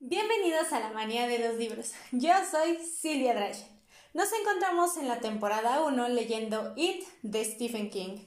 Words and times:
Bienvenidos 0.00 0.72
a 0.72 0.78
la 0.78 0.90
manía 0.90 1.26
de 1.26 1.40
los 1.40 1.58
libros. 1.58 1.92
Yo 2.12 2.30
soy 2.48 2.76
Silvia 2.76 3.34
Drachen. 3.34 3.66
Nos 4.14 4.32
encontramos 4.32 4.96
en 4.96 5.08
la 5.08 5.18
temporada 5.18 5.82
1 5.82 6.08
leyendo 6.10 6.72
It 6.76 7.02
de 7.22 7.44
Stephen 7.44 7.90
King. 7.90 8.18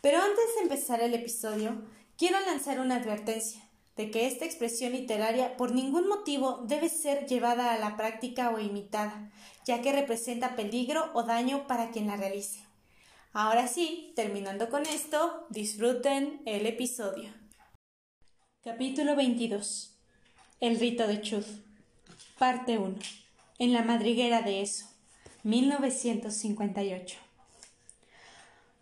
Pero 0.00 0.18
antes 0.18 0.44
de 0.54 0.62
empezar 0.62 1.00
el 1.00 1.14
episodio, 1.14 1.82
quiero 2.16 2.38
lanzar 2.42 2.78
una 2.78 2.98
advertencia 2.98 3.60
de 3.96 4.12
que 4.12 4.28
esta 4.28 4.44
expresión 4.44 4.92
literaria 4.92 5.56
por 5.56 5.72
ningún 5.72 6.06
motivo 6.06 6.62
debe 6.68 6.88
ser 6.88 7.26
llevada 7.26 7.72
a 7.72 7.78
la 7.78 7.96
práctica 7.96 8.50
o 8.50 8.60
imitada, 8.60 9.32
ya 9.66 9.82
que 9.82 9.90
representa 9.90 10.54
peligro 10.54 11.10
o 11.14 11.24
daño 11.24 11.66
para 11.66 11.90
quien 11.90 12.06
la 12.06 12.16
realice. 12.16 12.64
Ahora 13.32 13.66
sí, 13.66 14.12
terminando 14.14 14.70
con 14.70 14.86
esto, 14.86 15.48
disfruten 15.50 16.42
el 16.46 16.64
episodio. 16.64 17.34
Capítulo 18.62 19.16
22 19.16 19.97
El 20.60 20.80
rito 20.80 21.06
de 21.06 21.20
Chud 21.20 21.44
Parte 22.36 22.78
1 22.78 22.96
En 23.60 23.72
la 23.72 23.82
madriguera 23.82 24.42
de 24.42 24.60
eso 24.60 24.86
1958 25.44 27.16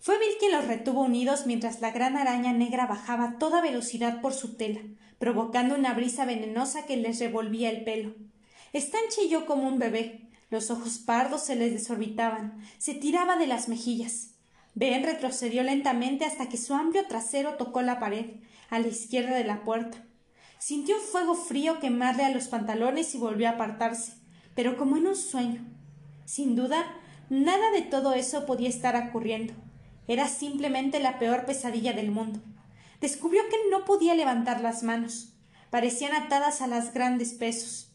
Fue 0.01 0.19
Bill 0.19 0.39
quien 0.39 0.53
los 0.53 0.67
retuvo 0.67 1.03
unidos 1.03 1.45
mientras 1.45 1.83
la 1.83 1.91
gran 1.91 2.17
araña 2.17 2.55
negra 2.55 2.87
bajaba 2.87 3.25
a 3.25 3.39
toda 3.39 3.61
velocidad 3.61 4.23
por 4.23 4.33
su 4.33 4.57
tela, 4.57 4.81
provocando 5.19 5.75
una 5.75 5.93
brisa 5.93 6.25
venenosa 6.25 6.87
que 6.87 6.97
les 6.97 7.21
revolvía 7.21 7.69
el 7.69 7.85
pelo. 7.85 8.15
Stan 8.73 9.03
chilló 9.11 9.45
como 9.45 9.69
un 9.69 9.79
bebé, 9.79 10.31
los 10.49 10.71
ojos 10.71 10.97
pardos 10.97 11.45
se 11.45 11.57
les 11.57 11.75
desorbitaban, 11.75 12.59
se 12.79 12.95
tiraba 12.95 13.37
de 13.37 13.49
las 13.49 13.69
mejillas. 13.69 14.31
Ben 14.75 15.05
retrocedió 15.05 15.63
lentamente 15.63 16.25
hasta 16.25 16.49
que 16.49 16.57
su 16.57 16.73
amplio 16.73 17.07
trasero 17.07 17.57
tocó 17.57 17.83
la 17.83 18.01
pared, 18.01 18.37
a 18.71 18.79
la 18.79 18.89
izquierda 18.89 19.37
de 19.37 19.45
la 19.45 19.63
puerta. 19.63 20.07
Sintió 20.59 20.97
un 20.97 21.03
fuego 21.03 21.35
frío 21.35 21.81
quemarle 21.81 22.25
a 22.25 22.31
los 22.31 22.49
pantalones 22.49 23.15
y 23.15 23.19
volvió 23.19 23.49
a 23.49 23.53
apartarse, 23.53 24.15
pero 24.55 24.77
como 24.77 24.97
en 24.97 25.07
un 25.07 25.17
sueño. 25.17 25.65
Sin 26.25 26.57
duda, 26.57 26.85
nada 27.31 27.71
de 27.73 27.83
todo 27.83 28.15
eso 28.15 28.47
podía 28.47 28.69
estar 28.69 28.97
ocurriendo. 29.09 29.55
Era 30.09 30.29
simplemente 30.29 31.01
la 31.01 31.19
peor 31.19 31.47
pesadilla 31.47 31.93
del 31.93 32.11
mundo. 32.11 32.41
Descubrió 33.01 33.43
que 33.49 33.57
no 33.71 33.85
podía 33.85 34.15
levantar 34.15 34.61
las 34.61 34.83
manos. 34.83 35.35
Parecían 35.71 36.15
atadas 36.15 36.63
a 36.63 36.67
las 36.67 36.95
grandes 36.95 37.35
pesos. 37.35 37.93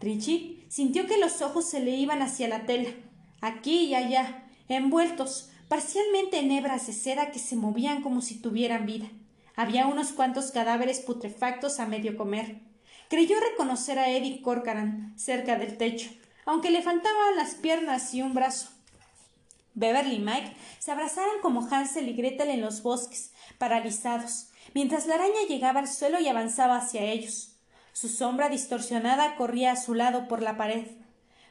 Richie 0.00 0.64
sintió 0.68 1.06
que 1.06 1.18
los 1.18 1.42
ojos 1.42 1.68
se 1.68 1.80
le 1.80 1.94
iban 1.96 2.22
hacia 2.22 2.48
la 2.48 2.64
tela, 2.64 2.90
aquí 3.42 3.84
y 3.84 3.94
allá, 3.94 4.48
envueltos, 4.68 5.50
parcialmente 5.68 6.38
en 6.38 6.50
hebras 6.52 6.86
de 6.86 6.94
cera 6.94 7.30
que 7.30 7.38
se 7.38 7.54
movían 7.54 8.02
como 8.02 8.22
si 8.22 8.40
tuvieran 8.40 8.86
vida. 8.86 9.08
Había 9.60 9.86
unos 9.86 10.12
cuantos 10.12 10.52
cadáveres 10.52 11.00
putrefactos 11.00 11.80
a 11.80 11.86
medio 11.86 12.16
comer. 12.16 12.62
Creyó 13.10 13.38
reconocer 13.38 13.98
a 13.98 14.08
Eddie 14.08 14.40
Corcoran 14.40 15.12
cerca 15.18 15.58
del 15.58 15.76
techo, 15.76 16.08
aunque 16.46 16.70
le 16.70 16.80
faltaban 16.80 17.36
las 17.36 17.56
piernas 17.56 18.14
y 18.14 18.22
un 18.22 18.32
brazo. 18.32 18.70
Beverly 19.74 20.14
y 20.14 20.18
Mike 20.20 20.56
se 20.78 20.92
abrazaron 20.92 21.42
como 21.42 21.68
Hansel 21.70 22.08
y 22.08 22.14
Gretel 22.14 22.48
en 22.48 22.62
los 22.62 22.82
bosques, 22.82 23.34
paralizados, 23.58 24.48
mientras 24.72 25.06
la 25.06 25.16
araña 25.16 25.46
llegaba 25.46 25.80
al 25.80 25.88
suelo 25.88 26.18
y 26.20 26.28
avanzaba 26.28 26.78
hacia 26.78 27.02
ellos. 27.02 27.58
Su 27.92 28.08
sombra 28.08 28.48
distorsionada 28.48 29.36
corría 29.36 29.72
a 29.72 29.76
su 29.76 29.92
lado 29.92 30.26
por 30.26 30.40
la 30.40 30.56
pared. 30.56 30.86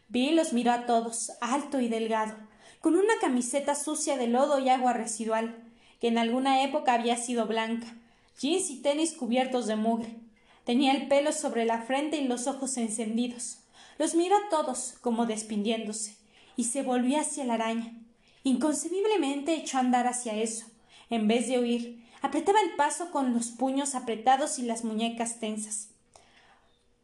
Bill 0.08 0.36
los 0.36 0.52
miró 0.52 0.72
a 0.72 0.88
todos, 0.88 1.34
alto 1.42 1.80
y 1.80 1.90
delgado, 1.90 2.36
con 2.82 2.96
una 2.96 3.14
camiseta 3.22 3.76
sucia 3.76 4.18
de 4.18 4.26
lodo 4.26 4.58
y 4.58 4.70
agua 4.70 4.94
residual, 4.94 5.64
que 6.02 6.08
en 6.08 6.18
alguna 6.18 6.64
época 6.64 6.94
había 6.94 7.16
sido 7.16 7.46
blanca, 7.46 7.99
jeans 8.40 8.70
y 8.70 8.82
tenis 8.82 9.14
cubiertos 9.14 9.68
de 9.68 9.76
mugre. 9.76 10.16
Tenía 10.64 10.94
el 10.94 11.08
pelo 11.08 11.32
sobre 11.32 11.66
la 11.66 11.82
frente 11.82 12.18
y 12.18 12.28
los 12.28 12.48
ojos 12.48 12.78
encendidos. 12.78 13.60
Los 13.98 14.16
miró 14.16 14.36
a 14.38 14.50
todos, 14.50 14.96
como 15.02 15.26
despidiéndose, 15.26 16.16
y 16.56 16.66
se 16.66 16.84
volvió 16.84 17.20
hacia 17.20 17.44
la 17.44 17.56
araña. 17.56 17.94
Inconcebiblemente 18.44 19.54
echó 19.54 19.78
a 19.78 19.82
andar 19.82 20.08
hacia 20.08 20.36
eso. 20.36 20.66
En 21.10 21.28
vez 21.28 21.48
de 21.48 21.60
huir, 21.60 22.06
apretaba 22.22 22.62
el 22.62 22.76
paso 22.76 23.12
con 23.12 23.34
los 23.34 23.48
puños 23.48 23.96
apretados 23.96 24.60
y 24.60 24.64
las 24.64 24.84
muñecas 24.84 25.40
tensas. 25.40 25.90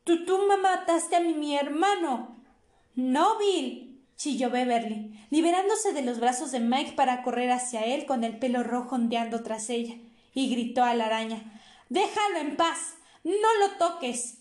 Tú, 0.03 0.17
mataste 0.61 1.15
a 1.15 1.19
mi, 1.19 1.33
mi 1.33 1.57
hermano. 1.57 2.37
No, 2.95 3.37
Bill, 3.39 3.99
chilló 4.15 4.49
Beverly, 4.49 5.19
liberándose 5.29 5.91
de 5.93 6.03
los 6.03 6.19
brazos 6.19 6.51
de 6.51 6.59
Mike 6.59 6.93
para 6.93 7.23
correr 7.23 7.51
hacia 7.51 7.81
él 7.81 8.05
con 8.05 8.23
el 8.23 8.37
pelo 8.37 8.63
rojo 8.63 8.95
ondeando 8.95 9.43
tras 9.43 9.69
ella, 9.69 9.95
y 10.35 10.49
gritó 10.49 10.83
a 10.83 10.93
la 10.93 11.07
araña 11.07 11.41
Déjalo 11.89 12.37
en 12.39 12.55
paz. 12.55 12.95
No 13.23 13.33
lo 13.59 13.77
toques. 13.77 14.39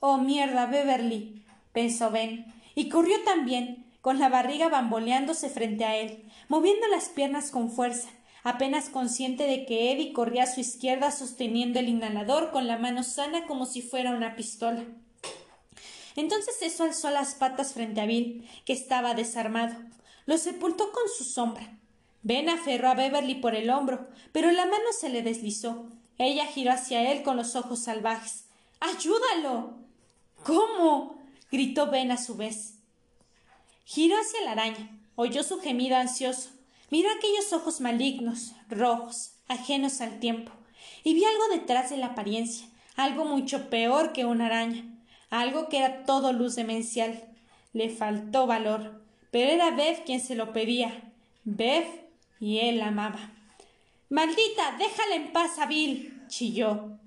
Oh 0.00 0.18
mierda, 0.18 0.66
Beverly. 0.66 1.42
pensó 1.72 2.10
Ben, 2.10 2.46
y 2.74 2.88
corrió 2.88 3.22
también, 3.24 3.86
con 4.00 4.18
la 4.18 4.28
barriga 4.28 4.68
bamboleándose 4.68 5.48
frente 5.48 5.84
a 5.84 5.96
él, 5.96 6.24
moviendo 6.48 6.86
las 6.88 7.08
piernas 7.08 7.50
con 7.50 7.70
fuerza, 7.70 8.08
apenas 8.42 8.88
consciente 8.88 9.44
de 9.44 9.66
que 9.66 9.92
Eddie 9.92 10.12
corría 10.12 10.44
a 10.44 10.46
su 10.46 10.60
izquierda 10.60 11.10
sosteniendo 11.10 11.78
el 11.78 11.88
inhalador 11.88 12.50
con 12.50 12.66
la 12.66 12.78
mano 12.78 13.02
sana 13.02 13.46
como 13.46 13.66
si 13.66 13.82
fuera 13.82 14.12
una 14.12 14.36
pistola. 14.36 14.84
Entonces 16.16 16.62
eso 16.62 16.84
alzó 16.84 17.10
las 17.10 17.34
patas 17.34 17.74
frente 17.74 18.00
a 18.00 18.06
Bill, 18.06 18.48
que 18.64 18.72
estaba 18.72 19.14
desarmado. 19.14 19.74
Lo 20.26 20.38
sepultó 20.38 20.90
con 20.92 21.04
su 21.16 21.24
sombra. 21.24 21.78
Ben 22.22 22.48
aferró 22.48 22.88
a 22.88 22.94
Beverly 22.94 23.36
por 23.36 23.54
el 23.54 23.70
hombro, 23.70 24.08
pero 24.32 24.50
la 24.50 24.66
mano 24.66 24.92
se 24.98 25.08
le 25.08 25.22
deslizó. 25.22 25.86
Ella 26.18 26.46
giró 26.46 26.72
hacia 26.72 27.10
él 27.12 27.22
con 27.22 27.36
los 27.36 27.54
ojos 27.56 27.80
salvajes. 27.80 28.44
¡Ayúdalo! 28.80 29.78
¿Cómo? 30.44 31.18
gritó 31.50 31.90
Ben 31.90 32.10
a 32.10 32.16
su 32.16 32.36
vez. 32.36 32.74
Giró 33.84 34.16
hacia 34.20 34.42
la 34.42 34.52
araña, 34.52 34.90
oyó 35.14 35.42
su 35.42 35.60
gemido 35.60 35.96
ansioso, 35.96 36.50
miró 36.90 37.08
aquellos 37.10 37.52
ojos 37.52 37.80
malignos, 37.80 38.52
rojos, 38.68 39.32
ajenos 39.48 40.00
al 40.00 40.20
tiempo, 40.20 40.52
y 41.04 41.14
vio 41.14 41.26
algo 41.26 41.48
detrás 41.48 41.90
de 41.90 41.96
la 41.96 42.08
apariencia, 42.08 42.66
algo 42.96 43.24
mucho 43.24 43.70
peor 43.70 44.12
que 44.12 44.26
una 44.26 44.46
araña, 44.46 44.84
algo 45.30 45.68
que 45.68 45.78
era 45.78 46.04
todo 46.04 46.32
luz 46.32 46.54
demencial. 46.56 47.24
Le 47.72 47.90
faltó 47.90 48.46
valor, 48.46 49.02
pero 49.30 49.50
era 49.50 49.70
Bev 49.70 50.04
quien 50.04 50.20
se 50.20 50.34
lo 50.34 50.52
pedía. 50.52 51.12
Bev 51.44 51.86
y 52.40 52.58
él 52.60 52.80
amaba. 52.80 53.32
Maldita, 54.10 54.76
déjala 54.78 55.16
en 55.16 55.32
paz 55.32 55.58
a 55.58 55.66
Bill. 55.66 56.24
chilló. 56.28 56.98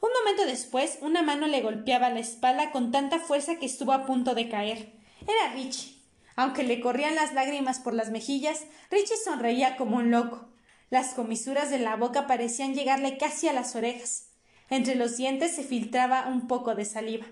Un 0.00 0.10
momento 0.20 0.46
después, 0.46 0.98
una 1.00 1.22
mano 1.22 1.46
le 1.46 1.60
golpeaba 1.60 2.10
la 2.10 2.20
espalda 2.20 2.70
con 2.70 2.92
tanta 2.92 3.18
fuerza 3.18 3.56
que 3.58 3.66
estuvo 3.66 3.92
a 3.92 4.06
punto 4.06 4.34
de 4.34 4.48
caer. 4.48 4.92
Era 5.22 5.54
Richie. 5.54 5.96
Aunque 6.36 6.62
le 6.62 6.80
corrían 6.80 7.16
las 7.16 7.34
lágrimas 7.34 7.80
por 7.80 7.94
las 7.94 8.10
mejillas, 8.10 8.64
Richie 8.90 9.16
sonreía 9.16 9.76
como 9.76 9.96
un 9.96 10.12
loco. 10.12 10.48
Las 10.88 11.14
comisuras 11.14 11.68
de 11.70 11.80
la 11.80 11.96
boca 11.96 12.26
parecían 12.26 12.74
llegarle 12.74 13.18
casi 13.18 13.48
a 13.48 13.52
las 13.52 13.74
orejas. 13.74 14.30
Entre 14.70 14.94
los 14.94 15.16
dientes 15.16 15.56
se 15.56 15.64
filtraba 15.64 16.28
un 16.28 16.46
poco 16.46 16.74
de 16.74 16.84
saliva. 16.84 17.26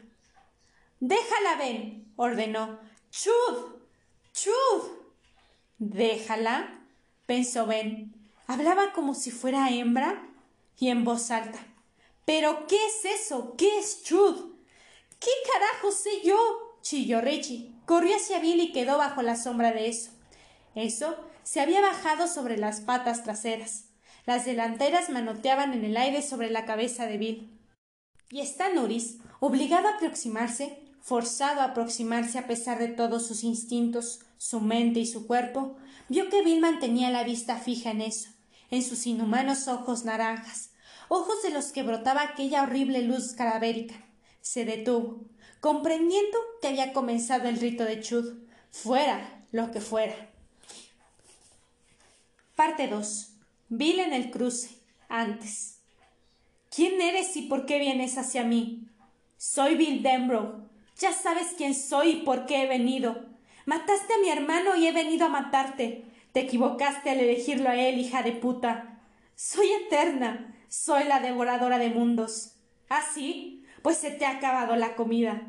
Déjala, 1.01 1.57
Ben, 1.59 2.13
ordenó. 2.17 2.81
Chud. 3.11 3.77
Chud. 4.33 4.91
Déjala, 5.79 6.76
pensó 7.27 7.67
Ben. 7.67 8.15
Hablaba 8.47 8.93
como 8.93 9.15
si 9.15 9.31
fuera 9.31 9.71
hembra 9.71 10.29
y 10.79 10.89
en 10.89 11.05
voz 11.05 11.31
alta. 11.31 11.59
¿Pero 12.25 12.67
qué 12.67 12.79
es 12.87 13.21
eso? 13.21 13.55
¿Qué 13.57 13.79
es 13.79 14.03
Chud? 14.03 14.55
¿Qué 15.21 15.31
carajo 15.53 15.91
sé 15.93 16.11
yo? 16.25 16.37
chilló 16.83 17.21
Richie. 17.21 17.73
Corrió 17.85 18.17
hacia 18.17 18.41
Bill 18.41 18.61
y 18.61 18.73
quedó 18.73 18.99
bajo 18.99 19.23
la 19.23 19.37
sombra 19.37 19.73
de 19.73 19.89
eso. 19.89 20.11
Eso 20.75 21.17
se 21.43 21.61
había 21.61 21.81
bajado 21.81 22.27
sobre 22.29 22.59
las 22.59 22.81
patas 22.81 23.25
traseras. 23.25 23.85
Las 24.25 24.45
delanteras 24.45 25.09
manoteaban 25.09 25.73
en 25.73 25.85
el 25.85 25.97
aire 25.97 26.21
sobre 26.21 26.51
la 26.51 26.65
cabeza 26.65 27.07
de 27.07 27.19
Bill. 27.19 27.51
Y 28.31 28.45
Stanuris, 28.45 29.19
obligado 29.39 29.87
a 29.87 29.97
aproximarse, 29.97 30.81
forzado 31.01 31.61
a 31.61 31.67
aproximarse 31.67 32.39
a 32.39 32.49
pesar 32.49 32.81
de 32.81 32.89
todos 32.89 33.25
sus 33.25 33.45
instintos, 33.45 34.21
su 34.37 34.61
mente 34.61 34.99
y 34.99 35.07
su 35.07 35.29
cuerpo, 35.29 35.77
vio 36.09 36.29
que 36.31 36.43
Bill 36.43 36.61
mantenía 36.61 37.11
la 37.11 37.25
vista 37.25 37.57
fija 37.57 37.91
en 37.91 38.01
eso, 38.01 38.31
en 38.71 38.83
sus 38.83 39.07
inhumanos 39.07 39.69
ojos 39.69 40.05
naranjas, 40.05 40.71
ojos 41.09 41.43
de 41.43 41.51
los 41.51 41.73
que 41.73 41.83
brotaba 41.83 42.23
aquella 42.23 42.63
horrible 42.63 43.03
luz 43.03 43.33
cadavérica. 43.33 43.95
Se 44.41 44.65
detuvo, 44.65 45.25
comprendiendo 45.61 46.39
que 46.61 46.69
había 46.69 46.93
comenzado 46.93 47.49
el 47.49 47.59
rito 47.59 47.85
de 47.85 48.01
Chud, 48.01 48.39
fuera 48.71 49.45
lo 49.53 49.71
que 49.71 49.81
fuera. 49.81 50.15
Parte 52.55 52.89
2. 52.89 53.33
Bill 53.69 54.01
en 54.01 54.13
el 54.13 54.31
cruce. 54.31 54.71
Antes. 55.09 55.79
¿Quién 56.75 57.01
eres 57.01 57.37
y 57.37 57.43
por 57.43 57.65
qué 57.65 57.79
vienes 57.79 58.19
hacia 58.19 58.45
mí? 58.45 58.89
Soy 59.37 59.77
Bill 59.77 60.03
Denbrough. 60.03 60.67
Ya 60.99 61.13
sabes 61.13 61.49
quién 61.57 61.75
soy 61.75 62.09
y 62.11 62.17
por 62.23 62.47
qué 62.47 62.63
he 62.63 62.67
venido. 62.67 63.25
Mataste 63.67 64.15
a 64.15 64.19
mi 64.19 64.31
hermano 64.31 64.75
y 64.77 64.87
he 64.87 64.93
venido 64.93 65.27
a 65.27 65.29
matarte. 65.29 66.07
Te 66.33 66.41
equivocaste 66.41 67.11
al 67.11 67.21
elegirlo 67.21 67.69
a 67.69 67.77
él, 67.77 67.99
hija 67.99 68.23
de 68.23 68.33
puta. 68.33 69.01
Soy 69.35 69.67
eterna. 69.85 70.55
Soy 70.69 71.05
la 71.05 71.21
devoradora 71.21 71.79
de 71.79 71.91
mundos. 71.91 72.57
¿Ah, 72.89 73.03
sí? 73.13 73.57
pues 73.87 73.99
se 73.99 74.11
te 74.11 74.27
ha 74.27 74.31
acabado 74.31 74.75
la 74.75 74.97
comida. 74.97 75.43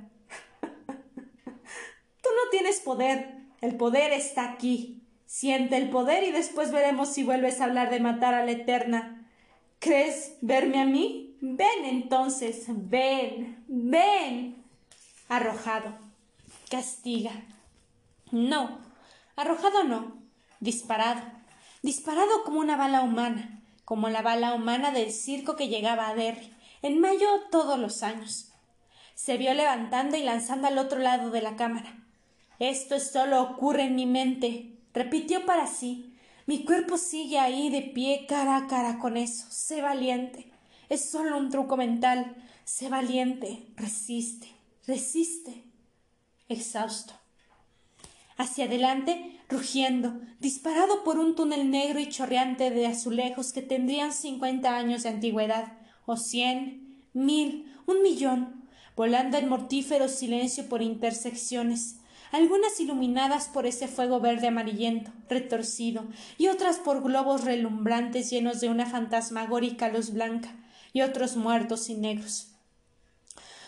Tú 0.61 2.29
no 2.29 2.51
tienes 2.51 2.79
poder, 2.81 3.33
el 3.61 3.75
poder 3.77 4.13
está 4.13 4.51
aquí. 4.51 5.01
Siente 5.25 5.75
el 5.75 5.89
poder 5.89 6.23
y 6.23 6.31
después 6.31 6.71
veremos 6.71 7.11
si 7.11 7.23
vuelves 7.23 7.59
a 7.59 7.63
hablar 7.63 7.89
de 7.89 7.99
matar 7.99 8.35
a 8.35 8.45
la 8.45 8.51
Eterna. 8.51 9.27
¿Crees 9.79 10.37
verme 10.41 10.79
a 10.79 10.85
mí? 10.85 11.35
Ven 11.41 11.85
entonces, 11.85 12.65
ven, 12.67 13.63
ven. 13.67 14.63
Arrojado. 15.29 15.97
Castiga. 16.69 17.31
No, 18.31 18.79
arrojado 19.35 19.83
no, 19.83 20.21
disparado. 20.59 21.21
Disparado 21.81 22.43
como 22.43 22.59
una 22.59 22.75
bala 22.75 23.03
humana, 23.03 23.61
como 23.85 24.09
la 24.09 24.21
bala 24.21 24.53
humana 24.53 24.91
del 24.91 25.11
circo 25.11 25.55
que 25.55 25.69
llegaba 25.69 26.09
a 26.09 26.15
Derry, 26.15 26.53
en 26.81 26.99
mayo 26.99 27.27
todos 27.51 27.79
los 27.79 28.03
años. 28.03 28.51
Se 29.15 29.37
vio 29.37 29.53
levantando 29.53 30.17
y 30.17 30.23
lanzando 30.23 30.67
al 30.67 30.77
otro 30.77 30.99
lado 30.99 31.31
de 31.31 31.41
la 31.41 31.55
cámara. 31.55 32.03
Esto 32.59 32.99
solo 32.99 33.41
ocurre 33.41 33.83
en 33.83 33.95
mi 33.95 34.05
mente, 34.05 34.77
repitió 34.93 35.45
para 35.45 35.67
sí. 35.67 36.17
Mi 36.47 36.65
cuerpo 36.65 36.97
sigue 36.97 37.39
ahí 37.39 37.69
de 37.69 37.81
pie 37.81 38.25
cara 38.27 38.57
a 38.57 38.67
cara 38.67 38.99
con 38.99 39.17
eso. 39.17 39.45
Sé 39.49 39.81
valiente. 39.81 40.51
Es 40.89 41.09
solo 41.09 41.37
un 41.37 41.49
truco 41.49 41.77
mental. 41.77 42.35
Sé 42.63 42.89
valiente. 42.89 43.67
Resiste. 43.75 44.47
Resiste. 44.87 45.63
Exhausto. 46.47 47.13
Hacia 48.37 48.65
adelante, 48.65 49.39
rugiendo, 49.49 50.19
disparado 50.39 51.03
por 51.03 51.17
un 51.17 51.35
túnel 51.35 51.71
negro 51.71 51.99
y 51.99 52.07
chorreante 52.07 52.69
de 52.69 52.85
azulejos 52.85 53.51
que 53.51 53.61
tendrían 53.61 54.13
cincuenta 54.13 54.77
años 54.77 55.03
de 55.03 55.09
antigüedad, 55.09 55.73
o 56.05 56.17
cien, 56.17 57.01
mil, 57.13 57.73
un 57.87 58.03
millón, 58.03 58.67
volando 58.95 59.37
en 59.37 59.49
mortífero 59.49 60.07
silencio 60.07 60.69
por 60.69 60.81
intersecciones, 60.81 61.99
algunas 62.31 62.79
iluminadas 62.79 63.47
por 63.47 63.65
ese 63.65 63.87
fuego 63.87 64.19
verde 64.19 64.47
amarillento, 64.47 65.11
retorcido, 65.29 66.05
y 66.37 66.47
otras 66.47 66.77
por 66.77 67.01
globos 67.01 67.43
relumbrantes 67.43 68.29
llenos 68.29 68.59
de 68.59 68.69
una 68.69 68.85
fantasmagórica 68.85 69.89
luz 69.89 70.11
blanca, 70.11 70.55
y 70.93 71.01
otros 71.01 71.37
muertos 71.37 71.89
y 71.89 71.95
negros. 71.95 72.56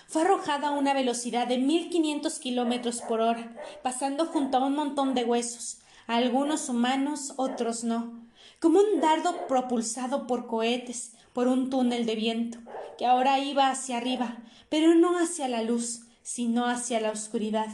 Fue 0.09 0.23
arrojada 0.23 0.69
a 0.69 0.71
una 0.71 0.95
velocidad 0.95 1.45
de 1.45 1.59
mil 1.59 1.91
quinientos 1.91 2.39
kilómetros 2.39 3.03
por 3.03 3.21
hora, 3.21 3.55
pasando 3.83 4.25
junto 4.25 4.57
a 4.57 4.65
un 4.65 4.73
montón 4.73 5.13
de 5.13 5.23
huesos, 5.23 5.81
algunos 6.07 6.67
humanos, 6.67 7.33
otros 7.37 7.83
no, 7.83 8.19
como 8.59 8.79
un 8.79 9.01
dardo 9.01 9.45
propulsado 9.45 10.25
por 10.25 10.47
cohetes, 10.47 11.13
por 11.31 11.47
un 11.47 11.69
túnel 11.69 12.07
de 12.07 12.15
viento, 12.15 12.57
que 12.97 13.05
ahora 13.05 13.37
iba 13.37 13.69
hacia 13.69 13.97
arriba, 13.97 14.39
pero 14.67 14.95
no 14.95 15.19
hacia 15.19 15.47
la 15.47 15.61
luz, 15.61 16.01
sino 16.23 16.65
hacia 16.65 16.99
la 16.99 17.11
oscuridad. 17.11 17.67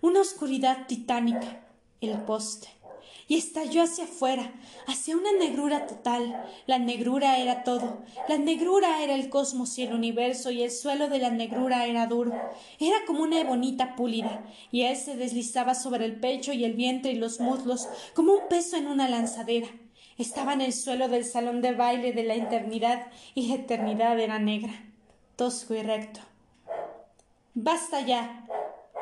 Una 0.00 0.20
oscuridad 0.20 0.86
titánica, 0.86 1.60
el 2.00 2.22
poste, 2.22 2.68
y 3.32 3.38
estalló 3.38 3.82
hacia 3.82 4.04
afuera, 4.04 4.52
hacia 4.86 5.16
una 5.16 5.32
negrura 5.32 5.86
total. 5.86 6.44
La 6.66 6.78
negrura 6.78 7.38
era 7.38 7.64
todo, 7.64 8.02
la 8.28 8.36
negrura 8.36 9.02
era 9.02 9.14
el 9.14 9.30
cosmos 9.30 9.78
y 9.78 9.84
el 9.84 9.94
universo, 9.94 10.50
y 10.50 10.62
el 10.62 10.70
suelo 10.70 11.08
de 11.08 11.18
la 11.18 11.30
negrura 11.30 11.86
era 11.86 12.06
duro, 12.06 12.34
era 12.78 12.98
como 13.06 13.22
una 13.22 13.40
ebonita 13.40 13.96
pulida, 13.96 14.44
y 14.70 14.82
él 14.82 14.96
se 14.96 15.16
deslizaba 15.16 15.74
sobre 15.74 16.04
el 16.04 16.20
pecho 16.20 16.52
y 16.52 16.66
el 16.66 16.74
vientre 16.74 17.12
y 17.12 17.14
los 17.14 17.40
muslos 17.40 17.88
como 18.12 18.34
un 18.34 18.48
peso 18.50 18.76
en 18.76 18.86
una 18.86 19.08
lanzadera. 19.08 19.68
Estaba 20.18 20.52
en 20.52 20.60
el 20.60 20.74
suelo 20.74 21.08
del 21.08 21.24
salón 21.24 21.62
de 21.62 21.72
baile 21.72 22.12
de 22.12 22.24
la 22.24 22.34
eternidad, 22.34 23.06
y 23.34 23.48
la 23.48 23.54
eternidad 23.54 24.20
era 24.20 24.40
negra, 24.40 24.74
tosco 25.36 25.74
y 25.74 25.80
recto. 25.80 26.20
Basta 27.54 28.02
ya, 28.02 28.46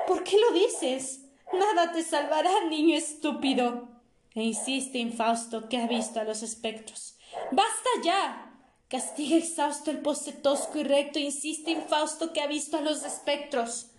¿Por 0.07 0.23
qué 0.23 0.39
lo 0.39 0.53
dices? 0.53 1.25
Nada 1.53 1.91
te 1.91 2.05
salvará, 2.05 2.51
niño 2.69 2.97
estúpido. 2.97 4.00
E 4.35 4.43
insiste 4.43 4.99
Infausto, 4.99 5.69
que 5.69 5.79
ha 5.79 5.87
visto 5.87 6.21
a 6.21 6.25
los 6.25 6.43
espectros. 6.43 7.17
¡Basta 7.51 7.91
ya! 8.05 8.47
Castiga 8.89 9.37
exhausto 9.37 9.91
el 9.91 9.99
poste 9.99 10.33
tosco 10.33 10.79
y 10.79 10.85
recto, 10.85 11.19
insiste 11.19 11.71
Infausto, 11.71 12.33
que 12.33 12.41
ha 12.41 12.47
visto 12.47 12.77
a 12.77 12.81
los 12.81 13.05
espectros. 13.05 13.91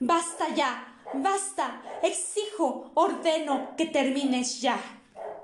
¡Basta 0.00 0.54
ya! 0.54 1.00
¡Basta! 1.14 1.82
Exijo, 2.02 2.90
ordeno 2.94 3.76
que 3.76 3.86
termines 3.86 4.60
ya. 4.60 4.80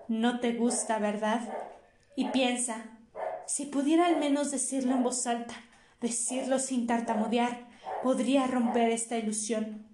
No 0.08 0.40
te 0.40 0.52
gusta, 0.52 0.98
¿verdad? 0.98 1.48
Y 2.16 2.26
piensa, 2.28 2.98
si 3.46 3.66
pudiera 3.66 4.06
al 4.06 4.18
menos 4.18 4.50
decirlo 4.50 4.94
en 4.94 5.02
voz 5.02 5.26
alta, 5.26 5.54
decirlo 6.00 6.58
sin 6.58 6.86
tartamudear, 6.86 7.68
podría 8.02 8.46
romper 8.46 8.90
esta 8.90 9.16
ilusión. 9.16 9.87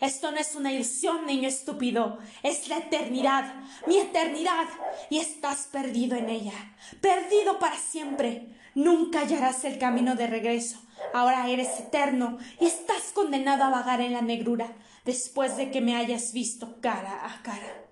Esto 0.00 0.30
no 0.30 0.38
es 0.38 0.54
una 0.54 0.72
ilusión, 0.72 1.26
niño 1.26 1.48
estúpido, 1.48 2.18
es 2.42 2.68
la 2.68 2.78
eternidad, 2.78 3.52
mi 3.86 3.98
eternidad, 3.98 4.66
y 5.10 5.18
estás 5.18 5.68
perdido 5.72 6.16
en 6.16 6.28
ella, 6.28 6.76
perdido 7.00 7.58
para 7.58 7.76
siempre. 7.76 8.48
Nunca 8.74 9.20
hallarás 9.20 9.64
el 9.64 9.78
camino 9.78 10.14
de 10.14 10.28
regreso. 10.28 10.78
Ahora 11.12 11.48
eres 11.48 11.80
eterno 11.80 12.38
y 12.60 12.66
estás 12.66 13.12
condenado 13.12 13.64
a 13.64 13.70
vagar 13.70 14.00
en 14.00 14.12
la 14.12 14.22
negrura 14.22 14.72
después 15.04 15.56
de 15.56 15.70
que 15.70 15.80
me 15.80 15.96
hayas 15.96 16.32
visto 16.32 16.80
cara 16.80 17.26
a 17.26 17.42
cara. 17.42 17.88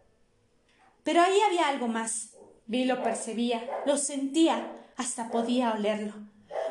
Pero 1.03 1.23
ahí 1.23 1.41
había 1.41 1.69
algo 1.69 1.89
más. 1.89 2.31
Vi 2.67 2.85
lo 2.85 3.03
percibía, 3.03 3.65
lo 3.87 3.97
sentía, 3.97 4.73
hasta 4.97 5.31
podía 5.31 5.73
olerlo. 5.73 6.15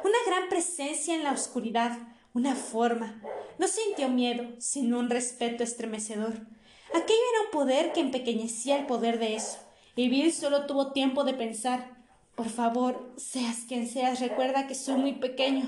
Una 0.04 0.18
gran 0.26 0.50
presencia 0.50 1.16
en 1.16 1.24
la 1.24 1.32
oscuridad, 1.32 1.98
una 2.36 2.54
forma, 2.54 3.22
no 3.58 3.68
sintió 3.68 4.10
miedo, 4.10 4.46
sino 4.60 5.00
un 5.00 5.10
respeto 5.10 5.64
estremecedor. 5.64 6.34
Aquello 6.94 7.22
era 7.34 7.46
un 7.46 7.52
poder 7.52 7.94
que 7.94 8.02
empequeñecía 8.02 8.78
el 8.78 8.86
poder 8.86 9.20
de 9.20 9.36
eso, 9.36 9.58
y 9.96 10.10
Bill 10.10 10.34
solo 10.34 10.66
tuvo 10.66 10.92
tiempo 10.92 11.24
de 11.24 11.34
pensar 11.34 11.96
Por 12.36 12.50
favor, 12.50 13.14
seas 13.16 13.60
quien 13.66 13.88
seas, 13.88 14.20
recuerda 14.20 14.68
que 14.68 14.76
soy 14.76 14.96
muy 14.96 15.14
pequeño. 15.14 15.64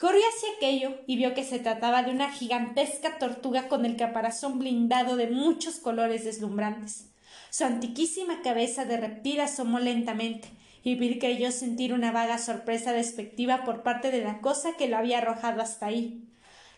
Corrió 0.00 0.22
hacia 0.34 0.56
aquello 0.56 0.98
y 1.06 1.16
vio 1.16 1.32
que 1.34 1.44
se 1.44 1.60
trataba 1.60 2.02
de 2.02 2.10
una 2.10 2.32
gigantesca 2.32 3.18
tortuga 3.18 3.68
con 3.68 3.84
el 3.84 3.96
caparazón 3.96 4.58
blindado 4.58 5.14
de 5.14 5.28
muchos 5.28 5.76
colores 5.76 6.24
deslumbrantes. 6.24 7.10
Su 7.50 7.64
antiquísima 7.64 8.42
cabeza 8.42 8.84
de 8.84 8.96
reptil 8.96 9.38
asomó 9.38 9.78
lentamente, 9.78 10.48
y 10.82 10.94
Bill 10.94 11.18
creyó 11.18 11.52
sentir 11.52 11.92
una 11.92 12.12
vaga 12.12 12.38
sorpresa 12.38 12.92
despectiva 12.92 13.64
por 13.64 13.82
parte 13.82 14.10
de 14.10 14.22
la 14.22 14.40
cosa 14.40 14.76
que 14.76 14.88
lo 14.88 14.96
había 14.96 15.18
arrojado 15.18 15.60
hasta 15.60 15.86
ahí. 15.86 16.24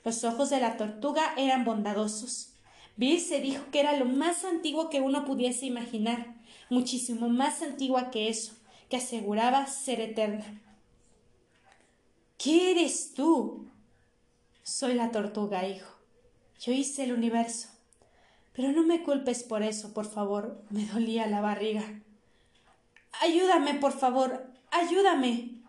Los 0.04 0.24
ojos 0.24 0.50
de 0.50 0.60
la 0.60 0.76
tortuga 0.76 1.34
eran 1.36 1.64
bondadosos. 1.64 2.54
Bill 2.96 3.20
se 3.20 3.40
dijo 3.40 3.64
que 3.70 3.80
era 3.80 3.96
lo 3.96 4.04
más 4.04 4.44
antiguo 4.44 4.90
que 4.90 5.00
uno 5.00 5.24
pudiese 5.24 5.66
imaginar, 5.66 6.34
muchísimo 6.68 7.28
más 7.28 7.62
antigua 7.62 8.10
que 8.10 8.28
eso, 8.28 8.54
que 8.88 8.96
aseguraba 8.96 9.66
ser 9.66 10.00
eterna. 10.00 10.60
¿Qué 12.36 12.72
eres 12.72 13.14
tú? 13.14 13.68
Soy 14.62 14.94
la 14.94 15.10
tortuga, 15.12 15.66
hijo. 15.66 15.96
Yo 16.60 16.72
hice 16.72 17.04
el 17.04 17.12
universo. 17.12 17.68
Pero 18.52 18.72
no 18.72 18.82
me 18.82 19.02
culpes 19.02 19.42
por 19.44 19.62
eso, 19.62 19.94
por 19.94 20.06
favor. 20.06 20.62
Me 20.70 20.84
dolía 20.86 21.26
la 21.26 21.40
barriga. 21.40 22.02
Ayúdame, 23.20 23.74
por 23.74 23.92
favor. 23.92 24.50
Ayúdame. 24.70 25.62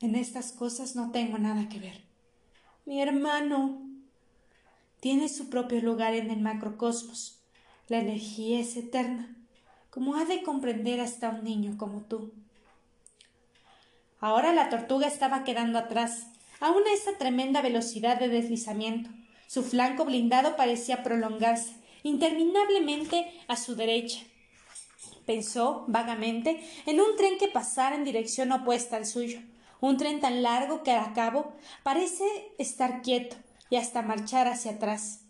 En 0.00 0.14
estas 0.14 0.52
cosas 0.52 0.96
no 0.96 1.12
tengo 1.12 1.38
nada 1.38 1.68
que 1.68 1.78
ver. 1.78 2.04
Mi 2.84 3.00
hermano 3.00 3.80
tiene 5.00 5.28
su 5.28 5.48
propio 5.48 5.80
lugar 5.80 6.14
en 6.14 6.30
el 6.30 6.40
macrocosmos. 6.40 7.40
La 7.88 7.98
energía 7.98 8.60
es 8.60 8.76
eterna, 8.76 9.36
como 9.90 10.16
ha 10.16 10.24
de 10.24 10.42
comprender 10.42 11.00
hasta 11.00 11.30
un 11.30 11.44
niño 11.44 11.76
como 11.78 12.02
tú. 12.02 12.32
Ahora 14.20 14.52
la 14.52 14.68
tortuga 14.70 15.06
estaba 15.06 15.44
quedando 15.44 15.78
atrás, 15.78 16.28
aún 16.60 16.82
a 16.86 16.92
esa 16.92 17.18
tremenda 17.18 17.60
velocidad 17.60 18.18
de 18.18 18.28
deslizamiento. 18.28 19.10
Su 19.48 19.62
flanco 19.62 20.04
blindado 20.04 20.56
parecía 20.56 21.02
prolongarse 21.02 21.74
interminablemente 22.04 23.32
a 23.48 23.56
su 23.56 23.74
derecha. 23.74 24.20
Pensó 25.26 25.84
vagamente 25.88 26.62
en 26.86 27.00
un 27.00 27.16
tren 27.16 27.38
que 27.38 27.48
pasara 27.48 27.96
en 27.96 28.04
dirección 28.04 28.52
opuesta 28.52 28.96
al 28.96 29.06
suyo 29.06 29.40
un 29.82 29.96
tren 29.96 30.20
tan 30.20 30.42
largo 30.44 30.84
que 30.84 30.92
al 30.92 31.12
cabo 31.12 31.52
parece 31.82 32.24
estar 32.56 33.02
quieto 33.02 33.36
y 33.68 33.76
hasta 33.76 34.00
marchar 34.00 34.46
hacia 34.46 34.72
atrás. 34.72 35.22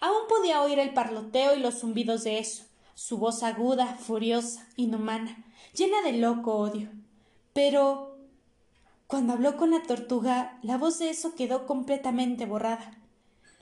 Aún 0.00 0.26
podía 0.28 0.60
oír 0.60 0.80
el 0.80 0.92
parloteo 0.92 1.54
y 1.54 1.60
los 1.60 1.78
zumbidos 1.78 2.24
de 2.24 2.40
eso, 2.40 2.64
su 2.94 3.18
voz 3.18 3.44
aguda, 3.44 3.94
furiosa, 3.94 4.66
inhumana, 4.76 5.44
llena 5.72 6.02
de 6.02 6.14
loco 6.14 6.56
odio. 6.56 6.90
Pero 7.52 8.18
cuando 9.06 9.34
habló 9.34 9.56
con 9.56 9.70
la 9.70 9.84
tortuga, 9.84 10.58
la 10.62 10.78
voz 10.78 10.98
de 10.98 11.10
eso 11.10 11.36
quedó 11.36 11.66
completamente 11.66 12.44
borrada. 12.44 12.98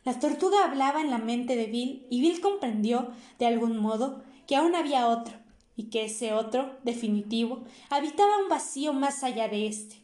La 0.05 0.19
tortuga 0.19 0.65
hablaba 0.65 1.03
en 1.03 1.11
la 1.11 1.19
mente 1.19 1.55
de 1.55 1.67
Bill 1.67 2.07
y 2.09 2.23
Bill 2.23 2.41
comprendió, 2.41 3.11
de 3.39 3.45
algún 3.45 3.77
modo, 3.77 4.23
que 4.47 4.57
aún 4.57 4.75
había 4.75 5.07
otro, 5.07 5.35
y 5.81 5.85
que 5.85 6.05
ese 6.05 6.35
otro, 6.35 6.77
definitivo, 6.83 7.65
habitaba 7.89 8.37
un 8.37 8.51
vacío 8.51 8.93
más 8.93 9.25
allá 9.25 9.49
de 9.49 9.67
éste. 9.67 9.97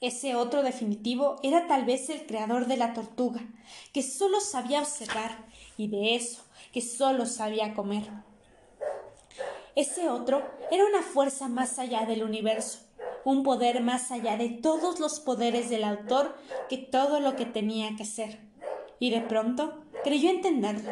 Ese 0.00 0.34
otro 0.34 0.64
definitivo 0.64 1.36
era 1.44 1.68
tal 1.68 1.84
vez 1.84 2.10
el 2.10 2.26
creador 2.26 2.66
de 2.66 2.76
la 2.76 2.92
tortuga, 2.92 3.40
que 3.92 4.02
sólo 4.02 4.40
sabía 4.40 4.80
observar, 4.80 5.46
y 5.76 5.86
de 5.86 6.16
eso, 6.16 6.42
que 6.72 6.80
sólo 6.80 7.26
sabía 7.26 7.72
comer. 7.72 8.10
Ese 9.76 10.08
otro 10.08 10.42
era 10.72 10.84
una 10.86 11.02
fuerza 11.02 11.46
más 11.46 11.78
allá 11.78 12.04
del 12.04 12.24
universo, 12.24 12.80
un 13.24 13.44
poder 13.44 13.80
más 13.80 14.10
allá 14.10 14.36
de 14.36 14.48
todos 14.48 14.98
los 14.98 15.20
poderes 15.20 15.70
del 15.70 15.84
autor 15.84 16.36
que 16.68 16.78
todo 16.78 17.20
lo 17.20 17.36
que 17.36 17.46
tenía 17.46 17.94
que 17.96 18.04
ser. 18.04 18.40
Y 18.98 19.10
de 19.10 19.20
pronto 19.20 19.84
creyó 20.02 20.30
entenderlo. 20.30 20.90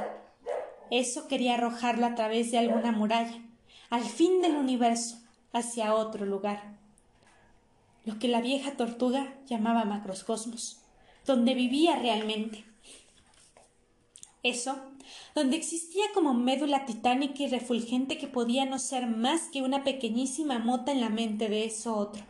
Eso 0.93 1.27
quería 1.27 1.55
arrojarlo 1.55 2.07
a 2.07 2.15
través 2.15 2.53
de 2.53 2.59
alguna 2.59 2.93
muralla, 2.93 3.43
al 3.93 4.05
fin 4.05 4.41
del 4.41 4.57
universo, 4.57 5.19
hacia 5.53 5.95
otro 5.95 6.25
lugar. 6.25 6.79
Lo 8.07 8.19
que 8.19 8.27
la 8.27 8.41
vieja 8.41 8.75
tortuga 8.75 9.37
llamaba 9.47 9.85
macroscosmos, 9.85 10.81
donde 11.27 11.53
vivía 11.53 11.97
realmente. 11.97 12.65
Eso 14.43 14.81
donde 15.35 15.59
existía 15.59 16.05
como 16.15 16.33
médula 16.33 16.87
titánica 16.87 17.43
y 17.43 17.49
refulgente 17.49 18.17
que 18.17 18.29
podía 18.29 18.65
no 18.65 18.79
ser 18.79 19.07
más 19.07 19.51
que 19.53 19.61
una 19.61 19.85
pequeñísima 19.85 20.59
mota 20.59 20.91
en 20.91 21.03
la 21.03 21.11
mente 21.11 21.51
de 21.51 21.67
eso 21.67 21.95
otro. 21.95 22.25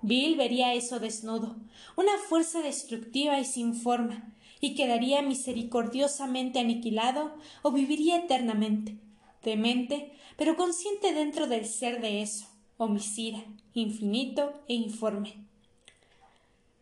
Bill 0.00 0.36
vería 0.36 0.72
eso 0.72 1.00
desnudo, 1.00 1.56
una 1.96 2.16
fuerza 2.16 2.62
destructiva 2.62 3.38
y 3.38 3.44
sin 3.44 3.74
forma, 3.74 4.32
y 4.58 4.74
quedaría 4.74 5.20
misericordiosamente 5.20 6.60
aniquilado 6.60 7.34
o 7.60 7.72
viviría 7.72 8.16
eternamente, 8.16 8.96
demente, 9.42 10.17
pero 10.38 10.56
consciente 10.56 11.12
dentro 11.12 11.48
del 11.48 11.66
ser 11.66 12.00
de 12.00 12.22
eso, 12.22 12.46
homicida, 12.76 13.42
infinito 13.74 14.62
e 14.68 14.74
informe. 14.74 15.44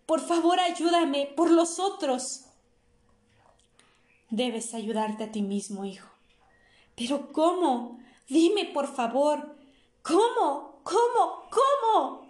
Por 0.04 0.20
favor, 0.20 0.60
ayúdame, 0.60 1.32
por 1.34 1.50
los 1.50 1.78
otros. 1.78 2.44
Debes 4.28 4.74
ayudarte 4.74 5.24
a 5.24 5.32
ti 5.32 5.40
mismo, 5.40 5.86
hijo. 5.86 6.06
Pero 6.96 7.32
¿cómo? 7.32 7.98
Dime, 8.28 8.66
por 8.66 8.94
favor. 8.94 9.56
¿Cómo? 10.02 10.82
¿Cómo? 10.82 11.48
¿Cómo? 11.50 12.28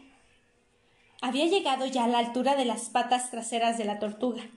Había 1.20 1.46
llegado 1.46 1.86
ya 1.86 2.04
a 2.04 2.08
la 2.08 2.18
altura 2.18 2.54
de 2.54 2.66
las 2.66 2.88
patas 2.88 3.32
traseras 3.32 3.78
de 3.78 3.84
la 3.84 3.98
tortuga, 3.98 4.48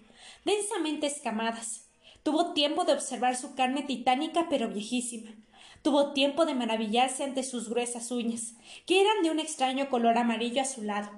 densamente 0.45 1.07
escamadas. 1.07 1.89
Tuvo 2.21 2.53
tiempo 2.53 2.85
de 2.85 2.93
observar 2.93 3.35
su 3.35 3.55
carne 3.55 3.81
titánica 3.81 4.45
pero 4.51 4.69
viejísima. 4.69 5.31
Tuvo 5.81 6.13
tiempo 6.13 6.45
de 6.45 6.55
maravillarse 6.55 7.23
ante 7.23 7.43
sus 7.43 7.69
gruesas 7.69 8.11
uñas, 8.11 8.55
que 8.85 9.01
eran 9.01 9.23
de 9.23 9.31
un 9.31 9.39
extraño 9.39 9.89
color 9.89 10.17
amarillo 10.17 10.61
azulado. 10.61 11.09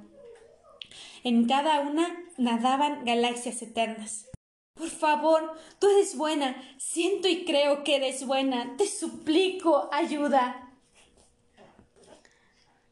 En 1.24 1.48
cada 1.48 1.80
una 1.82 2.16
nadaban 2.38 3.06
galaxias 3.06 3.62
eternas. 3.62 4.28
Por 4.76 4.90
favor, 4.90 5.56
tú 5.80 5.88
eres 5.90 6.16
buena. 6.16 6.56
Siento 6.78 7.28
y 7.28 7.46
creo 7.46 7.84
que 7.84 7.98
eres 7.98 8.26
buena. 8.26 8.76
Te 8.78 8.88
suplico, 8.88 9.90
ayuda. 9.92 10.72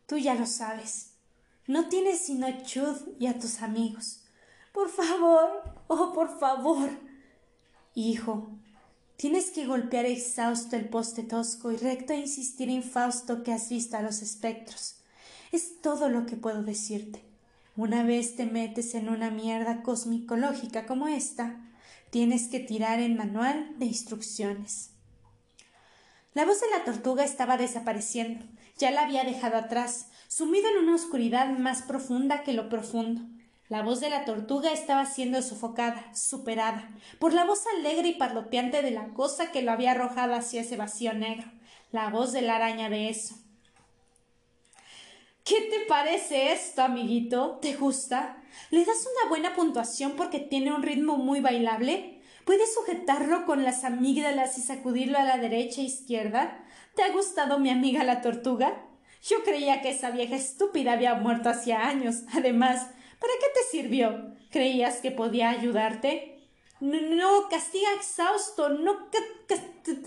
Tú 0.05 0.17
ya 0.17 0.35
lo 0.35 0.45
sabes. 0.45 1.15
No 1.65 1.87
tienes 1.87 2.19
sino 2.19 2.47
a 2.47 2.63
Chud 2.63 2.95
y 3.19 3.27
a 3.27 3.39
tus 3.39 3.61
amigos. 3.61 4.23
Por 4.73 4.89
favor, 4.89 5.63
oh, 5.87 6.13
por 6.13 6.39
favor. 6.39 6.89
Hijo, 7.95 8.58
tienes 9.19 9.51
que 9.51 9.65
golpear 9.65 10.05
exhausto 10.05 10.77
el 10.77 10.87
poste 10.87 11.23
tosco 11.23 11.71
y 11.71 11.75
recto 11.75 12.13
e 12.13 12.19
insistir 12.19 12.69
infausto 12.69 13.43
que 13.43 13.51
has 13.51 13.67
visto 13.67 13.97
a 13.97 14.01
los 14.01 14.21
espectros. 14.21 14.95
Es 15.51 15.81
todo 15.81 16.07
lo 16.07 16.25
que 16.25 16.37
puedo 16.37 16.63
decirte. 16.63 17.21
Una 17.75 18.03
vez 18.03 18.37
te 18.37 18.45
metes 18.45 18.95
en 18.95 19.09
una 19.09 19.29
mierda 19.29 19.83
cosmicológica 19.83 20.85
como 20.85 21.09
esta, 21.09 21.65
Tienes 22.09 22.47
que 22.47 22.59
tirar 22.59 22.99
el 22.99 23.13
manual 23.13 23.75
de 23.77 23.85
instrucciones. 23.85 24.89
La 26.33 26.43
voz 26.43 26.59
de 26.59 26.67
la 26.75 26.83
tortuga 26.83 27.23
estaba 27.23 27.55
desapareciendo. 27.55 28.45
Ya 28.79 28.89
la 28.89 29.03
había 29.03 29.23
dejado 29.23 29.57
atrás, 29.57 30.07
sumido 30.27 30.69
en 30.69 30.85
una 30.85 30.95
oscuridad 30.95 31.55
más 31.59 31.83
profunda 31.83 32.43
que 32.43 32.53
lo 32.53 32.67
profundo. 32.67 33.21
La 33.69 33.83
voz 33.83 33.99
de 33.99 34.09
la 34.09 34.25
tortuga 34.25 34.71
estaba 34.71 35.05
siendo 35.05 35.43
sofocada, 35.43 36.11
superada, 36.15 36.89
por 37.19 37.33
la 37.33 37.45
voz 37.45 37.65
alegre 37.77 38.09
y 38.09 38.15
parloteante 38.15 38.81
de 38.81 38.89
la 38.89 39.09
cosa 39.09 39.51
que 39.51 39.61
lo 39.61 39.71
había 39.71 39.91
arrojado 39.91 40.33
hacia 40.33 40.61
ese 40.61 40.75
vacío 40.75 41.13
negro, 41.13 41.47
la 41.91 42.09
voz 42.09 42.31
de 42.31 42.41
la 42.41 42.55
araña 42.55 42.89
de 42.89 43.09
eso. 43.09 43.35
¿Qué 45.43 45.61
te 45.61 45.85
parece 45.87 46.51
esto, 46.51 46.81
amiguito? 46.81 47.59
¿Te 47.61 47.75
gusta? 47.75 48.41
¿Le 48.71 48.83
das 48.85 49.05
una 49.05 49.29
buena 49.29 49.55
puntuación 49.55 50.13
porque 50.13 50.39
tiene 50.39 50.73
un 50.73 50.81
ritmo 50.81 51.17
muy 51.17 51.39
bailable? 51.39 52.23
¿Puedes 52.45 52.73
sujetarlo 52.73 53.45
con 53.45 53.63
las 53.63 53.83
amígdalas 53.83 54.57
y 54.57 54.61
sacudirlo 54.61 55.19
a 55.19 55.23
la 55.23 55.37
derecha 55.37 55.81
e 55.81 55.83
izquierda? 55.83 56.65
¿Te 56.95 57.03
ha 57.03 57.11
gustado 57.11 57.59
mi 57.59 57.69
amiga 57.69 58.03
la 58.03 58.21
tortuga? 58.21 58.83
Yo 59.21 59.43
creía 59.43 59.81
que 59.81 59.91
esa 59.91 60.09
vieja 60.09 60.35
estúpida 60.35 60.93
había 60.93 61.13
muerto 61.13 61.49
hacía 61.49 61.87
años. 61.87 62.23
Además, 62.33 62.87
¿para 63.19 63.33
qué 63.39 63.47
te 63.53 63.63
sirvió? 63.69 64.35
¿Creías 64.49 64.97
que 64.97 65.11
podía 65.11 65.49
ayudarte? 65.49 66.39
No, 66.79 67.49
castiga 67.49 67.93
exhausto, 67.93 68.69
no, 68.69 69.09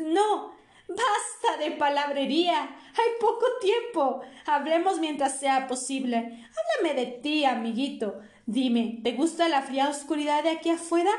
no. 0.01 0.53
Basta 0.89 1.57
de 1.59 1.73
palabrería. 1.73 2.63
Hay 2.63 3.21
poco 3.21 3.47
tiempo. 3.61 4.21
Hablemos 4.47 4.99
mientras 4.99 5.39
sea 5.39 5.67
posible. 5.67 6.19
Háblame 6.19 7.01
de 7.01 7.07
ti, 7.07 7.45
amiguito. 7.45 8.21
Dime, 8.47 9.01
¿te 9.03 9.13
gusta 9.13 9.49
la 9.49 9.63
fría 9.63 9.89
oscuridad 9.89 10.43
de 10.43 10.51
aquí 10.51 10.71
afuera? 10.71 11.13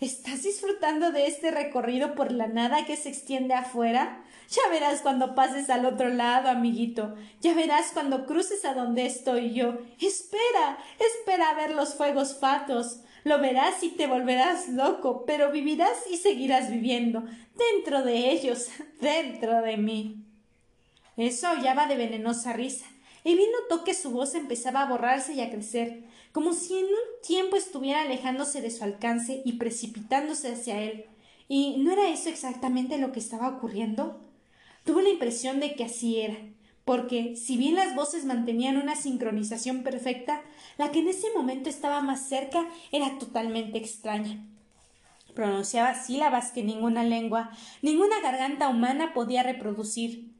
¿Estás 0.00 0.44
disfrutando 0.44 1.10
de 1.10 1.26
este 1.26 1.50
recorrido 1.50 2.14
por 2.14 2.30
la 2.30 2.46
nada 2.46 2.86
que 2.86 2.96
se 2.96 3.08
extiende 3.08 3.54
afuera? 3.54 4.22
Ya 4.48 4.62
verás 4.70 5.02
cuando 5.02 5.34
pases 5.34 5.68
al 5.68 5.84
otro 5.84 6.08
lado, 6.08 6.48
amiguito. 6.48 7.14
Ya 7.40 7.54
verás 7.54 7.90
cuando 7.92 8.24
cruces 8.24 8.64
a 8.64 8.72
donde 8.72 9.04
estoy 9.04 9.52
yo. 9.52 9.74
Espera, 10.00 10.78
espera 10.98 11.50
a 11.50 11.54
ver 11.54 11.74
los 11.74 11.94
fuegos 11.94 12.38
fatos. 12.38 13.00
Lo 13.24 13.40
verás 13.40 13.82
y 13.82 13.90
te 13.90 14.06
volverás 14.06 14.68
loco, 14.68 15.24
pero 15.26 15.52
vivirás 15.52 15.98
y 16.10 16.16
seguirás 16.16 16.70
viviendo, 16.70 17.24
dentro 17.56 18.02
de 18.02 18.30
ellos, 18.30 18.68
dentro 19.00 19.60
de 19.60 19.76
mí. 19.76 20.24
Eso 21.18 21.48
aullaba 21.48 21.86
de 21.86 21.96
venenosa 21.96 22.52
risa, 22.52 22.86
y 23.24 23.34
bien 23.34 23.50
notó 23.60 23.84
que 23.84 23.92
su 23.92 24.12
voz 24.12 24.34
empezaba 24.34 24.82
a 24.82 24.88
borrarse 24.88 25.34
y 25.34 25.40
a 25.40 25.50
crecer, 25.50 26.04
como 26.32 26.54
si 26.54 26.78
en 26.78 26.84
un 26.84 27.22
tiempo 27.26 27.56
estuviera 27.56 28.02
alejándose 28.02 28.62
de 28.62 28.70
su 28.70 28.84
alcance 28.84 29.42
y 29.44 29.54
precipitándose 29.54 30.52
hacia 30.52 30.80
él. 30.80 31.06
¿Y 31.48 31.78
no 31.78 31.92
era 31.92 32.08
eso 32.08 32.28
exactamente 32.28 32.98
lo 32.98 33.10
que 33.10 33.18
estaba 33.18 33.48
ocurriendo? 33.48 34.27
Tuvo 34.88 35.02
la 35.02 35.10
impresión 35.10 35.60
de 35.60 35.74
que 35.74 35.84
así 35.84 36.18
era, 36.18 36.38
porque, 36.86 37.36
si 37.36 37.58
bien 37.58 37.74
las 37.74 37.94
voces 37.94 38.24
mantenían 38.24 38.78
una 38.78 38.96
sincronización 38.96 39.82
perfecta, 39.82 40.40
la 40.78 40.90
que 40.90 41.00
en 41.00 41.08
ese 41.08 41.26
momento 41.36 41.68
estaba 41.68 42.00
más 42.00 42.26
cerca 42.26 42.66
era 42.90 43.18
totalmente 43.18 43.76
extraña. 43.76 44.42
Pronunciaba 45.34 45.92
sílabas 45.94 46.52
que 46.52 46.62
ninguna 46.62 47.04
lengua, 47.04 47.50
ninguna 47.82 48.18
garganta 48.22 48.70
humana 48.70 49.12
podía 49.12 49.42
reproducir. 49.42 50.32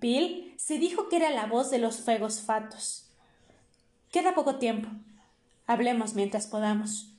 Bill 0.00 0.52
se 0.56 0.78
dijo 0.78 1.08
que 1.08 1.18
era 1.18 1.30
la 1.30 1.46
voz 1.46 1.70
de 1.70 1.78
los 1.78 2.00
fuegos 2.00 2.40
fatos. 2.40 3.06
Queda 4.10 4.34
poco 4.34 4.56
tiempo. 4.56 4.88
Hablemos 5.68 6.14
mientras 6.14 6.48
podamos. 6.48 7.11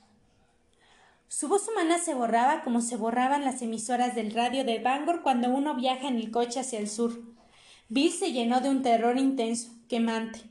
Su 1.36 1.48
voz 1.48 1.66
humana 1.66 1.98
se 1.98 2.14
borraba 2.14 2.62
como 2.62 2.80
se 2.80 2.94
borraban 2.94 3.44
las 3.44 3.60
emisoras 3.60 4.14
del 4.14 4.32
radio 4.32 4.64
de 4.64 4.78
Bangor 4.78 5.20
cuando 5.22 5.48
uno 5.48 5.74
viaja 5.74 6.06
en 6.06 6.14
el 6.14 6.30
coche 6.30 6.60
hacia 6.60 6.78
el 6.78 6.88
sur. 6.88 7.24
Bill 7.88 8.12
se 8.12 8.30
llenó 8.30 8.60
de 8.60 8.70
un 8.70 8.82
terror 8.82 9.18
intenso, 9.18 9.70
quemante. 9.88 10.42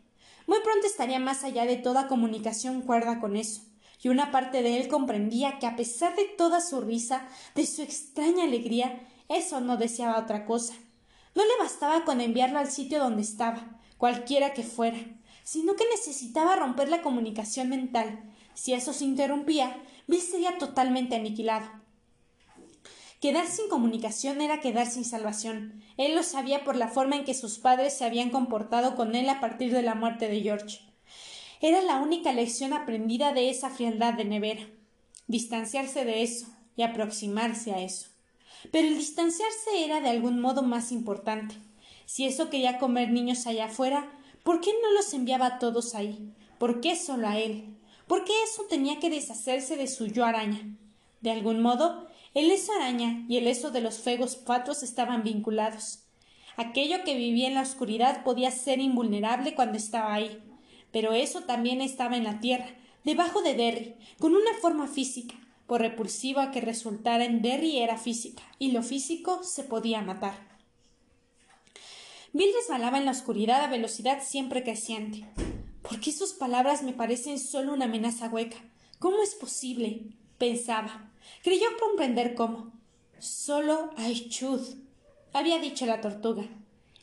Muy 0.45 0.59
pronto 0.59 0.85
estaría 0.85 1.19
más 1.19 1.45
allá 1.45 1.63
de 1.63 1.77
toda 1.77 2.09
comunicación 2.09 2.81
cuerda 2.81 3.21
con 3.21 3.37
eso, 3.37 3.61
y 4.01 4.09
una 4.09 4.29
parte 4.29 4.61
de 4.61 4.75
él 4.75 4.89
comprendía 4.89 5.57
que 5.57 5.67
a 5.67 5.77
pesar 5.77 6.17
de 6.17 6.25
toda 6.25 6.59
su 6.59 6.81
risa, 6.81 7.29
de 7.55 7.65
su 7.65 7.81
extraña 7.81 8.43
alegría, 8.43 9.07
eso 9.29 9.61
no 9.61 9.77
deseaba 9.77 10.19
otra 10.19 10.45
cosa. 10.45 10.73
No 11.33 11.43
le 11.43 11.63
bastaba 11.63 12.03
con 12.03 12.19
enviarlo 12.19 12.59
al 12.59 12.69
sitio 12.69 12.99
donde 12.99 13.21
estaba, 13.21 13.79
cualquiera 13.97 14.53
que 14.53 14.63
fuera, 14.63 14.99
sino 15.45 15.77
que 15.77 15.85
necesitaba 15.91 16.57
romper 16.57 16.89
la 16.89 17.01
comunicación 17.01 17.69
mental. 17.69 18.32
Si 18.53 18.73
eso 18.73 18.93
se 18.93 19.05
interrumpía, 19.05 19.75
Bill 20.07 20.21
sería 20.21 20.57
totalmente 20.57 21.15
aniquilado. 21.15 21.67
Quedar 23.23 23.47
sin 23.47 23.69
comunicación 23.69 24.41
era 24.41 24.59
quedar 24.59 24.85
sin 24.85 25.05
salvación. 25.05 25.81
Él 25.95 26.13
lo 26.13 26.23
sabía 26.23 26.65
por 26.65 26.75
la 26.75 26.89
forma 26.89 27.15
en 27.15 27.23
que 27.23 27.33
sus 27.33 27.57
padres 27.57 27.93
se 27.93 28.03
habían 28.03 28.29
comportado 28.29 28.95
con 28.95 29.15
él 29.15 29.29
a 29.29 29.39
partir 29.39 29.71
de 29.71 29.81
la 29.81 29.95
muerte 29.95 30.27
de 30.27 30.41
George. 30.41 30.81
Era 31.61 31.81
la 31.81 32.01
única 32.01 32.33
lección 32.33 32.73
aprendida 32.73 33.31
de 33.31 33.49
esa 33.49 33.69
frialdad 33.69 34.15
de 34.15 34.25
nevera. 34.25 34.67
Distanciarse 35.27 36.03
de 36.03 36.21
eso 36.21 36.47
y 36.75 36.81
aproximarse 36.81 37.71
a 37.71 37.81
eso. 37.81 38.09
Pero 38.71 38.89
el 38.89 38.97
distanciarse 38.97 39.85
era 39.85 40.01
de 40.01 40.09
algún 40.09 40.41
modo 40.41 40.61
más 40.61 40.91
importante. 40.91 41.55
Si 42.05 42.25
eso 42.25 42.49
quería 42.49 42.77
comer 42.77 43.09
niños 43.11 43.47
allá 43.47 43.67
afuera, 43.67 44.11
¿por 44.43 44.59
qué 44.59 44.71
no 44.81 44.91
los 44.91 45.13
enviaba 45.13 45.45
a 45.45 45.59
todos 45.59 45.95
ahí? 45.95 46.33
¿Por 46.59 46.81
qué 46.81 46.97
solo 46.97 47.29
a 47.29 47.39
él? 47.39 47.72
¿Por 48.07 48.25
qué 48.25 48.33
eso 48.43 48.63
tenía 48.69 48.99
que 48.99 49.09
deshacerse 49.09 49.77
de 49.77 49.87
su 49.87 50.07
yo 50.07 50.25
araña? 50.25 50.75
De 51.21 51.31
algún 51.31 51.61
modo, 51.61 52.07
el 52.33 52.51
eso 52.51 52.73
araña 52.73 53.25
y 53.29 53.37
el 53.37 53.47
eso 53.47 53.71
de 53.71 53.81
los 53.81 53.99
fegos 53.99 54.37
fatuos 54.37 54.83
estaban 54.83 55.23
vinculados. 55.23 55.99
Aquello 56.57 57.03
que 57.03 57.15
vivía 57.15 57.47
en 57.47 57.55
la 57.55 57.61
oscuridad 57.61 58.23
podía 58.23 58.51
ser 58.51 58.79
invulnerable 58.79 59.55
cuando 59.55 59.77
estaba 59.77 60.13
ahí, 60.13 60.41
pero 60.91 61.13
eso 61.13 61.41
también 61.41 61.81
estaba 61.81 62.17
en 62.17 62.23
la 62.25 62.39
tierra, 62.39 62.75
debajo 63.03 63.41
de 63.41 63.55
Derry, 63.55 63.95
con 64.19 64.35
una 64.35 64.53
forma 64.61 64.87
física, 64.87 65.35
por 65.65 65.81
repulsiva 65.81 66.51
que 66.51 66.61
resultara 66.61 67.25
en 67.25 67.41
Derry 67.41 67.79
era 67.79 67.97
física, 67.97 68.43
y 68.59 68.71
lo 68.71 68.83
físico 68.83 69.43
se 69.43 69.63
podía 69.63 70.01
matar. 70.01 70.35
Bill 72.33 72.49
resbalaba 72.55 72.97
en 72.97 73.05
la 73.05 73.11
oscuridad 73.11 73.63
a 73.63 73.67
velocidad 73.67 74.21
siempre 74.23 74.63
creciente. 74.63 75.25
¿Por 75.83 75.99
qué 75.99 76.11
sus 76.11 76.33
palabras 76.33 76.81
me 76.81 76.93
parecen 76.93 77.37
solo 77.37 77.73
una 77.73 77.85
amenaza 77.85 78.29
hueca? 78.29 78.57
¿Cómo 78.99 79.21
es 79.21 79.35
posible? 79.35 80.13
pensaba. 80.37 81.11
Creyó 81.43 81.67
comprender 81.79 82.35
cómo. 82.35 82.71
Solo 83.19 83.91
hay 83.95 84.27
Chud, 84.29 84.61
había 85.31 85.59
dicho 85.59 85.85
la 85.85 86.01
tortuga. 86.01 86.43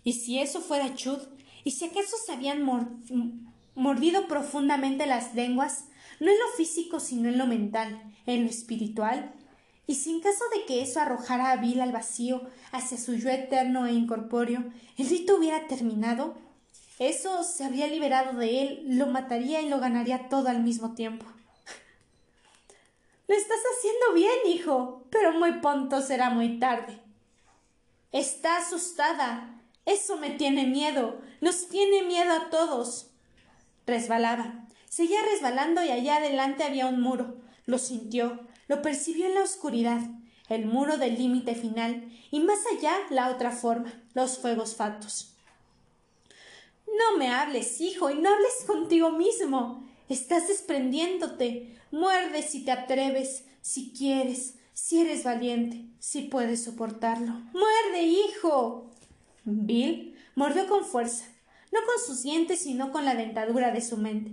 ¿Y 0.04 0.14
si 0.14 0.38
eso 0.38 0.60
fuera 0.60 0.94
Chud? 0.94 1.18
¿Y 1.64 1.72
si 1.72 1.86
acaso 1.86 2.16
se 2.24 2.32
habían 2.32 2.62
mordido 3.74 4.28
profundamente 4.28 5.06
las 5.06 5.34
lenguas, 5.34 5.86
no 6.20 6.30
en 6.30 6.38
lo 6.38 6.56
físico, 6.56 7.00
sino 7.00 7.28
en 7.28 7.38
lo 7.38 7.46
mental, 7.46 8.02
en 8.26 8.44
lo 8.44 8.50
espiritual? 8.50 9.34
Y 9.86 9.96
si 9.96 10.10
en 10.10 10.20
caso 10.20 10.44
de 10.54 10.64
que 10.66 10.82
eso 10.82 11.00
arrojara 11.00 11.50
a 11.50 11.56
Bill 11.56 11.80
al 11.80 11.92
vacío, 11.92 12.42
hacia 12.72 12.96
su 12.96 13.14
yo 13.14 13.28
eterno 13.28 13.86
e 13.86 13.92
incorpóreo, 13.92 14.64
el 14.96 15.08
rito 15.08 15.36
hubiera 15.36 15.66
terminado, 15.66 16.34
eso 17.00 17.42
se 17.44 17.64
habría 17.64 17.86
liberado 17.86 18.38
de 18.38 18.60
él, 18.60 18.82
lo 18.86 19.06
mataría 19.06 19.62
y 19.62 19.70
lo 19.70 19.80
ganaría 19.80 20.28
todo 20.28 20.48
al 20.48 20.62
mismo 20.62 20.94
tiempo. 20.94 21.24
Lo 23.26 23.34
estás 23.34 23.58
haciendo 23.74 24.12
bien, 24.12 24.54
hijo, 24.54 25.06
pero 25.10 25.32
muy 25.32 25.60
pronto 25.60 26.02
será 26.02 26.28
muy 26.28 26.58
tarde. 26.58 27.00
Está 28.12 28.58
asustada. 28.58 29.62
Eso 29.86 30.18
me 30.18 30.28
tiene 30.28 30.66
miedo. 30.66 31.22
Nos 31.40 31.70
tiene 31.70 32.02
miedo 32.02 32.34
a 32.34 32.50
todos. 32.50 33.06
Resbalaba. 33.86 34.66
Seguía 34.86 35.22
resbalando 35.22 35.82
y 35.82 35.90
allá 35.90 36.16
adelante 36.16 36.64
había 36.64 36.86
un 36.86 37.00
muro. 37.00 37.38
Lo 37.64 37.78
sintió, 37.78 38.40
lo 38.68 38.82
percibió 38.82 39.24
en 39.24 39.36
la 39.36 39.42
oscuridad, 39.42 40.02
el 40.50 40.66
muro 40.66 40.98
del 40.98 41.16
límite 41.16 41.54
final, 41.54 42.12
y 42.30 42.40
más 42.40 42.58
allá 42.76 42.94
la 43.08 43.30
otra 43.30 43.52
forma, 43.52 43.90
los 44.12 44.38
fuegos 44.38 44.76
fatos. 44.76 45.36
No 47.00 47.16
me 47.18 47.28
hables, 47.28 47.80
hijo, 47.80 48.10
y 48.10 48.14
no 48.14 48.28
hables 48.30 48.64
contigo 48.66 49.10
mismo. 49.10 49.88
Estás 50.08 50.48
desprendiéndote. 50.48 51.78
Muerde 51.90 52.42
si 52.42 52.64
te 52.64 52.72
atreves, 52.72 53.44
si 53.62 53.92
quieres, 53.92 54.56
si 54.74 55.00
eres 55.00 55.24
valiente, 55.24 55.86
si 55.98 56.22
puedes 56.22 56.64
soportarlo. 56.64 57.32
¡Muerde, 57.52 58.02
hijo! 58.02 58.90
Bill 59.44 60.16
mordió 60.34 60.68
con 60.68 60.84
fuerza, 60.84 61.24
no 61.72 61.80
con 61.86 62.04
sus 62.04 62.22
dientes, 62.22 62.60
sino 62.60 62.92
con 62.92 63.04
la 63.04 63.14
dentadura 63.14 63.72
de 63.72 63.80
su 63.80 63.96
mente, 63.96 64.32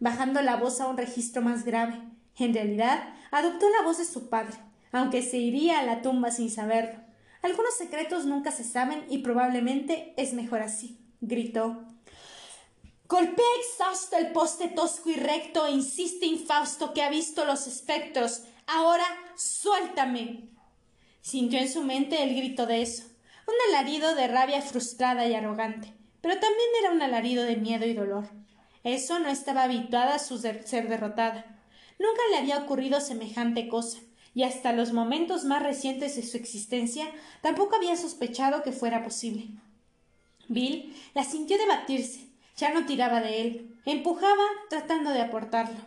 bajando 0.00 0.42
la 0.42 0.56
voz 0.56 0.80
a 0.80 0.88
un 0.88 0.96
registro 0.96 1.42
más 1.42 1.64
grave. 1.64 2.00
En 2.38 2.54
realidad, 2.54 3.14
adoptó 3.30 3.68
la 3.68 3.82
voz 3.82 3.98
de 3.98 4.04
su 4.04 4.28
padre, 4.28 4.56
aunque 4.92 5.22
se 5.22 5.38
iría 5.38 5.78
a 5.78 5.84
la 5.84 6.02
tumba 6.02 6.30
sin 6.30 6.50
saberlo. 6.50 7.00
Algunos 7.42 7.74
secretos 7.76 8.26
nunca 8.26 8.50
se 8.52 8.64
saben 8.64 9.04
y 9.08 9.18
probablemente 9.18 10.12
es 10.16 10.34
mejor 10.34 10.62
así, 10.62 10.98
gritó. 11.20 11.86
Golpea 13.10 13.44
exhausto 13.58 14.16
el 14.16 14.30
poste 14.30 14.68
tosco 14.68 15.10
y 15.10 15.14
recto 15.14 15.66
e 15.66 15.72
insiste 15.72 16.26
infausto 16.26 16.94
que 16.94 17.02
ha 17.02 17.10
visto 17.10 17.44
los 17.44 17.66
espectros. 17.66 18.42
Ahora 18.68 19.04
suéltame. 19.34 20.48
Sintió 21.20 21.58
en 21.58 21.68
su 21.68 21.82
mente 21.82 22.22
el 22.22 22.36
grito 22.36 22.66
de 22.66 22.82
eso, 22.82 23.02
un 23.48 23.54
alarido 23.68 24.14
de 24.14 24.28
rabia 24.28 24.62
frustrada 24.62 25.26
y 25.26 25.34
arrogante, 25.34 25.92
pero 26.20 26.34
también 26.34 26.68
era 26.80 26.92
un 26.92 27.02
alarido 27.02 27.42
de 27.42 27.56
miedo 27.56 27.84
y 27.84 27.94
dolor. 27.94 28.30
Eso 28.84 29.18
no 29.18 29.28
estaba 29.28 29.64
habituada 29.64 30.14
a 30.14 30.18
su 30.20 30.38
ser 30.38 30.88
derrotada. 30.88 31.60
Nunca 31.98 32.22
le 32.30 32.38
había 32.38 32.58
ocurrido 32.58 33.00
semejante 33.00 33.66
cosa, 33.66 33.98
y 34.34 34.44
hasta 34.44 34.72
los 34.72 34.92
momentos 34.92 35.44
más 35.44 35.64
recientes 35.64 36.14
de 36.14 36.22
su 36.22 36.36
existencia 36.36 37.10
tampoco 37.42 37.74
había 37.74 37.96
sospechado 37.96 38.62
que 38.62 38.70
fuera 38.70 39.02
posible. 39.02 39.48
Bill 40.46 40.94
la 41.14 41.24
sintió 41.24 41.58
debatirse, 41.58 42.29
ya 42.60 42.70
no 42.72 42.84
tiraba 42.84 43.20
de 43.20 43.40
él. 43.40 43.76
Empujaba 43.86 44.44
tratando 44.68 45.10
de 45.10 45.22
aportarlo. 45.22 45.80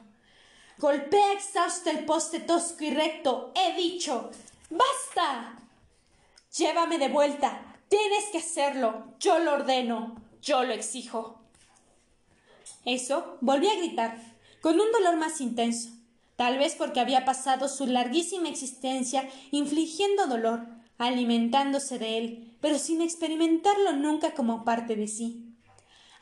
Golpea 0.80 1.34
exhausto 1.34 1.92
el 1.92 2.04
poste 2.06 2.40
tosco 2.40 2.84
y 2.84 2.90
recto. 2.90 3.54
He 3.56 3.76
dicho. 3.80 4.32
¡Basta! 4.72 5.56
Llévame 6.58 6.98
de 6.98 7.10
vuelta. 7.10 7.62
Tienes 7.90 8.26
que 8.32 8.40
hacerlo. 8.40 9.14
Yo 9.20 9.38
lo 9.38 9.54
ordeno. 9.54 10.16
Yo 10.42 10.64
lo 10.64 10.74
exijo. 10.74 11.40
Eso 12.86 13.38
volví 13.40 13.68
a 13.70 13.78
gritar, 13.78 14.18
con 14.62 14.80
un 14.80 14.92
dolor 14.92 15.16
más 15.16 15.40
intenso, 15.40 15.92
tal 16.36 16.58
vez 16.58 16.76
porque 16.76 17.00
había 17.00 17.24
pasado 17.24 17.70
su 17.70 17.86
larguísima 17.86 18.50
existencia 18.50 19.30
infligiendo 19.52 20.28
dolor, 20.28 20.68
alimentándose 20.98 21.98
de 21.98 22.18
él, 22.18 22.58
pero 22.60 22.78
sin 22.78 23.02
experimentarlo 23.02 23.94
nunca 23.94 24.34
como 24.34 24.66
parte 24.66 24.98
de 24.98 25.08
sí. 25.08 25.43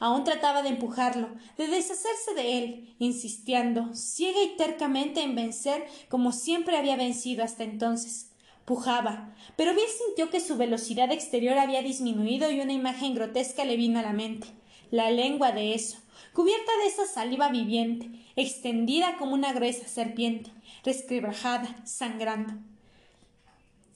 Aún 0.02 0.24
trataba 0.24 0.64
de 0.64 0.70
empujarlo, 0.70 1.30
de 1.60 1.68
deshacerse 1.68 2.34
de 2.34 2.58
él, 2.58 2.96
insistiendo, 2.98 3.94
ciega 3.94 4.42
y 4.42 4.58
tercamente 4.58 5.22
en 5.22 5.36
vencer 5.36 5.86
como 6.10 6.32
siempre 6.32 6.76
había 6.76 6.96
vencido 6.96 7.44
hasta 7.44 7.64
entonces. 7.64 8.32
Pujaba, 8.66 9.36
pero 9.56 9.76
bien 9.76 9.86
sintió 9.96 10.32
que 10.32 10.40
su 10.40 10.58
velocidad 10.58 11.12
exterior 11.12 11.60
había 11.60 11.84
disminuido 11.84 12.50
y 12.50 12.62
una 12.62 12.74
imagen 12.74 13.14
grotesca 13.14 13.64
le 13.64 13.78
vino 13.78 14.00
a 14.00 14.02
la 14.02 14.12
mente. 14.12 14.48
La 14.90 15.12
lengua 15.12 15.52
de 15.52 15.76
eso, 15.76 16.00
cubierta 16.34 16.72
de 16.82 16.88
esa 16.88 17.06
saliva 17.06 17.50
viviente, 17.50 18.10
extendida 18.36 19.18
como 19.18 19.36
una 19.36 19.54
gruesa 19.54 19.88
serpiente, 19.88 20.50
resquebrajada, 20.84 21.80
sangrando. 21.86 22.56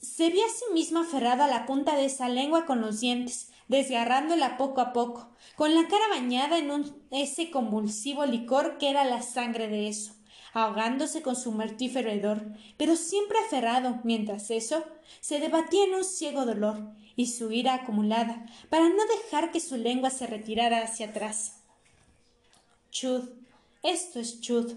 Se 0.00 0.30
vio 0.30 0.44
a 0.44 0.50
sí 0.50 0.72
misma 0.72 1.00
aferrada 1.00 1.46
a 1.46 1.48
la 1.48 1.66
punta 1.66 1.96
de 1.96 2.04
esa 2.04 2.28
lengua 2.28 2.64
con 2.64 2.80
los 2.80 3.00
dientes, 3.00 3.50
desgarrándola 3.68 4.56
poco 4.56 4.80
a 4.80 4.92
poco, 4.92 5.30
con 5.56 5.74
la 5.74 5.88
cara 5.88 6.08
bañada 6.08 6.58
en 6.58 6.94
ese 7.10 7.50
convulsivo 7.50 8.26
licor 8.26 8.78
que 8.78 8.90
era 8.90 9.04
la 9.04 9.22
sangre 9.22 9.68
de 9.68 9.88
eso, 9.88 10.12
ahogándose 10.52 11.22
con 11.22 11.36
su 11.36 11.52
mortífero 11.52 12.10
hedor, 12.10 12.46
pero 12.76 12.96
siempre 12.96 13.38
aferrado, 13.38 14.00
mientras 14.04 14.50
eso 14.50 14.84
se 15.20 15.40
debatía 15.40 15.84
en 15.84 15.94
un 15.94 16.04
ciego 16.04 16.46
dolor, 16.46 16.92
y 17.16 17.26
su 17.26 17.50
ira 17.50 17.74
acumulada, 17.74 18.46
para 18.68 18.88
no 18.88 19.02
dejar 19.22 19.50
que 19.50 19.60
su 19.60 19.76
lengua 19.76 20.10
se 20.10 20.26
retirara 20.26 20.82
hacia 20.82 21.06
atrás. 21.06 21.62
Chud, 22.90 23.30
esto 23.82 24.20
es 24.20 24.40
Chud. 24.40 24.74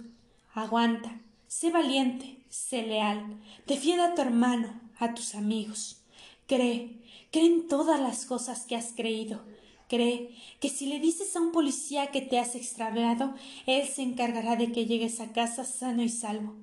Aguanta, 0.54 1.20
sé 1.48 1.70
valiente, 1.70 2.38
sé 2.50 2.84
leal, 2.84 3.40
defienda 3.68 4.08
a 4.08 4.16
tu 4.16 4.22
hermano, 4.22 4.80
a 5.00 5.14
tus 5.14 5.36
amigos. 5.36 6.02
Cree, 6.48 6.99
Cree 7.32 7.46
en 7.46 7.68
todas 7.68 8.00
las 8.00 8.26
cosas 8.26 8.66
que 8.66 8.76
has 8.76 8.92
creído. 8.94 9.42
Cree 9.88 10.36
que 10.60 10.70
si 10.70 10.88
le 10.88 11.00
dices 11.00 11.36
a 11.36 11.42
un 11.42 11.52
policía 11.52 12.08
que 12.08 12.22
te 12.22 12.40
has 12.40 12.56
extraviado, 12.56 13.36
él 13.68 13.88
se 13.88 14.02
encargará 14.02 14.56
de 14.56 14.72
que 14.72 14.86
llegues 14.88 15.20
a 15.20 15.32
casa 15.32 15.64
sano 15.64 16.02
y 16.02 16.10
salvo. 16.10 16.56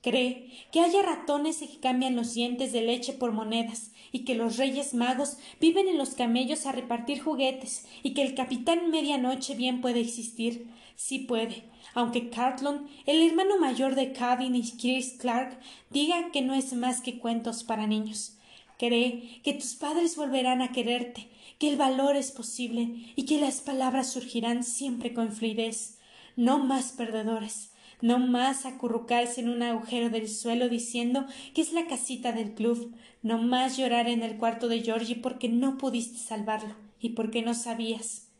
Cree 0.00 0.50
que 0.72 0.80
haya 0.80 1.02
ratones 1.02 1.58
que 1.58 1.78
cambian 1.80 2.16
los 2.16 2.34
dientes 2.34 2.72
de 2.72 2.82
leche 2.82 3.12
por 3.12 3.32
monedas, 3.32 3.92
y 4.10 4.20
que 4.24 4.34
los 4.34 4.58
reyes 4.58 4.94
magos 4.94 5.38
viven 5.60 5.88
en 5.88 5.96
los 5.96 6.10
camellos 6.10 6.66
a 6.66 6.72
repartir 6.72 7.20
juguetes, 7.20 7.86
y 8.02 8.14
que 8.14 8.22
el 8.22 8.34
capitán 8.34 8.90
medianoche 8.90 9.54
bien 9.54 9.80
puede 9.80 10.00
existir. 10.00 10.68
Sí 10.96 11.20
puede, 11.20 11.64
aunque 11.94 12.30
Cartlon, 12.30 12.88
el 13.06 13.22
hermano 13.22 13.58
mayor 13.58 13.94
de 13.94 14.12
Cadin 14.12 14.54
y 14.54 14.70
Chris 14.72 15.14
Clark, 15.18 15.58
diga 15.90 16.30
que 16.30 16.42
no 16.42 16.54
es 16.54 16.72
más 16.74 17.00
que 17.00 17.18
cuentos 17.18 17.64
para 17.64 17.86
niños. 17.86 18.36
Cree 18.82 19.40
que 19.44 19.52
tus 19.52 19.76
padres 19.76 20.16
volverán 20.16 20.60
a 20.60 20.72
quererte, 20.72 21.28
que 21.60 21.68
el 21.68 21.76
valor 21.76 22.16
es 22.16 22.32
posible 22.32 23.12
y 23.14 23.26
que 23.26 23.38
las 23.38 23.60
palabras 23.60 24.10
surgirán 24.10 24.64
siempre 24.64 25.14
con 25.14 25.30
fluidez. 25.30 25.98
No 26.34 26.58
más 26.58 26.90
perdedores, 26.90 27.70
no 28.00 28.18
más 28.18 28.66
acurrucarse 28.66 29.40
en 29.40 29.50
un 29.50 29.62
agujero 29.62 30.10
del 30.10 30.28
suelo 30.28 30.68
diciendo 30.68 31.26
que 31.54 31.62
es 31.62 31.72
la 31.72 31.86
casita 31.86 32.32
del 32.32 32.54
club, 32.54 32.92
no 33.22 33.38
más 33.38 33.76
llorar 33.76 34.08
en 34.08 34.24
el 34.24 34.36
cuarto 34.36 34.66
de 34.66 34.82
Georgie 34.82 35.14
porque 35.14 35.48
no 35.48 35.78
pudiste 35.78 36.18
salvarlo 36.18 36.74
y 36.98 37.10
porque 37.10 37.40
no 37.40 37.54
sabías. 37.54 38.30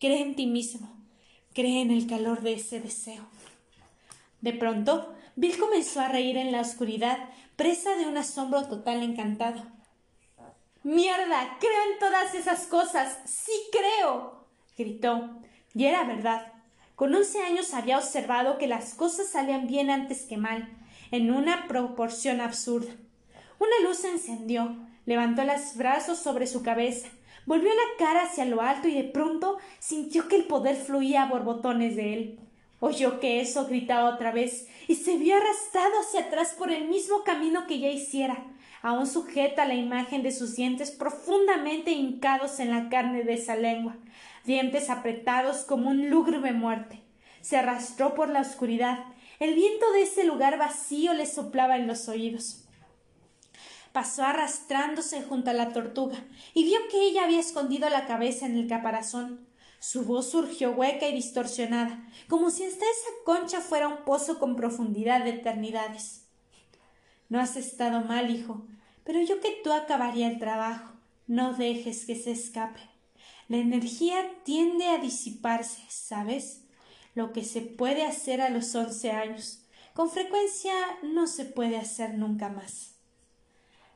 Cree 0.00 0.22
en 0.22 0.34
ti 0.34 0.48
mismo, 0.48 0.90
cree 1.52 1.82
en 1.82 1.92
el 1.92 2.08
calor 2.08 2.42
de 2.42 2.54
ese 2.54 2.80
deseo. 2.80 3.28
De 4.40 4.54
pronto, 4.54 5.14
Bill 5.36 5.56
comenzó 5.56 6.00
a 6.00 6.08
reír 6.08 6.36
en 6.36 6.50
la 6.50 6.62
oscuridad, 6.62 7.28
presa 7.54 7.94
de 7.94 8.08
un 8.08 8.16
asombro 8.16 8.66
total 8.66 9.00
encantado. 9.04 9.72
Mierda, 10.84 11.56
creo 11.60 11.92
en 11.92 11.98
todas 11.98 12.34
esas 12.34 12.66
cosas. 12.66 13.18
Sí 13.24 13.52
creo. 13.72 14.46
gritó. 14.76 15.40
Y 15.74 15.86
era 15.86 16.04
verdad. 16.04 16.52
Con 16.94 17.14
once 17.14 17.42
años 17.42 17.72
había 17.72 17.96
observado 17.96 18.58
que 18.58 18.66
las 18.66 18.94
cosas 18.94 19.28
salían 19.28 19.66
bien 19.66 19.88
antes 19.88 20.26
que 20.26 20.36
mal, 20.36 20.68
en 21.10 21.32
una 21.32 21.66
proporción 21.68 22.42
absurda. 22.42 22.92
Una 23.58 23.80
luz 23.82 23.98
se 23.98 24.10
encendió, 24.10 24.76
levantó 25.06 25.42
los 25.44 25.74
brazos 25.76 26.18
sobre 26.18 26.46
su 26.46 26.62
cabeza, 26.62 27.08
volvió 27.46 27.70
la 27.70 27.96
cara 27.98 28.24
hacia 28.24 28.44
lo 28.44 28.60
alto 28.60 28.86
y 28.86 28.94
de 28.94 29.04
pronto 29.04 29.56
sintió 29.78 30.28
que 30.28 30.36
el 30.36 30.44
poder 30.44 30.76
fluía 30.76 31.22
a 31.22 31.30
borbotones 31.30 31.96
de 31.96 32.12
él. 32.12 32.40
Oyó 32.86 33.18
que 33.18 33.40
eso 33.40 33.64
gritaba 33.64 34.14
otra 34.14 34.30
vez 34.30 34.68
y 34.88 34.96
se 34.96 35.16
vio 35.16 35.38
arrastrado 35.38 36.00
hacia 36.00 36.20
atrás 36.20 36.52
por 36.52 36.70
el 36.70 36.86
mismo 36.86 37.24
camino 37.24 37.66
que 37.66 37.78
ya 37.78 37.88
hiciera, 37.88 38.44
aún 38.82 39.06
sujeta 39.06 39.64
la 39.64 39.72
imagen 39.72 40.22
de 40.22 40.30
sus 40.30 40.54
dientes 40.54 40.90
profundamente 40.90 41.92
hincados 41.92 42.60
en 42.60 42.70
la 42.70 42.90
carne 42.90 43.24
de 43.24 43.32
esa 43.32 43.56
lengua, 43.56 43.96
dientes 44.44 44.90
apretados 44.90 45.62
como 45.62 45.88
un 45.88 46.10
lúgubre 46.10 46.52
muerte. 46.52 47.00
Se 47.40 47.56
arrastró 47.56 48.14
por 48.14 48.28
la 48.28 48.42
oscuridad. 48.42 49.06
El 49.40 49.54
viento 49.54 49.90
de 49.92 50.02
ese 50.02 50.24
lugar 50.24 50.58
vacío 50.58 51.14
le 51.14 51.24
soplaba 51.24 51.78
en 51.78 51.86
los 51.86 52.06
oídos 52.10 52.60
pasó 53.92 54.24
arrastrándose 54.24 55.22
junto 55.22 55.50
a 55.50 55.54
la 55.54 55.72
tortuga 55.72 56.16
y 56.52 56.64
vio 56.64 56.80
que 56.90 57.00
ella 57.00 57.22
había 57.22 57.38
escondido 57.38 57.88
la 57.88 58.08
cabeza 58.08 58.44
en 58.44 58.58
el 58.58 58.66
caparazón. 58.66 59.46
Su 59.86 60.02
voz 60.02 60.30
surgió 60.30 60.70
hueca 60.70 61.06
y 61.08 61.12
distorsionada, 61.12 62.08
como 62.26 62.50
si 62.50 62.64
hasta 62.64 62.86
esa 62.86 63.10
concha 63.26 63.60
fuera 63.60 63.86
un 63.86 64.06
pozo 64.06 64.38
con 64.38 64.56
profundidad 64.56 65.22
de 65.24 65.30
eternidades. 65.30 66.24
No 67.28 67.38
has 67.38 67.56
estado 67.58 68.00
mal, 68.00 68.34
hijo, 68.34 68.66
pero 69.04 69.20
yo 69.20 69.40
que 69.40 69.60
tú 69.62 69.70
acabaría 69.74 70.28
el 70.28 70.38
trabajo. 70.38 70.94
No 71.26 71.52
dejes 71.52 72.06
que 72.06 72.16
se 72.16 72.30
escape. 72.30 72.80
La 73.48 73.58
energía 73.58 74.16
tiende 74.44 74.86
a 74.86 74.96
disiparse, 74.96 75.82
¿sabes? 75.90 76.62
Lo 77.14 77.34
que 77.34 77.44
se 77.44 77.60
puede 77.60 78.06
hacer 78.06 78.40
a 78.40 78.48
los 78.48 78.74
once 78.74 79.10
años, 79.10 79.66
con 79.92 80.08
frecuencia 80.08 80.72
no 81.02 81.26
se 81.26 81.44
puede 81.44 81.76
hacer 81.76 82.14
nunca 82.14 82.48
más. 82.48 82.94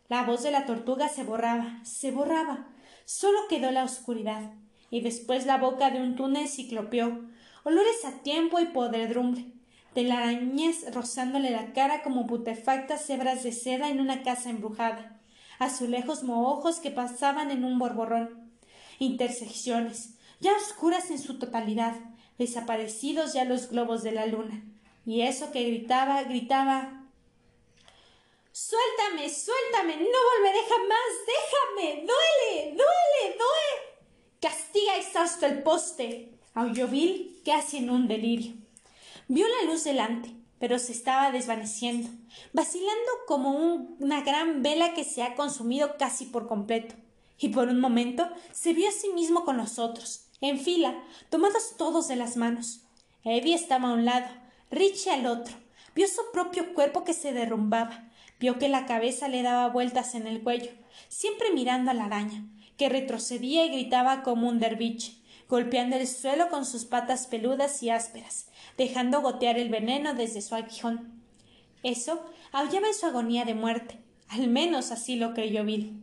La 0.08 0.24
voz 0.24 0.42
de 0.42 0.50
la 0.50 0.66
tortuga 0.66 1.08
se 1.08 1.24
borraba, 1.24 1.80
se 1.82 2.10
borraba. 2.10 2.68
Solo 3.06 3.38
quedó 3.48 3.70
la 3.70 3.84
oscuridad, 3.84 4.52
y 4.90 5.00
después 5.00 5.46
la 5.46 5.58
boca 5.58 5.90
de 5.90 6.00
un 6.00 6.16
túnel 6.16 6.48
ciclopeó, 6.48 7.20
olores 7.64 8.04
a 8.04 8.22
tiempo 8.22 8.60
y 8.60 8.66
podredumbre, 8.66 9.46
telarañas 9.94 10.92
rozándole 10.94 11.50
la 11.50 11.72
cara 11.72 12.02
como 12.02 12.26
putefactas 12.26 13.08
hebras 13.10 13.42
de 13.42 13.52
seda 13.52 13.88
en 13.88 14.00
una 14.00 14.22
casa 14.22 14.50
embrujada, 14.50 15.20
azulejos 15.58 16.22
mohojos 16.22 16.80
que 16.80 16.90
pasaban 16.90 17.50
en 17.50 17.64
un 17.64 17.78
borborrón, 17.78 18.50
intersecciones, 18.98 20.14
ya 20.40 20.52
oscuras 20.56 21.10
en 21.10 21.18
su 21.18 21.38
totalidad, 21.38 21.94
desaparecidos 22.38 23.32
ya 23.34 23.44
los 23.44 23.70
globos 23.70 24.02
de 24.02 24.12
la 24.12 24.26
luna, 24.26 24.62
y 25.04 25.22
eso 25.22 25.50
que 25.52 25.64
gritaba, 25.64 26.22
gritaba 26.22 26.98
Suéltame, 28.52 29.28
suéltame, 29.30 29.96
no 29.96 30.18
volveré 30.34 30.58
jamás, 30.68 31.10
déjame, 31.26 32.06
duele, 32.06 32.74
duele, 32.74 33.36
duele. 33.38 33.87
Castiga 34.40 34.96
exhausto 34.96 35.46
el 35.46 35.62
poste, 35.62 36.38
aulló 36.54 36.86
Bill, 36.86 37.40
casi 37.44 37.78
en 37.78 37.90
un 37.90 38.06
delirio. 38.06 38.54
Vio 39.26 39.46
la 39.48 39.70
luz 39.70 39.84
delante, 39.84 40.34
pero 40.60 40.78
se 40.78 40.92
estaba 40.92 41.32
desvaneciendo, 41.32 42.08
vacilando 42.52 43.10
como 43.26 43.50
una 43.98 44.22
gran 44.22 44.62
vela 44.62 44.94
que 44.94 45.04
se 45.04 45.22
ha 45.22 45.34
consumido 45.34 45.96
casi 45.98 46.26
por 46.26 46.46
completo. 46.46 46.94
Y 47.38 47.48
por 47.48 47.68
un 47.68 47.80
momento 47.80 48.28
se 48.52 48.72
vio 48.74 48.88
a 48.88 48.92
sí 48.92 49.08
mismo 49.10 49.44
con 49.44 49.56
los 49.56 49.78
otros, 49.78 50.26
en 50.40 50.58
fila, 50.60 51.02
tomados 51.30 51.76
todos 51.76 52.08
de 52.08 52.16
las 52.16 52.36
manos. 52.36 52.82
Eddie 53.24 53.54
estaba 53.54 53.90
a 53.90 53.92
un 53.92 54.04
lado, 54.04 54.28
Richie 54.70 55.10
al 55.10 55.26
otro. 55.26 55.56
Vio 55.94 56.06
su 56.06 56.22
propio 56.32 56.74
cuerpo 56.74 57.02
que 57.02 57.12
se 57.12 57.32
derrumbaba, 57.32 58.08
Vio 58.40 58.58
que 58.58 58.68
la 58.68 58.86
cabeza 58.86 59.28
le 59.28 59.42
daba 59.42 59.68
vueltas 59.68 60.14
en 60.14 60.26
el 60.26 60.42
cuello, 60.42 60.70
siempre 61.08 61.52
mirando 61.52 61.90
a 61.90 61.94
la 61.94 62.04
araña, 62.04 62.44
que 62.78 62.88
retrocedía 62.88 63.66
y 63.66 63.70
gritaba 63.70 64.22
como 64.22 64.48
un 64.48 64.60
derviche, 64.60 65.18
golpeando 65.48 65.96
el 65.96 66.06
suelo 66.06 66.48
con 66.48 66.64
sus 66.64 66.84
patas 66.84 67.26
peludas 67.26 67.82
y 67.82 67.90
ásperas, 67.90 68.46
dejando 68.78 69.20
gotear 69.20 69.58
el 69.58 69.68
veneno 69.68 70.14
desde 70.14 70.40
su 70.40 70.54
aguijón. 70.54 71.22
Eso 71.82 72.22
aullaba 72.52 72.86
en 72.86 72.94
su 72.94 73.06
agonía 73.06 73.44
de 73.44 73.54
muerte, 73.54 73.98
al 74.28 74.48
menos 74.48 74.92
así 74.92 75.16
lo 75.16 75.34
creyó 75.34 75.64
Bill. 75.64 76.02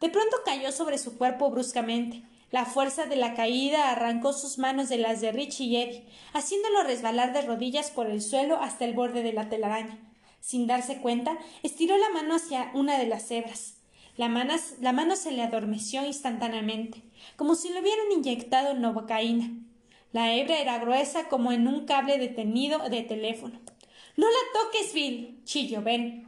De 0.00 0.08
pronto 0.08 0.36
cayó 0.44 0.72
sobre 0.72 0.98
su 0.98 1.16
cuerpo 1.16 1.50
bruscamente. 1.50 2.22
La 2.50 2.64
fuerza 2.64 3.06
de 3.06 3.16
la 3.16 3.34
caída 3.34 3.90
arrancó 3.90 4.32
sus 4.32 4.58
manos 4.58 4.88
de 4.88 4.98
las 4.98 5.20
de 5.20 5.32
Richie 5.32 5.64
y 5.64 5.76
Eddie, 5.76 6.06
haciéndolo 6.32 6.82
resbalar 6.84 7.32
de 7.32 7.42
rodillas 7.42 7.90
por 7.90 8.06
el 8.08 8.22
suelo 8.22 8.60
hasta 8.60 8.84
el 8.84 8.94
borde 8.94 9.22
de 9.22 9.32
la 9.32 9.48
telaraña. 9.48 9.98
Sin 10.40 10.66
darse 10.66 11.00
cuenta, 11.00 11.36
estiró 11.62 11.96
la 11.98 12.10
mano 12.10 12.36
hacia 12.36 12.70
una 12.72 12.98
de 12.98 13.06
las 13.06 13.30
hebras. 13.30 13.75
La, 14.16 14.28
la 14.80 14.92
mano 14.92 15.16
se 15.16 15.30
le 15.30 15.42
adormeció 15.42 16.04
instantáneamente, 16.04 17.02
como 17.36 17.54
si 17.54 17.68
le 17.68 17.80
hubieran 17.80 18.10
inyectado 18.12 18.74
novocaína. 18.74 19.50
La 20.12 20.34
hebra 20.34 20.58
era 20.58 20.78
gruesa 20.78 21.28
como 21.28 21.52
en 21.52 21.68
un 21.68 21.84
cable 21.84 22.18
detenido 22.18 22.88
de 22.88 23.02
teléfono. 23.02 23.60
No 24.16 24.26
la 24.26 24.60
toques, 24.62 24.94
Bill. 24.94 25.42
chilló 25.44 25.82
Ben. 25.82 26.26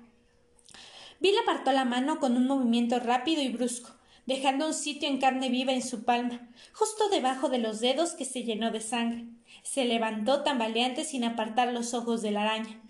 Bill 1.21 1.35
apartó 1.43 1.73
la 1.73 1.87
mano 1.87 2.21
con 2.21 2.37
un 2.37 2.47
movimiento 2.47 3.01
rápido 3.01 3.41
y 3.43 3.49
brusco, 3.49 3.91
dejando 4.27 4.67
un 4.67 4.75
sitio 4.75 5.09
en 5.09 5.19
carne 5.19 5.49
viva 5.49 5.73
en 5.73 5.83
su 5.83 6.05
palma, 6.05 6.51
justo 6.75 7.09
debajo 7.09 7.49
de 7.49 7.59
los 7.59 7.81
dedos 7.81 8.13
que 8.13 8.27
se 8.27 8.45
llenó 8.45 8.71
de 8.71 8.81
sangre. 8.81 9.25
Se 9.63 9.87
levantó 9.87 10.43
tambaleante 10.43 11.05
sin 11.05 11.25
apartar 11.25 11.73
los 11.73 11.95
ojos 11.95 12.21
de 12.21 12.31
la 12.31 12.43
araña. 12.43 12.83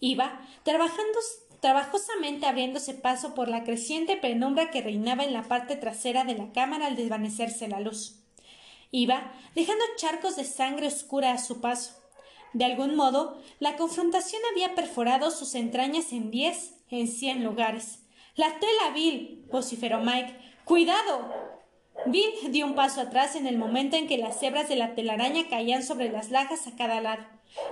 Iba 0.00 0.40
trabajando 0.64 1.18
trabajosamente 1.62 2.46
abriéndose 2.46 2.92
paso 2.92 3.34
por 3.34 3.46
la 3.46 3.62
creciente 3.62 4.16
penumbra 4.16 4.72
que 4.72 4.82
reinaba 4.82 5.22
en 5.22 5.32
la 5.32 5.44
parte 5.44 5.76
trasera 5.76 6.24
de 6.24 6.34
la 6.34 6.50
cámara 6.50 6.88
al 6.88 6.96
desvanecerse 6.96 7.68
la 7.68 7.78
luz. 7.78 8.16
Iba 8.90 9.32
dejando 9.54 9.84
charcos 9.96 10.34
de 10.34 10.44
sangre 10.44 10.88
oscura 10.88 11.32
a 11.32 11.38
su 11.38 11.60
paso. 11.60 11.92
De 12.52 12.64
algún 12.64 12.96
modo, 12.96 13.40
la 13.60 13.76
confrontación 13.76 14.42
había 14.50 14.74
perforado 14.74 15.30
sus 15.30 15.54
entrañas 15.54 16.12
en 16.12 16.32
diez, 16.32 16.74
en 16.90 17.06
cien 17.06 17.44
lugares. 17.44 18.00
La 18.34 18.58
tela, 18.58 18.92
Bill. 18.92 19.46
vociferó 19.50 20.00
Mike. 20.00 20.36
¡Cuidado! 20.64 21.32
Bill 22.06 22.50
dio 22.50 22.66
un 22.66 22.74
paso 22.74 23.00
atrás 23.00 23.36
en 23.36 23.46
el 23.46 23.56
momento 23.56 23.96
en 23.96 24.08
que 24.08 24.18
las 24.18 24.42
hebras 24.42 24.68
de 24.68 24.74
la 24.74 24.96
telaraña 24.96 25.48
caían 25.48 25.84
sobre 25.84 26.10
las 26.10 26.32
lajas 26.32 26.66
a 26.66 26.74
cada 26.74 27.00
lado 27.00 27.22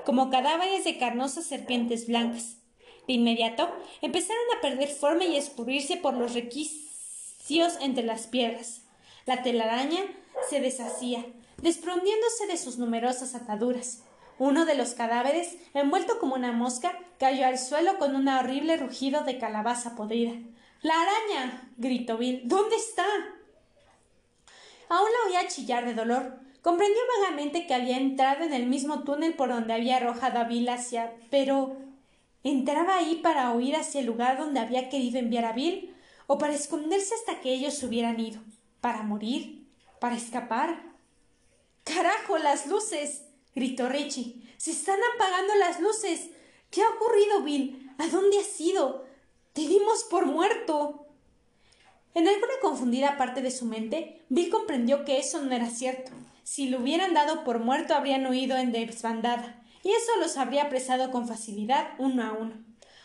como 0.04 0.30
cadáveres 0.30 0.84
de 0.84 0.98
carnosas 0.98 1.44
serpientes 1.46 2.06
blancas. 2.06 2.59
De 3.06 3.14
inmediato 3.14 3.70
empezaron 4.02 4.44
a 4.56 4.60
perder 4.60 4.88
forma 4.88 5.24
y 5.24 5.36
a 5.36 5.38
escurrirse 5.38 5.96
por 5.96 6.14
los 6.14 6.34
requicios 6.34 7.78
entre 7.80 8.04
las 8.04 8.26
piedras. 8.26 8.82
La 9.26 9.42
telaraña 9.42 10.00
se 10.48 10.60
deshacía, 10.60 11.24
desprendiéndose 11.58 12.46
de 12.46 12.56
sus 12.56 12.78
numerosas 12.78 13.34
ataduras. 13.34 14.02
Uno 14.38 14.64
de 14.64 14.74
los 14.74 14.94
cadáveres, 14.94 15.56
envuelto 15.74 16.18
como 16.18 16.34
una 16.34 16.52
mosca, 16.52 16.98
cayó 17.18 17.46
al 17.46 17.58
suelo 17.58 17.98
con 17.98 18.16
un 18.16 18.26
horrible 18.28 18.76
rugido 18.78 19.22
de 19.22 19.38
calabaza 19.38 19.96
podrida. 19.96 20.32
¡La 20.82 20.94
araña! 20.94 21.70
gritó 21.76 22.16
Bill. 22.16 22.42
¿Dónde 22.44 22.76
está? 22.76 23.04
Aún 24.88 25.08
la 25.12 25.28
oía 25.28 25.48
chillar 25.48 25.84
de 25.84 25.92
dolor. 25.92 26.40
Comprendió 26.62 27.00
vagamente 27.20 27.66
que 27.66 27.74
había 27.74 27.98
entrado 27.98 28.44
en 28.44 28.54
el 28.54 28.66
mismo 28.66 29.04
túnel 29.04 29.34
por 29.34 29.50
donde 29.50 29.74
había 29.74 29.98
arrojado 29.98 30.38
a 30.38 30.44
Bill 30.44 30.68
hacia. 30.68 31.12
pero. 31.30 31.76
¿Entraba 32.42 32.96
ahí 32.96 33.16
para 33.16 33.50
huir 33.52 33.76
hacia 33.76 34.00
el 34.00 34.06
lugar 34.06 34.38
donde 34.38 34.60
había 34.60 34.88
querido 34.88 35.18
enviar 35.18 35.44
a 35.44 35.52
Bill? 35.52 35.94
¿O 36.26 36.38
para 36.38 36.54
esconderse 36.54 37.14
hasta 37.14 37.40
que 37.40 37.52
ellos 37.52 37.82
hubieran 37.82 38.20
ido? 38.20 38.40
¿Para 38.80 39.02
morir? 39.02 39.66
¿Para 40.00 40.16
escapar? 40.16 40.82
¡Carajo, 41.84 42.38
las 42.38 42.66
luces! 42.66 43.24
gritó 43.54 43.88
Richie. 43.88 44.42
¡Se 44.56 44.70
están 44.70 44.98
apagando 45.14 45.54
las 45.56 45.80
luces! 45.80 46.30
¿Qué 46.70 46.82
ha 46.82 46.88
ocurrido, 46.88 47.42
Bill? 47.42 47.90
¿A 47.98 48.06
dónde 48.08 48.38
has 48.38 48.60
ido? 48.60 49.04
Te 49.52 49.62
dimos 49.62 50.04
por 50.04 50.26
muerto. 50.26 51.06
En 52.14 52.28
alguna 52.28 52.52
confundida 52.62 53.16
parte 53.16 53.42
de 53.42 53.50
su 53.50 53.64
mente, 53.64 54.22
Bill 54.28 54.50
comprendió 54.50 55.04
que 55.04 55.18
eso 55.18 55.42
no 55.42 55.52
era 55.54 55.68
cierto. 55.68 56.12
Si 56.44 56.68
lo 56.68 56.80
hubieran 56.80 57.14
dado 57.14 57.44
por 57.44 57.58
muerto 57.58 57.94
habrían 57.94 58.26
huido 58.26 58.56
en 58.56 58.72
desbandada, 58.72 59.59
y 59.82 59.90
eso 59.90 60.12
los 60.20 60.36
habría 60.36 60.64
apresado 60.64 61.10
con 61.10 61.26
facilidad 61.26 61.90
uno 61.98 62.22
a 62.24 62.32
uno. 62.32 62.54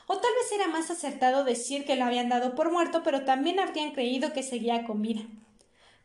O 0.07 0.17
tal 0.17 0.31
vez 0.39 0.51
era 0.51 0.67
más 0.67 0.91
acertado 0.91 1.43
decir 1.43 1.85
que 1.85 1.95
lo 1.95 2.05
habían 2.05 2.29
dado 2.29 2.55
por 2.55 2.71
muerto, 2.71 3.01
pero 3.03 3.25
también 3.25 3.59
habrían 3.59 3.91
creído 3.91 4.33
que 4.33 4.43
seguía 4.43 4.85
con 4.85 5.01
vida. 5.01 5.21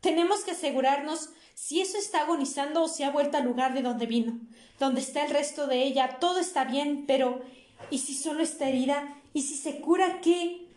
Tenemos 0.01 0.43
que 0.45 0.53
asegurarnos 0.53 1.31
si 1.55 1.81
eso 1.83 1.99
está 1.99 2.23
agonizando 2.23 2.83
o 2.83 2.89
si 2.89 3.03
ha 3.03 3.11
vuelto 3.11 3.37
al 3.37 3.45
lugar 3.45 3.75
de 3.75 3.83
donde 3.83 4.07
vino. 4.07 4.41
Donde 4.79 5.01
está 5.03 5.25
el 5.25 5.31
resto 5.31 5.67
de 5.67 5.83
ella, 5.83 6.17
todo 6.19 6.39
está 6.39 6.65
bien, 6.65 7.05
pero 7.07 7.43
¿y 7.91 7.99
si 7.99 8.15
solo 8.15 8.43
está 8.43 8.69
herida? 8.69 9.17
¿Y 9.35 9.43
si 9.43 9.57
se 9.57 9.81
cura 9.81 10.21
qué? 10.23 10.69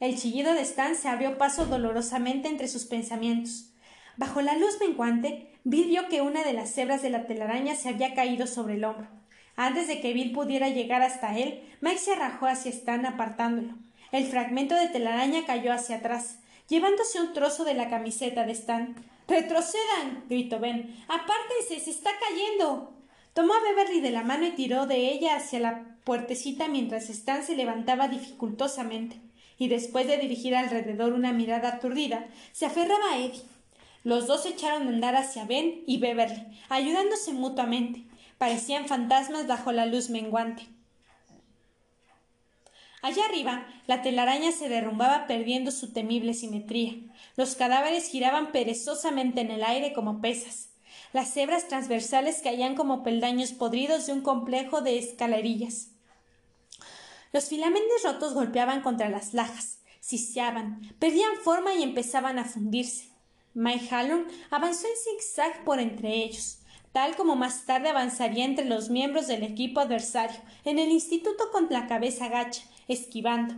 El 0.00 0.18
chillido 0.18 0.54
de 0.54 0.62
Stan 0.62 0.96
se 0.96 1.08
abrió 1.08 1.36
paso 1.36 1.66
dolorosamente 1.66 2.48
entre 2.48 2.68
sus 2.68 2.86
pensamientos. 2.86 3.72
Bajo 4.16 4.40
la 4.40 4.56
luz 4.56 4.78
menguante, 4.80 5.51
Vio 5.64 6.08
que 6.08 6.22
una 6.22 6.42
de 6.42 6.52
las 6.52 6.76
hebras 6.76 7.02
de 7.02 7.10
la 7.10 7.26
telaraña 7.26 7.76
se 7.76 7.88
había 7.88 8.14
caído 8.14 8.48
sobre 8.48 8.74
el 8.74 8.84
hombro. 8.84 9.06
Antes 9.54 9.86
de 9.86 10.00
que 10.00 10.12
Bill 10.12 10.32
pudiera 10.32 10.68
llegar 10.68 11.02
hasta 11.02 11.38
él, 11.38 11.62
Mike 11.80 11.98
se 11.98 12.12
arrajó 12.12 12.46
hacia 12.46 12.70
Stan 12.70 13.06
apartándolo. 13.06 13.74
El 14.10 14.26
fragmento 14.26 14.74
de 14.74 14.88
telaraña 14.88 15.46
cayó 15.46 15.72
hacia 15.72 15.96
atrás, 15.96 16.38
llevándose 16.68 17.20
un 17.20 17.32
trozo 17.32 17.64
de 17.64 17.74
la 17.74 17.88
camiseta 17.88 18.44
de 18.44 18.52
Stan. 18.52 18.96
¡Retrocedan! 19.28 20.24
gritó 20.28 20.58
Ben. 20.58 20.96
¡Apártense! 21.06 21.78
¡Se 21.78 21.90
está 21.90 22.10
cayendo! 22.28 22.92
Tomó 23.32 23.54
a 23.54 23.60
Beverly 23.60 24.00
de 24.00 24.10
la 24.10 24.24
mano 24.24 24.46
y 24.46 24.50
tiró 24.50 24.86
de 24.86 25.12
ella 25.12 25.36
hacia 25.36 25.60
la 25.60 25.96
puertecita 26.04 26.66
mientras 26.66 27.08
Stan 27.08 27.44
se 27.44 27.56
levantaba 27.56 28.08
dificultosamente, 28.08 29.20
y 29.58 29.68
después 29.68 30.08
de 30.08 30.18
dirigir 30.18 30.56
alrededor 30.56 31.12
una 31.12 31.32
mirada 31.32 31.68
aturdida, 31.68 32.26
se 32.50 32.66
aferraba 32.66 33.12
a 33.12 33.18
Eddie. 33.18 33.42
Los 34.04 34.26
dos 34.26 34.46
echaron 34.46 34.86
a 34.86 34.90
andar 34.90 35.16
hacia 35.16 35.44
Ben 35.44 35.84
y 35.86 35.98
Beverly, 35.98 36.46
ayudándose 36.68 37.32
mutuamente. 37.32 38.04
Parecían 38.38 38.88
fantasmas 38.88 39.46
bajo 39.46 39.70
la 39.70 39.86
luz 39.86 40.10
menguante. 40.10 40.68
Allá 43.02 43.24
arriba, 43.24 43.66
la 43.86 44.02
telaraña 44.02 44.52
se 44.52 44.68
derrumbaba 44.68 45.26
perdiendo 45.26 45.70
su 45.70 45.92
temible 45.92 46.34
simetría. 46.34 46.94
Los 47.36 47.56
cadáveres 47.56 48.08
giraban 48.08 48.52
perezosamente 48.52 49.40
en 49.40 49.50
el 49.50 49.64
aire 49.64 49.92
como 49.92 50.20
pesas. 50.20 50.70
Las 51.12 51.36
hebras 51.36 51.68
transversales 51.68 52.40
caían 52.42 52.74
como 52.74 53.02
peldaños 53.02 53.52
podridos 53.52 54.06
de 54.06 54.12
un 54.12 54.22
complejo 54.22 54.82
de 54.82 54.98
escalerillas. 54.98 55.88
Los 57.32 57.48
filamentos 57.48 58.02
rotos 58.04 58.34
golpeaban 58.34 58.82
contra 58.82 59.08
las 59.08 59.34
lajas, 59.34 59.80
siseaban, 60.00 60.80
perdían 60.98 61.36
forma 61.42 61.74
y 61.74 61.82
empezaban 61.82 62.38
a 62.38 62.44
fundirse. 62.44 63.11
Mike 63.54 63.88
Hallon 63.90 64.26
avanzó 64.50 64.86
en 64.86 64.96
zigzag 64.96 65.64
por 65.64 65.78
entre 65.78 66.24
ellos, 66.24 66.58
tal 66.92 67.16
como 67.16 67.36
más 67.36 67.66
tarde 67.66 67.88
avanzaría 67.88 68.44
entre 68.44 68.64
los 68.64 68.90
miembros 68.90 69.26
del 69.26 69.42
equipo 69.42 69.80
adversario, 69.80 70.40
en 70.64 70.78
el 70.78 70.90
instituto 70.90 71.50
con 71.50 71.66
la 71.70 71.86
cabeza 71.86 72.28
gacha, 72.28 72.62
esquivando. 72.88 73.54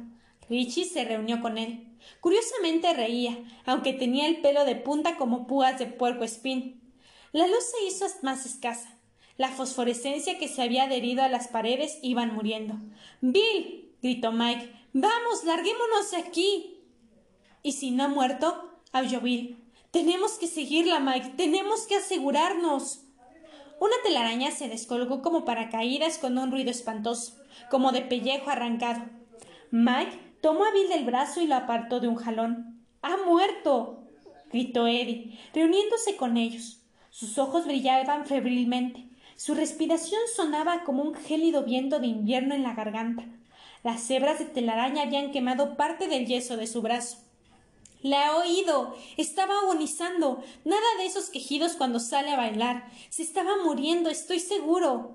Richie 0.48 0.84
se 0.84 1.04
reunió 1.04 1.40
con 1.40 1.58
él. 1.58 1.88
Curiosamente 2.20 2.92
reía, 2.92 3.38
aunque 3.64 3.92
tenía 3.92 4.28
el 4.28 4.40
pelo 4.40 4.64
de 4.64 4.76
punta 4.76 5.16
como 5.16 5.46
púas 5.46 5.78
de 5.78 5.86
puerco 5.86 6.24
espín. 6.24 6.92
La 7.32 7.46
luz 7.46 7.64
se 7.64 7.86
hizo 7.86 8.06
más 8.22 8.46
escasa. 8.46 8.98
La 9.36 9.48
fosforescencia 9.48 10.38
que 10.38 10.48
se 10.48 10.62
había 10.62 10.84
adherido 10.84 11.22
a 11.22 11.28
las 11.28 11.48
paredes 11.48 11.98
iban 12.02 12.34
muriendo. 12.34 12.74
Bill. 13.20 13.92
gritó 14.02 14.32
Mike. 14.32 14.70
Vamos, 14.92 15.44
larguémonos 15.44 16.14
aquí. 16.14 16.82
¿Y 17.62 17.72
si 17.72 17.90
no 17.90 18.04
ha 18.04 18.08
muerto? 18.08 18.80
aulló 18.92 19.20
Bill. 19.20 19.63
Tenemos 19.94 20.38
que 20.38 20.48
seguirla, 20.48 20.98
Mike. 20.98 21.34
Tenemos 21.36 21.86
que 21.86 21.94
asegurarnos. 21.94 23.04
Una 23.78 23.94
telaraña 24.02 24.50
se 24.50 24.68
descolgó 24.68 25.22
como 25.22 25.44
paracaídas 25.44 26.18
con 26.18 26.36
un 26.36 26.50
ruido 26.50 26.72
espantoso, 26.72 27.36
como 27.70 27.92
de 27.92 28.00
pellejo 28.00 28.50
arrancado. 28.50 29.04
Mike 29.70 30.18
tomó 30.40 30.64
a 30.64 30.72
Bill 30.72 30.88
del 30.88 31.04
brazo 31.04 31.42
y 31.42 31.46
lo 31.46 31.54
apartó 31.54 32.00
de 32.00 32.08
un 32.08 32.16
jalón. 32.16 32.84
¡Ha 33.02 33.18
muerto! 33.18 34.02
gritó 34.52 34.88
Eddie, 34.88 35.38
reuniéndose 35.54 36.16
con 36.16 36.38
ellos. 36.38 36.80
Sus 37.10 37.38
ojos 37.38 37.64
brillaban 37.64 38.26
febrilmente. 38.26 39.06
Su 39.36 39.54
respiración 39.54 40.22
sonaba 40.34 40.82
como 40.82 41.04
un 41.04 41.14
gélido 41.14 41.62
viento 41.62 42.00
de 42.00 42.08
invierno 42.08 42.56
en 42.56 42.64
la 42.64 42.74
garganta. 42.74 43.26
Las 43.84 44.10
hebras 44.10 44.40
de 44.40 44.46
telaraña 44.46 45.02
habían 45.02 45.30
quemado 45.30 45.76
parte 45.76 46.08
del 46.08 46.26
yeso 46.26 46.56
de 46.56 46.66
su 46.66 46.82
brazo. 46.82 47.23
La 48.04 48.26
he 48.26 48.30
oído. 48.30 48.94
Estaba 49.16 49.60
agonizando. 49.60 50.44
Nada 50.66 50.86
de 50.98 51.06
esos 51.06 51.30
quejidos 51.30 51.72
cuando 51.72 51.98
sale 51.98 52.32
a 52.32 52.36
bailar. 52.36 52.86
Se 53.08 53.22
estaba 53.22 53.56
muriendo, 53.64 54.10
estoy 54.10 54.40
seguro. 54.40 55.14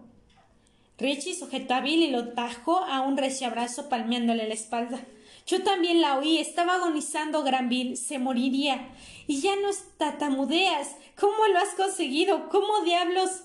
Richie 0.98 1.36
sujetó 1.36 1.76
a 1.76 1.82
Bill 1.82 2.02
y 2.02 2.08
lo 2.10 2.30
tajó 2.30 2.80
a 2.80 3.02
un 3.02 3.16
recio 3.16 3.46
abrazo 3.46 3.90
palmeándole 3.90 4.48
la 4.48 4.56
espalda. 4.56 5.00
Yo 5.46 5.62
también 5.62 6.02
la 6.02 6.18
oí, 6.18 6.40
estaba 6.40 6.74
agonizando 6.74 7.44
Granville, 7.44 7.96
se 7.96 8.18
moriría. 8.18 8.90
Y 9.28 9.40
ya 9.40 9.56
no 9.56 9.70
tatamudeas. 10.00 10.96
¿Cómo 11.16 11.46
lo 11.54 11.60
has 11.60 11.76
conseguido? 11.76 12.50
¿Cómo 12.50 12.82
diablos? 12.82 13.44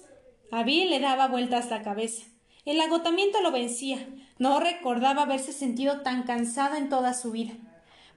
A 0.53 0.63
Bill 0.63 0.89
le 0.89 1.01
daba 1.01 1.29
vueltas 1.29 1.69
la 1.69 1.83
cabeza. 1.83 2.25
El 2.65 2.81
agotamiento 2.81 3.43
lo 3.43 3.53
vencía. 3.53 4.09
No 4.39 4.59
recordaba 4.59 5.25
haberse 5.25 5.53
sentido 5.53 6.01
tan 6.01 6.23
cansado 6.23 6.77
en 6.77 6.89
toda 6.89 7.13
su 7.13 7.31
vida. 7.31 7.53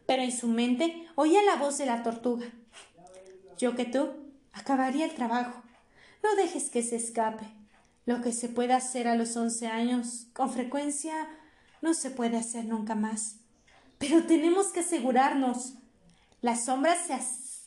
Pero 0.08 0.24
en 0.24 0.32
su 0.32 0.48
mente 0.48 1.06
oía 1.14 1.44
la 1.44 1.58
voz 1.58 1.78
de 1.78 1.86
la 1.86 2.02
tortuga. 2.02 2.48
Yo 3.60 3.76
que 3.76 3.86
tú 3.86 4.10
acabaría 4.54 5.06
el 5.06 5.14
trabajo. 5.14 5.62
No 6.24 6.36
dejes 6.36 6.72
que 6.72 6.82
se 6.82 6.96
escape. 6.96 7.46
Lo 8.06 8.22
que 8.22 8.32
se 8.32 8.50
puede 8.50 8.74
hacer 8.74 9.08
a 9.08 9.16
los 9.16 9.36
once 9.36 9.68
años, 9.68 10.28
con 10.34 10.52
frecuencia, 10.52 11.14
no 11.82 11.94
se 11.94 12.10
puede 12.10 12.38
hacer 12.38 12.66
nunca 12.66 12.96
más. 12.96 13.36
Pero 13.98 14.24
tenemos 14.24 14.68
que 14.68 14.80
asegurarnos. 14.80 15.74
Las 16.42 16.66
sombras 16.66 17.00
se 17.06 17.14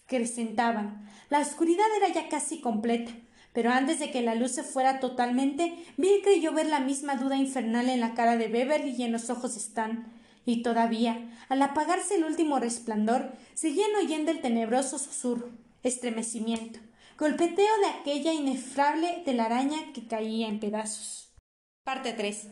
acrecentaban. 0.07 1.07
La 1.29 1.41
oscuridad 1.41 1.87
era 1.99 2.09
ya 2.09 2.29
casi 2.29 2.61
completa. 2.61 3.13
Pero 3.53 3.71
antes 3.71 3.99
de 3.99 4.11
que 4.11 4.23
la 4.23 4.35
luz 4.35 4.53
se 4.53 4.63
fuera 4.63 5.01
totalmente, 5.01 5.85
Bill 5.97 6.23
creyó 6.23 6.53
ver 6.53 6.67
la 6.67 6.81
misma 6.81 7.17
duda 7.17 7.37
infernal 7.37 7.89
en 7.89 8.01
la 8.01 8.15
cara 8.15 8.37
de 8.37 8.49
Beverly 8.49 8.95
y 8.97 9.03
en 9.03 9.13
los 9.13 9.29
ojos 9.29 9.55
de 9.55 9.61
Stan. 9.61 10.20
Y 10.47 10.63
todavía, 10.63 11.31
al 11.49 11.63
apagarse 11.63 12.17
el 12.17 12.25
último 12.25 12.59
resplandor, 12.59 13.33
seguían 13.55 13.95
oyendo 13.97 14.31
el 14.31 14.41
tenebroso 14.41 14.99
susurro, 14.99 15.51
estremecimiento, 15.83 16.81
golpeteo 17.19 17.79
de 17.79 17.87
aquella 18.01 18.33
inefable 18.33 19.23
telaraña 19.25 19.93
que 19.93 20.07
caía 20.07 20.49
en 20.49 20.61
pedazos. 20.61 21.33
Parte 21.85 22.13
3. 22.13 22.49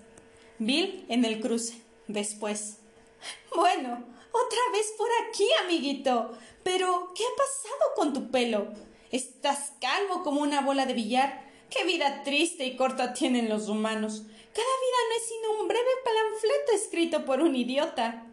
Bill 0.59 1.07
en 1.09 1.25
el 1.25 1.41
cruce. 1.41 1.81
Después. 2.09 2.79
Bueno, 3.55 3.93
otra 3.93 4.61
vez 4.73 4.93
por 4.97 5.09
aquí, 5.27 5.47
amiguito. 5.65 6.33
Pero, 6.63 7.13
¿qué 7.15 7.23
ha 7.23 7.37
pasado 7.37 7.95
con 7.97 8.13
tu 8.13 8.31
pelo? 8.31 8.73
Estás 9.11 9.73
calvo 9.81 10.23
como 10.23 10.43
una 10.43 10.61
bola 10.61 10.87
de 10.87 10.95
billar. 10.95 11.49
Qué 11.71 11.85
vida 11.85 12.23
triste 12.25 12.65
y 12.65 12.77
corta 12.77 13.13
tienen 13.13 13.49
los 13.49 13.69
humanos. 13.69 14.25
Cada 14.59 14.67
vida 14.67 15.01
no 15.09 15.17
es 15.17 15.29
sino 15.29 15.61
un 15.61 15.69
breve 15.69 15.89
panfleto 16.05 16.73
escrito 16.73 17.25
por 17.25 17.41
un 17.43 17.55
idiota. 17.55 18.27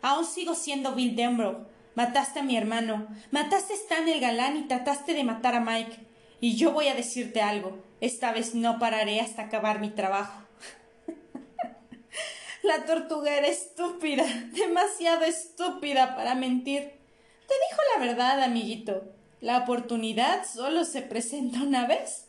Aún 0.00 0.24
sigo 0.24 0.54
siendo 0.54 0.94
Bill 0.94 1.14
Denbrough. 1.14 1.66
Mataste 1.94 2.40
a 2.40 2.42
mi 2.42 2.56
hermano, 2.56 3.06
mataste 3.30 3.74
a 3.74 3.76
Stan 3.76 4.08
el 4.08 4.20
galán 4.20 4.56
y 4.56 4.68
trataste 4.68 5.12
de 5.12 5.22
matar 5.22 5.54
a 5.54 5.60
Mike. 5.60 5.98
Y 6.40 6.56
yo 6.56 6.72
voy 6.72 6.88
a 6.88 6.94
decirte 6.94 7.42
algo. 7.42 7.76
Esta 8.00 8.32
vez 8.32 8.54
no 8.54 8.78
pararé 8.78 9.20
hasta 9.20 9.42
acabar 9.42 9.80
mi 9.80 9.90
trabajo. 9.90 10.32
La 12.62 12.86
tortuga 12.86 13.36
era 13.36 13.48
estúpida, 13.48 14.24
demasiado 14.52 15.26
estúpida 15.26 16.16
para 16.16 16.34
mentir. 16.34 16.84
Te 16.84 17.54
dijo 17.68 17.82
la 17.94 18.06
verdad, 18.06 18.42
amiguito. 18.42 19.02
La 19.42 19.58
oportunidad 19.58 20.46
solo 20.46 20.84
se 20.84 21.02
presenta 21.02 21.60
una 21.60 21.86
vez. 21.86 22.28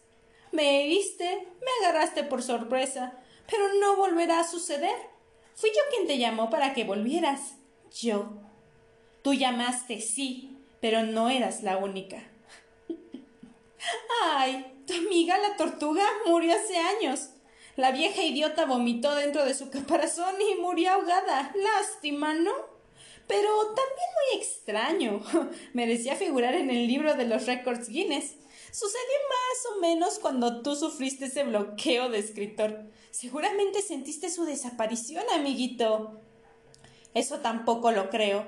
Me 0.52 0.84
heriste, 0.84 1.48
me 1.62 1.88
agarraste 1.88 2.26
por 2.26 2.44
sorpresa, 2.44 3.14
pero 3.52 3.74
no 3.74 3.98
volverá 3.98 4.40
a 4.40 4.48
suceder. 4.48 4.96
Fui 5.56 5.70
yo 5.70 5.82
quien 5.92 6.08
te 6.08 6.18
llamó 6.18 6.50
para 6.50 6.74
que 6.74 6.86
volvieras. 6.86 7.56
Yo. 7.94 8.32
Tú 9.22 9.34
llamaste, 9.34 10.00
sí, 10.00 10.58
pero 10.80 11.04
no 11.04 11.30
eras 11.30 11.62
la 11.62 11.78
única. 11.78 12.24
Ay, 14.34 14.66
tu 14.88 14.94
amiga 14.94 15.38
la 15.38 15.58
tortuga 15.58 16.04
murió 16.26 16.56
hace 16.56 16.78
años. 16.78 17.30
La 17.76 17.92
vieja 17.92 18.24
idiota 18.24 18.66
vomitó 18.66 19.14
dentro 19.16 19.46
de 19.46 19.54
su 19.54 19.70
caparazón 19.70 20.36
y 20.42 20.60
murió 20.60 20.92
ahogada. 20.92 21.52
Lástima, 21.56 22.34
¿no? 22.34 22.52
Pero 23.28 23.50
también 23.68 24.10
muy 24.16 24.42
extraño. 24.42 25.22
Merecía 25.74 26.16
figurar 26.16 26.56
en 26.56 26.70
el 26.70 26.88
libro 26.88 27.14
de 27.16 27.26
los 27.26 27.46
récords 27.46 27.90
Guinness. 27.90 28.36
Sucedió 28.72 29.18
más 29.30 29.66
o 29.76 29.80
menos 29.82 30.20
cuando 30.20 30.62
tú 30.62 30.76
sufriste 30.76 31.26
ese 31.26 31.44
bloqueo 31.44 32.10
de 32.10 32.20
escritor. 32.20 32.90
Seguramente 33.12 33.82
sentiste 33.82 34.30
su 34.30 34.46
desaparición, 34.46 35.24
amiguito. 35.34 36.20
Eso 37.14 37.40
tampoco 37.40 37.92
lo 37.92 38.10
creo. 38.10 38.46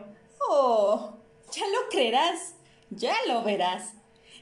Oh, 0.50 1.18
ya 1.52 1.68
lo 1.68 1.90
creerás. 1.90 2.54
Ya 2.90 3.16
lo 3.28 3.44
verás. 3.44 3.94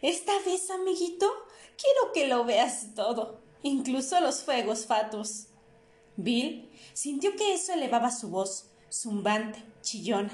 Esta 0.02 0.34
vez, 0.46 0.70
amiguito, 0.70 1.32
quiero 1.78 2.13
que 2.13 2.28
lo 2.28 2.46
veas 2.46 2.94
todo 2.96 3.41
incluso 3.63 4.20
los 4.20 4.44
fuegos 4.44 4.86
fatuos. 4.86 5.48
Bill 6.17 6.70
sintió 6.94 7.36
que 7.36 7.54
eso 7.54 7.74
elevaba 7.74 8.12
su 8.12 8.30
voz, 8.30 8.65
zumbante, 8.91 9.63
chillona. 9.82 10.32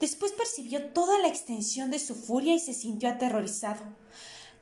Después 0.00 0.32
percibió 0.32 0.92
toda 0.92 1.18
la 1.18 1.28
extensión 1.28 1.90
de 1.90 1.98
su 1.98 2.14
furia 2.14 2.54
y 2.54 2.60
se 2.60 2.74
sintió 2.74 3.08
aterrorizado. 3.08 3.82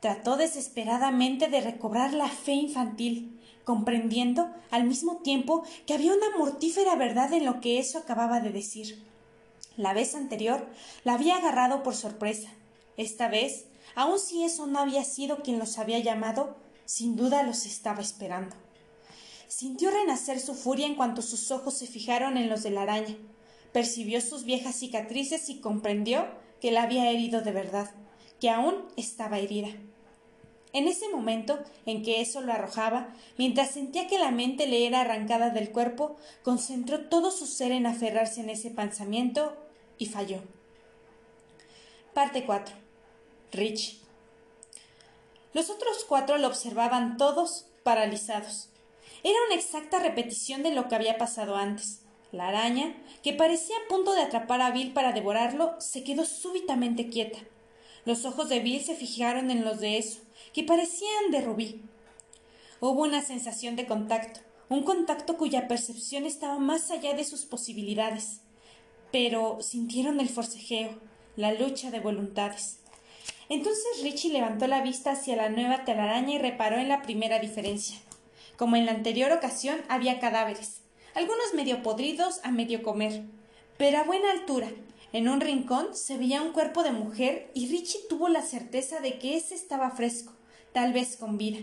Trató 0.03 0.35
desesperadamente 0.35 1.47
de 1.47 1.61
recobrar 1.61 2.13
la 2.13 2.27
fe 2.27 2.51
infantil, 2.51 3.39
comprendiendo 3.63 4.51
al 4.69 4.83
mismo 4.83 5.19
tiempo 5.19 5.63
que 5.87 5.93
había 5.93 6.11
una 6.11 6.37
mortífera 6.37 6.97
verdad 6.97 7.31
en 7.31 7.45
lo 7.45 7.61
que 7.61 7.79
eso 7.79 7.99
acababa 7.99 8.41
de 8.41 8.49
decir. 8.49 9.01
La 9.77 9.93
vez 9.93 10.13
anterior 10.13 10.67
la 11.05 11.13
había 11.13 11.37
agarrado 11.37 11.83
por 11.83 11.95
sorpresa. 11.95 12.49
Esta 12.97 13.29
vez 13.29 13.67
aun 13.95 14.19
si 14.19 14.43
eso 14.43 14.67
no 14.67 14.79
había 14.79 15.05
sido 15.05 15.37
quien 15.37 15.57
los 15.57 15.77
había 15.77 15.99
llamado, 15.99 16.57
sin 16.83 17.15
duda 17.15 17.43
los 17.43 17.65
estaba 17.65 18.01
esperando. 18.01 18.57
Sintió 19.47 19.89
renacer 19.89 20.41
su 20.41 20.53
furia 20.53 20.85
en 20.85 20.95
cuanto 20.95 21.21
sus 21.21 21.49
ojos 21.49 21.77
se 21.77 21.87
fijaron 21.87 22.35
en 22.35 22.49
los 22.49 22.61
de 22.61 22.71
la 22.71 22.81
araña. 22.81 23.15
Percibió 23.71 24.19
sus 24.19 24.43
viejas 24.43 24.75
cicatrices 24.75 25.47
y 25.47 25.61
comprendió 25.61 26.27
que 26.59 26.73
la 26.73 26.83
había 26.83 27.09
herido 27.09 27.39
de 27.39 27.53
verdad, 27.53 27.91
que 28.41 28.49
aún 28.49 28.83
estaba 28.97 29.39
herida. 29.39 29.69
En 30.73 30.87
ese 30.87 31.07
momento 31.09 31.59
en 31.85 32.03
que 32.03 32.19
eso 32.19 32.41
lo 32.41 32.51
arrojaba, 32.51 33.13
mientras 33.37 33.71
sentía 33.71 34.07
que 34.07 34.17
la 34.17 34.31
mente 34.31 34.65
le 34.65 34.87
era 34.87 35.01
arrancada 35.01 35.51
del 35.51 35.69
cuerpo, 35.69 36.17
concentró 36.41 37.01
todo 37.01 37.29
su 37.29 37.45
ser 37.45 37.71
en 37.71 37.85
aferrarse 37.85 38.41
en 38.41 38.49
ese 38.49 38.71
pensamiento 38.71 39.55
y 39.99 40.07
falló. 40.07 40.39
Parte 42.13 42.43
4. 42.43 42.75
Rich. 43.51 43.99
Los 45.53 45.69
otros 45.69 46.03
cuatro 46.07 46.39
lo 46.39 46.47
observaban 46.47 47.17
todos 47.17 47.67
paralizados. 47.83 48.69
Era 49.21 49.37
una 49.45 49.55
exacta 49.55 49.99
repetición 49.99 50.63
de 50.63 50.73
lo 50.73 50.87
que 50.87 50.95
había 50.95 51.19
pasado 51.19 51.55
antes. 51.55 52.01
La 52.31 52.47
araña, 52.47 52.95
que 53.21 53.33
parecía 53.33 53.75
a 53.77 53.87
punto 53.87 54.13
de 54.13 54.23
atrapar 54.23 54.59
a 54.61 54.71
Bill 54.71 54.91
para 54.91 55.11
devorarlo, 55.11 55.75
se 55.79 56.03
quedó 56.03 56.25
súbitamente 56.25 57.09
quieta. 57.09 57.37
Los 58.05 58.25
ojos 58.25 58.49
de 58.49 58.59
Bill 58.59 58.83
se 58.83 58.95
fijaron 58.95 59.51
en 59.51 59.63
los 59.63 59.79
de 59.79 59.99
eso, 59.99 60.19
que 60.53 60.63
parecían 60.63 61.31
de 61.31 61.41
rubí. 61.41 61.81
Hubo 62.79 63.01
una 63.01 63.21
sensación 63.21 63.75
de 63.75 63.87
contacto, 63.87 64.41
un 64.69 64.83
contacto 64.83 65.37
cuya 65.37 65.67
percepción 65.67 66.25
estaba 66.25 66.59
más 66.59 66.91
allá 66.91 67.13
de 67.13 67.23
sus 67.23 67.45
posibilidades. 67.45 68.41
Pero 69.11 69.57
sintieron 69.61 70.19
el 70.19 70.29
forcejeo, 70.29 70.99
la 71.35 71.53
lucha 71.53 71.91
de 71.91 71.99
voluntades. 71.99 72.79
Entonces 73.49 74.01
Richie 74.01 74.31
levantó 74.31 74.67
la 74.67 74.81
vista 74.81 75.11
hacia 75.11 75.35
la 75.35 75.49
nueva 75.49 75.85
telaraña 75.85 76.35
y 76.35 76.39
reparó 76.39 76.77
en 76.77 76.89
la 76.89 77.01
primera 77.01 77.39
diferencia. 77.39 77.97
Como 78.57 78.75
en 78.75 78.85
la 78.85 78.91
anterior 78.91 79.31
ocasión, 79.31 79.81
había 79.89 80.19
cadáveres, 80.19 80.81
algunos 81.15 81.53
medio 81.53 81.83
podridos 81.83 82.39
a 82.43 82.51
medio 82.51 82.83
comer, 82.83 83.23
pero 83.77 83.99
a 83.99 84.03
buena 84.03 84.31
altura. 84.31 84.69
En 85.11 85.27
un 85.27 85.41
rincón 85.41 85.95
se 85.95 86.17
veía 86.17 86.41
un 86.41 86.53
cuerpo 86.53 86.83
de 86.83 86.91
mujer 86.91 87.51
y 87.53 87.67
Richie 87.67 87.99
tuvo 88.09 88.29
la 88.29 88.41
certeza 88.41 88.99
de 88.99 89.19
que 89.19 89.37
ese 89.37 89.53
estaba 89.53 89.91
fresco, 89.91 90.32
tal 90.73 90.93
vez 90.93 91.15
con 91.17 91.37
vida. 91.37 91.59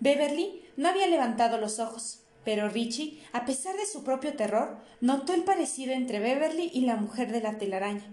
Beverly 0.00 0.62
no 0.76 0.88
había 0.88 1.06
levantado 1.06 1.58
los 1.58 1.78
ojos, 1.78 2.20
pero 2.44 2.68
Richie, 2.68 3.22
a 3.32 3.44
pesar 3.44 3.76
de 3.76 3.86
su 3.86 4.04
propio 4.04 4.34
terror, 4.34 4.78
notó 5.00 5.34
el 5.34 5.44
parecido 5.44 5.92
entre 5.92 6.20
Beverly 6.20 6.70
y 6.72 6.82
la 6.82 6.96
mujer 6.96 7.32
de 7.32 7.40
la 7.40 7.58
telaraña. 7.58 8.06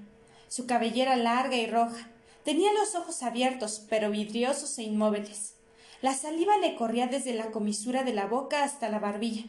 Su 0.47 0.65
cabellera 0.65 1.15
larga 1.15 1.55
y 1.55 1.67
roja, 1.67 2.09
Tenía 2.47 2.71
los 2.71 2.95
ojos 2.95 3.23
abiertos, 3.23 3.85
pero 3.89 4.09
vidriosos 4.09 4.79
e 4.79 4.83
inmóviles. 4.83 5.55
La 6.01 6.13
saliva 6.13 6.55
le 6.55 6.75
corría 6.75 7.07
desde 7.07 7.33
la 7.33 7.51
comisura 7.51 8.05
de 8.05 8.13
la 8.13 8.25
boca 8.25 8.63
hasta 8.63 8.87
la 8.87 8.99
barbilla. 8.99 9.43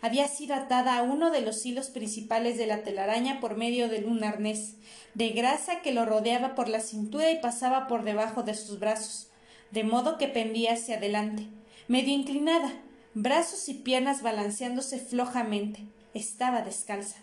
Había 0.00 0.26
sido 0.28 0.54
atada 0.54 0.96
a 0.96 1.02
uno 1.02 1.30
de 1.30 1.42
los 1.42 1.66
hilos 1.66 1.90
principales 1.90 2.56
de 2.56 2.66
la 2.66 2.84
telaraña 2.84 3.38
por 3.38 3.58
medio 3.58 3.90
de 3.90 4.06
un 4.06 4.24
arnés, 4.24 4.76
de 5.12 5.28
grasa 5.28 5.82
que 5.82 5.92
lo 5.92 6.06
rodeaba 6.06 6.54
por 6.54 6.70
la 6.70 6.80
cintura 6.80 7.30
y 7.30 7.38
pasaba 7.38 7.86
por 7.86 8.02
debajo 8.02 8.42
de 8.42 8.54
sus 8.54 8.78
brazos, 8.78 9.27
de 9.70 9.84
modo 9.84 10.18
que 10.18 10.28
pendía 10.28 10.72
hacia 10.72 10.96
adelante, 10.96 11.46
medio 11.88 12.12
inclinada, 12.14 12.72
brazos 13.14 13.68
y 13.68 13.74
piernas 13.74 14.22
balanceándose 14.22 14.98
flojamente. 14.98 15.80
Estaba 16.14 16.62
descalza. 16.62 17.16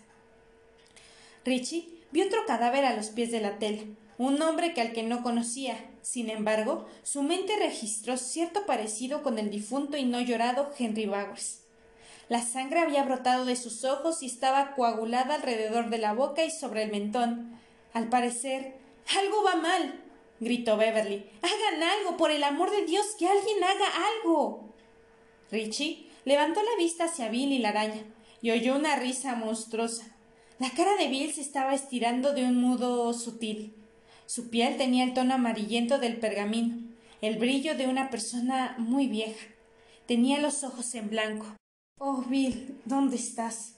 Richie 1.44 1.88
vio 2.12 2.26
otro 2.26 2.44
cadáver 2.46 2.84
a 2.84 2.94
los 2.94 3.08
pies 3.08 3.30
de 3.30 3.40
la 3.40 3.58
tela, 3.58 3.82
un 4.18 4.40
hombre 4.42 4.74
que 4.74 4.80
al 4.80 4.92
que 4.92 5.02
no 5.02 5.22
conocía. 5.22 5.76
Sin 6.02 6.30
embargo, 6.30 6.86
su 7.02 7.22
mente 7.22 7.56
registró 7.56 8.16
cierto 8.16 8.66
parecido 8.66 9.22
con 9.22 9.38
el 9.38 9.50
difunto 9.50 9.96
y 9.96 10.04
no 10.04 10.20
llorado 10.20 10.70
Henry 10.78 11.06
Bowers. 11.06 11.60
La 12.28 12.42
sangre 12.42 12.80
había 12.80 13.04
brotado 13.04 13.44
de 13.44 13.54
sus 13.54 13.84
ojos 13.84 14.22
y 14.22 14.26
estaba 14.26 14.74
coagulada 14.74 15.34
alrededor 15.34 15.90
de 15.90 15.98
la 15.98 16.12
boca 16.12 16.44
y 16.44 16.50
sobre 16.50 16.82
el 16.82 16.90
mentón. 16.90 17.58
Al 17.92 18.08
parecer, 18.08 18.74
algo 19.16 19.44
va 19.44 19.54
mal, 19.54 20.00
gritó 20.40 20.76
Beverly. 20.76 21.30
Hagan 21.42 21.82
algo, 21.82 22.16
por 22.16 22.30
el 22.30 22.44
amor 22.44 22.70
de 22.70 22.84
Dios, 22.84 23.14
que 23.18 23.28
alguien 23.28 23.62
haga 23.62 23.86
algo. 24.18 24.74
Richie 25.50 26.10
levantó 26.24 26.60
la 26.62 26.76
vista 26.76 27.04
hacia 27.04 27.28
Bill 27.28 27.52
y 27.52 27.58
la 27.58 27.70
araña 27.70 28.04
y 28.42 28.50
oyó 28.50 28.76
una 28.76 28.96
risa 28.96 29.34
monstruosa. 29.34 30.16
La 30.58 30.70
cara 30.70 30.96
de 30.96 31.08
Bill 31.08 31.32
se 31.32 31.40
estaba 31.40 31.74
estirando 31.74 32.32
de 32.32 32.44
un 32.44 32.60
modo 32.60 33.12
sutil. 33.12 33.74
Su 34.26 34.50
piel 34.50 34.76
tenía 34.76 35.04
el 35.04 35.14
tono 35.14 35.34
amarillento 35.34 35.98
del 35.98 36.18
pergamino, 36.18 36.76
el 37.20 37.36
brillo 37.36 37.76
de 37.76 37.86
una 37.86 38.10
persona 38.10 38.74
muy 38.78 39.06
vieja. 39.06 39.46
Tenía 40.06 40.40
los 40.40 40.64
ojos 40.64 40.94
en 40.94 41.10
blanco. 41.10 41.46
Oh, 41.98 42.22
Bill, 42.22 42.80
¿dónde 42.84 43.16
estás? 43.16 43.76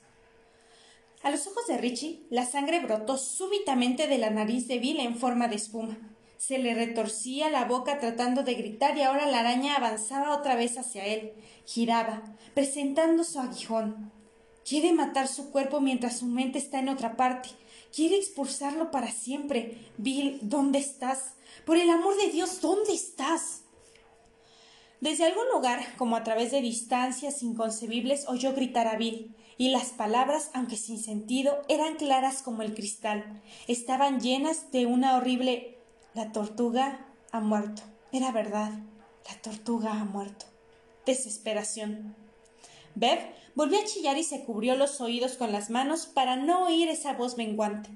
A 1.23 1.31
los 1.31 1.47
ojos 1.47 1.67
de 1.67 1.79
Richie, 1.79 2.27
la 2.31 2.47
sangre 2.47 2.81
brotó 2.81 3.19
súbitamente 3.19 4.07
de 4.07 4.19
la 4.19 4.31
nariz 4.31 4.69
de 4.69 4.79
Bill 4.79 5.01
en 5.01 5.17
forma 5.17 5.49
de 5.49 5.57
espuma. 5.57 5.99
Se 6.39 6.59
le 6.59 6.75
retorcía 6.75 7.51
la 7.51 7.67
boca 7.67 7.99
tratando 7.99 8.43
de 8.43 8.55
gritar 8.55 8.97
y 8.97 9.03
ahora 9.03 9.27
la 9.27 9.41
araña 9.41 9.77
avanzaba 9.77 10.35
otra 10.35 10.55
vez 10.55 10.79
hacia 10.79 11.05
él, 11.05 11.35
giraba, 11.67 12.23
presentando 12.55 13.25
su 13.25 13.39
aguijón. 13.39 14.11
Quiere 14.67 14.93
matar 14.93 15.29
su 15.29 15.51
cuerpo 15.51 15.81
mientras 15.81 16.19
su 16.19 16.27
mente 16.27 16.59
está 16.59 16.79
en 16.79 16.89
otra 16.89 17.17
parte, 17.17 17.51
Quiere 17.95 18.17
expulsarlo 18.17 18.91
para 18.91 19.11
siempre. 19.11 19.79
Bill, 19.97 20.39
¿dónde 20.43 20.79
estás? 20.79 21.35
Por 21.65 21.79
el 21.79 21.91
amor 21.91 22.17
de 22.17 22.29
Dios, 22.29 22.61
¿dónde 22.61 22.93
estás? 22.93 23.63
Desde 25.01 25.25
algún 25.25 25.49
lugar, 25.53 25.81
como 25.97 26.17
a 26.17 26.25
través 26.25 26.51
de 26.51 26.61
distancias 26.61 27.43
inconcebibles, 27.43 28.29
oyó 28.29 28.53
gritar 28.53 28.89
a 28.89 28.97
Bill, 28.97 29.35
y 29.57 29.71
las 29.71 29.91
palabras, 29.91 30.51
aunque 30.55 30.77
sin 30.77 30.99
sentido, 31.03 31.63
eran 31.69 31.97
claras 31.97 32.43
como 32.43 32.63
el 32.63 32.75
cristal. 32.75 33.41
Estaban 33.69 34.21
llenas 34.21 34.71
de 34.71 34.87
una 34.87 35.17
horrible 35.17 35.78
La 36.19 36.33
tortuga 36.33 37.07
ha 37.31 37.39
muerto. 37.39 37.83
Era 38.11 38.33
verdad. 38.33 38.73
La 39.29 39.41
tortuga 39.41 39.93
ha 39.93 40.05
muerto. 40.05 40.47
Desesperación. 41.07 42.17
Bev 42.97 43.21
volvió 43.55 43.79
a 43.79 43.85
chillar 43.85 44.19
y 44.19 44.25
se 44.25 44.43
cubrió 44.43 44.75
los 44.75 45.01
oídos 45.01 45.37
con 45.37 45.53
las 45.53 45.71
manos 45.71 46.07
para 46.07 46.35
no 46.35 46.65
oír 46.65 46.89
esa 46.89 47.13
voz 47.13 47.37
menguante. 47.37 47.91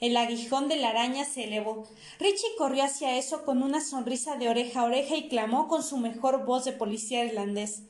El 0.00 0.16
aguijón 0.16 0.68
de 0.68 0.76
la 0.76 0.88
araña 0.88 1.26
se 1.26 1.44
elevó. 1.44 1.84
Richie 2.18 2.56
corrió 2.56 2.82
hacia 2.82 3.18
eso 3.18 3.44
con 3.44 3.62
una 3.62 3.82
sonrisa 3.82 4.36
de 4.36 4.48
oreja 4.48 4.80
a 4.80 4.84
oreja 4.84 5.14
y 5.14 5.28
clamó 5.28 5.68
con 5.68 5.82
su 5.82 5.98
mejor 5.98 6.46
voz 6.46 6.64
de 6.64 6.72
policía 6.72 7.26
irlandés. 7.26 7.82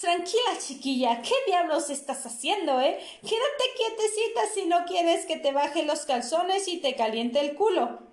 Tranquila, 0.00 0.58
chiquilla, 0.64 1.20
¿qué 1.20 1.34
diablos 1.48 1.90
estás 1.90 2.24
haciendo, 2.26 2.80
eh? 2.80 2.96
Quédate 3.22 3.64
quietecita 3.76 4.40
si 4.54 4.66
no 4.66 4.84
quieres 4.84 5.26
que 5.26 5.36
te 5.36 5.50
baje 5.50 5.82
los 5.82 6.06
calzones 6.06 6.68
y 6.68 6.78
te 6.78 6.94
caliente 6.94 7.40
el 7.40 7.56
culo. 7.56 8.11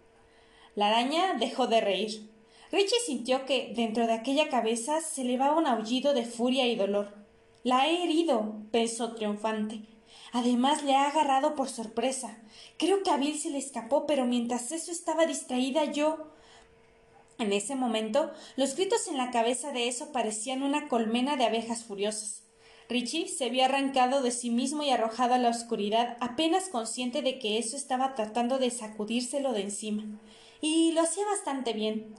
La 0.80 0.88
araña 0.88 1.34
dejó 1.34 1.68
de 1.68 1.82
reír. 1.82 2.32
Richie 2.72 3.02
sintió 3.06 3.46
que 3.46 3.74
dentro 3.76 4.08
de 4.08 4.14
aquella 4.14 4.48
cabeza 4.48 5.02
se 5.02 5.24
elevaba 5.24 5.58
un 5.58 5.68
aullido 5.68 6.14
de 6.14 6.24
furia 6.24 6.68
y 6.68 6.78
dolor. 6.78 7.18
La 7.66 7.90
he 7.90 8.02
herido, 8.02 8.56
pensó 8.72 9.14
triunfante. 9.14 9.82
Además 10.32 10.84
le 10.84 10.96
ha 10.96 11.10
agarrado 11.10 11.54
por 11.54 11.68
sorpresa. 11.68 12.38
Creo 12.78 13.04
que 13.04 13.12
a 13.12 13.18
Bill 13.18 13.38
se 13.38 13.50
le 13.50 13.58
escapó, 13.58 14.08
pero 14.08 14.26
mientras 14.26 14.72
eso 14.72 14.94
estaba 14.94 15.26
distraída 15.26 15.84
yo. 15.84 16.30
En 17.40 17.52
ese 17.52 17.76
momento, 17.76 18.32
los 18.56 18.78
gritos 18.78 19.10
en 19.10 19.18
la 19.18 19.32
cabeza 19.32 19.74
de 19.74 19.90
eso 19.90 20.14
parecían 20.14 20.64
una 20.64 20.88
colmena 20.88 21.36
de 21.36 21.44
abejas 21.44 21.84
furiosas. 21.84 22.44
Richie 22.88 23.28
se 23.28 23.44
había 23.44 23.66
arrancado 23.66 24.22
de 24.22 24.32
sí 24.32 24.50
mismo 24.50 24.82
y 24.84 24.92
arrojado 24.92 25.34
a 25.34 25.40
la 25.40 25.50
oscuridad, 25.50 26.16
apenas 26.22 26.70
consciente 26.70 27.22
de 27.22 27.38
que 27.38 27.58
eso 27.58 27.76
estaba 27.76 28.16
tratando 28.16 28.60
de 28.60 28.72
sacudírselo 28.72 29.52
de 29.52 29.64
encima. 29.64 30.06
Y 30.62 30.92
lo 30.92 31.02
hacía 31.02 31.26
bastante 31.26 31.74
bien. 31.74 32.16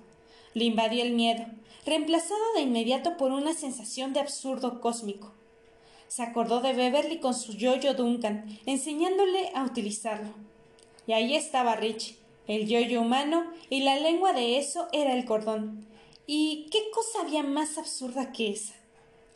Le 0.55 0.65
invadió 0.65 1.03
el 1.03 1.13
miedo, 1.13 1.47
reemplazado 1.85 2.41
de 2.55 2.63
inmediato 2.63 3.17
por 3.17 3.33
una 3.33 3.55
sensación 3.55 4.13
de 4.13 4.21
absurdo 4.21 4.81
cósmico. 4.81 5.33
Se 6.09 6.23
acordó 6.23 6.61
de 6.61 6.73
Beverly 6.73 7.21
con 7.21 7.35
su 7.35 7.53
yoyo 7.53 7.95
Duncan, 7.95 8.59
enseñándole 8.67 9.51
a 9.55 9.65
utilizarlo. 9.65 10.31
Y 11.07 11.13
ahí 11.13 11.37
estaba 11.37 11.77
Rich, 11.77 12.17
el 12.49 12.67
yoyo 12.67 13.01
humano, 13.01 13.45
y 13.69 13.85
la 13.85 13.97
lengua 13.97 14.33
de 14.33 14.59
eso 14.59 14.89
era 14.93 15.13
el 15.13 15.25
cordón. 15.25 15.87
¿Y 16.27 16.67
qué 16.71 16.91
cosa 16.93 17.21
había 17.23 17.43
más 17.43 17.79
absurda 17.79 18.33
que 18.33 18.51
esa? 18.51 18.75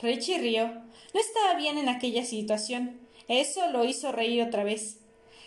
Richie 0.01 0.39
rió. 0.39 0.66
No 1.12 1.20
estaba 1.20 1.55
bien 1.55 1.78
en 1.78 1.89
aquella 1.89 2.24
situación. 2.24 3.01
Eso 3.28 3.70
lo 3.70 3.85
hizo 3.85 4.12
reír 4.12 4.43
otra 4.43 4.64
vez. 4.64 4.99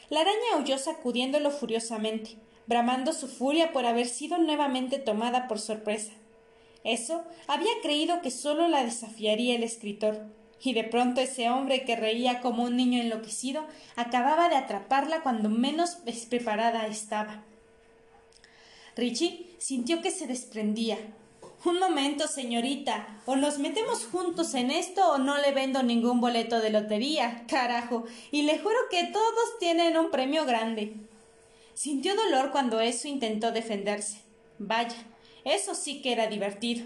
La 0.10 0.22
araña 0.22 0.58
huyó 0.58 0.78
sacudiéndolo 0.78 1.52
furiosamente, 1.52 2.38
bramando 2.68 3.14
su 3.14 3.28
furia 3.28 3.72
por 3.72 3.86
haber 3.86 4.08
sido 4.08 4.38
nuevamente 4.38 5.00
tomada 5.00 5.48
por 5.48 5.60
sorpresa. 5.60 6.14
Eso 6.84 7.24
había 7.48 7.72
creído 7.82 8.22
que 8.22 8.32
solo 8.32 8.68
la 8.68 8.84
desafiaría 8.84 9.56
el 9.56 9.64
escritor, 9.64 10.26
y 10.62 10.74
de 10.74 10.84
pronto 10.84 11.22
ese 11.22 11.50
hombre 11.50 11.86
que 11.86 11.96
reía 11.96 12.42
como 12.42 12.64
un 12.64 12.78
niño 12.78 13.02
enloquecido 13.02 13.66
acababa 13.96 14.50
de 14.50 14.56
atraparla 14.56 15.22
cuando 15.22 15.50
menos 15.50 15.98
preparada 16.30 16.88
estaba. 16.88 17.44
Richie 18.96 19.46
sintió 19.60 20.02
que 20.02 20.12
se 20.12 20.26
desprendía. 20.26 20.98
Un 21.66 21.80
momento, 21.80 22.28
señorita. 22.28 23.22
O 23.26 23.36
nos 23.36 23.60
metemos 23.60 24.06
juntos 24.06 24.54
en 24.56 24.72
esto 24.72 25.12
o 25.12 25.18
no 25.18 25.38
le 25.38 25.52
vendo 25.52 25.84
ningún 25.84 26.20
boleto 26.20 26.60
de 26.60 26.72
lotería. 26.72 27.46
Carajo. 27.48 28.06
Y 28.32 28.44
le 28.44 28.58
juro 28.58 28.78
que 28.90 29.06
todos 29.06 29.60
tienen 29.60 29.98
un 29.98 30.10
premio 30.10 30.46
grande. 30.46 30.96
Sintió 31.78 32.16
dolor 32.16 32.50
cuando 32.50 32.80
eso 32.80 33.08
intentó 33.08 33.52
defenderse. 33.52 34.18
Vaya, 34.58 34.98
eso 35.46 35.76
sí 35.76 36.02
que 36.02 36.12
era 36.12 36.26
divertido. 36.26 36.84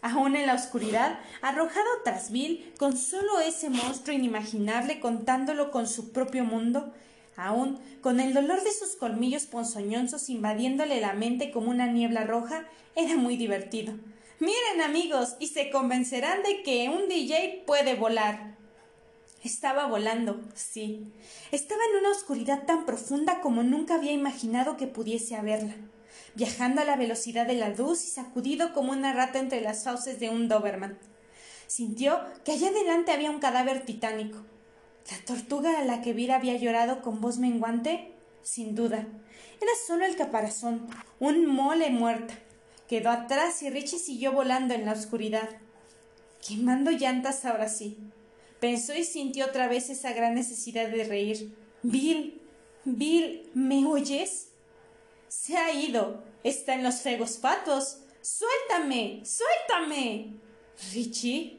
Aún 0.00 0.34
en 0.34 0.48
la 0.48 0.54
oscuridad, 0.54 1.20
arrojado 1.42 1.86
tras 2.02 2.32
Bill, 2.32 2.72
con 2.76 2.96
solo 2.96 3.38
ese 3.38 3.70
monstruo 3.70 4.16
inimaginable 4.16 4.98
contándolo 4.98 5.70
con 5.70 5.86
su 5.86 6.10
propio 6.10 6.42
mundo, 6.42 6.92
aún 7.36 7.78
con 8.00 8.18
el 8.18 8.34
dolor 8.34 8.64
de 8.64 8.72
sus 8.72 8.96
colmillos 8.96 9.46
ponzoñosos 9.46 10.28
invadiéndole 10.28 11.00
la 11.00 11.12
mente 11.12 11.52
como 11.52 11.70
una 11.70 11.86
niebla 11.86 12.24
roja, 12.24 12.66
era 12.96 13.14
muy 13.14 13.36
divertido. 13.36 13.94
Miren 14.40 14.80
amigos, 14.84 15.36
y 15.38 15.46
se 15.46 15.70
convencerán 15.70 16.42
de 16.42 16.64
que 16.64 16.88
un 16.88 17.08
DJ 17.08 17.62
puede 17.64 17.94
volar. 17.94 18.51
Estaba 19.44 19.86
volando, 19.86 20.40
sí. 20.54 21.12
Estaba 21.50 21.80
en 21.90 22.00
una 22.00 22.10
oscuridad 22.10 22.64
tan 22.64 22.86
profunda 22.86 23.40
como 23.40 23.62
nunca 23.62 23.96
había 23.96 24.12
imaginado 24.12 24.76
que 24.76 24.86
pudiese 24.86 25.34
haberla, 25.36 25.74
viajando 26.34 26.80
a 26.80 26.84
la 26.84 26.96
velocidad 26.96 27.46
de 27.46 27.54
la 27.54 27.70
luz 27.70 28.04
y 28.04 28.10
sacudido 28.10 28.72
como 28.72 28.92
una 28.92 29.12
rata 29.12 29.38
entre 29.38 29.60
las 29.60 29.84
fauces 29.84 30.20
de 30.20 30.30
un 30.30 30.48
Doberman. 30.48 30.98
Sintió 31.66 32.20
que 32.44 32.52
allá 32.52 32.68
adelante 32.68 33.12
había 33.12 33.30
un 33.30 33.40
cadáver 33.40 33.84
titánico, 33.84 34.38
¿La 35.10 35.18
tortuga 35.26 35.78
a 35.78 35.84
la 35.84 36.00
que 36.00 36.12
Vira 36.12 36.36
había 36.36 36.56
llorado 36.56 37.02
con 37.02 37.20
voz 37.20 37.38
menguante? 37.38 38.12
Sin 38.42 38.74
duda. 38.74 39.06
Era 39.60 39.72
solo 39.86 40.04
el 40.04 40.16
caparazón, 40.16 40.86
un 41.18 41.46
mole 41.46 41.90
muerta. 41.90 42.34
Quedó 42.88 43.10
atrás 43.10 43.62
y 43.62 43.70
Richie 43.70 43.98
siguió 43.98 44.32
volando 44.32 44.74
en 44.74 44.86
la 44.86 44.92
oscuridad. 44.92 45.48
Quemando 46.46 46.90
llantas 46.90 47.44
ahora 47.44 47.68
sí. 47.68 47.98
Pensó 48.62 48.94
y 48.94 49.02
sintió 49.02 49.46
otra 49.46 49.66
vez 49.66 49.90
esa 49.90 50.12
gran 50.12 50.36
necesidad 50.36 50.88
de 50.88 51.02
reír. 51.02 51.52
Bill, 51.82 52.40
Bill, 52.84 53.50
¿me 53.54 53.84
oyes? 53.84 54.52
Se 55.26 55.56
ha 55.56 55.72
ido. 55.72 56.22
Está 56.44 56.74
en 56.74 56.84
los 56.84 57.00
fegos 57.00 57.38
patos. 57.38 57.98
Suéltame, 58.20 59.20
suéltame. 59.24 60.34
Richie, 60.94 61.58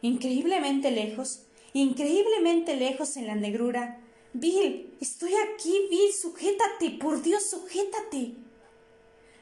increíblemente 0.00 0.90
lejos, 0.90 1.42
increíblemente 1.74 2.76
lejos 2.76 3.18
en 3.18 3.26
la 3.26 3.34
negrura. 3.34 4.00
Bill, 4.32 4.96
estoy 5.02 5.34
aquí, 5.34 5.86
Bill, 5.90 6.14
sujétate, 6.14 6.92
por 6.92 7.20
Dios, 7.20 7.44
sujétate. 7.50 8.32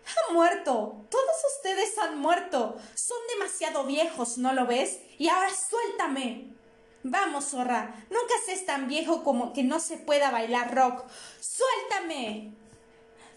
Ha 0.07 0.33
muerto. 0.33 1.07
Todos 1.09 1.37
ustedes 1.57 1.97
han 1.99 2.19
muerto. 2.19 2.77
Son 2.97 3.19
demasiado 3.33 3.85
viejos, 3.85 4.39
¿no 4.39 4.53
lo 4.53 4.67
ves? 4.67 4.99
Y 5.19 5.29
ahora 5.29 5.51
suéltame. 5.55 6.56
Vamos, 7.09 7.51
zorra. 7.51 7.95
Nunca 8.11 8.35
seas 8.45 8.65
tan 8.65 8.89
viejo 8.89 9.23
como 9.23 9.53
que 9.53 9.63
no 9.63 9.79
se 9.79 9.97
pueda 9.97 10.33
bailar 10.33 10.75
rock. 10.75 11.05
Suéltame. 11.41 12.51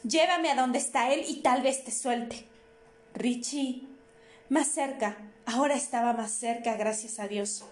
Llévame 0.01 0.49
a 0.49 0.55
donde 0.55 0.79
está 0.79 1.13
él 1.13 1.23
y 1.27 1.43
tal 1.43 1.61
vez 1.61 1.83
te 1.83 1.91
suelte. 1.91 2.47
Richie. 3.13 3.87
Más 4.49 4.69
cerca. 4.69 5.17
Ahora 5.45 5.75
estaba 5.75 6.13
más 6.13 6.31
cerca, 6.31 6.77
gracias 6.77 7.19
a 7.19 7.27
Dios. 7.27 7.63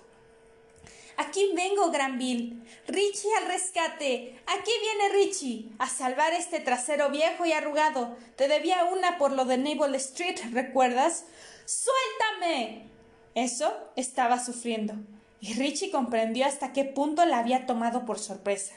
Aquí 1.17 1.51
vengo, 1.55 1.89
Granville. 1.89 2.61
Richie 2.87 3.33
al 3.41 3.47
rescate. 3.47 4.39
Aquí 4.45 4.71
viene 4.81 5.23
Richie. 5.23 5.71
A 5.79 5.89
salvar 5.89 6.31
este 6.33 6.59
trasero 6.59 7.09
viejo 7.09 7.43
y 7.47 7.53
arrugado. 7.53 8.15
Te 8.35 8.47
debía 8.47 8.85
una 8.85 9.17
por 9.17 9.31
lo 9.31 9.45
de 9.45 9.57
Naval 9.57 9.95
Street, 9.95 10.37
¿recuerdas? 10.51 11.25
¡Suéltame! 11.65 12.87
Eso 13.33 13.73
estaba 13.95 14.37
sufriendo. 14.37 14.93
Y 15.39 15.53
Richie 15.53 15.91
comprendió 15.91 16.45
hasta 16.45 16.73
qué 16.73 16.83
punto 16.83 17.25
la 17.25 17.39
había 17.39 17.65
tomado 17.65 18.05
por 18.05 18.19
sorpresa. 18.19 18.73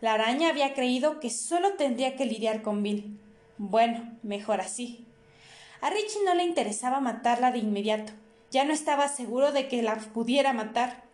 La 0.00 0.14
araña 0.14 0.48
había 0.48 0.74
creído 0.74 1.20
que 1.20 1.30
solo 1.30 1.74
tendría 1.74 2.16
que 2.16 2.26
lidiar 2.26 2.62
con 2.62 2.82
Bill. 2.82 3.18
Bueno, 3.58 4.18
mejor 4.22 4.60
así. 4.60 5.04
A 5.80 5.90
Richie 5.90 6.24
no 6.24 6.34
le 6.34 6.44
interesaba 6.44 7.00
matarla 7.00 7.52
de 7.52 7.58
inmediato. 7.58 8.12
Ya 8.50 8.64
no 8.64 8.72
estaba 8.72 9.08
seguro 9.08 9.52
de 9.52 9.68
que 9.68 9.82
la 9.82 9.96
pudiera 9.96 10.52
matar. 10.52 11.04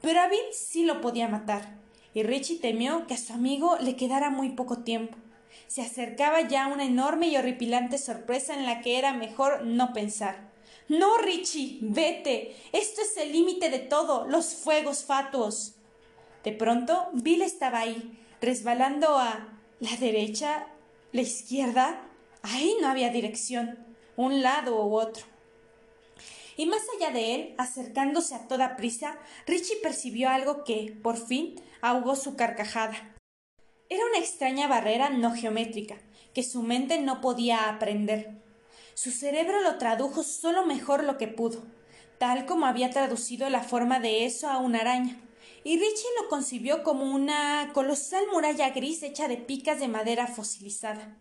Pero 0.00 0.20
a 0.20 0.28
Bill 0.28 0.40
sí 0.52 0.84
lo 0.84 1.00
podía 1.00 1.28
matar, 1.28 1.68
y 2.14 2.22
Richie 2.22 2.58
temió 2.58 3.06
que 3.06 3.14
a 3.14 3.18
su 3.18 3.32
amigo 3.32 3.76
le 3.80 3.96
quedara 3.96 4.30
muy 4.30 4.50
poco 4.50 4.78
tiempo. 4.78 5.16
Se 5.66 5.82
acercaba 5.82 6.42
ya 6.42 6.68
una 6.68 6.84
enorme 6.84 7.28
y 7.28 7.36
horripilante 7.36 7.98
sorpresa 7.98 8.54
en 8.54 8.66
la 8.66 8.80
que 8.80 8.98
era 8.98 9.12
mejor 9.12 9.64
no 9.64 9.92
pensar. 9.92 10.45
No, 10.88 11.18
Richie, 11.18 11.78
vete. 11.82 12.56
Esto 12.72 13.02
es 13.02 13.16
el 13.16 13.32
límite 13.32 13.70
de 13.70 13.80
todo, 13.80 14.26
los 14.26 14.54
fuegos 14.54 15.04
fatuos. 15.04 15.76
De 16.44 16.52
pronto, 16.52 17.08
Bill 17.12 17.42
estaba 17.42 17.80
ahí, 17.80 18.18
resbalando 18.40 19.18
a 19.18 19.58
la 19.80 19.96
derecha, 19.96 20.68
la 21.12 21.22
izquierda. 21.22 22.08
Ahí 22.42 22.76
no 22.80 22.88
había 22.88 23.10
dirección, 23.10 23.84
un 24.16 24.42
lado 24.42 24.86
u 24.86 24.94
otro 24.94 25.24
y 26.56 26.66
más 26.66 26.82
allá 26.96 27.12
de 27.12 27.34
él, 27.34 27.54
acercándose 27.58 28.34
a 28.34 28.48
toda 28.48 28.76
prisa, 28.76 29.18
Richie 29.46 29.76
percibió 29.82 30.30
algo 30.30 30.64
que, 30.64 30.96
por 31.02 31.18
fin, 31.18 31.60
ahogó 31.82 32.16
su 32.16 32.34
carcajada. 32.34 33.14
Era 33.88 34.04
una 34.06 34.18
extraña 34.18 34.66
barrera 34.66 35.10
no 35.10 35.32
geométrica, 35.32 35.98
que 36.34 36.42
su 36.42 36.62
mente 36.62 37.00
no 37.00 37.20
podía 37.20 37.68
aprender. 37.68 38.42
Su 38.96 39.10
cerebro 39.10 39.60
lo 39.60 39.76
tradujo 39.76 40.22
solo 40.22 40.64
mejor 40.64 41.04
lo 41.04 41.18
que 41.18 41.28
pudo, 41.28 41.62
tal 42.16 42.46
como 42.46 42.64
había 42.64 42.88
traducido 42.88 43.50
la 43.50 43.62
forma 43.62 44.00
de 44.00 44.24
eso 44.24 44.48
a 44.48 44.56
una 44.56 44.78
araña, 44.78 45.20
y 45.64 45.76
Richie 45.76 46.08
lo 46.22 46.30
concibió 46.30 46.82
como 46.82 47.14
una 47.14 47.72
colosal 47.74 48.24
muralla 48.32 48.70
gris 48.70 49.02
hecha 49.02 49.28
de 49.28 49.36
picas 49.36 49.80
de 49.80 49.88
madera 49.88 50.26
fosilizada. 50.26 51.14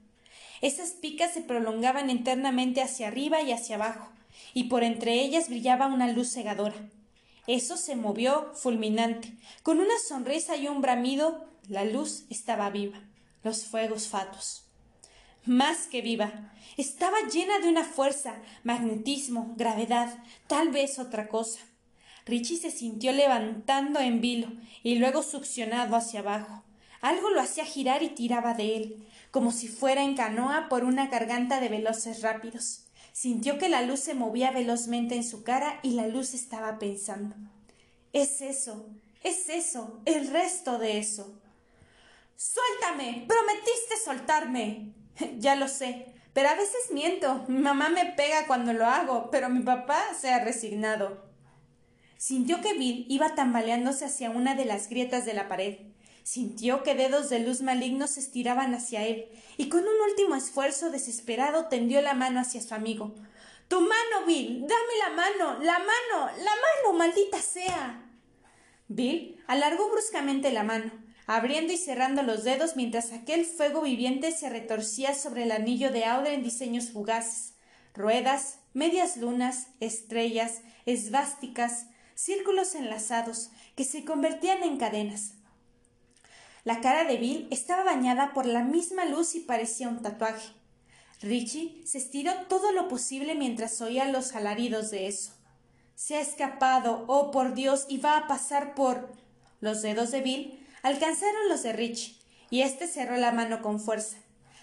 Esas 0.62 0.92
picas 0.92 1.34
se 1.34 1.42
prolongaban 1.42 2.10
internamente 2.10 2.82
hacia 2.82 3.10
arriba 3.10 3.42
y 3.42 3.52
hacia 3.52 3.76
abajo, 3.76 4.10
y 4.54 4.70
por 4.70 4.86
entre 4.86 5.16
ellas 5.16 5.50
brillaba 5.50 5.88
una 5.88 6.08
luz 6.08 6.32
cegadora. 6.32 6.78
Eso 7.46 7.76
se 7.76 7.98
movió 7.98 8.54
fulminante. 8.54 9.34
Con 9.64 9.82
una 9.82 10.00
sonrisa 10.08 10.56
y 10.56 10.70
un 10.70 10.80
bramido, 10.80 11.46
la 11.68 11.84
luz 11.84 12.24
estaba 12.30 12.70
viva. 12.70 13.02
Los 13.44 13.66
fuegos 13.66 14.08
fatos. 14.08 14.65
Más 15.46 15.86
que 15.86 16.02
viva. 16.02 16.52
Estaba 16.76 17.18
llena 17.32 17.60
de 17.60 17.70
una 17.70 17.84
fuerza, 17.84 18.36
magnetismo, 18.64 19.54
gravedad, 19.58 20.18
tal 20.48 20.70
vez 20.70 20.98
otra 20.98 21.28
cosa. 21.28 21.60
Richie 22.26 22.58
se 22.58 22.72
sintió 22.72 23.12
levantando 23.12 24.00
en 24.00 24.22
vilo 24.22 24.48
y 24.82 24.96
luego 24.96 25.22
succionado 25.22 25.96
hacia 25.96 26.22
abajo. 26.22 26.64
Algo 27.00 27.30
lo 27.30 27.40
hacía 27.40 27.64
girar 27.64 28.02
y 28.02 28.10
tiraba 28.10 28.56
de 28.56 28.76
él, 28.76 29.08
como 29.30 29.52
si 29.52 29.68
fuera 29.68 30.04
en 30.04 30.16
canoa 30.16 30.68
por 30.68 30.84
una 30.84 31.08
garganta 31.08 31.60
de 31.60 31.70
veloces 31.70 32.24
rápidos. 32.24 32.88
Sintió 33.14 33.60
que 33.60 33.70
la 33.70 33.84
luz 33.84 34.00
se 34.00 34.16
movía 34.16 34.50
velozmente 34.50 35.16
en 35.16 35.24
su 35.24 35.44
cara 35.44 35.80
y 35.84 35.92
la 35.92 36.08
luz 36.08 36.34
estaba 36.34 36.80
pensando. 36.80 37.36
Es 38.14 38.42
eso, 38.42 38.88
es 39.22 39.48
eso, 39.50 40.02
el 40.06 40.32
resto 40.32 40.80
de 40.80 40.98
eso. 40.98 41.40
Suéltame. 42.36 43.26
Prometiste 43.28 43.98
soltarme. 44.04 45.05
ya 45.38 45.56
lo 45.56 45.68
sé, 45.68 46.14
pero 46.34 46.50
a 46.50 46.56
veces 46.56 46.92
miento. 46.92 47.46
Mi 47.48 47.60
mamá 47.60 47.90
me 47.90 48.06
pega 48.06 48.48
cuando 48.48 48.74
lo 48.74 48.86
hago, 48.86 49.30
pero 49.32 49.50
mi 49.50 49.62
papá 49.62 50.02
se 50.20 50.30
ha 50.30 50.44
resignado. 50.44 51.26
Sintió 52.18 52.62
que 52.62 52.74
Bill 52.74 53.06
iba 53.10 53.36
tambaleándose 53.36 54.06
hacia 54.06 54.30
una 54.30 54.56
de 54.56 54.66
las 54.66 54.90
grietas 54.90 55.26
de 55.26 55.34
la 55.34 55.48
pared. 55.48 55.78
Sintió 56.24 56.82
que 56.82 56.96
dedos 56.96 57.30
de 57.30 57.40
luz 57.40 57.62
malignos 57.62 58.12
se 58.12 58.20
estiraban 58.20 58.74
hacia 58.74 59.06
él, 59.06 59.30
y 59.58 59.70
con 59.70 59.82
un 59.82 60.10
último 60.10 60.36
esfuerzo 60.36 60.90
desesperado 60.90 61.68
tendió 61.68 62.02
la 62.02 62.16
mano 62.16 62.40
hacia 62.40 62.62
su 62.62 62.74
amigo. 62.74 63.14
Tu 63.68 63.80
mano, 63.80 64.26
Bill. 64.26 64.62
Dame 64.62 64.98
la 65.04 65.10
mano. 65.16 65.64
La 65.64 65.80
mano. 65.80 66.32
La 66.38 66.52
mano. 66.52 66.98
Maldita 66.98 67.42
sea. 67.42 68.06
Bill 68.88 69.44
alargó 69.48 69.90
bruscamente 69.90 70.52
la 70.52 70.64
mano, 70.64 70.92
abriendo 71.28 71.74
y 71.74 71.78
cerrando 71.78 72.24
los 72.24 72.44
dedos 72.44 72.76
mientras 72.76 73.12
aquel 73.12 73.46
fuego 73.46 73.82
viviente 73.82 74.32
se 74.32 74.50
retorcía 74.50 75.14
sobre 75.14 75.44
el 75.44 75.52
anillo 75.52 75.92
de 75.92 76.06
Audre 76.06 76.34
en 76.34 76.44
diseños 76.44 76.92
fugaces, 76.92 77.54
ruedas, 77.94 78.60
medias 78.74 79.18
lunas, 79.18 79.68
estrellas, 79.80 80.62
esvásticas, 80.86 81.88
círculos 82.14 82.76
enlazados 82.76 83.50
que 83.76 83.84
se 83.84 84.06
convertían 84.06 84.64
en 84.64 84.78
cadenas. 84.78 85.34
La 86.64 86.82
cara 86.82 87.04
de 87.04 87.18
Bill 87.18 87.48
estaba 87.52 87.84
bañada 87.84 88.34
por 88.34 88.46
la 88.46 88.64
misma 88.64 89.06
luz 89.06 89.36
y 89.36 89.40
parecía 89.40 89.88
un 89.88 90.02
tatuaje. 90.02 90.50
Richie 91.22 91.82
se 91.86 91.98
estiró 91.98 92.34
todo 92.50 92.72
lo 92.72 92.88
posible 92.88 93.36
mientras 93.36 93.82
oía 93.82 94.06
los 94.06 94.36
alaridos 94.36 94.92
de 94.92 95.08
eso. 95.08 95.32
Se 95.96 96.18
ha 96.18 96.22
escapado, 96.22 97.06
oh 97.08 97.32
por 97.32 97.54
Dios, 97.54 97.86
y 97.88 97.98
va 97.98 98.18
a 98.18 98.28
pasar 98.28 98.76
por. 98.76 99.14
Los 99.62 99.82
dedos 99.82 100.12
de 100.12 100.22
Bill 100.22 100.65
alcanzaron 100.86 101.50
los 101.50 101.64
de 101.64 101.74
Richie, 101.74 102.16
y 102.52 102.62
éste 102.62 102.86
cerró 102.86 103.18
la 103.18 103.32
mano 103.32 103.64
con 103.64 103.80
fuerza. 103.80 104.18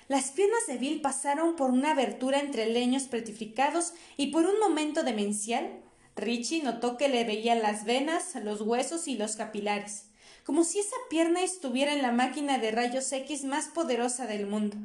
Las 0.06 0.30
piernas 0.30 0.68
de 0.68 0.78
Bill 0.78 1.00
pasaron 1.00 1.56
por 1.56 1.72
una 1.72 1.90
abertura 1.90 2.38
entre 2.38 2.66
leños 2.66 3.04
petrificados 3.04 3.92
y 4.16 4.28
por 4.28 4.46
un 4.46 4.60
momento 4.60 5.02
demencial, 5.02 5.82
Richie 6.14 6.62
notó 6.62 6.96
que 6.96 7.08
le 7.08 7.24
veía 7.24 7.56
las 7.56 7.84
venas, 7.84 8.36
los 8.36 8.60
huesos 8.60 9.08
y 9.08 9.16
los 9.16 9.34
capilares, 9.34 10.10
como 10.46 10.62
si 10.62 10.78
esa 10.78 10.94
pierna 11.10 11.42
estuviera 11.42 11.92
en 11.92 12.02
la 12.02 12.12
máquina 12.12 12.58
de 12.58 12.70
rayos 12.70 13.10
X 13.10 13.42
más 13.42 13.66
poderosa 13.66 14.28
del 14.28 14.46
mundo. 14.46 14.76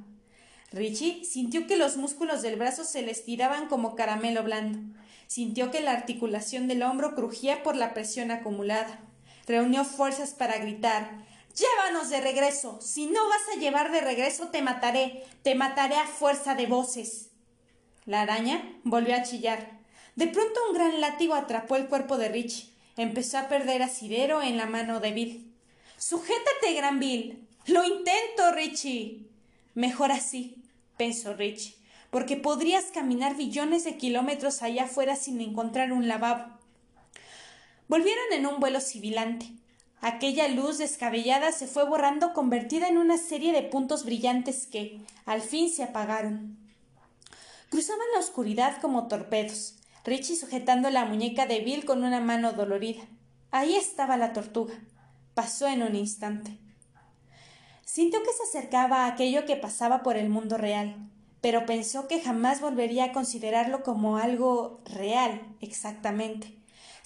Richie 0.72 1.24
sintió 1.24 1.68
que 1.68 1.78
los 1.78 1.98
músculos 1.98 2.42
del 2.42 2.56
brazo 2.56 2.84
se 2.84 3.04
le 3.04 3.12
estiraban 3.12 3.68
como 3.68 3.96
caramelo 3.96 4.42
blando. 4.42 4.80
Sintió 5.28 5.70
que 5.70 5.82
la 5.82 5.92
articulación 5.92 6.68
del 6.68 6.82
hombro 6.82 7.14
crujía 7.14 7.62
por 7.62 7.76
la 7.76 7.94
presión 7.94 8.32
acumulada. 8.32 9.07
Reunió 9.48 9.86
fuerzas 9.86 10.36
para 10.36 10.58
gritar 10.58 11.26
Llévanos 11.58 12.10
de 12.10 12.22
regreso. 12.22 12.80
Si 12.82 13.08
no 13.08 13.28
vas 13.28 13.42
a 13.56 13.60
llevar 13.60 13.92
de 13.92 14.02
regreso, 14.02 14.50
te 14.50 14.62
mataré. 14.62 15.24
Te 15.42 15.56
mataré 15.56 15.96
a 15.96 16.06
fuerza 16.06 16.54
de 16.54 16.68
voces. 16.68 17.32
La 18.06 18.22
araña 18.22 18.80
volvió 18.84 19.16
a 19.16 19.24
chillar. 19.24 19.80
De 20.16 20.28
pronto 20.28 20.60
un 20.70 20.76
gran 20.76 21.02
látigo 21.02 21.34
atrapó 21.34 21.76
el 21.76 21.88
cuerpo 21.88 22.18
de 22.18 22.30
Richie. 22.30 22.70
Empezó 22.96 23.40
a 23.40 23.48
perder 23.48 23.82
asidero 23.82 24.44
en 24.44 24.56
la 24.56 24.68
mano 24.68 25.00
de 25.00 25.12
Bill. 25.12 25.56
Sujétate, 25.98 26.74
gran 26.76 27.00
Bill. 27.00 27.48
Lo 27.66 27.84
intento, 27.84 28.52
Richie. 28.52 29.28
Mejor 29.74 30.12
así, 30.12 30.64
pensó 30.96 31.34
Richie, 31.34 31.76
porque 32.10 32.36
podrías 32.36 32.86
caminar 32.86 33.36
billones 33.36 33.84
de 33.84 33.98
kilómetros 33.98 34.62
allá 34.62 34.86
afuera 34.86 35.16
sin 35.16 35.42
encontrar 35.42 35.92
un 35.92 36.08
lavabo. 36.08 36.57
Volvieron 37.88 38.26
en 38.34 38.46
un 38.46 38.60
vuelo 38.60 38.82
sibilante. 38.82 39.54
Aquella 40.02 40.48
luz 40.48 40.78
descabellada 40.78 41.52
se 41.52 41.68
fue 41.68 41.86
borrando 41.86 42.34
convertida 42.34 42.88
en 42.88 42.98
una 42.98 43.18
serie 43.18 43.54
de 43.54 43.64
puntos 43.64 44.06
brillantes 44.06 44.68
que, 44.68 45.02
al 45.26 45.42
fin, 45.42 45.70
se 45.70 45.84
apagaron. 45.84 46.58
Cruzaban 47.70 48.08
la 48.14 48.20
oscuridad 48.20 48.80
como 48.82 49.08
torpedos, 49.08 49.76
Richie 50.06 50.38
sujetando 50.38 50.90
la 50.90 51.04
muñeca 51.04 51.48
de 51.48 51.60
Bill 51.60 51.84
con 51.84 52.04
una 52.04 52.22
mano 52.22 52.54
dolorida. 52.54 53.04
Ahí 53.52 53.76
estaba 53.76 54.16
la 54.16 54.32
tortuga. 54.32 54.74
Pasó 55.34 55.68
en 55.68 55.84
un 55.84 55.96
instante. 55.96 56.58
Sintió 57.84 58.22
que 58.22 58.32
se 58.32 58.44
acercaba 58.44 59.06
a 59.06 59.08
aquello 59.08 59.46
que 59.46 59.56
pasaba 59.56 60.04
por 60.04 60.16
el 60.16 60.30
mundo 60.30 60.58
real, 60.58 60.96
pero 61.42 61.66
pensó 61.66 62.08
que 62.08 62.22
jamás 62.22 62.62
volvería 62.62 63.06
a 63.06 63.12
considerarlo 63.12 63.84
como 63.84 64.18
algo 64.18 64.82
real, 64.86 65.42
exactamente, 65.62 66.57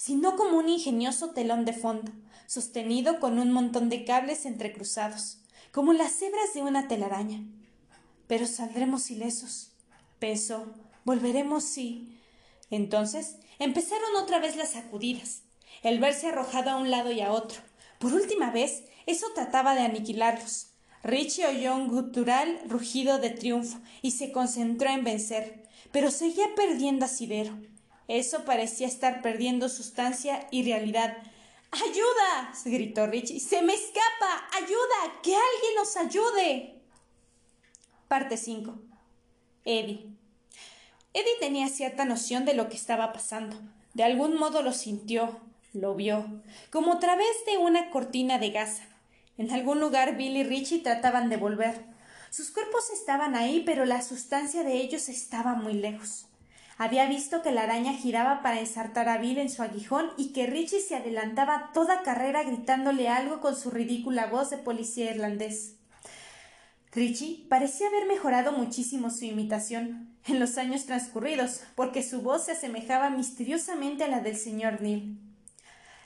sino 0.04 0.34
como 0.34 0.58
un 0.58 0.68
ingenioso 0.68 1.30
telón 1.30 1.64
de 1.64 1.72
fondo, 1.72 2.10
sostenido 2.48 3.20
con 3.20 3.38
un 3.38 3.52
montón 3.52 3.88
de 3.88 4.04
cables 4.04 4.46
entrecruzados, 4.46 5.38
como 5.70 5.92
las 5.92 6.20
hebras 6.20 6.54
de 6.54 6.62
una 6.62 6.88
telaraña. 6.88 7.44
Pero 8.26 8.48
saldremos 8.48 9.12
ilesos, 9.12 9.70
pensó. 10.18 10.74
Volveremos 11.04 11.62
sí. 11.62 12.18
Entonces 12.68 13.36
empezaron 13.60 14.16
otra 14.20 14.40
vez 14.40 14.56
las 14.56 14.70
sacudidas, 14.70 15.42
el 15.84 16.00
verse 16.00 16.30
arrojado 16.30 16.70
a 16.70 16.78
un 16.78 16.90
lado 16.90 17.12
y 17.12 17.20
a 17.20 17.30
otro. 17.30 17.60
Por 18.00 18.12
última 18.12 18.50
vez, 18.50 18.82
eso 19.06 19.26
trataba 19.36 19.76
de 19.76 19.82
aniquilarlos. 19.82 20.72
Richie 21.04 21.46
oyó 21.46 21.76
un 21.76 21.86
gutural 21.86 22.58
rugido 22.66 23.18
de 23.18 23.30
triunfo 23.30 23.78
y 24.02 24.10
se 24.10 24.32
concentró 24.32 24.90
en 24.90 25.04
vencer, 25.04 25.62
pero 25.92 26.10
seguía 26.10 26.56
perdiendo 26.56 27.04
asidero. 27.04 27.56
Eso 28.08 28.44
parecía 28.44 28.86
estar 28.86 29.22
perdiendo 29.22 29.68
sustancia 29.68 30.46
y 30.50 30.64
realidad, 30.64 31.16
¡Ayuda! 31.72 32.52
gritó 32.66 33.06
Richie. 33.06 33.40
¡Se 33.40 33.62
me 33.62 33.72
escapa! 33.72 34.46
¡Ayuda! 34.52 35.20
¡Que 35.22 35.34
alguien 35.34 35.74
nos 35.76 35.96
ayude! 35.96 36.74
Parte 38.08 38.36
5. 38.36 38.78
Eddie. 39.64 40.06
Eddie 41.14 41.38
tenía 41.40 41.68
cierta 41.68 42.04
noción 42.04 42.44
de 42.44 42.52
lo 42.52 42.68
que 42.68 42.76
estaba 42.76 43.12
pasando. 43.14 43.56
De 43.94 44.04
algún 44.04 44.38
modo 44.38 44.62
lo 44.62 44.72
sintió, 44.72 45.40
lo 45.72 45.94
vio, 45.94 46.42
como 46.70 46.92
a 46.92 46.98
través 46.98 47.44
de 47.46 47.56
una 47.56 47.90
cortina 47.90 48.38
de 48.38 48.50
gasa. 48.50 48.84
En 49.38 49.50
algún 49.50 49.80
lugar 49.80 50.16
Bill 50.16 50.36
y 50.36 50.44
Richie 50.44 50.80
trataban 50.80 51.30
de 51.30 51.38
volver. 51.38 51.86
Sus 52.30 52.50
cuerpos 52.50 52.90
estaban 52.90 53.34
ahí, 53.34 53.62
pero 53.64 53.86
la 53.86 54.02
sustancia 54.02 54.62
de 54.62 54.74
ellos 54.74 55.08
estaba 55.08 55.54
muy 55.54 55.74
lejos. 55.74 56.26
Había 56.78 57.06
visto 57.06 57.42
que 57.42 57.52
la 57.52 57.62
araña 57.62 57.92
giraba 57.92 58.42
para 58.42 58.60
ensartar 58.60 59.08
a 59.08 59.18
Bill 59.18 59.38
en 59.38 59.50
su 59.50 59.62
aguijón 59.62 60.10
y 60.16 60.32
que 60.32 60.46
Richie 60.46 60.80
se 60.80 60.96
adelantaba 60.96 61.70
toda 61.74 62.02
carrera 62.02 62.42
gritándole 62.42 63.08
algo 63.08 63.40
con 63.40 63.56
su 63.56 63.70
ridícula 63.70 64.26
voz 64.26 64.50
de 64.50 64.58
policía 64.58 65.10
irlandés. 65.10 65.74
Richie 66.94 67.46
parecía 67.48 67.88
haber 67.88 68.06
mejorado 68.06 68.52
muchísimo 68.52 69.10
su 69.10 69.24
imitación 69.24 70.14
en 70.26 70.40
los 70.40 70.58
años 70.58 70.84
transcurridos, 70.86 71.62
porque 71.74 72.02
su 72.02 72.22
voz 72.22 72.44
se 72.46 72.52
asemejaba 72.52 73.10
misteriosamente 73.10 74.04
a 74.04 74.08
la 74.08 74.20
del 74.20 74.36
señor 74.36 74.80
Neil. 74.80 75.18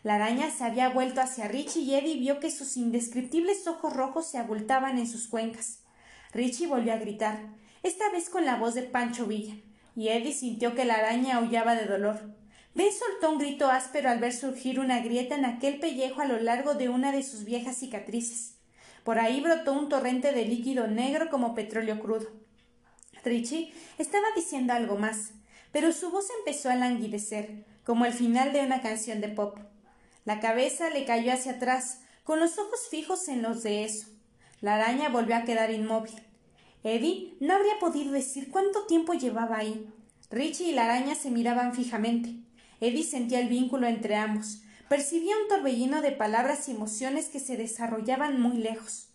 La 0.03 0.15
araña 0.15 0.51
se 0.51 0.65
había 0.65 0.89
vuelto 0.89 1.21
hacia 1.21 1.49
Richie 1.49 1.83
y 1.83 1.95
Eddie 1.95 2.19
vio 2.19 2.39
que 2.39 2.51
sus 2.51 2.77
indescriptibles 2.77 3.67
ojos 3.67 3.93
rojos 3.93 4.29
se 4.29 4.39
abultaban 4.39 4.99
en 4.99 5.09
sus 5.09 5.27
cuencas. 5.27 5.81
Richie 6.33 6.69
volvió 6.69 6.93
a 6.93 6.99
gritar, 6.99 7.39
esta 7.83 8.11
vez 8.11 8.31
con 8.31 8.45
la 8.45 8.57
voz 8.57 8.75
de 8.75 8.83
Pancho 8.83 9.27
Villa 9.27 9.57
y 9.97 10.09
Eddie 10.09 10.35
sintió 10.35 10.75
que 10.75 10.85
la 10.85 10.95
araña 10.95 11.39
aullaba 11.39 11.75
de 11.75 11.87
dolor. 11.87 12.21
Ben 12.75 12.93
soltó 12.93 13.33
un 13.33 13.39
grito 13.39 13.71
áspero 13.71 14.11
al 14.11 14.19
ver 14.19 14.35
surgir 14.35 14.79
una 14.79 15.01
grieta 15.01 15.35
en 15.35 15.47
aquel 15.47 15.81
pellejo 15.81 16.21
a 16.21 16.27
lo 16.27 16.39
largo 16.39 16.75
de 16.75 16.91
una 16.91 17.11
de 17.11 17.23
sus 17.23 17.45
viejas 17.45 17.79
cicatrices. 17.79 18.59
Por 19.03 19.19
ahí 19.19 19.41
brotó 19.41 19.73
un 19.73 19.89
torrente 19.89 20.33
de 20.33 20.45
líquido 20.45 20.87
negro 20.87 21.31
como 21.31 21.55
petróleo 21.55 21.99
crudo. 21.99 22.29
Richie 23.25 23.73
estaba 23.97 24.27
diciendo 24.37 24.75
algo 24.75 24.97
más, 24.97 25.33
pero 25.73 25.91
su 25.93 26.11
voz 26.11 26.27
empezó 26.39 26.69
a 26.69 26.77
languidecer, 26.77 27.65
como 27.83 28.05
el 28.05 28.13
final 28.13 28.53
de 28.53 28.61
una 28.61 28.83
canción 28.83 29.23
de 29.23 29.29
pop. 29.29 29.59
La 30.27 30.41
cabeza 30.41 30.91
le 30.91 31.07
cayó 31.07 31.33
hacia 31.33 31.53
atrás, 31.53 32.03
con 32.23 32.41
los 32.41 32.59
ojos 32.59 32.89
fijos 32.91 33.29
en 33.29 33.41
los 33.41 33.63
de 33.63 33.85
eso. 33.85 34.09
La 34.61 34.75
araña 34.75 35.09
volvió 35.09 35.37
a 35.37 35.45
quedar 35.45 35.71
inmóvil. 35.71 36.26
Eddie 36.87 37.35
no 37.41 37.53
habría 37.53 37.81
podido 37.81 38.13
decir 38.13 38.49
cuánto 38.49 38.87
tiempo 38.87 39.13
llevaba 39.13 39.57
ahí. 39.57 39.93
Richie 40.31 40.69
y 40.69 40.73
la 40.73 40.85
araña 40.85 41.17
se 41.17 41.33
miraban 41.33 41.75
fijamente. 41.75 42.37
Eddie 42.81 43.03
sentía 43.03 43.41
el 43.41 43.49
vínculo 43.49 43.89
entre 43.89 44.15
ambos. 44.15 44.63
Percibía 44.89 45.35
un 45.37 45.49
torbellino 45.49 46.01
de 46.01 46.13
palabras 46.13 46.69
y 46.69 46.71
emociones 46.71 47.29
que 47.29 47.41
se 47.41 47.57
desarrollaban 47.57 48.41
muy 48.41 48.59
lejos. 48.59 49.09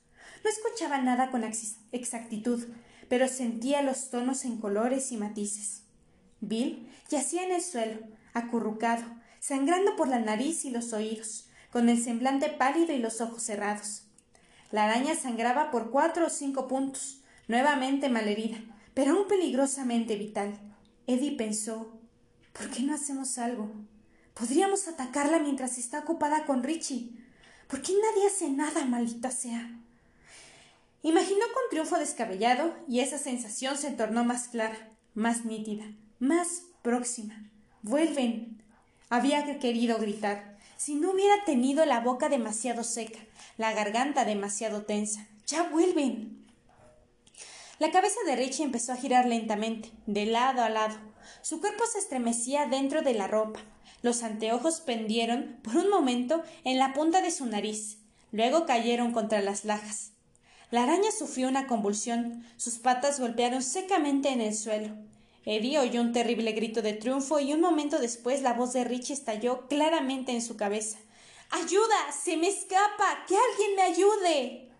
No 0.43 0.49
escuchaba 0.49 0.97
nada 0.97 1.31
con 1.31 1.45
exactitud, 1.93 2.61
pero 3.07 3.29
sentía 3.29 3.81
los 3.81 4.09
tonos 4.09 4.43
en 4.43 4.57
colores 4.57 5.13
y 5.13 5.17
matices. 5.17 5.83
Bill 6.41 6.89
yacía 7.09 7.43
en 7.43 7.53
el 7.53 7.61
suelo, 7.61 8.01
acurrucado, 8.33 9.05
sangrando 9.39 9.95
por 9.95 10.09
la 10.09 10.19
nariz 10.19 10.65
y 10.65 10.71
los 10.71 10.91
oídos, 10.91 11.47
con 11.71 11.87
el 11.87 12.03
semblante 12.03 12.49
pálido 12.49 12.91
y 12.91 12.97
los 12.97 13.21
ojos 13.21 13.43
cerrados. 13.43 14.07
La 14.71 14.83
araña 14.83 15.15
sangraba 15.15 15.71
por 15.71 15.89
cuatro 15.89 16.27
o 16.27 16.29
cinco 16.29 16.67
puntos, 16.67 17.20
nuevamente 17.51 18.09
malherida, 18.09 18.57
pero 18.93 19.11
aún 19.11 19.27
peligrosamente 19.27 20.15
vital. 20.15 20.57
Eddie 21.05 21.35
pensó 21.35 22.01
¿Por 22.53 22.69
qué 22.69 22.83
no 22.83 22.93
hacemos 22.93 23.37
algo? 23.37 23.71
Podríamos 24.33 24.87
atacarla 24.87 25.39
mientras 25.39 25.77
está 25.77 25.99
ocupada 25.99 26.45
con 26.45 26.63
Richie. 26.63 27.11
¿Por 27.67 27.81
qué 27.81 27.93
nadie 27.93 28.27
hace 28.27 28.49
nada, 28.49 28.85
maldita 28.85 29.31
sea? 29.31 29.69
Imaginó 31.01 31.45
con 31.53 31.63
triunfo 31.69 31.97
descabellado 31.97 32.75
y 32.87 32.99
esa 32.99 33.17
sensación 33.17 33.77
se 33.77 33.91
tornó 33.91 34.23
más 34.23 34.49
clara, 34.49 34.89
más 35.13 35.45
nítida, 35.45 35.85
más 36.19 36.63
próxima. 36.81 37.49
Vuelven. 37.81 38.61
Había 39.09 39.59
querido 39.59 39.97
gritar. 39.97 40.57
Si 40.77 40.95
no 40.95 41.11
hubiera 41.11 41.43
tenido 41.45 41.85
la 41.85 41.99
boca 41.99 42.29
demasiado 42.29 42.83
seca, 42.83 43.19
la 43.57 43.73
garganta 43.73 44.25
demasiado 44.25 44.83
tensa. 44.83 45.27
Ya 45.47 45.63
vuelven. 45.63 46.40
La 47.81 47.89
cabeza 47.89 48.19
de 48.27 48.35
Richie 48.35 48.63
empezó 48.63 48.93
a 48.93 48.95
girar 48.95 49.25
lentamente, 49.25 49.91
de 50.05 50.27
lado 50.27 50.61
a 50.61 50.69
lado. 50.69 50.95
Su 51.41 51.59
cuerpo 51.59 51.83
se 51.91 51.97
estremecía 51.97 52.67
dentro 52.67 53.01
de 53.01 53.15
la 53.15 53.25
ropa. 53.25 53.59
Los 54.03 54.21
anteojos 54.21 54.81
pendieron, 54.81 55.57
por 55.63 55.77
un 55.77 55.89
momento, 55.89 56.43
en 56.63 56.77
la 56.77 56.93
punta 56.93 57.23
de 57.23 57.31
su 57.31 57.47
nariz. 57.47 57.97
Luego 58.31 58.67
cayeron 58.67 59.13
contra 59.13 59.41
las 59.41 59.65
lajas. 59.65 60.11
La 60.69 60.83
araña 60.83 61.09
sufrió 61.09 61.47
una 61.47 61.65
convulsión. 61.65 62.45
Sus 62.55 62.75
patas 62.75 63.19
golpearon 63.19 63.63
secamente 63.63 64.29
en 64.29 64.41
el 64.41 64.55
suelo. 64.55 64.93
Eddie 65.47 65.79
oyó 65.79 66.01
un 66.01 66.13
terrible 66.13 66.51
grito 66.51 66.83
de 66.83 66.93
triunfo 66.93 67.39
y 67.39 67.51
un 67.51 67.61
momento 67.61 67.97
después 67.97 68.43
la 68.43 68.53
voz 68.53 68.73
de 68.73 68.83
Richie 68.83 69.15
estalló 69.15 69.67
claramente 69.69 70.33
en 70.33 70.43
su 70.43 70.55
cabeza. 70.55 70.99
¡Ayuda! 71.49 72.11
¡Se 72.11 72.37
me 72.37 72.47
escapa! 72.47 73.25
¡Que 73.27 73.35
alguien 73.35 73.75
me 73.75 73.81
ayude! 73.81 74.71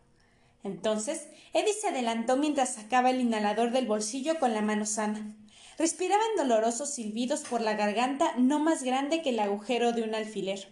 Entonces, 0.64 1.26
Eddie 1.54 1.74
se 1.74 1.90
adelantó 1.90 2.38
mientras 2.38 2.76
sacaba 2.76 3.10
el 3.10 3.20
inhalador 3.20 3.72
del 3.72 3.86
bolsillo 3.86 4.40
con 4.40 4.54
la 4.54 4.62
mano 4.62 4.86
sana. 4.86 5.36
Respiraban 5.78 6.36
dolorosos 6.38 6.94
silbidos 6.94 7.42
por 7.42 7.62
la 7.62 7.74
garganta 7.74 8.34
no 8.38 8.60
más 8.60 8.84
grande 8.84 9.22
que 9.22 9.30
el 9.30 9.40
agujero 9.40 9.92
de 9.92 10.04
un 10.04 10.16
alfiler. 10.16 10.70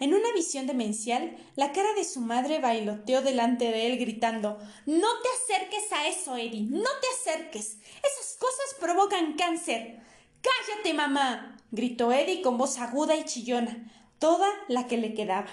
En 0.00 0.14
una 0.14 0.32
visión 0.32 0.68
demencial, 0.68 1.36
la 1.56 1.72
cara 1.72 1.92
de 1.94 2.04
su 2.04 2.20
madre 2.20 2.60
bailoteó 2.60 3.20
delante 3.20 3.64
de 3.64 3.88
él 3.88 3.98
gritando 3.98 4.58
No 4.86 5.08
te 5.22 5.54
acerques 5.54 5.92
a 5.92 6.06
eso, 6.06 6.36
Eddie. 6.36 6.66
No 6.70 6.88
te 7.00 7.32
acerques. 7.32 7.78
Esas 8.04 8.36
cosas 8.38 8.76
provocan 8.78 9.34
cáncer. 9.34 9.98
Cállate, 10.40 10.94
mamá. 10.94 11.56
gritó 11.72 12.12
Eddie 12.12 12.42
con 12.42 12.58
voz 12.58 12.78
aguda 12.78 13.16
y 13.16 13.24
chillona, 13.24 13.90
toda 14.20 14.48
la 14.68 14.86
que 14.86 14.98
le 14.98 15.14
quedaba. 15.14 15.48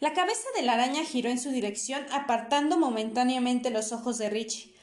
La 0.00 0.12
cabeza 0.12 0.46
de 0.56 0.62
la 0.62 0.74
araña 0.74 1.04
giró 1.04 1.30
en 1.30 1.38
su 1.38 1.50
dirección, 1.50 2.04
apartando 2.12 2.78
momentáneamente 2.78 3.70
los 3.70 3.92
ojos 3.92 4.18
de 4.18 4.30
Richie. 4.30 4.74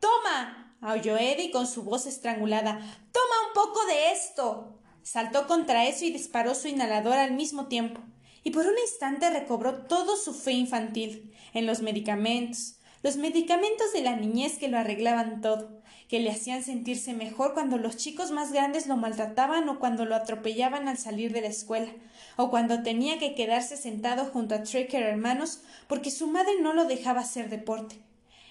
¡Toma! 0.00 0.76
aulló 0.80 1.16
Eddie 1.16 1.50
con 1.50 1.66
su 1.66 1.82
voz 1.82 2.06
estrangulada. 2.06 2.78
¡Toma 3.12 3.34
un 3.48 3.54
poco 3.54 3.84
de 3.86 4.12
esto! 4.12 4.80
Saltó 5.02 5.46
contra 5.46 5.86
eso 5.86 6.04
y 6.04 6.10
disparó 6.10 6.54
su 6.54 6.66
inhalador 6.66 7.14
al 7.14 7.32
mismo 7.32 7.68
tiempo, 7.68 8.00
y 8.42 8.50
por 8.50 8.66
un 8.66 8.76
instante 8.78 9.30
recobró 9.30 9.86
todo 9.86 10.16
su 10.16 10.34
fe 10.34 10.52
infantil 10.52 11.32
en 11.54 11.64
los 11.64 11.80
medicamentos, 11.80 12.80
los 13.04 13.16
medicamentos 13.16 13.92
de 13.92 14.02
la 14.02 14.16
niñez 14.16 14.58
que 14.58 14.66
lo 14.66 14.78
arreglaban 14.78 15.40
todo, 15.40 15.80
que 16.08 16.18
le 16.18 16.30
hacían 16.30 16.64
sentirse 16.64 17.12
mejor 17.14 17.54
cuando 17.54 17.78
los 17.78 17.96
chicos 17.96 18.32
más 18.32 18.52
grandes 18.52 18.88
lo 18.88 18.96
maltrataban 18.96 19.68
o 19.68 19.78
cuando 19.78 20.04
lo 20.04 20.16
atropellaban 20.16 20.88
al 20.88 20.98
salir 20.98 21.32
de 21.32 21.42
la 21.42 21.48
escuela, 21.48 21.92
o 22.36 22.50
cuando 22.50 22.82
tenía 22.82 23.18
que 23.18 23.34
quedarse 23.34 23.76
sentado 23.76 24.26
junto 24.26 24.54
a 24.54 24.62
Tricker 24.62 25.02
hermanos 25.02 25.60
porque 25.88 26.10
su 26.10 26.26
madre 26.26 26.60
no 26.60 26.72
lo 26.72 26.84
dejaba 26.84 27.20
hacer 27.20 27.48
deporte. 27.48 27.96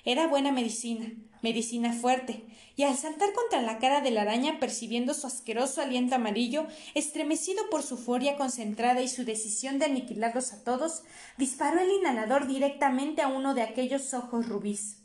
Era 0.03 0.27
buena 0.27 0.51
medicina, 0.51 1.11
medicina 1.41 1.93
fuerte, 1.93 2.43
y 2.75 2.83
al 2.83 2.95
saltar 2.95 3.33
contra 3.33 3.61
la 3.61 3.79
cara 3.79 4.01
de 4.01 4.11
la 4.11 4.21
araña 4.21 4.59
percibiendo 4.59 5.13
su 5.13 5.25
asqueroso 5.25 5.81
aliento 5.81 6.15
amarillo, 6.15 6.67
estremecido 6.93 7.69
por 7.71 7.81
su 7.81 7.97
furia 7.97 8.35
concentrada 8.35 9.01
y 9.01 9.07
su 9.07 9.25
decisión 9.25 9.79
de 9.79 9.85
aniquilarlos 9.85 10.53
a 10.53 10.63
todos, 10.63 11.03
disparó 11.37 11.79
el 11.79 11.89
inhalador 11.89 12.47
directamente 12.47 13.21
a 13.21 13.29
uno 13.29 13.53
de 13.53 13.63
aquellos 13.63 14.13
ojos 14.13 14.47
rubíes. 14.47 14.97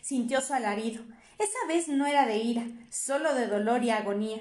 Sintió 0.00 0.40
su 0.40 0.54
alarido. 0.54 1.02
Esa 1.38 1.66
vez 1.66 1.88
no 1.88 2.06
era 2.06 2.26
de 2.26 2.38
ira, 2.38 2.66
solo 2.90 3.34
de 3.34 3.48
dolor 3.48 3.82
y 3.82 3.90
agonía. 3.90 4.40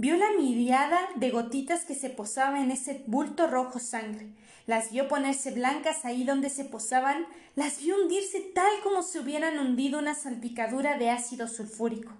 Vio 0.00 0.16
la 0.16 0.30
miriada 0.32 0.98
de 1.16 1.28
gotitas 1.28 1.84
que 1.84 1.94
se 1.94 2.08
posaba 2.08 2.62
en 2.62 2.70
ese 2.70 3.04
bulto 3.06 3.46
rojo 3.46 3.78
sangre, 3.78 4.30
las 4.64 4.92
vio 4.92 5.08
ponerse 5.08 5.50
blancas 5.50 6.06
ahí 6.06 6.24
donde 6.24 6.48
se 6.48 6.64
posaban, 6.64 7.26
las 7.54 7.80
vio 7.80 7.96
hundirse 7.96 8.40
tal 8.40 8.72
como 8.82 9.02
si 9.02 9.18
hubieran 9.18 9.58
hundido 9.58 9.98
una 9.98 10.14
salpicadura 10.14 10.96
de 10.96 11.10
ácido 11.10 11.48
sulfúrico. 11.48 12.14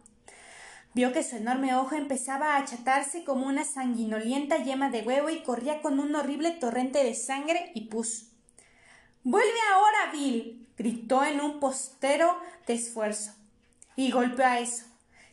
Vio 0.93 1.15
que 1.15 1.23
su 1.23 1.37
enorme 1.37 1.75
ojo 1.75 1.95
empezaba 1.95 2.53
a 2.55 2.59
achatarse 2.59 3.25
como 3.25 3.47
una 3.47 3.65
sanguinolienta 3.65 4.59
yema 4.59 4.91
de 4.91 5.01
huevo 5.01 5.31
y 5.31 5.43
corría 5.43 5.81
con 5.81 6.01
un 6.01 6.15
horrible 6.15 6.51
torrente 6.51 7.03
de 7.03 7.15
sangre 7.15 7.73
y 7.75 7.87
pus. 7.87 8.27
Vuelve 9.25 9.59
ahora, 9.73 10.13
Bill. 10.13 10.69
gritó 10.77 11.25
en 11.25 11.41
un 11.41 11.59
postero 11.61 12.37
de 12.67 12.75
esfuerzo. 12.75 13.33
Y 13.97 14.11
golpeó 14.11 14.45
a 14.45 14.61
eso. 14.61 14.90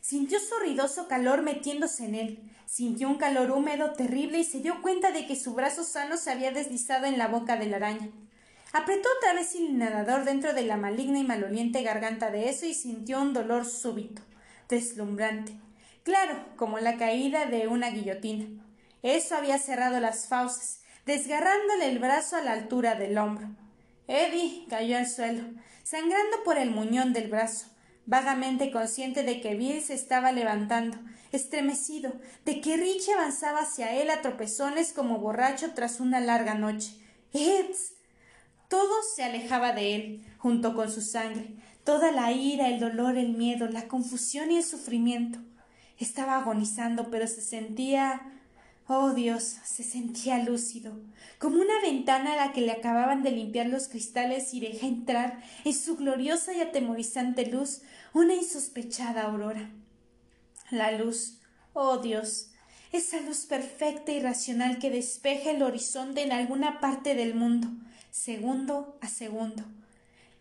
Sintió 0.08 0.40
su 0.40 0.54
ruidoso 0.58 1.06
calor 1.06 1.42
metiéndose 1.42 2.06
en 2.06 2.14
él. 2.14 2.50
Sintió 2.64 3.10
un 3.10 3.18
calor 3.18 3.50
húmedo 3.50 3.92
terrible 3.92 4.38
y 4.38 4.44
se 4.44 4.60
dio 4.60 4.80
cuenta 4.80 5.10
de 5.10 5.26
que 5.26 5.36
su 5.36 5.52
brazo 5.52 5.84
sano 5.84 6.16
se 6.16 6.30
había 6.30 6.50
deslizado 6.50 7.04
en 7.04 7.18
la 7.18 7.28
boca 7.28 7.58
de 7.58 7.66
la 7.66 7.76
araña. 7.76 8.08
Apretó 8.72 9.06
otra 9.18 9.34
vez 9.34 9.54
el 9.54 9.64
inhalador 9.64 10.24
dentro 10.24 10.54
de 10.54 10.62
la 10.62 10.78
maligna 10.78 11.18
y 11.18 11.24
maloliente 11.24 11.82
garganta 11.82 12.30
de 12.30 12.48
eso 12.48 12.64
y 12.64 12.72
sintió 12.72 13.20
un 13.20 13.34
dolor 13.34 13.66
súbito, 13.66 14.22
deslumbrante, 14.70 15.60
claro, 16.04 16.42
como 16.56 16.78
la 16.78 16.96
caída 16.96 17.44
de 17.44 17.68
una 17.68 17.90
guillotina. 17.90 18.46
Eso 19.02 19.36
había 19.36 19.58
cerrado 19.58 20.00
las 20.00 20.26
fauces, 20.26 20.80
desgarrándole 21.04 21.86
el 21.86 21.98
brazo 21.98 22.36
a 22.36 22.40
la 22.40 22.52
altura 22.52 22.94
del 22.94 23.18
hombro. 23.18 23.48
Eddie 24.06 24.64
cayó 24.70 24.96
al 24.96 25.06
suelo, 25.06 25.44
sangrando 25.82 26.42
por 26.44 26.56
el 26.56 26.70
muñón 26.70 27.12
del 27.12 27.28
brazo, 27.28 27.66
vagamente 28.08 28.70
consciente 28.70 29.22
de 29.22 29.42
que 29.42 29.54
Bill 29.54 29.82
se 29.82 29.92
estaba 29.92 30.32
levantando, 30.32 30.96
estremecido, 31.30 32.14
de 32.46 32.62
que 32.62 32.78
Richie 32.78 33.12
avanzaba 33.12 33.60
hacia 33.60 33.94
él 33.94 34.08
a 34.08 34.22
tropezones 34.22 34.94
como 34.94 35.18
borracho 35.18 35.74
tras 35.74 36.00
una 36.00 36.18
larga 36.18 36.54
noche. 36.54 36.94
¡Eds! 37.34 37.92
Todo 38.68 39.02
se 39.14 39.24
alejaba 39.24 39.72
de 39.72 39.94
él, 39.94 40.26
junto 40.38 40.74
con 40.74 40.90
su 40.90 41.02
sangre, 41.02 41.54
toda 41.84 42.10
la 42.10 42.32
ira, 42.32 42.68
el 42.68 42.80
dolor, 42.80 43.18
el 43.18 43.34
miedo, 43.34 43.68
la 43.68 43.88
confusión 43.88 44.50
y 44.50 44.56
el 44.56 44.64
sufrimiento. 44.64 45.38
Estaba 45.98 46.38
agonizando, 46.38 47.10
pero 47.10 47.26
se 47.26 47.42
sentía 47.42 48.37
Oh 48.90 49.12
Dios, 49.12 49.56
se 49.64 49.82
sentía 49.82 50.42
lúcido, 50.42 50.98
como 51.38 51.60
una 51.60 51.78
ventana 51.82 52.32
a 52.32 52.36
la 52.36 52.52
que 52.54 52.62
le 52.62 52.72
acababan 52.72 53.22
de 53.22 53.32
limpiar 53.32 53.66
los 53.66 53.86
cristales 53.86 54.54
y 54.54 54.60
deja 54.60 54.86
entrar 54.86 55.42
en 55.66 55.74
su 55.74 55.98
gloriosa 55.98 56.54
y 56.54 56.62
atemorizante 56.62 57.44
luz 57.44 57.82
una 58.14 58.32
insospechada 58.32 59.24
aurora. 59.24 59.70
La 60.70 60.92
luz, 60.92 61.38
oh 61.74 61.98
Dios, 61.98 62.50
esa 62.90 63.20
luz 63.20 63.44
perfecta 63.44 64.10
y 64.10 64.20
racional 64.20 64.78
que 64.78 64.88
despeja 64.88 65.50
el 65.50 65.62
horizonte 65.62 66.22
en 66.22 66.32
alguna 66.32 66.80
parte 66.80 67.14
del 67.14 67.34
mundo, 67.34 67.68
segundo 68.10 68.96
a 69.02 69.08
segundo. 69.08 69.64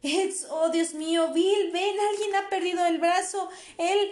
Eds, 0.03 0.47
oh 0.49 0.69
Dios 0.69 0.93
mío, 0.93 1.33
Bill, 1.33 1.71
ven, 1.73 1.95
alguien 2.13 2.35
ha 2.37 2.49
perdido 2.49 2.85
el 2.85 2.99
brazo. 2.99 3.49
Él. 3.77 4.11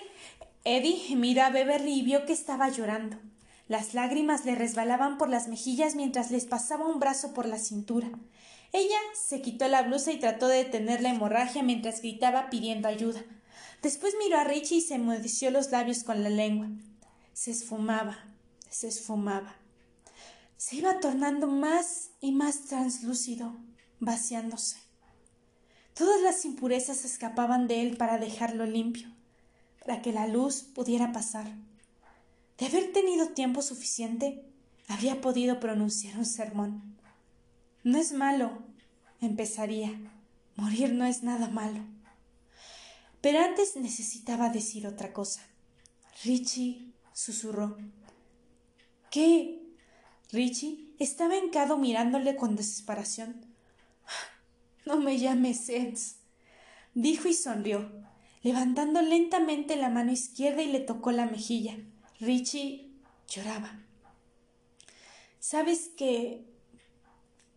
Eddie 0.66 1.16
miró 1.16 1.44
a 1.44 1.52
Beverly 1.52 2.00
y 2.00 2.02
vio 2.02 2.26
que 2.26 2.34
estaba 2.34 2.68
llorando. 2.70 3.18
Las 3.68 3.96
lágrimas 3.96 4.46
le 4.46 4.54
resbalaban 4.54 5.18
por 5.18 5.30
las 5.30 5.48
mejillas 5.48 5.96
mientras 5.96 6.30
les 6.30 6.46
pasaba 6.46 6.88
un 6.88 7.00
brazo 7.00 7.34
por 7.34 7.48
la 7.48 7.58
cintura. 7.58 8.10
Ella 8.72 9.00
se 9.14 9.42
quitó 9.42 9.68
la 9.68 9.82
blusa 9.82 10.12
y 10.12 10.20
trató 10.20 10.48
de 10.48 10.58
detener 10.58 11.02
la 11.02 11.10
hemorragia 11.10 11.64
mientras 11.64 12.02
gritaba 12.02 12.50
pidiendo 12.50 12.88
ayuda. 12.88 13.24
Después 13.82 14.14
miró 14.24 14.38
a 14.38 14.44
Richie 14.44 14.78
y 14.78 14.82
se 14.82 15.00
mudeció 15.00 15.50
los 15.50 15.72
labios 15.72 16.04
con 16.04 16.24
la 16.24 16.30
lengua. 16.30 16.68
Se 17.34 17.52
esfumaba, 17.52 18.18
se 18.70 18.88
esfumaba. 18.88 19.56
Se 20.58 20.76
iba 20.78 21.00
tornando 21.00 21.48
más 21.48 22.12
y 22.22 22.32
más 22.32 22.66
translúcido, 22.66 23.56
vaciándose. 24.00 24.78
Todas 25.94 26.22
las 26.22 26.46
impurezas 26.46 27.06
escapaban 27.06 27.68
de 27.68 27.82
él 27.82 27.98
para 27.98 28.18
dejarlo 28.18 28.66
limpio, 28.66 29.08
para 29.80 30.02
que 30.02 30.12
la 30.12 30.28
luz 30.28 30.62
pudiera 30.62 31.12
pasar. 31.12 31.48
De 32.58 32.68
haber 32.68 32.94
tenido 32.94 33.30
tiempo 33.30 33.62
suficiente, 33.62 34.46
había 34.88 35.20
podido 35.20 35.60
pronunciar 35.60 36.18
un 36.18 36.26
sermón. 36.26 36.96
No 37.84 37.98
es 37.98 38.14
malo, 38.14 38.64
empezaría. 39.22 39.94
Morir 40.56 40.94
no 40.94 41.06
es 41.06 41.22
nada 41.24 41.50
malo. 41.50 41.84
Pero 43.22 43.40
antes 43.40 43.76
necesitaba 43.76 44.50
decir 44.50 44.88
otra 44.88 45.12
cosa. 45.12 45.42
Richie 46.24 46.94
susurró. 47.14 47.78
¿Qué? 49.12 49.62
Richie 50.32 50.94
estaba 51.00 51.36
encado 51.36 51.78
mirándole 51.78 52.36
con 52.36 52.56
desesperación. 52.56 53.46
No 54.86 54.98
me 54.98 55.18
llames 55.18 55.68
Eds, 55.70 56.18
dijo 56.94 57.28
y 57.28 57.34
sonrió, 57.34 57.92
levantando 58.44 59.02
lentamente 59.02 59.76
la 59.76 59.90
mano 59.90 60.12
izquierda 60.12 60.62
y 60.62 60.72
le 60.72 60.80
tocó 60.80 61.12
la 61.12 61.26
mejilla. 61.26 61.78
Richie 62.20 62.92
lloraba. 63.28 63.80
¿Sabes 65.40 65.90
que... 65.98 66.46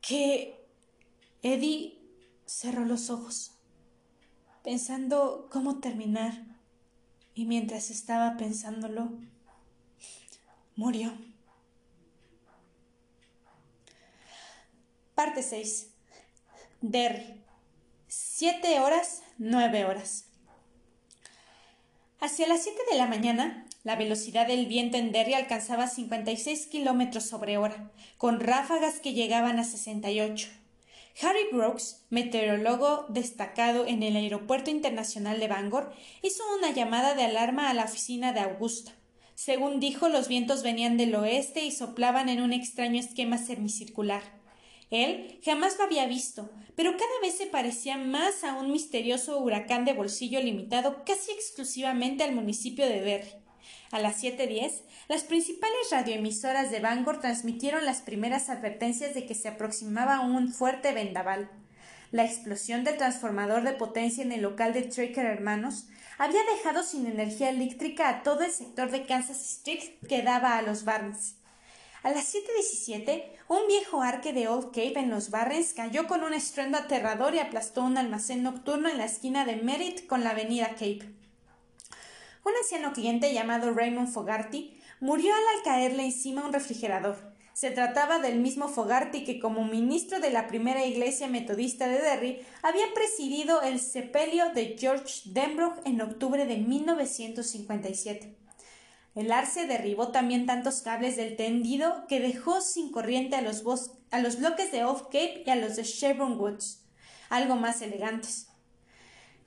que... 0.01 0.55
Eddie 1.43 2.01
cerró 2.47 2.85
los 2.85 3.11
ojos 3.11 3.53
pensando 4.69 5.49
cómo 5.51 5.81
terminar, 5.81 6.45
y 7.35 7.47
mientras 7.47 7.89
estaba 7.89 8.37
pensándolo, 8.37 9.11
murió. 10.77 11.11
Parte 15.15 15.43
6. 15.43 15.89
Derry. 16.83 17.43
Siete 18.09 18.81
horas, 18.81 19.23
nueve 19.39 19.85
horas. 19.85 20.27
Hacia 22.21 22.47
las 22.47 22.63
siete 22.63 22.83
de 22.91 22.99
la 22.99 23.07
mañana, 23.07 23.65
la 23.89 23.97
velocidad 23.97 24.47
del 24.47 24.67
viento 24.67 24.99
en 24.99 25.13
Derry 25.13 25.33
alcanzaba 25.33 25.87
56 25.87 26.67
kilómetros 26.67 27.25
sobre 27.25 27.57
hora, 27.57 27.91
con 28.19 28.39
ráfagas 28.39 29.01
que 29.01 29.15
llegaban 29.15 29.59
a 29.59 29.65
68. 29.65 30.47
Harry 31.23 31.45
Brooks, 31.51 32.05
meteorólogo 32.11 33.07
destacado 33.09 33.87
en 33.87 34.03
el 34.03 34.17
Aeropuerto 34.17 34.69
Internacional 34.69 35.41
de 35.41 35.49
Bangor, 35.49 35.91
hizo 36.21 36.43
una 36.59 36.71
llamada 36.71 37.15
de 37.15 37.23
alarma 37.23 37.71
a 37.71 37.73
la 37.73 37.85
oficina 37.85 38.35
de 38.35 38.41
Augusta. 38.41 38.93
Según 39.35 39.81
dijo, 39.81 40.11
los 40.11 40.29
vientos 40.29 40.63
venían 40.63 40.99
del 40.99 41.15
oeste 41.15 41.65
y 41.65 41.71
soplaban 41.71 42.29
en 42.29 42.43
un 42.43 42.53
extraño 42.53 43.01
esquema 43.01 43.39
semicircular. 43.39 44.21
Él 44.91 45.41
jamás 45.43 45.79
lo 45.79 45.85
había 45.85 46.07
visto, 46.07 46.51
pero 46.77 46.91
cada 46.93 47.21
vez 47.23 47.39
se 47.39 47.47
parecía 47.47 47.97
más 47.97 48.45
a 48.45 48.53
un 48.53 48.71
misterioso 48.71 49.39
huracán 49.39 49.87
de 49.87 49.95
bolsillo 49.95 50.43
limitado 50.43 51.05
casi 51.07 51.31
exclusivamente 51.31 52.23
al 52.23 52.35
municipio 52.35 52.85
de 52.85 53.01
Derry. 53.01 53.48
A 53.91 54.01
las 54.01 54.23
7.10, 54.23 54.83
las 55.09 55.25
principales 55.25 55.91
radioemisoras 55.91 56.71
de 56.71 56.81
Bangor 56.81 57.21
transmitieron 57.21 57.87
las 57.87 58.03
primeras 58.03 58.51
advertencias 58.51 59.15
de 59.15 59.25
que 59.25 59.35
se 59.35 59.49
aproximaba 59.49 60.21
un 60.21 60.53
fuerte 60.53 60.93
vendaval. 60.93 61.51
La 62.13 62.25
explosión 62.25 62.85
del 62.85 62.99
transformador 62.99 63.63
de 63.63 63.73
potencia 63.73 64.23
en 64.23 64.33
el 64.33 64.43
local 64.43 64.75
de 64.75 64.83
Tracker 64.83 65.25
Hermanos 65.25 65.87
había 66.19 66.41
dejado 66.57 66.83
sin 66.83 67.07
energía 67.07 67.49
eléctrica 67.49 68.09
a 68.09 68.23
todo 68.23 68.43
el 68.43 68.51
sector 68.51 68.91
de 68.91 69.07
Kansas 69.07 69.41
Street 69.41 69.99
que 70.07 70.23
daba 70.23 70.59
a 70.59 70.63
los 70.63 70.85
Barnes. 70.85 71.37
A 72.03 72.11
las 72.11 72.35
7.17, 72.35 73.25
un 73.49 73.67
viejo 73.69 74.03
arque 74.03 74.33
de 74.33 74.49
Old 74.49 74.67
Cape 74.67 74.99
en 74.99 75.11
los 75.11 75.31
Barrens 75.31 75.73
cayó 75.75 76.07
con 76.07 76.23
un 76.23 76.35
estruendo 76.35 76.79
aterrador 76.79 77.35
y 77.35 77.39
aplastó 77.39 77.83
un 77.83 77.99
almacén 77.99 78.43
nocturno 78.43 78.89
en 78.89 78.99
la 78.99 79.07
esquina 79.07 79.45
de 79.45 79.57
Merritt 79.57 80.07
con 80.07 80.25
la 80.25 80.31
avenida 80.31 80.71
Cape. 80.71 81.18
Un 82.49 82.57
anciano 82.57 82.95
cliente 82.95 83.35
llamado 83.35 83.75
Raymond 83.75 84.09
Fogarty 84.09 84.75
murió 85.01 85.35
al 85.35 85.63
caerle 85.65 86.07
encima 86.07 86.47
un 86.47 86.53
refrigerador. 86.55 87.35
Se 87.53 87.71
trataba 87.71 88.21
del 88.21 88.41
mismo 88.41 88.69
Fogarty 88.69 89.23
que, 89.23 89.39
como 89.39 89.67
ministro 89.67 90.19
de 90.19 90.31
la 90.31 90.47
primera 90.47 90.87
iglesia 90.87 91.29
metodista 91.29 91.87
de 91.87 92.01
Derry, 92.01 92.41
había 92.63 92.87
presidido 92.95 93.61
el 93.61 93.81
sepelio 93.81 94.49
de 94.55 94.77
George 94.79 95.25
Denbrough 95.27 95.83
en 95.85 96.01
octubre 96.01 96.47
de 96.47 96.57
1957. 96.57 98.35
El 99.15 99.31
arce 99.31 99.67
derribó 99.67 100.09
también 100.09 100.47
tantos 100.47 100.81
cables 100.81 101.17
del 101.17 101.37
tendido 101.37 102.07
que 102.09 102.19
dejó 102.19 102.63
sin 102.63 102.91
corriente 102.91 103.37
a 103.37 103.43
los, 103.43 103.63
a 104.11 104.21
los 104.21 104.39
bloques 104.39 104.73
de 104.73 104.85
Off 104.85 105.03
Cape 105.03 105.43
y 105.45 105.51
a 105.51 105.57
los 105.57 105.77
de 105.77 105.83
Chevron 105.83 106.41
Woods, 106.41 106.83
algo 107.29 107.57
más 107.57 107.83
elegantes. 107.83 108.48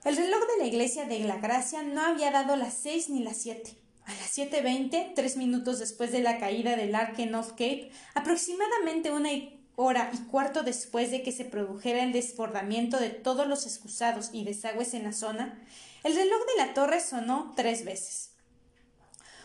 El 0.04 0.16
reloj 0.16 0.40
de 0.40 0.58
la 0.58 0.66
iglesia 0.66 1.04
de 1.04 1.20
la 1.20 1.36
Gracia 1.36 1.84
no 1.84 2.00
había 2.00 2.32
dado 2.32 2.56
las 2.56 2.74
seis 2.74 3.08
ni 3.08 3.22
las 3.22 3.36
siete. 3.36 3.76
A 4.04 4.12
las 4.14 4.30
siete 4.30 4.60
veinte, 4.60 5.12
tres 5.14 5.36
minutos 5.36 5.78
después 5.78 6.10
de 6.10 6.20
la 6.20 6.38
caída 6.38 6.74
del 6.74 6.96
arque 6.96 7.26
North 7.26 7.50
Cape, 7.50 7.92
aproximadamente 8.14 9.12
una 9.12 9.28
hora 9.76 10.10
y 10.12 10.18
cuarto 10.28 10.64
después 10.64 11.12
de 11.12 11.22
que 11.22 11.30
se 11.30 11.44
produjera 11.44 12.02
el 12.02 12.12
desbordamiento 12.12 12.98
de 12.98 13.10
todos 13.10 13.46
los 13.46 13.64
excusados 13.64 14.30
y 14.32 14.42
desagües 14.42 14.92
en 14.94 15.04
la 15.04 15.12
zona, 15.12 15.62
el 16.02 16.16
reloj 16.16 16.40
de 16.46 16.66
la 16.66 16.74
torre 16.74 16.98
sonó 16.98 17.52
tres 17.54 17.84
veces. 17.84 18.30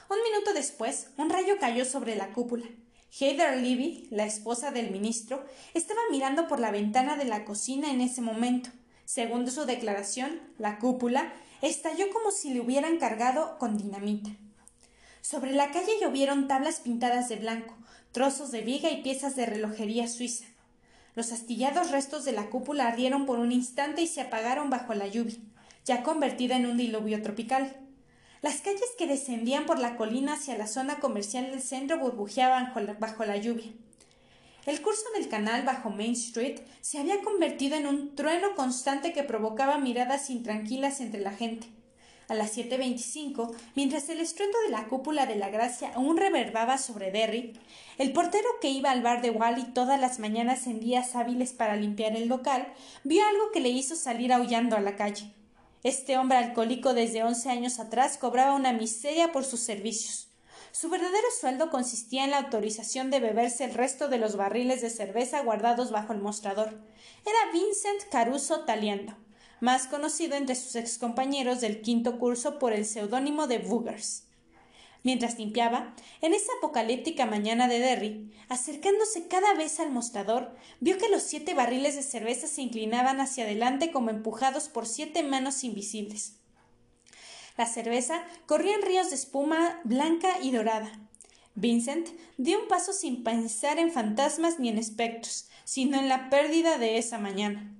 Un 0.10 0.18
minuto 0.24 0.53
después, 0.53 1.10
un 1.18 1.30
rayo 1.30 1.60
cayó 1.60 1.86
sobre 1.86 2.16
la 2.16 2.34
cúpula. 2.34 2.66
Heather 3.12 3.58
Levy, 3.58 4.08
la 4.10 4.26
esposa 4.26 4.72
del 4.72 4.89
ministro, 4.89 5.45
estaba 5.76 6.01
mirando 6.10 6.47
por 6.47 6.60
la 6.60 6.72
ventana 6.72 7.16
de 7.16 7.26
la 7.26 7.45
cocina 7.45 7.91
en 7.91 8.01
ese 8.01 8.22
momento. 8.22 8.72
Según 9.08 9.49
su 9.49 9.64
declaración, 9.64 10.41
la 10.58 10.80
cúpula 10.80 11.32
estalló 11.62 12.10
como 12.12 12.30
si 12.32 12.53
le 12.53 12.60
hubieran 12.60 12.97
cargado 12.97 13.58
con 13.58 13.78
dinamita. 13.78 14.32
Sobre 15.22 15.53
la 15.53 15.72
calle 15.72 15.93
llovieron 16.01 16.49
tablas 16.49 16.82
pintadas 16.82 17.30
de 17.30 17.38
blanco, 17.38 17.74
trozos 18.12 18.51
de 18.51 18.60
viga 18.60 18.91
y 18.91 19.03
piezas 19.03 19.38
de 19.38 19.45
relojería 19.45 20.10
suiza. 20.10 20.43
Los 21.16 21.32
astillados 21.32 21.91
restos 21.91 22.26
de 22.26 22.34
la 22.34 22.49
cúpula 22.49 22.86
ardieron 22.86 23.26
por 23.26 23.39
un 23.39 23.53
instante 23.53 24.01
y 24.01 24.08
se 24.08 24.20
apagaron 24.20 24.70
bajo 24.70 24.93
la 24.93 25.08
lluvia, 25.08 25.38
ya 25.86 26.03
convertida 26.03 26.58
en 26.58 26.66
un 26.66 26.76
diluvio 26.76 27.22
tropical. 27.22 27.78
Las 28.41 28.60
calles 28.60 28.89
que 28.97 29.08
descendían 29.08 29.66
por 29.66 29.80
la 29.80 29.95
colina 29.95 30.34
hacia 30.34 30.58
la 30.58 30.68
zona 30.68 30.99
comercial 30.99 31.49
del 31.49 31.62
centro 31.62 31.97
burbujeaban 31.97 32.74
bajo 32.99 33.24
la 33.24 33.38
lluvia. 33.38 33.72
El 34.68 34.82
curso 34.82 35.05
del 35.15 35.30
canal 35.30 35.63
bajo 35.63 35.91
Main 35.91 36.11
Street 36.11 36.59
se 36.82 36.99
había 36.99 37.22
convertido 37.22 37.78
en 37.78 37.88
un 37.88 38.15
trueno 38.15 38.53
constante 38.53 39.13
que 39.13 39.24
provocaba 39.24 39.78
miradas 39.78 40.30
intranquilas 40.30 40.99
entre 40.99 41.22
la 41.22 41.32
gente. 41.32 41.68
A 42.28 42.34
las 42.34 42.57
7.25, 42.57 43.55
mientras 43.76 44.09
el 44.09 44.20
estruendo 44.20 44.57
de 44.65 44.72
la 44.72 44.89
cúpula 44.89 45.26
de 45.26 45.38
la 45.38 45.47
Gracia 45.47 45.93
aún 45.95 46.18
reverbaba 46.18 46.78
sobre 46.78 47.11
Derry, 47.11 47.53
el 47.97 48.11
portero 48.11 48.49
que 48.59 48.68
iba 48.68 48.91
al 48.91 49.01
bar 49.01 49.22
de 49.22 49.30
Wally 49.30 49.72
todas 49.74 50.01
las 50.01 50.20
mañanas 50.20 50.68
en 50.68 50.82
días 50.82 51.15
hábiles 51.15 51.53
para 51.53 51.78
limpiar 51.78 52.18
el 52.18 52.28
local, 52.28 52.68
vio 53.05 53.26
algo 53.26 53.51
que 53.53 53.61
le 53.61 53.70
hizo 53.70 53.95
salir 53.95 54.34
aullando 54.34 54.76
a 54.76 54.82
la 54.82 54.97
calle. 54.97 55.32
Este 55.84 56.18
hombre 56.18 56.39
alcohólico 56.39 56.93
desde 56.93 57.24
once 57.24 57.49
años 57.49 57.80
atrás 57.80 58.18
cobraba 58.18 58.53
una 58.53 58.74
miseria 58.74 59.32
por 59.32 59.45
sus 59.45 59.61
servicios. 59.61 60.27
Su 60.72 60.89
verdadero 60.89 61.28
sueldo 61.39 61.70
consistía 61.70 62.24
en 62.24 62.32
la 62.32 62.38
autorización 62.38 63.09
de 63.09 63.20
beberse 63.20 63.63
el 63.63 63.74
resto 63.74 64.09
de 64.09 64.18
los 64.18 64.36
barriles 64.36 64.82
de 64.82 64.89
cerveza 64.89 65.41
guardados 65.41 65.91
bajo 65.91 66.13
el 66.13 66.20
mostrador. 66.20 66.80
Era 67.26 67.51
Vincent 67.51 68.03
Caruso 68.11 68.65
Taliendo, 68.65 69.15
más 69.59 69.88
conocido 69.88 70.36
entre 70.36 70.55
sus 70.55 70.76
excompañeros 70.76 71.61
del 71.61 71.82
quinto 71.82 72.20
curso 72.20 72.59
por 72.59 72.74
el 72.74 72.86
seudónimo 72.86 73.47
de 73.47 73.59
Boogers. 73.59 74.24
Mientras 75.03 75.38
limpiaba, 75.38 75.95
en 76.22 76.34
esa 76.34 76.51
apocalíptica 76.57 77.26
mañana 77.26 77.68
de 77.68 77.80
Derry, 77.80 78.32
acercándose 78.49 79.28
cada 79.28 79.53
vez 79.53 79.80
al 79.80 79.91
mostrador, 79.91 80.55
vio 80.80 80.97
que 80.97 81.09
los 81.09 81.24
siete 81.24 81.53
barriles 81.53 81.95
de 81.95 82.03
cerveza 82.03 82.47
se 82.47 82.61
inclinaban 82.61 83.22
hacia 83.22 83.45
adelante 83.45 83.91
como 83.91 84.09
empujados 84.09 84.68
por 84.70 84.86
siete 84.86 85.24
manos 85.24 85.63
invisibles. 85.63 86.37
La 87.58 87.66
cerveza 87.66 88.24
corría 88.45 88.76
en 88.76 88.84
ríos 88.84 89.10
de 89.10 89.16
espuma 89.16 89.82
blanca 89.84 90.38
y 90.41 90.51
dorada. 90.51 90.91
Vincent 91.55 92.08
dio 92.38 92.62
un 92.62 92.68
paso 92.68 92.93
sin 92.93 93.24
pensar 93.24 93.80
en 93.80 93.91
fantasmas 93.91 94.60
ni 94.60 94.70
en 94.70 94.78
espectros, 94.78 95.49
sino 95.64 95.97
en 95.97 96.08
la 96.08 96.30
pérdida 96.30 96.78
de 96.78 96.99
esa 96.99 97.18
mañana. 97.18 97.74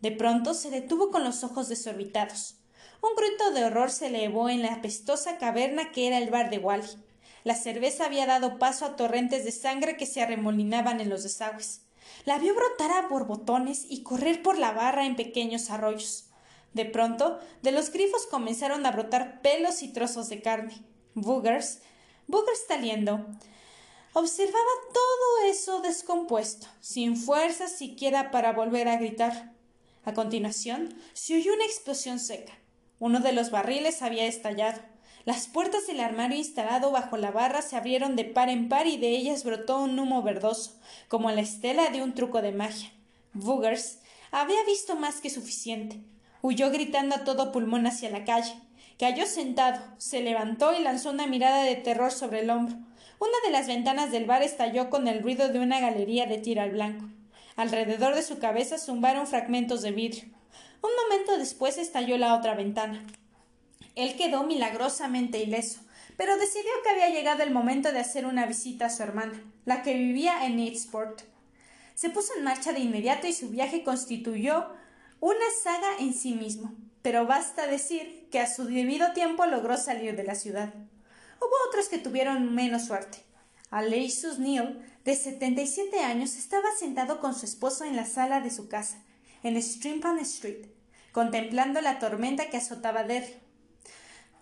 De 0.00 0.12
pronto 0.12 0.54
se 0.54 0.70
detuvo 0.70 1.10
con 1.10 1.24
los 1.24 1.42
ojos 1.42 1.68
desorbitados. 1.68 2.54
Un 3.02 3.16
grito 3.16 3.50
de 3.50 3.64
horror 3.64 3.90
se 3.90 4.06
elevó 4.06 4.48
en 4.48 4.62
la 4.62 4.74
apestosa 4.74 5.36
caverna 5.36 5.90
que 5.90 6.06
era 6.06 6.18
el 6.18 6.30
bar 6.30 6.48
de 6.48 6.58
Wally. 6.58 6.86
La 7.42 7.56
cerveza 7.56 8.06
había 8.06 8.26
dado 8.26 8.58
paso 8.60 8.86
a 8.86 8.96
torrentes 8.96 9.44
de 9.44 9.50
sangre 9.50 9.96
que 9.96 10.06
se 10.06 10.22
arremolinaban 10.22 11.00
en 11.00 11.10
los 11.10 11.24
desagües. 11.24 11.82
La 12.24 12.38
vio 12.38 12.54
brotar 12.54 12.92
a 12.92 13.08
borbotones 13.08 13.84
y 13.88 14.02
correr 14.04 14.42
por 14.42 14.58
la 14.58 14.70
barra 14.70 15.06
en 15.06 15.16
pequeños 15.16 15.70
arroyos. 15.70 16.23
De 16.74 16.84
pronto, 16.84 17.38
de 17.62 17.72
los 17.72 17.90
grifos 17.90 18.26
comenzaron 18.26 18.84
a 18.84 18.90
brotar 18.90 19.40
pelos 19.40 19.82
y 19.82 19.92
trozos 19.92 20.28
de 20.28 20.42
carne. 20.42 20.74
Boogers, 21.14 21.78
Boogers 22.26 22.66
taliendo, 22.66 23.24
observaba 24.12 24.70
todo 24.92 25.50
eso 25.50 25.80
descompuesto, 25.80 26.66
sin 26.80 27.16
fuerza 27.16 27.68
siquiera 27.68 28.32
para 28.32 28.52
volver 28.52 28.88
a 28.88 28.96
gritar. 28.96 29.54
A 30.04 30.14
continuación, 30.14 30.98
se 31.12 31.36
oyó 31.36 31.54
una 31.54 31.64
explosión 31.64 32.18
seca. 32.18 32.52
Uno 32.98 33.20
de 33.20 33.32
los 33.32 33.50
barriles 33.50 34.02
había 34.02 34.26
estallado. 34.26 34.82
Las 35.24 35.46
puertas 35.46 35.86
del 35.86 36.00
armario 36.00 36.36
instalado 36.36 36.90
bajo 36.90 37.16
la 37.16 37.30
barra 37.30 37.62
se 37.62 37.76
abrieron 37.76 38.16
de 38.16 38.24
par 38.24 38.50
en 38.50 38.68
par 38.68 38.86
y 38.86 38.98
de 38.98 39.10
ellas 39.10 39.44
brotó 39.44 39.78
un 39.78 39.98
humo 39.98 40.22
verdoso, 40.22 40.78
como 41.08 41.30
la 41.30 41.40
estela 41.40 41.88
de 41.90 42.02
un 42.02 42.14
truco 42.14 42.42
de 42.42 42.52
magia. 42.52 42.92
Boogers 43.32 44.00
había 44.30 44.62
visto 44.64 44.96
más 44.96 45.20
que 45.20 45.30
suficiente. 45.30 46.00
Huyó 46.46 46.70
gritando 46.70 47.14
a 47.14 47.24
todo 47.24 47.52
pulmón 47.52 47.86
hacia 47.86 48.10
la 48.10 48.26
calle. 48.26 48.52
Cayó 48.98 49.24
sentado, 49.24 49.82
se 49.96 50.20
levantó 50.20 50.74
y 50.78 50.82
lanzó 50.82 51.08
una 51.08 51.26
mirada 51.26 51.62
de 51.62 51.74
terror 51.74 52.12
sobre 52.12 52.40
el 52.40 52.50
hombro. 52.50 52.76
Una 53.18 53.32
de 53.46 53.50
las 53.50 53.66
ventanas 53.66 54.12
del 54.12 54.26
bar 54.26 54.42
estalló 54.42 54.90
con 54.90 55.08
el 55.08 55.22
ruido 55.22 55.48
de 55.48 55.58
una 55.58 55.80
galería 55.80 56.26
de 56.26 56.36
tiro 56.36 56.60
al 56.60 56.72
blanco. 56.72 57.06
Alrededor 57.56 58.14
de 58.14 58.22
su 58.22 58.40
cabeza 58.40 58.76
zumbaron 58.76 59.26
fragmentos 59.26 59.80
de 59.80 59.92
vidrio. 59.92 60.24
Un 60.82 60.90
momento 61.02 61.38
después 61.38 61.78
estalló 61.78 62.18
la 62.18 62.34
otra 62.34 62.54
ventana. 62.54 63.02
Él 63.94 64.14
quedó 64.16 64.44
milagrosamente 64.44 65.42
ileso, 65.42 65.80
pero 66.18 66.36
decidió 66.36 66.72
que 66.82 66.90
había 66.90 67.08
llegado 67.08 67.42
el 67.42 67.52
momento 67.52 67.90
de 67.90 68.00
hacer 68.00 68.26
una 68.26 68.44
visita 68.44 68.84
a 68.84 68.90
su 68.90 69.02
hermana, 69.02 69.42
la 69.64 69.80
que 69.80 69.94
vivía 69.94 70.44
en 70.44 70.58
Eastport. 70.58 71.22
Se 71.94 72.10
puso 72.10 72.34
en 72.36 72.44
marcha 72.44 72.74
de 72.74 72.80
inmediato 72.80 73.26
y 73.26 73.32
su 73.32 73.48
viaje 73.48 73.82
constituyó 73.82 74.66
una 75.24 75.46
saga 75.62 75.96
en 76.00 76.12
sí 76.12 76.34
mismo, 76.34 76.74
pero 77.00 77.26
basta 77.26 77.66
decir 77.66 78.28
que 78.30 78.40
a 78.40 78.46
su 78.46 78.66
debido 78.66 79.14
tiempo 79.14 79.46
logró 79.46 79.78
salir 79.78 80.16
de 80.16 80.22
la 80.22 80.34
ciudad. 80.34 80.74
Hubo 81.40 81.68
otros 81.70 81.88
que 81.88 81.96
tuvieron 81.96 82.54
menos 82.54 82.84
suerte. 82.84 83.24
Alexius 83.70 84.38
Neal, 84.38 84.86
de 85.02 85.16
77 85.16 86.00
años, 86.00 86.34
estaba 86.34 86.68
sentado 86.78 87.20
con 87.20 87.34
su 87.34 87.46
esposo 87.46 87.84
en 87.84 87.96
la 87.96 88.04
sala 88.04 88.42
de 88.42 88.50
su 88.50 88.68
casa, 88.68 89.02
en 89.42 89.60
Strimpan 89.62 90.18
Street, 90.18 90.66
contemplando 91.12 91.80
la 91.80 91.98
tormenta 91.98 92.50
que 92.50 92.58
azotaba 92.58 93.04
Derry. 93.04 93.34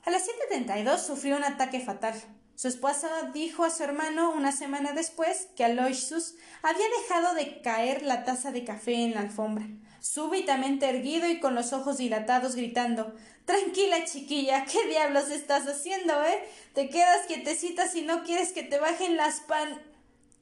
A 0.05 0.11
las 0.11 0.26
7.32 0.51 0.99
sufrió 0.99 1.37
un 1.37 1.45
ataque 1.45 1.78
fatal. 1.78 2.20
Su 2.57 2.66
esposa 2.66 3.30
dijo 3.33 3.62
a 3.62 3.70
su 3.70 3.85
hermano 3.85 4.33
una 4.33 4.51
semana 4.51 4.91
después 4.91 5.47
que 5.55 5.64
Aloysius 5.64 6.35
había 6.61 6.87
dejado 7.03 7.35
de 7.37 7.62
caer 7.62 8.03
la 8.03 8.24
taza 8.24 8.51
de 8.51 8.64
café 8.64 8.95
en 8.95 9.14
la 9.14 9.20
alfombra, 9.20 9.64
súbitamente 10.03 10.88
erguido 10.88 11.28
y 11.28 11.40
con 11.40 11.55
los 11.55 11.72
ojos 11.72 11.96
dilatados, 11.96 12.57
gritando 12.57 13.14
Tranquila, 13.44 14.05
chiquilla, 14.05 14.64
¿qué 14.66 14.86
diablos 14.88 15.30
estás 15.30 15.66
haciendo, 15.66 16.22
eh? 16.24 16.44
Te 16.74 16.88
quedas 16.88 17.26
quietecita 17.26 17.88
si 17.88 18.03
no 18.03 18.22
quieres 18.22 18.53
que 18.53 18.62
te 18.62 18.78
bajen 18.78 19.16
las 19.16 19.40
pan. 19.40 19.80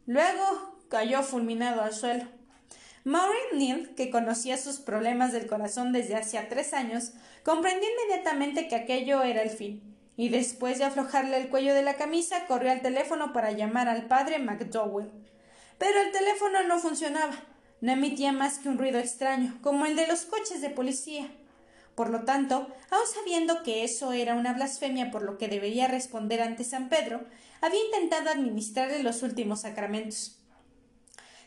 Luego 0.07 0.77
cayó 0.89 1.23
fulminado 1.23 1.81
al 1.83 1.95
suelo. 1.95 2.25
Maureen 3.05 3.59
Neal, 3.59 3.95
que 3.95 4.11
conocía 4.11 4.59
sus 4.59 4.81
problemas 4.81 5.33
del 5.33 5.47
corazón 5.47 5.93
desde 5.93 6.17
hacía 6.17 6.51
tres 6.51 6.75
años, 6.75 7.13
comprendió 7.43 7.89
inmediatamente 7.89 8.69
que 8.69 8.77
aquello 8.77 9.23
era 9.23 9.43
el 9.43 9.51
fin. 9.51 9.83
y 10.17 10.29
después 10.29 10.79
de 10.79 10.85
aflojarle 10.85 11.39
el 11.39 11.49
cuello 11.49 11.73
de 11.73 11.81
la 11.81 11.95
camisa 11.95 12.47
corrió 12.47 12.71
al 12.71 12.83
teléfono 12.83 13.33
para 13.33 13.53
llamar 13.53 13.89
al 13.89 14.07
padre 14.07 14.39
McDowell. 14.39 15.11
Pero 15.79 15.99
el 15.99 16.13
teléfono 16.13 16.63
no 16.65 16.79
funcionaba. 16.79 17.33
No 17.81 17.93
emitía 17.93 18.33
más 18.33 18.59
que 18.59 18.69
un 18.69 18.79
ruido 18.79 18.99
extraño, 18.99 19.59
como 19.63 19.87
el 19.87 19.97
de 19.97 20.07
los 20.07 20.23
coches 20.23 20.61
de 20.61 20.71
policía. 20.71 21.31
Por 21.95 22.11
lo 22.11 22.25
tanto, 22.25 22.69
aun 22.91 23.07
sabiendo 23.15 23.63
que 23.63 23.85
eso 23.85 24.13
era 24.13 24.35
una 24.35 24.53
blasfemia 24.53 25.11
por 25.11 25.23
lo 25.23 25.39
que 25.39 25.49
debería 25.49 25.89
responder 25.89 26.41
ante 26.41 26.65
San 26.65 26.89
Pedro, 26.89 27.25
había 27.61 27.85
intentado 27.85 28.31
administrarle 28.31 29.03
los 29.03 29.23
últimos 29.23 29.63
sacramentos. 29.63 30.39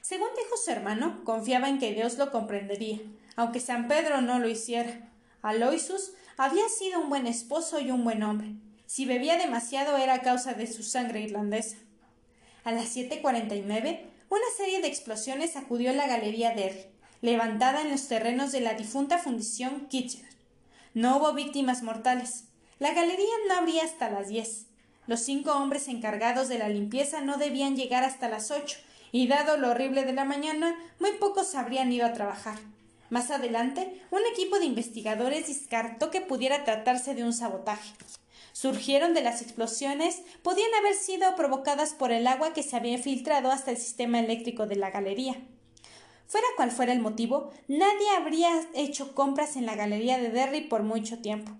Según 0.01 0.27
dijo 0.35 0.57
su 0.57 0.69
hermano, 0.69 1.23
confiaba 1.23 1.69
en 1.69 1.79
que 1.79 1.93
Dios 1.93 2.17
lo 2.17 2.31
comprendería, 2.31 2.99
aunque 3.35 3.59
San 3.59 3.87
Pedro 3.87 4.21
no 4.21 4.39
lo 4.39 4.47
hiciera. 4.47 5.09
Aloysus 5.41 6.13
había 6.37 6.67
sido 6.69 6.99
un 6.99 7.09
buen 7.09 7.25
esposo 7.25 7.79
y 7.79 7.89
un 7.89 8.03
buen 8.03 8.21
hombre. 8.21 8.53
Si 8.85 9.05
bebía 9.05 9.37
demasiado 9.37 9.97
era 9.97 10.15
a 10.15 10.21
causa 10.21 10.53
de 10.53 10.67
su 10.67 10.83
sangre 10.83 11.21
irlandesa. 11.21 11.77
A 12.63 12.71
las 12.71 12.95
7.49, 12.95 14.01
una 14.33 14.57
serie 14.57 14.81
de 14.81 14.87
explosiones 14.87 15.53
sacudió 15.53 15.93
la 15.93 16.07
galería 16.07 16.55
Derry, 16.55 16.87
levantada 17.21 17.81
en 17.81 17.91
los 17.91 18.07
terrenos 18.07 18.51
de 18.51 18.61
la 18.61 18.73
difunta 18.73 19.19
fundición 19.19 19.87
Kitchener. 19.89 20.33
No 20.95 21.17
hubo 21.17 21.33
víctimas 21.33 21.83
mortales. 21.83 22.45
La 22.79 22.93
galería 22.93 23.33
no 23.47 23.55
abría 23.55 23.83
hasta 23.83 24.09
las 24.09 24.29
diez. 24.29 24.65
Los 25.05 25.19
cinco 25.19 25.51
hombres 25.51 25.87
encargados 25.87 26.47
de 26.49 26.57
la 26.57 26.67
limpieza 26.67 27.21
no 27.21 27.37
debían 27.37 27.75
llegar 27.75 28.03
hasta 28.03 28.27
las 28.27 28.49
ocho, 28.49 28.79
y 29.11 29.27
dado 29.27 29.57
lo 29.57 29.69
horrible 29.69 30.03
de 30.03 30.13
la 30.13 30.25
mañana, 30.25 30.75
muy 30.99 31.11
pocos 31.11 31.53
habrían 31.53 31.91
ido 31.91 32.07
a 32.07 32.13
trabajar. 32.13 32.57
Más 33.11 33.29
adelante, 33.29 34.01
un 34.09 34.21
equipo 34.31 34.57
de 34.57 34.65
investigadores 34.65 35.47
descartó 35.47 36.09
que 36.09 36.21
pudiera 36.21 36.63
tratarse 36.63 37.13
de 37.13 37.23
un 37.23 37.33
sabotaje. 37.33 37.93
Surgieron 38.53 39.15
de 39.15 39.23
las 39.23 39.41
explosiones 39.41 40.21
podían 40.43 40.73
haber 40.79 40.93
sido 40.93 41.35
provocadas 41.35 41.93
por 41.93 42.11
el 42.11 42.27
agua 42.27 42.53
que 42.53 42.63
se 42.63 42.77
había 42.77 42.99
filtrado 42.99 43.51
hasta 43.51 43.71
el 43.71 43.77
sistema 43.77 44.19
eléctrico 44.19 44.67
de 44.67 44.75
la 44.75 44.91
galería. 44.91 45.35
Fuera 46.27 46.47
cual 46.55 46.71
fuera 46.71 46.93
el 46.93 47.01
motivo, 47.01 47.51
nadie 47.67 48.09
habría 48.15 48.49
hecho 48.73 49.15
compras 49.15 49.55
en 49.55 49.65
la 49.65 49.75
galería 49.75 50.19
de 50.19 50.29
Derry 50.29 50.61
por 50.61 50.83
mucho 50.83 51.19
tiempo. 51.19 51.51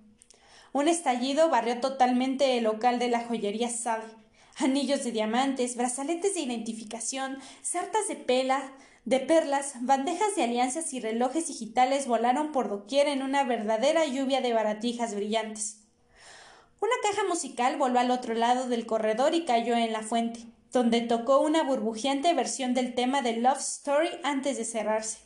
Un 0.71 0.87
estallido 0.87 1.49
barrió 1.49 1.79
totalmente 1.79 2.57
el 2.57 2.63
local 2.63 2.99
de 2.99 3.09
la 3.09 3.25
joyería 3.25 3.69
Sally. 3.69 4.05
Anillos 4.57 5.03
de 5.03 5.11
diamantes, 5.11 5.75
brazaletes 5.75 6.35
de 6.35 6.41
identificación, 6.41 7.39
sartas 7.63 8.07
de 8.07 8.15
pela, 8.15 8.71
de 9.05 9.19
perlas, 9.19 9.73
bandejas 9.81 10.35
de 10.35 10.43
alianzas 10.43 10.93
y 10.93 10.99
relojes 10.99 11.47
digitales 11.47 12.07
volaron 12.07 12.51
por 12.51 12.69
doquier 12.69 13.07
en 13.07 13.23
una 13.23 13.43
verdadera 13.43 14.05
lluvia 14.05 14.41
de 14.41 14.53
baratijas 14.53 15.15
brillantes. 15.15 15.82
Una 16.83 16.95
caja 17.01 17.25
musical 17.29 17.77
voló 17.77 17.97
al 17.97 18.11
otro 18.11 18.33
lado 18.33 18.67
del 18.67 18.85
corredor 18.85 19.33
y 19.33 19.45
cayó 19.45 19.73
en 19.73 19.93
la 19.93 20.01
fuente 20.01 20.41
donde 20.73 20.99
tocó 20.99 21.39
una 21.39 21.63
burbujeante 21.63 22.33
versión 22.33 22.73
del 22.73 22.93
tema 22.93 23.21
de 23.21 23.37
Love 23.37 23.59
Story 23.59 24.09
antes 24.23 24.57
de 24.57 24.65
cerrarse. 24.65 25.19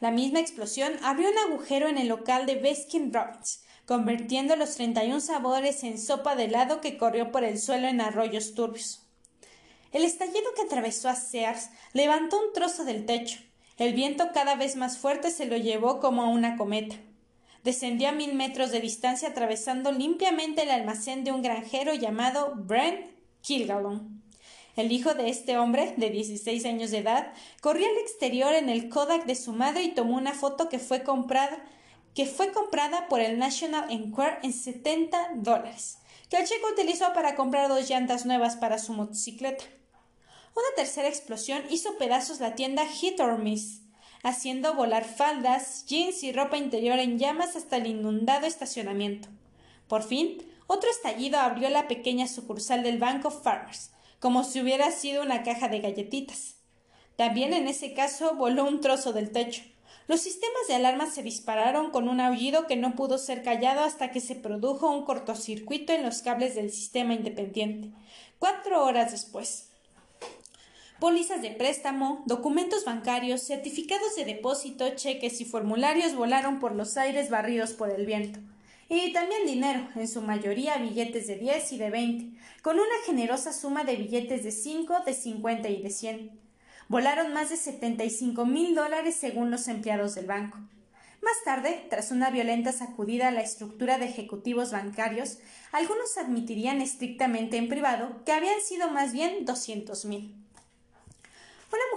La 0.00 0.10
misma 0.10 0.40
explosión 0.40 0.92
abrió 1.04 1.30
un 1.30 1.38
agujero 1.38 1.86
en 1.86 1.98
el 1.98 2.08
local 2.08 2.46
de 2.46 2.56
Baskin 2.56 3.12
Robbins, 3.12 3.62
convirtiendo 3.86 4.56
los 4.56 4.74
31 4.74 5.20
sabores 5.20 5.84
en 5.84 6.00
sopa 6.00 6.34
de 6.34 6.46
helado 6.46 6.80
que 6.80 6.98
corrió 6.98 7.30
por 7.30 7.44
el 7.44 7.60
suelo 7.60 7.86
en 7.86 8.00
arroyos 8.00 8.54
turbios. 8.54 9.06
El 9.92 10.02
estallido 10.02 10.52
que 10.56 10.62
atravesó 10.62 11.08
a 11.08 11.14
Sears 11.14 11.70
levantó 11.92 12.40
un 12.40 12.52
trozo 12.52 12.84
del 12.84 13.06
techo. 13.06 13.38
El 13.76 13.94
viento 13.94 14.32
cada 14.34 14.56
vez 14.56 14.74
más 14.74 14.98
fuerte 14.98 15.30
se 15.30 15.46
lo 15.46 15.56
llevó 15.56 16.00
como 16.00 16.24
a 16.24 16.28
una 16.28 16.56
cometa. 16.56 16.96
Descendió 17.64 18.10
a 18.10 18.12
mil 18.12 18.34
metros 18.34 18.70
de 18.70 18.80
distancia 18.80 19.30
atravesando 19.30 19.90
limpiamente 19.90 20.62
el 20.62 20.70
almacén 20.70 21.24
de 21.24 21.32
un 21.32 21.40
granjero 21.40 21.94
llamado 21.94 22.52
Brent 22.56 23.06
Kilgalon. 23.40 24.22
El 24.76 24.92
hijo 24.92 25.14
de 25.14 25.30
este 25.30 25.56
hombre, 25.56 25.94
de 25.96 26.10
16 26.10 26.66
años 26.66 26.90
de 26.90 26.98
edad, 26.98 27.32
corrió 27.62 27.86
al 27.86 27.96
exterior 27.96 28.52
en 28.54 28.68
el 28.68 28.90
Kodak 28.90 29.24
de 29.24 29.34
su 29.34 29.52
madre 29.52 29.82
y 29.82 29.94
tomó 29.94 30.16
una 30.16 30.34
foto 30.34 30.68
que 30.68 30.78
fue 30.78 31.04
comprada, 31.04 31.64
que 32.14 32.26
fue 32.26 32.52
comprada 32.52 33.08
por 33.08 33.20
el 33.20 33.38
National 33.38 33.90
Enquirer 33.90 34.40
en 34.42 34.52
70 34.52 35.30
dólares, 35.36 35.98
que 36.28 36.36
el 36.36 36.46
chico 36.46 36.68
utilizó 36.70 37.14
para 37.14 37.34
comprar 37.34 37.68
dos 37.68 37.88
llantas 37.88 38.26
nuevas 38.26 38.56
para 38.56 38.78
su 38.78 38.92
motocicleta. 38.92 39.64
Una 40.54 40.68
tercera 40.76 41.08
explosión 41.08 41.62
hizo 41.70 41.96
pedazos 41.96 42.40
la 42.40 42.54
tienda 42.54 42.84
Hit 42.86 43.20
or 43.20 43.38
Miss, 43.38 43.83
haciendo 44.24 44.74
volar 44.74 45.04
faldas, 45.04 45.84
jeans 45.86 46.24
y 46.24 46.32
ropa 46.32 46.56
interior 46.56 46.98
en 46.98 47.18
llamas 47.18 47.54
hasta 47.54 47.76
el 47.76 47.86
inundado 47.86 48.46
estacionamiento. 48.46 49.28
Por 49.86 50.02
fin, 50.02 50.38
otro 50.66 50.90
estallido 50.90 51.38
abrió 51.38 51.68
la 51.68 51.86
pequeña 51.86 52.26
sucursal 52.26 52.82
del 52.82 52.98
Bank 52.98 53.26
of 53.26 53.42
Farmers, 53.42 53.90
como 54.18 54.42
si 54.42 54.60
hubiera 54.60 54.90
sido 54.90 55.22
una 55.22 55.42
caja 55.42 55.68
de 55.68 55.80
galletitas. 55.80 56.56
También 57.16 57.52
en 57.52 57.68
ese 57.68 57.92
caso 57.92 58.34
voló 58.34 58.64
un 58.64 58.80
trozo 58.80 59.12
del 59.12 59.30
techo. 59.30 59.62
Los 60.06 60.20
sistemas 60.22 60.66
de 60.68 60.74
alarma 60.74 61.06
se 61.06 61.22
dispararon 61.22 61.90
con 61.90 62.08
un 62.08 62.20
aullido 62.20 62.66
que 62.66 62.76
no 62.76 62.94
pudo 62.94 63.18
ser 63.18 63.42
callado 63.42 63.84
hasta 63.84 64.10
que 64.10 64.20
se 64.20 64.34
produjo 64.34 64.90
un 64.90 65.04
cortocircuito 65.04 65.92
en 65.92 66.02
los 66.02 66.22
cables 66.22 66.54
del 66.54 66.70
sistema 66.70 67.12
independiente. 67.12 67.90
Cuatro 68.38 68.84
horas 68.84 69.12
después. 69.12 69.70
Pólizas 71.00 71.42
de 71.42 71.50
préstamo, 71.50 72.22
documentos 72.26 72.84
bancarios, 72.84 73.42
certificados 73.42 74.16
de 74.16 74.24
depósito, 74.24 74.88
cheques 74.94 75.40
y 75.40 75.44
formularios 75.44 76.14
volaron 76.14 76.60
por 76.60 76.74
los 76.74 76.96
aires 76.96 77.30
barridos 77.30 77.72
por 77.72 77.90
el 77.90 78.06
viento 78.06 78.40
y 78.88 79.12
también 79.12 79.46
dinero, 79.46 79.88
en 79.96 80.08
su 80.08 80.20
mayoría 80.20 80.76
billetes 80.76 81.26
de 81.26 81.36
10 81.36 81.72
y 81.72 81.78
de 81.78 81.90
20, 81.90 82.38
con 82.62 82.76
una 82.76 82.94
generosa 83.06 83.52
suma 83.52 83.84
de 83.84 83.96
billetes 83.96 84.44
de 84.44 84.50
5, 84.50 85.00
de 85.06 85.14
50 85.14 85.68
y 85.68 85.82
de 85.82 85.90
100. 85.90 86.40
Volaron 86.88 87.32
más 87.32 87.50
de 87.50 87.56
75 87.56 88.44
mil 88.44 88.74
dólares 88.74 89.14
según 89.14 89.50
los 89.50 89.68
empleados 89.68 90.14
del 90.14 90.26
banco. 90.26 90.58
Más 91.22 91.42
tarde, 91.44 91.86
tras 91.88 92.10
una 92.10 92.30
violenta 92.30 92.72
sacudida 92.72 93.28
a 93.28 93.30
la 93.30 93.40
estructura 93.40 93.96
de 93.96 94.04
ejecutivos 94.04 94.72
bancarios, 94.72 95.38
algunos 95.72 96.18
admitirían 96.18 96.82
estrictamente 96.82 97.56
en 97.56 97.70
privado 97.70 98.22
que 98.26 98.32
habían 98.32 98.60
sido 98.60 98.90
más 98.90 99.14
bien 99.14 99.46
200 99.46 100.04
mil. 100.04 100.43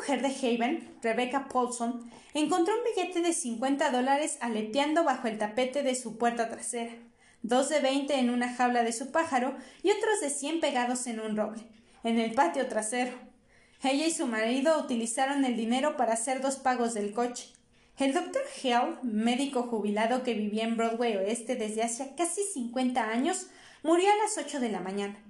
Mujer 0.07 0.21
de 0.21 0.47
Haven, 0.47 0.97
Rebecca 1.01 1.49
Paulson, 1.49 2.09
encontró 2.33 2.73
un 2.77 2.83
billete 2.85 3.19
de 3.19 3.33
50 3.33 3.91
dólares 3.91 4.37
aleteando 4.39 5.03
bajo 5.03 5.27
el 5.27 5.37
tapete 5.37 5.83
de 5.83 5.95
su 5.95 6.17
puerta 6.17 6.49
trasera, 6.49 6.93
dos 7.41 7.67
de 7.67 7.81
20 7.81 8.17
en 8.17 8.29
una 8.29 8.55
jaula 8.55 8.83
de 8.83 8.93
su 8.93 9.11
pájaro 9.11 9.57
y 9.83 9.91
otros 9.91 10.21
de 10.21 10.29
100 10.29 10.61
pegados 10.61 11.07
en 11.07 11.19
un 11.19 11.35
roble, 11.35 11.61
en 12.05 12.19
el 12.19 12.33
patio 12.33 12.69
trasero. 12.69 13.11
Ella 13.83 14.07
y 14.07 14.11
su 14.11 14.27
marido 14.27 14.79
utilizaron 14.79 15.43
el 15.43 15.57
dinero 15.57 15.97
para 15.97 16.13
hacer 16.13 16.39
dos 16.39 16.55
pagos 16.55 16.93
del 16.93 17.11
coche. 17.11 17.49
El 17.97 18.13
doctor 18.13 18.43
Hale, 18.63 18.95
médico 19.03 19.63
jubilado 19.63 20.23
que 20.23 20.35
vivía 20.35 20.63
en 20.63 20.77
Broadway 20.77 21.17
Oeste 21.17 21.57
desde 21.57 21.83
hace 21.83 22.15
casi 22.15 22.43
50 22.43 23.09
años, 23.09 23.47
murió 23.83 24.09
a 24.09 24.23
las 24.23 24.37
8 24.37 24.61
de 24.61 24.69
la 24.69 24.79
mañana. 24.79 25.21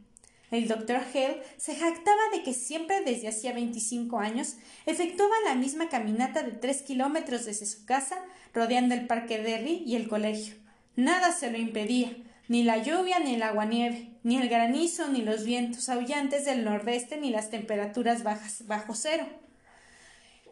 El 0.49 0.67
doctor 0.67 0.97
Hale 0.97 1.41
se 1.57 1.75
jactaba 1.75 2.21
de 2.31 2.41
que 2.43 2.53
siempre 2.53 3.01
desde 3.01 3.27
hacía 3.27 3.51
25 3.51 4.19
años 4.19 4.55
efectuaba 4.85 5.33
la 5.45 5.55
misma 5.55 5.89
caminata 5.89 6.41
de 6.41 6.51
tres 6.51 6.81
kilómetros 6.81 7.45
desde 7.45 7.65
su 7.65 7.85
casa, 7.85 8.17
rodeando 8.53 8.95
el 8.95 9.07
parque 9.07 9.39
Derry 9.39 9.83
y 9.85 9.97
el 9.97 10.07
colegio. 10.07 10.55
Nada 10.95 11.33
se 11.33 11.51
lo 11.51 11.57
impedía, 11.57 12.15
ni 12.47 12.63
la 12.63 12.77
lluvia 12.77 13.19
ni 13.19 13.35
el 13.35 13.43
aguanieve, 13.43 14.09
ni 14.23 14.37
el 14.37 14.47
granizo, 14.47 15.09
ni 15.09 15.21
los 15.21 15.43
vientos 15.43 15.89
aullantes 15.89 16.45
del 16.45 16.63
nordeste, 16.63 17.17
ni 17.17 17.29
las 17.29 17.49
temperaturas 17.49 18.23
bajas 18.23 18.65
bajo 18.67 18.95
cero. 18.95 19.27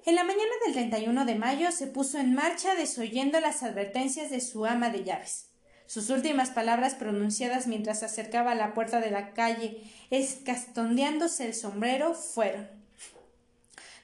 En 0.05 0.15
la 0.15 0.23
mañana 0.23 0.51
del 0.65 0.73
31 0.73 1.25
de 1.25 1.35
mayo 1.35 1.71
se 1.71 1.87
puso 1.87 2.19
en 2.19 2.35
marcha 2.35 2.75
desoyendo 2.75 3.39
las 3.39 3.63
advertencias 3.63 4.29
de 4.29 4.41
su 4.41 4.65
ama 4.65 4.89
de 4.89 5.03
llaves. 5.03 5.44
Sus 5.87 6.09
últimas 6.09 6.49
palabras 6.49 6.95
pronunciadas 6.95 7.67
mientras 7.67 7.99
se 7.99 8.05
acercaba 8.05 8.51
a 8.51 8.55
la 8.55 8.73
puerta 8.73 8.99
de 8.99 9.11
la 9.11 9.33
calle, 9.33 9.83
escastondeándose 10.09 11.45
el 11.45 11.53
sombrero, 11.53 12.13
fueron 12.13 12.67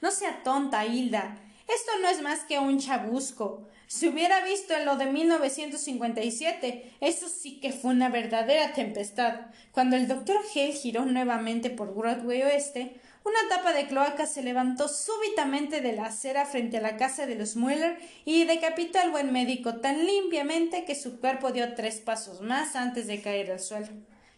No 0.02 0.12
sea 0.12 0.44
tonta, 0.44 0.86
Hilda. 0.86 1.38
Esto 1.68 1.92
no 2.02 2.10
es 2.10 2.22
más 2.22 2.42
que 2.42 2.60
un 2.60 2.80
chabusco. 2.80 3.68
Si 3.88 4.08
hubiera 4.08 4.44
visto 4.46 4.74
en 4.74 4.86
lo 4.86 4.96
de 4.96 5.08
1957, 5.08 6.94
eso 7.02 7.28
sí 7.28 7.60
que 7.60 7.74
fue 7.74 7.92
una 7.92 8.08
verdadera 8.08 8.72
tempestad. 8.72 9.48
Cuando 9.74 9.98
el 9.98 10.08
doctor 10.08 10.38
Hale 10.56 10.72
giró 10.72 11.06
nuevamente 11.06 11.70
por 11.70 11.94
Broadway 11.94 12.42
Oeste, 12.44 13.01
una 13.24 13.40
tapa 13.50 13.74
de 13.74 13.88
cloaca 13.88 14.26
se 14.26 14.42
levantó 14.42 14.88
súbitamente 14.88 15.82
de 15.82 15.94
la 15.94 16.06
acera 16.06 16.46
frente 16.46 16.78
a 16.78 16.82
la 16.82 16.98
casa 16.98 17.26
de 17.26 17.36
los 17.36 17.56
Mueller 17.56 17.98
y 18.26 18.46
decapitó 18.46 19.00
al 19.00 19.12
buen 19.12 19.32
médico 19.32 19.76
tan 19.76 20.06
limpiamente 20.06 20.86
que 20.86 20.96
su 20.96 21.20
cuerpo 21.20 21.52
dio 21.52 21.76
tres 21.76 22.00
pasos 22.00 22.42
más 22.42 22.76
antes 22.76 23.08
de 23.08 23.22
caer 23.22 23.52
al 23.52 23.60
suelo. 23.60 23.90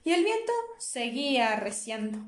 Y 0.04 0.12
el 0.12 0.24
viento 0.24 0.52
seguía 0.80 1.54
arreciando. 1.54 2.20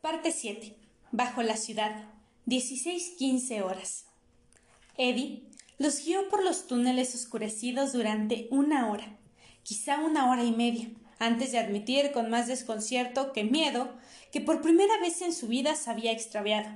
Parte 0.00 0.32
7. 0.32 0.76
Bajo 1.12 1.42
la 1.42 1.56
ciudad. 1.56 2.04
16-15 2.46 3.62
horas. 3.62 4.06
Eddie 4.98 5.42
los 5.78 6.04
guió 6.04 6.28
por 6.28 6.42
los 6.42 6.66
túneles 6.66 7.14
oscurecidos 7.14 7.92
durante 7.92 8.48
una 8.50 8.90
hora 8.90 9.16
quizá 9.66 9.98
una 9.98 10.30
hora 10.30 10.44
y 10.44 10.52
media, 10.52 10.88
antes 11.18 11.50
de 11.50 11.58
admitir 11.58 12.12
con 12.12 12.30
más 12.30 12.46
desconcierto 12.46 13.32
que 13.32 13.42
miedo 13.42 13.92
que 14.36 14.42
por 14.42 14.60
primera 14.60 14.98
vez 14.98 15.22
en 15.22 15.32
su 15.32 15.48
vida 15.48 15.74
se 15.76 15.90
había 15.90 16.12
extraviado. 16.12 16.68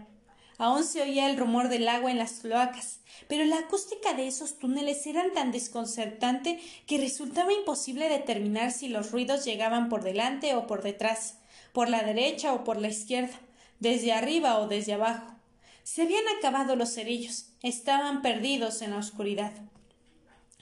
Aún 0.57 0.83
se 0.83 1.03
oía 1.03 1.29
el 1.29 1.37
rumor 1.37 1.69
del 1.69 1.91
agua 1.91 2.11
en 2.11 2.17
las 2.17 2.41
cloacas, 2.41 3.01
pero 3.29 3.45
la 3.45 3.59
acústica 3.59 4.15
de 4.15 4.27
esos 4.27 4.59
túneles 4.59 5.07
era 5.07 5.31
tan 5.35 5.53
desconcertante 5.53 6.59
que 6.87 6.97
resultaba 6.97 7.53
imposible 7.53 8.09
determinar 8.09 8.73
si 8.73 8.89
los 8.89 9.11
ruidos 9.11 9.45
llegaban 9.45 9.91
por 9.91 10.03
delante 10.03 10.55
o 10.55 10.67
por 10.67 10.83
detrás, 10.83 11.37
por 11.75 11.91
la 11.91 12.03
derecha 12.03 12.55
o 12.55 12.65
por 12.65 12.81
la 12.81 12.89
izquierda, 12.89 13.39
desde 13.79 14.15
arriba 14.15 14.59
o 14.59 14.67
desde 14.67 14.95
abajo. 14.95 15.37
Se 15.83 16.01
habían 16.01 16.25
acabado 16.39 16.77
los 16.77 16.95
cerillos, 16.95 17.51
estaban 17.63 18.23
perdidos 18.23 18.81
en 18.81 18.93
la 18.93 18.97
oscuridad. 18.97 19.53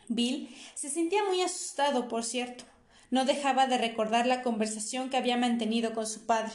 Bill 0.09 0.53
se 0.75 0.91
sentía 0.91 1.23
muy 1.23 1.43
asustado, 1.43 2.09
por 2.09 2.25
cierto. 2.25 2.65
No 3.13 3.25
dejaba 3.25 3.69
de 3.69 3.79
recordar 3.79 4.27
la 4.27 4.43
conversación 4.43 5.11
que 5.11 5.17
había 5.17 5.37
mantenido 5.37 5.95
con 5.95 6.05
su 6.05 6.27
padre. 6.27 6.55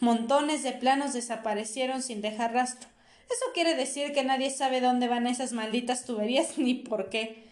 Montones 0.00 0.62
de 0.62 0.72
planos 0.72 1.12
desaparecieron 1.12 2.02
sin 2.02 2.20
dejar 2.20 2.52
rastro. 2.52 2.88
Eso 3.28 3.44
quiere 3.52 3.74
decir 3.74 4.12
que 4.12 4.22
nadie 4.22 4.50
sabe 4.50 4.80
dónde 4.80 5.08
van 5.08 5.26
esas 5.26 5.52
malditas 5.52 6.04
tuberías 6.04 6.56
ni 6.56 6.74
por 6.74 7.10
qué. 7.10 7.48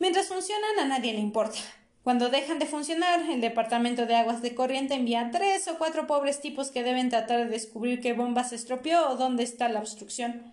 Mientras 0.00 0.26
funcionan 0.26 0.78
a 0.80 0.84
nadie 0.86 1.12
le 1.12 1.20
importa. 1.20 1.58
Cuando 2.02 2.30
dejan 2.30 2.58
de 2.58 2.66
funcionar, 2.66 3.20
el 3.28 3.40
Departamento 3.40 4.06
de 4.06 4.16
Aguas 4.16 4.42
de 4.42 4.54
Corriente 4.54 4.94
envía 4.94 5.20
a 5.20 5.30
tres 5.30 5.68
o 5.68 5.78
cuatro 5.78 6.06
pobres 6.06 6.40
tipos 6.40 6.70
que 6.70 6.82
deben 6.82 7.10
tratar 7.10 7.38
de 7.38 7.50
descubrir 7.50 8.00
qué 8.00 8.12
bomba 8.12 8.44
se 8.44 8.56
estropeó 8.56 9.10
o 9.10 9.16
dónde 9.16 9.42
está 9.42 9.68
la 9.68 9.80
obstrucción. 9.80 10.52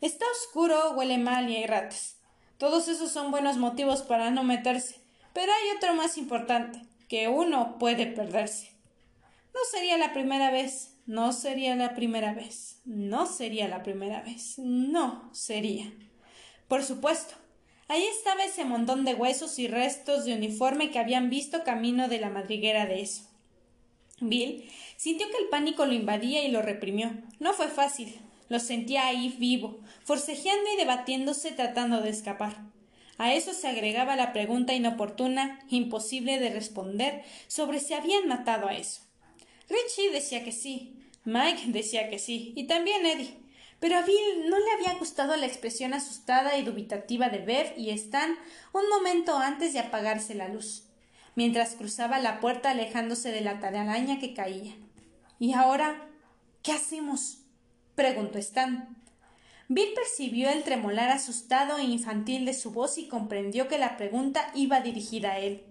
Está 0.00 0.24
oscuro, 0.40 0.92
huele 0.92 1.18
mal 1.18 1.50
y 1.50 1.56
hay 1.56 1.66
ratas. 1.66 2.16
Todos 2.58 2.88
esos 2.88 3.10
son 3.10 3.30
buenos 3.30 3.56
motivos 3.56 4.02
para 4.02 4.30
no 4.30 4.44
meterse. 4.44 5.00
Pero 5.32 5.52
hay 5.52 5.76
otro 5.76 5.94
más 5.94 6.16
importante, 6.16 6.80
que 7.08 7.28
uno 7.28 7.78
puede 7.78 8.06
perderse. 8.06 8.73
No 9.54 9.60
sería 9.70 9.96
la 9.96 10.12
primera 10.12 10.50
vez, 10.50 10.96
no 11.06 11.32
sería 11.32 11.76
la 11.76 11.94
primera 11.94 12.34
vez, 12.34 12.80
no 12.84 13.26
sería 13.26 13.68
la 13.68 13.82
primera 13.82 14.20
vez, 14.22 14.58
no 14.58 15.30
sería. 15.32 15.92
Por 16.68 16.82
supuesto, 16.82 17.34
Ahí 17.86 18.02
estaba 18.04 18.44
ese 18.44 18.64
montón 18.64 19.04
de 19.04 19.14
huesos 19.14 19.58
y 19.58 19.68
restos 19.68 20.24
de 20.24 20.34
uniforme 20.34 20.90
que 20.90 20.98
habían 20.98 21.28
visto 21.28 21.64
camino 21.64 22.08
de 22.08 22.18
la 22.18 22.30
madriguera 22.30 22.86
de 22.86 23.02
eso. 23.02 23.24
Bill 24.20 24.64
sintió 24.96 25.28
que 25.30 25.36
el 25.36 25.48
pánico 25.50 25.84
lo 25.84 25.92
invadía 25.92 26.42
y 26.44 26.50
lo 26.50 26.62
reprimió. 26.62 27.12
No 27.40 27.52
fue 27.52 27.68
fácil. 27.68 28.18
Lo 28.48 28.58
sentía 28.58 29.06
ahí 29.06 29.34
vivo, 29.38 29.80
forcejeando 30.04 30.72
y 30.72 30.76
debatiéndose 30.76 31.52
tratando 31.52 32.00
de 32.00 32.10
escapar. 32.10 32.56
A 33.16 33.34
eso 33.34 33.52
se 33.52 33.68
agregaba 33.68 34.16
la 34.16 34.32
pregunta 34.32 34.74
inoportuna, 34.74 35.60
imposible 35.68 36.38
de 36.38 36.50
responder, 36.50 37.22
sobre 37.48 37.80
si 37.80 37.94
habían 37.94 38.28
matado 38.28 38.68
a 38.68 38.74
eso. 38.74 39.02
Richie 39.68 40.12
decía 40.12 40.44
que 40.44 40.52
sí, 40.52 40.96
Mike 41.24 41.64
decía 41.68 42.08
que 42.08 42.18
sí, 42.18 42.52
y 42.56 42.66
también 42.66 43.04
Eddie. 43.06 43.44
Pero 43.80 43.98
a 43.98 44.02
Bill 44.02 44.48
no 44.48 44.58
le 44.58 44.70
había 44.72 44.98
gustado 44.98 45.36
la 45.36 45.46
expresión 45.46 45.92
asustada 45.92 46.56
y 46.56 46.62
dubitativa 46.62 47.28
de 47.28 47.38
Bev 47.38 47.74
y 47.76 47.90
Stan 47.90 48.34
un 48.72 48.88
momento 48.88 49.36
antes 49.36 49.72
de 49.72 49.80
apagarse 49.80 50.34
la 50.34 50.48
luz, 50.48 50.84
mientras 51.34 51.74
cruzaba 51.74 52.18
la 52.18 52.40
puerta 52.40 52.70
alejándose 52.70 53.30
de 53.30 53.42
la 53.42 53.60
telaraña 53.60 54.18
que 54.18 54.32
caía. 54.32 54.74
¿Y 55.38 55.52
ahora 55.52 56.08
qué 56.62 56.72
hacemos? 56.72 57.38
preguntó 57.94 58.38
Stan. 58.38 58.96
Bill 59.68 59.92
percibió 59.94 60.50
el 60.50 60.62
tremolar 60.62 61.10
asustado 61.10 61.78
e 61.78 61.84
infantil 61.84 62.44
de 62.44 62.54
su 62.54 62.70
voz 62.70 62.98
y 62.98 63.08
comprendió 63.08 63.66
que 63.68 63.78
la 63.78 63.96
pregunta 63.96 64.50
iba 64.54 64.80
dirigida 64.80 65.32
a 65.32 65.38
él. 65.40 65.62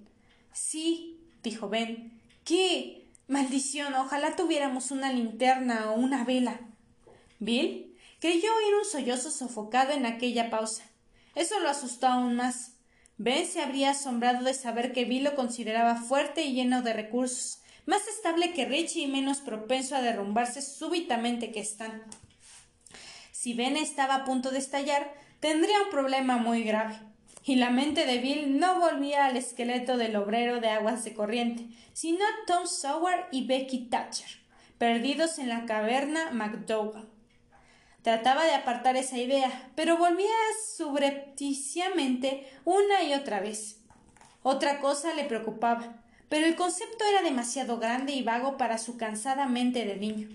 Sí, 0.51 1.19
dijo 1.43 1.69
Ben. 1.69 2.19
¿Qué? 2.43 3.02
Maldición, 3.33 3.95
ojalá 3.95 4.35
tuviéramos 4.35 4.91
una 4.91 5.11
linterna 5.11 5.89
o 5.91 5.95
una 5.95 6.23
vela. 6.23 6.59
Bill 7.39 7.97
Creyó 8.19 8.55
oír 8.55 8.75
un 8.75 8.85
sollozo 8.85 9.31
sofocado 9.31 9.91
en 9.91 10.05
aquella 10.05 10.51
pausa. 10.51 10.83
Eso 11.33 11.59
lo 11.59 11.67
asustó 11.67 12.07
aún 12.07 12.35
más. 12.35 12.75
Ben 13.17 13.47
se 13.47 13.61
habría 13.61 13.89
asombrado 13.89 14.45
de 14.45 14.53
saber 14.53 14.93
que 14.93 15.05
Bill 15.05 15.23
lo 15.23 15.35
consideraba 15.35 15.95
fuerte 15.95 16.43
y 16.43 16.53
lleno 16.53 16.83
de 16.83 16.93
recursos, 16.93 17.59
más 17.87 18.07
estable 18.07 18.53
que 18.53 18.65
Richie 18.65 19.01
y 19.01 19.07
menos 19.07 19.39
propenso 19.39 19.95
a 19.95 20.01
derrumbarse 20.01 20.61
súbitamente 20.61 21.51
que 21.51 21.59
Stan. 21.59 22.03
Si 23.31 23.55
Ben 23.55 23.77
estaba 23.77 24.15
a 24.15 24.25
punto 24.25 24.51
de 24.51 24.59
estallar, 24.59 25.11
tendría 25.39 25.81
un 25.81 25.89
problema 25.89 26.37
muy 26.37 26.63
grave. 26.63 26.99
Y 27.45 27.55
la 27.55 27.69
mente 27.69 28.05
de 28.05 28.19
Bill 28.19 28.57
no 28.57 28.79
volvía 28.79 29.25
al 29.25 29.35
esqueleto 29.35 29.97
del 29.97 30.15
obrero 30.15 30.61
de 30.61 30.69
aguas 30.69 31.03
de 31.03 31.13
corriente, 31.13 31.67
sino 31.91 32.23
a 32.23 32.45
Tom 32.47 32.67
Sawyer 32.67 33.25
y 33.31 33.45
Becky 33.45 33.89
Thatcher, 33.89 34.39
perdidos 34.77 35.39
en 35.39 35.49
la 35.49 35.65
caverna 35.65 36.31
McDougall. 36.31 37.09
Trataba 38.01 38.43
de 38.45 38.53
apartar 38.53 38.97
esa 38.97 39.17
idea, 39.17 39.71
pero 39.75 39.97
volvía 39.97 40.27
subrepticiamente 40.75 42.47
una 42.65 43.03
y 43.03 43.13
otra 43.13 43.39
vez. 43.39 43.79
Otra 44.41 44.79
cosa 44.79 45.13
le 45.13 45.23
preocupaba, 45.23 46.03
pero 46.27 46.45
el 46.45 46.55
concepto 46.55 47.05
era 47.05 47.21
demasiado 47.21 47.77
grande 47.77 48.13
y 48.13 48.23
vago 48.23 48.57
para 48.57 48.77
su 48.77 48.97
cansada 48.97 49.47
mente 49.47 49.85
de 49.85 49.95
niño. 49.95 50.27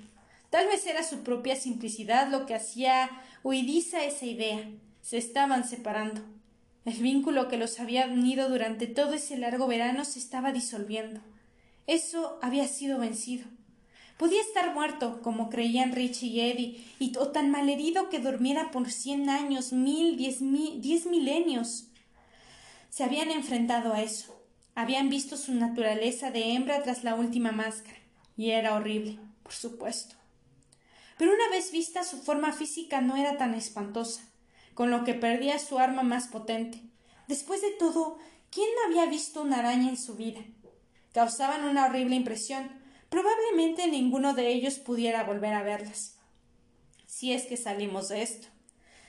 Tal 0.48 0.66
vez 0.66 0.86
era 0.86 1.02
su 1.02 1.22
propia 1.22 1.56
simplicidad 1.56 2.28
lo 2.28 2.46
que 2.46 2.54
hacía 2.54 3.10
huidiza 3.42 4.04
esa 4.04 4.24
idea. 4.24 4.66
Se 5.02 5.18
estaban 5.18 5.68
separando. 5.68 6.22
El 6.88 7.02
vínculo 7.02 7.48
que 7.48 7.58
los 7.58 7.80
había 7.80 8.06
unido 8.06 8.48
durante 8.48 8.86
todo 8.86 9.12
ese 9.12 9.36
largo 9.36 9.66
verano 9.66 10.06
se 10.06 10.18
estaba 10.18 10.52
disolviendo. 10.52 11.20
Eso 11.86 12.38
había 12.40 12.66
sido 12.66 12.98
vencido. 12.98 13.44
Podía 14.16 14.40
estar 14.40 14.72
muerto, 14.72 15.20
como 15.20 15.50
creían 15.50 15.92
Richie 15.92 16.28
y 16.28 16.40
Eddie, 16.40 16.84
y 16.98 17.14
o 17.18 17.28
tan 17.28 17.50
malherido 17.50 18.08
que 18.08 18.20
durmiera 18.20 18.70
por 18.70 18.90
cien 18.90 19.28
años, 19.28 19.70
mil, 19.74 20.16
diez, 20.16 20.40
mil, 20.40 20.80
diez 20.80 21.04
milenios. 21.04 21.88
Se 22.88 23.04
habían 23.04 23.30
enfrentado 23.30 23.92
a 23.92 24.00
eso. 24.00 24.42
Habían 24.74 25.10
visto 25.10 25.36
su 25.36 25.52
naturaleza 25.52 26.30
de 26.30 26.54
hembra 26.54 26.82
tras 26.82 27.04
la 27.04 27.16
última 27.16 27.52
máscara, 27.52 27.98
y 28.34 28.48
era 28.52 28.74
horrible, 28.74 29.18
por 29.42 29.52
supuesto. 29.52 30.16
Pero 31.18 31.34
una 31.34 31.50
vez 31.50 31.70
vista 31.70 32.02
su 32.02 32.16
forma 32.16 32.50
física 32.54 33.02
no 33.02 33.14
era 33.14 33.36
tan 33.36 33.52
espantosa, 33.52 34.22
con 34.78 34.92
lo 34.92 35.02
que 35.02 35.14
perdía 35.14 35.58
su 35.58 35.80
arma 35.80 36.04
más 36.04 36.28
potente. 36.28 36.80
Después 37.26 37.60
de 37.60 37.72
todo, 37.72 38.16
¿quién 38.48 38.68
no 38.76 38.86
había 38.86 39.10
visto 39.10 39.42
una 39.42 39.58
araña 39.58 39.88
en 39.88 39.96
su 39.96 40.14
vida? 40.14 40.40
Causaban 41.12 41.64
una 41.64 41.86
horrible 41.86 42.14
impresión, 42.14 42.78
Probablemente 43.08 43.86
ninguno 43.86 44.34
de 44.34 44.52
ellos 44.52 44.78
pudiera 44.78 45.24
volver 45.24 45.54
a 45.54 45.62
verlas. 45.62 46.16
Si 47.06 47.32
es 47.32 47.46
que 47.46 47.56
salimos 47.56 48.08
de 48.08 48.22
esto. 48.22 48.48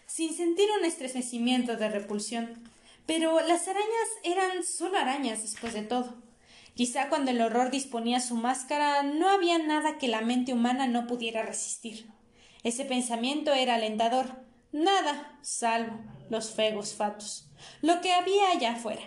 Sin 0.07 0.33
sentir 0.33 0.69
un 0.77 0.85
estremecimiento 0.85 1.75
de 1.75 1.89
repulsión. 1.89 2.63
Pero 3.05 3.39
las 3.41 3.67
arañas 3.67 4.09
eran 4.23 4.63
solo 4.63 4.97
arañas 4.97 5.41
después 5.41 5.73
de 5.73 5.81
todo. 5.81 6.15
Quizá 6.75 7.09
cuando 7.09 7.31
el 7.31 7.41
horror 7.41 7.71
disponía 7.71 8.21
su 8.21 8.35
máscara 8.35 9.03
no 9.03 9.27
había 9.29 9.57
nada 9.57 9.97
que 9.97 10.07
la 10.07 10.21
mente 10.21 10.53
humana 10.53 10.87
no 10.87 11.07
pudiera 11.07 11.43
resistir. 11.43 12.07
Ese 12.63 12.85
pensamiento 12.85 13.53
era 13.53 13.75
alentador. 13.75 14.48
Nada, 14.71 15.39
salvo 15.41 15.99
los 16.29 16.51
fegos 16.51 16.93
fatos. 16.93 17.49
Lo 17.81 18.01
que 18.01 18.13
había 18.13 18.51
allá 18.51 18.73
afuera 18.73 19.01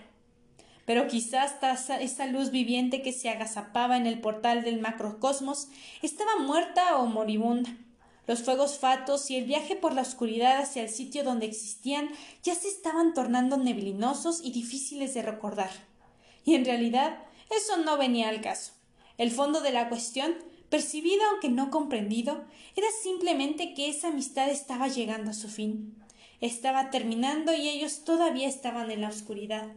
pero 0.85 1.07
quizás 1.07 1.55
esa 2.01 2.27
luz 2.27 2.51
viviente 2.51 3.03
que 3.03 3.13
se 3.13 3.29
agazapaba 3.29 3.97
en 3.97 4.07
el 4.07 4.21
portal 4.21 4.65
del 4.65 4.81
macrocosmos 4.81 5.69
estaba 6.03 6.39
muerta 6.39 6.99
o 6.99 7.07
moribunda. 7.07 7.71
Los 8.27 8.43
fuegos 8.43 8.79
fatos 8.79 9.31
y 9.31 9.37
el 9.37 9.45
viaje 9.45 9.75
por 9.77 9.95
la 9.95 10.03
oscuridad 10.03 10.59
hacia 10.59 10.83
el 10.83 10.89
sitio 10.89 11.25
donde 11.25 11.47
existían 11.47 12.09
ya 12.43 12.55
se 12.55 12.69
estaban 12.69 13.15
tornando 13.15 13.57
neblinosos 13.57 14.41
y 14.43 14.53
difíciles 14.53 15.15
de 15.15 15.23
recordar. 15.23 15.71
Y 16.45 16.55
en 16.55 16.65
realidad 16.65 17.19
eso 17.51 17.77
no 17.79 17.97
venía 17.97 18.29
al 18.29 18.41
caso. 18.41 18.73
El 19.19 19.31
fondo 19.31 19.61
de 19.61 19.73
la 19.73 19.89
cuestión, 19.89 20.35
percibido 20.73 21.23
aunque 21.29 21.51
no 21.51 21.71
comprendido, 21.71 22.45
era 22.75 22.87
simplemente 23.03 23.75
que 23.75 23.91
esa 23.91 24.09
amistad 24.09 24.49
estaba 24.49 24.89
llegando 24.89 25.31
a 25.31 25.35
su 25.35 25.49
fin. 25.49 25.95
Estaba 26.41 26.89
terminando 26.89 27.53
y 27.53 27.69
ellos 27.69 28.05
todavía 28.05 28.49
estaban 28.49 28.91
en 28.91 29.03
la 29.03 29.11
oscuridad. 29.11 29.71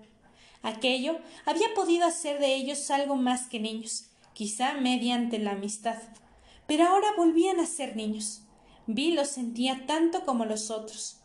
Aquello 0.61 1.19
había 1.45 1.73
podido 1.75 2.05
hacer 2.05 2.39
de 2.39 2.55
ellos 2.55 2.89
algo 2.91 3.17
más 3.17 3.47
que 3.47 3.59
niños, 3.59 4.05
quizá 4.31 4.75
mediante 4.75 5.37
la 5.37 5.51
amistad. 5.51 5.97
Pero 6.65 6.85
ahora 6.85 7.09
volvían 7.17 7.59
a 7.59 7.65
ser 7.65 7.97
niños. 7.97 8.43
Bill 8.87 9.15
los 9.15 9.27
sentía 9.27 9.85
tanto 9.85 10.23
como 10.23 10.45
los 10.45 10.71
otros. 10.71 11.17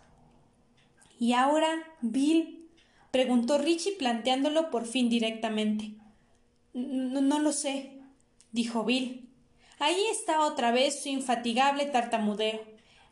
¿Y 1.21 1.35
ahora, 1.35 1.69
Bill? 2.01 2.69
preguntó 3.13 3.57
Richie 3.57 3.93
planteándolo 3.93 4.73
por 4.73 4.85
fin 4.85 5.09
directamente. 5.09 5.93
No, 6.75 7.21
no 7.21 7.39
lo 7.39 7.53
sé, 7.53 8.01
dijo 8.51 8.83
Bill. 8.83 9.30
Ahí 9.81 10.05
está 10.13 10.45
otra 10.45 10.73
vez 10.73 11.03
su 11.03 11.09
infatigable 11.09 11.87
tartamudeo. 11.87 12.61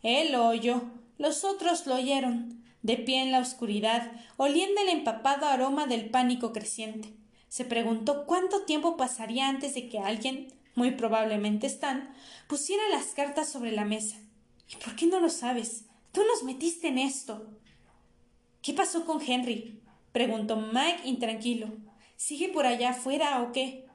Él 0.03 0.33
lo 0.33 0.47
oyó, 0.47 0.83
los 1.17 1.43
otros 1.43 1.87
lo 1.87 1.95
oyeron 1.95 2.63
de 2.83 2.97
pie 2.97 3.23
en 3.23 3.33
la 3.33 3.41
oscuridad, 3.41 4.13
oliendo 4.37 4.81
el 4.83 4.91
empapado 4.91 5.47
aroma 5.47 5.87
del 5.87 6.11
pánico 6.11 6.53
creciente. 6.53 7.15
Se 7.49 7.65
preguntó 7.65 8.27
cuánto 8.27 8.63
tiempo 8.67 8.99
pasaría 8.99 9.49
antes 9.49 9.75
de 9.75 9.89
que 9.89 9.99
alguien, 9.99 10.53
muy 10.75 10.91
probablemente 10.91 11.67
Stan, 11.67 12.15
pusiera 12.49 12.83
las 12.91 13.07
cartas 13.15 13.49
sobre 13.49 13.73
la 13.73 13.87
mesa. 13.87 14.17
¿Y 14.71 14.77
por 14.77 14.95
qué 14.95 15.07
no 15.07 15.21
lo 15.21 15.31
sabes? 15.31 15.87
Tú 16.13 16.21
nos 16.31 16.43
metiste 16.43 16.89
en 16.89 16.99
esto. 16.99 17.47
¿Qué 18.61 18.75
pasó 18.75 19.07
con 19.07 19.23
Henry? 19.23 19.81
preguntó 20.13 20.57
Mike 20.57 21.09
intranquilo. 21.09 21.69
¿Sigue 22.17 22.49
por 22.51 22.67
allá 22.67 22.91
afuera 22.91 23.43
o 23.43 23.53
qué? 23.53 23.87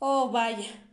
Oh, 0.00 0.30
vaya, 0.30 0.85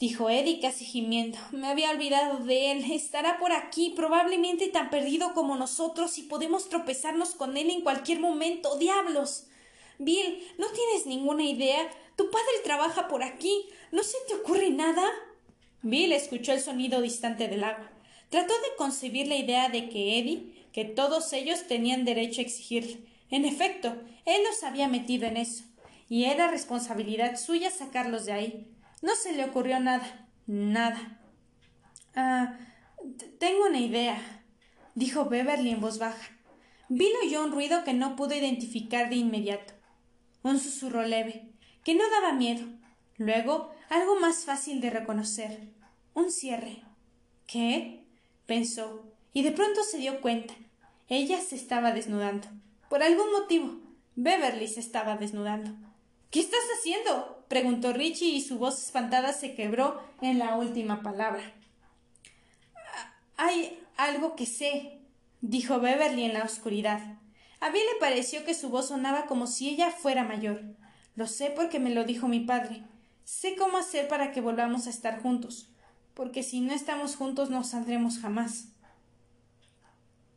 dijo 0.00 0.30
Eddie 0.30 0.60
casi 0.60 0.84
gimiendo. 0.84 1.38
Me 1.52 1.68
había 1.68 1.90
olvidado 1.90 2.38
de 2.44 2.72
él. 2.72 2.90
Estará 2.92 3.38
por 3.38 3.52
aquí, 3.52 3.92
probablemente 3.96 4.68
tan 4.68 4.90
perdido 4.90 5.34
como 5.34 5.56
nosotros, 5.56 6.18
y 6.18 6.22
podemos 6.22 6.68
tropezarnos 6.68 7.34
con 7.34 7.56
él 7.56 7.70
en 7.70 7.82
cualquier 7.82 8.20
momento. 8.20 8.76
¡Diablos! 8.78 9.46
Bill, 9.98 10.42
¿no 10.58 10.66
tienes 10.68 11.06
ninguna 11.06 11.44
idea? 11.44 11.88
Tu 12.16 12.30
padre 12.30 12.44
trabaja 12.64 13.08
por 13.08 13.22
aquí. 13.22 13.66
¿No 13.92 14.02
se 14.02 14.16
te 14.28 14.34
ocurre 14.34 14.70
nada? 14.70 15.04
Bill 15.82 16.12
escuchó 16.12 16.52
el 16.52 16.60
sonido 16.60 17.00
distante 17.00 17.46
del 17.48 17.62
agua. 17.64 17.90
Trató 18.30 18.52
de 18.54 18.76
concebir 18.76 19.28
la 19.28 19.36
idea 19.36 19.68
de 19.68 19.88
que 19.88 20.18
Eddie, 20.18 20.66
que 20.72 20.84
todos 20.84 21.32
ellos 21.32 21.68
tenían 21.68 22.04
derecho 22.04 22.40
a 22.40 22.44
exigirle. 22.44 22.98
En 23.30 23.44
efecto, 23.44 23.94
él 24.24 24.42
los 24.42 24.62
había 24.64 24.88
metido 24.88 25.26
en 25.26 25.36
eso, 25.36 25.64
y 26.08 26.24
era 26.24 26.50
responsabilidad 26.50 27.38
suya 27.38 27.70
sacarlos 27.70 28.26
de 28.26 28.32
ahí. 28.32 28.66
No 29.04 29.14
se 29.16 29.32
le 29.32 29.44
ocurrió 29.44 29.80
nada, 29.80 30.30
nada. 30.46 31.20
Ah, 32.14 32.56
tengo 33.38 33.66
una 33.66 33.78
idea, 33.78 34.18
dijo 34.94 35.26
Beverly 35.26 35.72
en 35.72 35.82
voz 35.82 35.98
baja. 35.98 36.30
Bill 36.88 37.12
oyó 37.22 37.44
un 37.44 37.52
ruido 37.52 37.84
que 37.84 37.92
no 37.92 38.16
pudo 38.16 38.34
identificar 38.34 39.10
de 39.10 39.16
inmediato. 39.16 39.74
Un 40.42 40.58
susurro 40.58 41.02
leve, 41.02 41.52
que 41.84 41.94
no 41.94 42.02
daba 42.08 42.32
miedo. 42.32 42.64
Luego, 43.18 43.74
algo 43.90 44.18
más 44.20 44.46
fácil 44.46 44.80
de 44.80 44.88
reconocer. 44.88 45.74
Un 46.14 46.30
cierre. 46.30 46.82
¿Qué? 47.46 48.06
pensó, 48.46 49.04
y 49.34 49.42
de 49.42 49.52
pronto 49.52 49.82
se 49.82 49.98
dio 49.98 50.22
cuenta. 50.22 50.54
Ella 51.10 51.42
se 51.42 51.56
estaba 51.56 51.92
desnudando. 51.92 52.48
Por 52.88 53.02
algún 53.02 53.30
motivo, 53.32 53.82
Beverly 54.16 54.66
se 54.66 54.80
estaba 54.80 55.18
desnudando. 55.18 55.72
¿Qué 56.30 56.40
estás 56.40 56.64
haciendo? 56.78 57.43
Preguntó 57.54 57.92
Richie 57.92 58.30
y 58.30 58.40
su 58.40 58.58
voz 58.58 58.82
espantada 58.82 59.32
se 59.32 59.54
quebró 59.54 60.02
en 60.20 60.40
la 60.40 60.56
última 60.56 61.02
palabra. 61.02 61.52
Hay 63.36 63.78
algo 63.96 64.34
que 64.34 64.44
sé, 64.44 64.98
dijo 65.40 65.78
Beverly 65.78 66.24
en 66.24 66.34
la 66.34 66.42
oscuridad. 66.42 67.00
A 67.60 67.70
Bill 67.70 67.84
le 67.94 68.00
pareció 68.00 68.44
que 68.44 68.54
su 68.54 68.70
voz 68.70 68.88
sonaba 68.88 69.26
como 69.26 69.46
si 69.46 69.68
ella 69.68 69.92
fuera 69.92 70.24
mayor. 70.24 70.62
Lo 71.14 71.28
sé 71.28 71.52
porque 71.54 71.78
me 71.78 71.94
lo 71.94 72.02
dijo 72.02 72.26
mi 72.26 72.40
padre. 72.40 72.82
Sé 73.22 73.54
cómo 73.54 73.78
hacer 73.78 74.08
para 74.08 74.32
que 74.32 74.40
volvamos 74.40 74.88
a 74.88 74.90
estar 74.90 75.22
juntos, 75.22 75.68
porque 76.14 76.42
si 76.42 76.60
no 76.60 76.72
estamos 76.72 77.14
juntos 77.14 77.50
no 77.50 77.62
saldremos 77.62 78.18
jamás. 78.18 78.70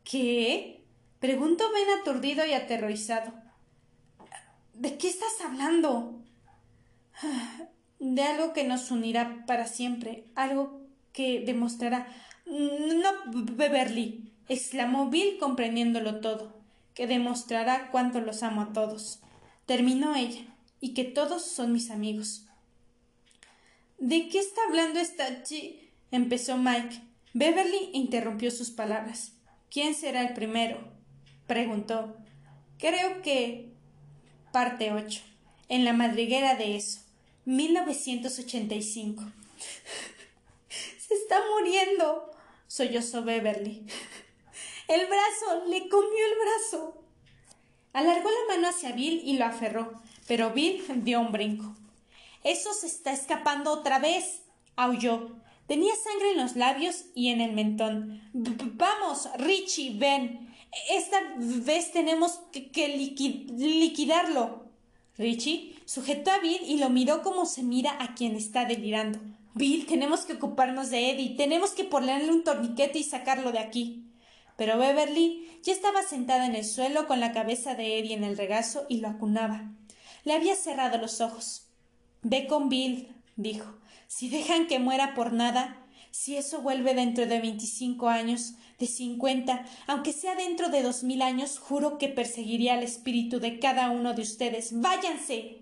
¿Qué? 0.04 0.84
preguntó 1.18 1.64
Ben 1.72 1.98
aturdido 2.00 2.46
y 2.46 2.52
aterrorizado. 2.52 3.32
¿De 4.72 4.96
qué 4.96 5.08
estás 5.08 5.40
hablando? 5.44 6.17
De 7.98 8.22
algo 8.22 8.52
que 8.52 8.64
nos 8.64 8.90
unirá 8.90 9.44
para 9.46 9.66
siempre, 9.66 10.24
algo 10.34 10.82
que 11.12 11.40
demostrará. 11.40 12.06
No, 12.46 13.10
Beverly, 13.26 14.32
exclamó 14.48 15.10
Bill 15.10 15.38
comprendiéndolo 15.38 16.20
todo, 16.20 16.60
que 16.94 17.06
demostrará 17.06 17.90
cuánto 17.90 18.20
los 18.20 18.42
amo 18.42 18.62
a 18.62 18.72
todos. 18.72 19.20
Terminó 19.66 20.14
ella, 20.14 20.42
y 20.80 20.94
que 20.94 21.04
todos 21.04 21.44
son 21.44 21.72
mis 21.72 21.90
amigos. 21.90 22.46
¿De 23.98 24.28
qué 24.28 24.38
está 24.38 24.60
hablando 24.68 25.00
esta 25.00 25.42
chi? 25.42 25.90
empezó 26.10 26.56
Mike. 26.56 27.02
Beverly 27.34 27.90
interrumpió 27.92 28.50
sus 28.50 28.70
palabras. 28.70 29.32
¿Quién 29.70 29.94
será 29.94 30.22
el 30.22 30.34
primero? 30.34 30.78
preguntó. 31.46 32.16
Creo 32.78 33.22
que 33.22 33.72
Parte 34.52 34.92
8. 34.92 35.20
En 35.68 35.84
la 35.84 35.92
madriguera 35.92 36.54
de 36.54 36.76
eso. 36.76 37.00
1985. 37.48 39.22
Se 40.98 41.14
está 41.14 41.42
muriendo. 41.50 42.30
sollozó 42.66 43.24
Beverly. 43.24 43.86
El 44.86 45.06
brazo. 45.06 45.64
Le 45.66 45.88
comió 45.88 46.26
el 46.26 46.34
brazo. 46.38 47.02
Alargó 47.94 48.28
la 48.28 48.54
mano 48.54 48.68
hacia 48.68 48.92
Bill 48.92 49.22
y 49.24 49.38
lo 49.38 49.46
aferró, 49.46 49.94
pero 50.26 50.50
Bill 50.50 50.84
dio 51.04 51.20
un 51.20 51.32
brinco. 51.32 51.74
Eso 52.44 52.74
se 52.74 52.86
está 52.86 53.12
escapando 53.12 53.72
otra 53.72 53.98
vez. 53.98 54.42
aulló. 54.76 55.34
Tenía 55.66 55.94
sangre 55.96 56.32
en 56.32 56.38
los 56.38 56.54
labios 56.54 57.06
y 57.14 57.28
en 57.28 57.40
el 57.40 57.52
mentón. 57.52 58.20
Vamos, 58.32 59.26
Richie, 59.38 59.98
ven. 59.98 60.54
Esta 60.90 61.18
vez 61.36 61.92
tenemos 61.92 62.40
que, 62.52 62.88
liquidarlo. 62.88 64.66
Richie 65.16 65.77
sujetó 65.88 66.30
a 66.30 66.38
Bill 66.38 66.60
y 66.66 66.76
lo 66.76 66.90
miró 66.90 67.22
como 67.22 67.46
se 67.46 67.62
mira 67.62 67.96
a 67.98 68.14
quien 68.14 68.36
está 68.36 68.66
delirando. 68.66 69.20
Bill, 69.54 69.86
tenemos 69.86 70.26
que 70.26 70.34
ocuparnos 70.34 70.90
de 70.90 71.10
Eddie, 71.10 71.34
tenemos 71.34 71.70
que 71.70 71.84
ponerle 71.84 72.30
un 72.30 72.44
torniquete 72.44 72.98
y 72.98 73.04
sacarlo 73.04 73.52
de 73.52 73.58
aquí. 73.58 74.04
Pero 74.58 74.76
Beverly 74.76 75.48
ya 75.62 75.72
estaba 75.72 76.02
sentada 76.02 76.44
en 76.44 76.54
el 76.54 76.66
suelo 76.66 77.06
con 77.06 77.20
la 77.20 77.32
cabeza 77.32 77.74
de 77.74 77.98
Eddie 77.98 78.12
en 78.12 78.22
el 78.22 78.36
regazo 78.36 78.84
y 78.90 78.98
lo 78.98 79.08
acunaba. 79.08 79.72
Le 80.24 80.34
había 80.34 80.56
cerrado 80.56 80.98
los 80.98 81.22
ojos. 81.22 81.68
Ve 82.20 82.46
con 82.46 82.68
Bill, 82.68 83.08
dijo. 83.36 83.78
Si 84.08 84.28
dejan 84.28 84.66
que 84.66 84.78
muera 84.78 85.14
por 85.14 85.32
nada, 85.32 85.86
si 86.10 86.36
eso 86.36 86.60
vuelve 86.60 86.92
dentro 86.92 87.24
de 87.24 87.40
veinticinco 87.40 88.08
años, 88.08 88.56
de 88.78 88.86
cincuenta, 88.86 89.64
aunque 89.86 90.12
sea 90.12 90.34
dentro 90.34 90.68
de 90.68 90.82
dos 90.82 91.02
mil 91.02 91.22
años, 91.22 91.58
juro 91.58 91.96
que 91.96 92.08
perseguiría 92.08 92.74
al 92.74 92.82
espíritu 92.82 93.40
de 93.40 93.58
cada 93.58 93.88
uno 93.88 94.12
de 94.12 94.20
ustedes. 94.20 94.78
¡Váyanse! 94.78 95.57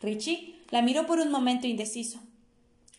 Richie 0.00 0.62
la 0.70 0.82
miró 0.82 1.06
por 1.06 1.20
un 1.20 1.30
momento 1.30 1.66
indeciso. 1.66 2.20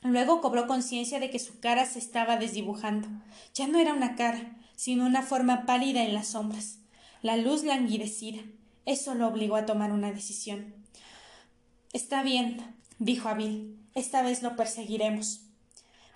Luego 0.01 0.41
cobró 0.41 0.67
conciencia 0.67 1.19
de 1.19 1.29
que 1.29 1.39
su 1.39 1.59
cara 1.59 1.85
se 1.85 1.99
estaba 1.99 2.37
desdibujando. 2.37 3.07
Ya 3.53 3.67
no 3.67 3.79
era 3.79 3.93
una 3.93 4.15
cara, 4.15 4.55
sino 4.75 5.05
una 5.05 5.23
forma 5.23 5.65
pálida 5.65 6.03
en 6.03 6.13
las 6.13 6.27
sombras. 6.27 6.79
La 7.21 7.37
luz 7.37 7.63
languidecida. 7.63 8.41
Eso 8.85 9.15
lo 9.15 9.27
obligó 9.27 9.55
a 9.55 9.65
tomar 9.65 9.91
una 9.91 10.11
decisión. 10.11 10.75
Está 11.91 12.21
bien, 12.21 12.75
dijo 12.99 13.29
a 13.29 13.33
Bill. 13.33 13.79
Esta 13.95 14.21
vez 14.21 14.43
lo 14.43 14.55
perseguiremos. 14.55 15.41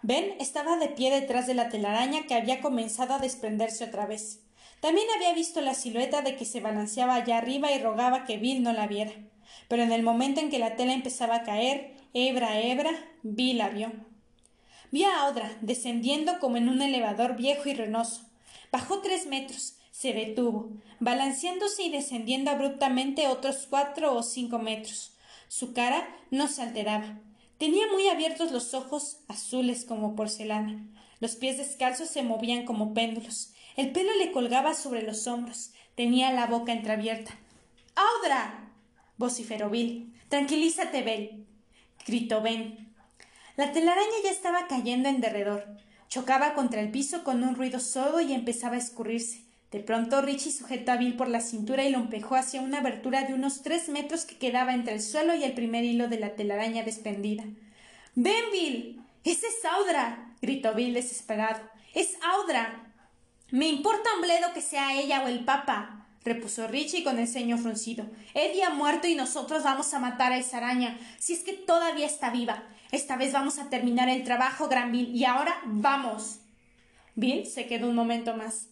Ben 0.01 0.35
estaba 0.39 0.77
de 0.77 0.89
pie 0.89 1.09
detrás 1.09 1.47
de 1.47 1.55
la 1.55 1.69
telaraña 1.69 2.27
que 2.27 2.35
había 2.35 2.61
comenzado 2.61 3.15
a 3.15 3.19
desprenderse 3.19 3.85
otra 3.85 4.05
vez. 4.05 4.41
También 4.79 5.07
había 5.15 5.33
visto 5.33 5.61
la 5.61 5.73
silueta 5.73 6.21
de 6.21 6.35
que 6.35 6.45
se 6.45 6.61
balanceaba 6.61 7.15
allá 7.15 7.37
arriba 7.37 7.71
y 7.71 7.79
rogaba 7.79 8.25
que 8.25 8.37
Bill 8.37 8.63
no 8.63 8.73
la 8.73 8.87
viera. 8.87 9.11
Pero 9.67 9.83
en 9.83 9.91
el 9.91 10.03
momento 10.03 10.39
en 10.39 10.49
que 10.49 10.59
la 10.59 10.75
tela 10.75 10.93
empezaba 10.93 11.35
a 11.35 11.43
caer, 11.43 11.95
hebra 12.13 12.49
a 12.49 12.61
hebra, 12.61 12.91
Bill 13.23 13.57
la 13.57 13.69
vio. 13.69 13.91
Vio 14.91 15.07
a 15.07 15.21
Audra 15.21 15.51
descendiendo 15.61 16.39
como 16.39 16.57
en 16.57 16.69
un 16.69 16.81
elevador 16.81 17.35
viejo 17.35 17.69
y 17.69 17.73
renoso. 17.73 18.29
Bajó 18.71 18.99
tres 18.99 19.27
metros, 19.27 19.75
se 19.91 20.13
detuvo, 20.13 20.71
balanceándose 20.99 21.83
y 21.83 21.89
descendiendo 21.89 22.51
abruptamente 22.51 23.27
otros 23.27 23.67
cuatro 23.69 24.15
o 24.15 24.23
cinco 24.23 24.59
metros. 24.59 25.13
Su 25.47 25.73
cara 25.73 26.07
no 26.31 26.47
se 26.47 26.61
alteraba, 26.61 27.19
Tenía 27.59 27.91
muy 27.91 28.07
abiertos 28.07 28.53
los 28.53 28.73
ojos, 28.73 29.17
azules 29.27 29.83
como 29.83 30.15
porcelana. 30.15 30.87
Los 31.19 31.35
pies 31.35 31.57
descalzos 31.57 32.07
se 32.07 32.23
movían 32.23 32.63
como 32.63 32.93
péndulos. 32.93 33.51
El 33.75 33.91
pelo 33.91 34.11
le 34.17 34.31
colgaba 34.31 34.73
sobre 34.73 35.01
los 35.03 35.27
hombros. 35.27 35.71
Tenía 35.95 36.31
la 36.31 36.47
boca 36.47 36.71
entreabierta. 36.71 37.31
¡Audra! 37.95 38.71
vociferó 39.17 39.69
Bill. 39.69 40.13
Tranquilízate, 40.29 41.01
Ben. 41.01 41.45
gritó 42.05 42.41
Ben. 42.41 42.93
La 43.57 43.71
telaraña 43.71 44.07
ya 44.23 44.31
estaba 44.31 44.67
cayendo 44.67 45.09
en 45.09 45.21
derredor. 45.21 45.65
Chocaba 46.07 46.53
contra 46.53 46.81
el 46.81 46.91
piso 46.91 47.23
con 47.23 47.43
un 47.43 47.55
ruido 47.55 47.79
sordo 47.79 48.21
y 48.21 48.33
empezaba 48.33 48.75
a 48.75 48.79
escurrirse. 48.79 49.43
De 49.71 49.79
pronto 49.81 50.21
Richie 50.21 50.51
sujetó 50.51 50.93
a 50.93 50.97
Bill 50.97 51.15
por 51.15 51.27
la 51.27 51.41
cintura 51.41 51.83
y 51.83 51.91
lo 51.91 51.99
empujó 51.99 52.35
hacia 52.35 52.61
una 52.61 52.79
abertura 52.79 53.25
de 53.25 53.35
unos 53.35 53.61
tres 53.61 53.87
metros 53.89 54.25
que 54.25 54.37
quedaba 54.37 54.73
entre 54.73 54.95
el 54.95 55.01
suelo 55.01 55.35
y 55.35 55.43
el 55.43 55.53
primer 55.53 55.83
hilo 55.83 56.07
de 56.07 56.19
la 56.19 56.35
telaraña 56.35 56.83
despendida. 56.83 57.43
¡Ven, 58.15 58.45
Bill! 58.51 59.01
¡Ese 59.23 59.47
es 59.47 59.65
Audra! 59.65 60.33
gritó 60.41 60.73
Bill 60.73 60.95
desesperado. 60.95 61.61
¡Es 61.93 62.17
Audra! 62.23 62.88
Me 63.51 63.67
importa 63.67 64.13
un 64.15 64.21
bledo 64.21 64.53
que 64.53 64.61
sea 64.61 64.93
ella 64.93 65.23
o 65.23 65.27
el 65.27 65.43
papa, 65.43 66.05
repuso 66.23 66.67
Richie 66.67 67.03
con 67.03 67.17
el 67.17 67.27
ceño 67.27 67.57
fruncido. 67.57 68.05
Eddie 68.33 68.63
ha 68.63 68.69
muerto 68.69 69.07
y 69.07 69.15
nosotros 69.15 69.63
vamos 69.63 69.93
a 69.93 69.99
matar 69.99 70.31
a 70.31 70.37
esa 70.37 70.57
araña, 70.57 70.99
si 71.17 71.33
es 71.33 71.39
que 71.39 71.53
todavía 71.53 72.05
está 72.05 72.29
viva. 72.29 72.63
Esta 72.91 73.17
vez 73.17 73.33
vamos 73.33 73.57
a 73.59 73.69
terminar 73.69 74.09
el 74.09 74.23
trabajo, 74.23 74.67
Gran 74.67 74.91
Bill, 74.91 75.15
y 75.15 75.25
ahora 75.25 75.59
vamos. 75.65 76.39
Bill 77.15 77.45
se 77.45 77.65
quedó 77.65 77.89
un 77.89 77.95
momento 77.95 78.35
más. 78.35 78.67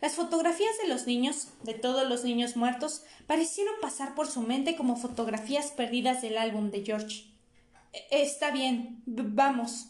Las 0.00 0.14
fotografías 0.14 0.76
de 0.82 0.88
los 0.88 1.06
niños, 1.06 1.48
de 1.62 1.74
todos 1.74 2.08
los 2.08 2.24
niños 2.24 2.56
muertos, 2.56 3.02
parecieron 3.26 3.74
pasar 3.80 4.14
por 4.14 4.26
su 4.26 4.42
mente 4.42 4.76
como 4.76 4.96
fotografías 4.96 5.70
perdidas 5.70 6.20
del 6.20 6.36
álbum 6.36 6.70
de 6.70 6.84
George. 6.84 7.24
E, 7.92 8.22
está 8.22 8.50
bien, 8.50 9.02
vamos. 9.06 9.86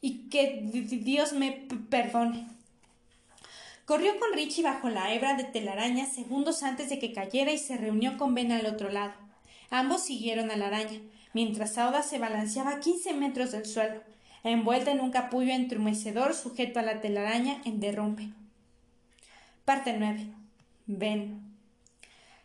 Y 0.00 0.28
que 0.30 0.62
Dios 0.64 1.32
me 1.32 1.52
perdone. 1.90 2.48
Corrió 3.92 4.18
con 4.18 4.32
Richie 4.32 4.62
bajo 4.62 4.88
la 4.88 5.12
hebra 5.12 5.34
de 5.34 5.44
telaraña 5.44 6.06
segundos 6.06 6.62
antes 6.62 6.88
de 6.88 6.98
que 6.98 7.12
cayera 7.12 7.52
y 7.52 7.58
se 7.58 7.76
reunió 7.76 8.16
con 8.16 8.34
Ben 8.34 8.50
al 8.50 8.64
otro 8.64 8.88
lado. 8.88 9.12
Ambos 9.68 10.02
siguieron 10.02 10.50
a 10.50 10.56
la 10.56 10.68
araña, 10.68 10.98
mientras 11.34 11.74
Sauda 11.74 12.02
se 12.02 12.18
balanceaba 12.18 12.70
a 12.70 12.80
quince 12.80 13.12
metros 13.12 13.52
del 13.52 13.66
suelo, 13.66 14.00
envuelta 14.44 14.92
en 14.92 15.00
un 15.02 15.10
capullo 15.10 15.52
entrumecedor 15.52 16.32
sujeto 16.32 16.80
a 16.80 16.82
la 16.82 17.02
telaraña 17.02 17.60
en 17.66 17.80
derrumbe. 17.80 18.30
Parte 19.66 19.94
9. 19.98 20.26
Ben. 20.86 21.42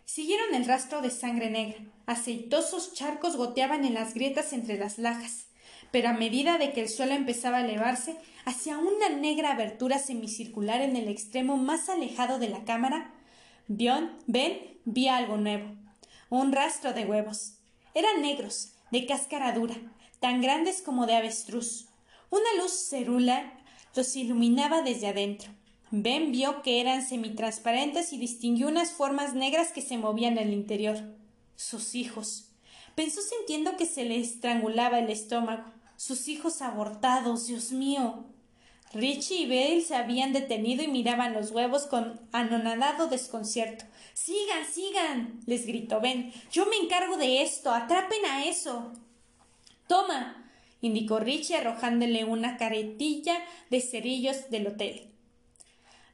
Siguieron 0.03 0.53
el 0.53 0.65
rastro 0.65 1.01
de 1.01 1.11
sangre 1.11 1.49
negra. 1.49 1.79
Aceitosos 2.07 2.93
charcos 2.93 3.37
goteaban 3.37 3.85
en 3.85 3.93
las 3.93 4.15
grietas 4.15 4.51
entre 4.51 4.77
las 4.77 4.97
lajas 4.97 5.46
pero 5.91 6.09
a 6.09 6.13
medida 6.13 6.57
de 6.57 6.73
que 6.73 6.81
el 6.81 6.89
suelo 6.89 7.13
empezaba 7.13 7.57
a 7.57 7.61
elevarse 7.61 8.17
hacia 8.45 8.77
una 8.77 9.09
negra 9.09 9.51
abertura 9.51 9.99
semicircular 9.99 10.81
en 10.81 10.95
el 10.95 11.07
extremo 11.07 11.57
más 11.57 11.89
alejado 11.89 12.39
de 12.39 12.49
la 12.49 12.63
cámara, 12.63 13.13
Ben 13.67 14.79
vio 14.85 15.13
algo 15.13 15.37
nuevo. 15.37 15.75
Un 16.29 16.51
rastro 16.51 16.93
de 16.93 17.05
huevos. 17.05 17.55
Eran 17.93 18.21
negros, 18.21 18.73
de 18.91 19.05
cáscara 19.05 19.51
dura, 19.51 19.75
tan 20.19 20.41
grandes 20.41 20.81
como 20.81 21.05
de 21.05 21.15
avestruz. 21.15 21.87
Una 22.29 22.61
luz 22.61 22.71
cerula 22.71 23.53
los 23.95 24.15
iluminaba 24.15 24.81
desde 24.81 25.07
adentro. 25.07 25.51
Ben 25.91 26.31
vio 26.31 26.61
que 26.61 26.81
eran 26.81 27.05
semitransparentes 27.05 28.13
y 28.13 28.17
distinguió 28.17 28.67
unas 28.67 28.91
formas 28.91 29.33
negras 29.33 29.71
que 29.71 29.81
se 29.81 29.97
movían 29.97 30.37
en 30.37 30.47
el 30.47 30.53
interior. 30.53 30.97
Sus 31.55 31.95
hijos. 31.95 32.51
Pensó 32.95 33.21
sintiendo 33.21 33.77
que 33.77 33.85
se 33.85 34.05
le 34.05 34.19
estrangulaba 34.19 34.99
el 34.99 35.09
estómago 35.09 35.76
sus 35.97 36.27
hijos 36.27 36.61
abortados, 36.61 37.47
Dios 37.47 37.71
mío. 37.71 38.23
Richie 38.93 39.41
y 39.41 39.45
Bale 39.47 39.81
se 39.81 39.95
habían 39.95 40.31
detenido 40.31 40.83
y 40.83 40.87
miraban 40.87 41.33
los 41.33 41.51
huevos 41.51 41.87
con 41.87 42.21
anonadado 42.31 43.07
desconcierto. 43.07 43.83
Sigan, 44.13 44.65
sigan. 44.65 45.39
les 45.45 45.65
gritó 45.65 45.99
Ben. 45.99 46.31
Yo 46.51 46.65
me 46.67 46.77
encargo 46.77 47.17
de 47.17 47.41
esto. 47.41 47.71
Atrapen 47.71 48.25
a 48.25 48.45
eso. 48.45 48.93
Toma. 49.87 50.49
indicó 50.79 51.19
Richie 51.19 51.57
arrojándole 51.57 52.23
una 52.23 52.57
caretilla 52.57 53.43
de 53.69 53.81
cerillos 53.81 54.49
del 54.49 54.67
hotel. 54.67 55.11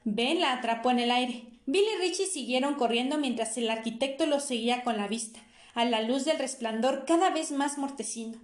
Ben 0.04 0.40
la 0.40 0.54
atrapó 0.54 0.90
en 0.90 0.98
el 0.98 1.10
aire. 1.10 1.44
Bill 1.66 1.84
y 1.96 2.00
Richie 2.00 2.26
siguieron 2.26 2.74
corriendo 2.74 3.18
mientras 3.18 3.56
el 3.56 3.70
arquitecto 3.70 4.26
los 4.26 4.44
seguía 4.44 4.82
con 4.82 4.96
la 4.96 5.08
vista, 5.08 5.40
a 5.74 5.84
la 5.84 6.02
luz 6.02 6.24
del 6.24 6.38
resplandor 6.38 7.04
cada 7.06 7.30
vez 7.30 7.52
más 7.52 7.78
mortecino. 7.78 8.38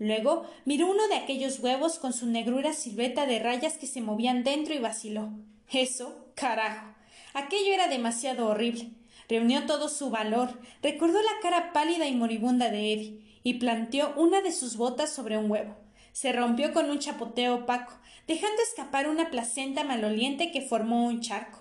Luego 0.00 0.46
miró 0.64 0.90
uno 0.90 1.06
de 1.08 1.16
aquellos 1.16 1.60
huevos 1.60 1.98
con 1.98 2.14
su 2.14 2.24
negrura 2.24 2.72
silueta 2.72 3.26
de 3.26 3.38
rayas 3.38 3.76
que 3.76 3.86
se 3.86 4.00
movían 4.00 4.44
dentro 4.44 4.72
y 4.72 4.78
vaciló. 4.78 5.28
Eso, 5.70 6.32
carajo. 6.34 6.94
Aquello 7.34 7.74
era 7.74 7.86
demasiado 7.86 8.46
horrible. 8.46 8.92
Reunió 9.28 9.66
todo 9.66 9.90
su 9.90 10.08
valor, 10.08 10.58
recordó 10.82 11.20
la 11.20 11.38
cara 11.42 11.74
pálida 11.74 12.08
y 12.08 12.14
moribunda 12.14 12.70
de 12.70 12.94
Eddie, 12.94 13.20
y 13.42 13.54
planteó 13.54 14.14
una 14.16 14.40
de 14.40 14.52
sus 14.52 14.78
botas 14.78 15.12
sobre 15.12 15.36
un 15.36 15.50
huevo. 15.50 15.76
Se 16.12 16.32
rompió 16.32 16.72
con 16.72 16.88
un 16.88 16.98
chapoteo 16.98 17.56
opaco, 17.56 17.92
dejando 18.26 18.62
escapar 18.62 19.06
una 19.06 19.28
placenta 19.28 19.84
maloliente 19.84 20.50
que 20.50 20.62
formó 20.62 21.04
un 21.04 21.20
charco. 21.20 21.60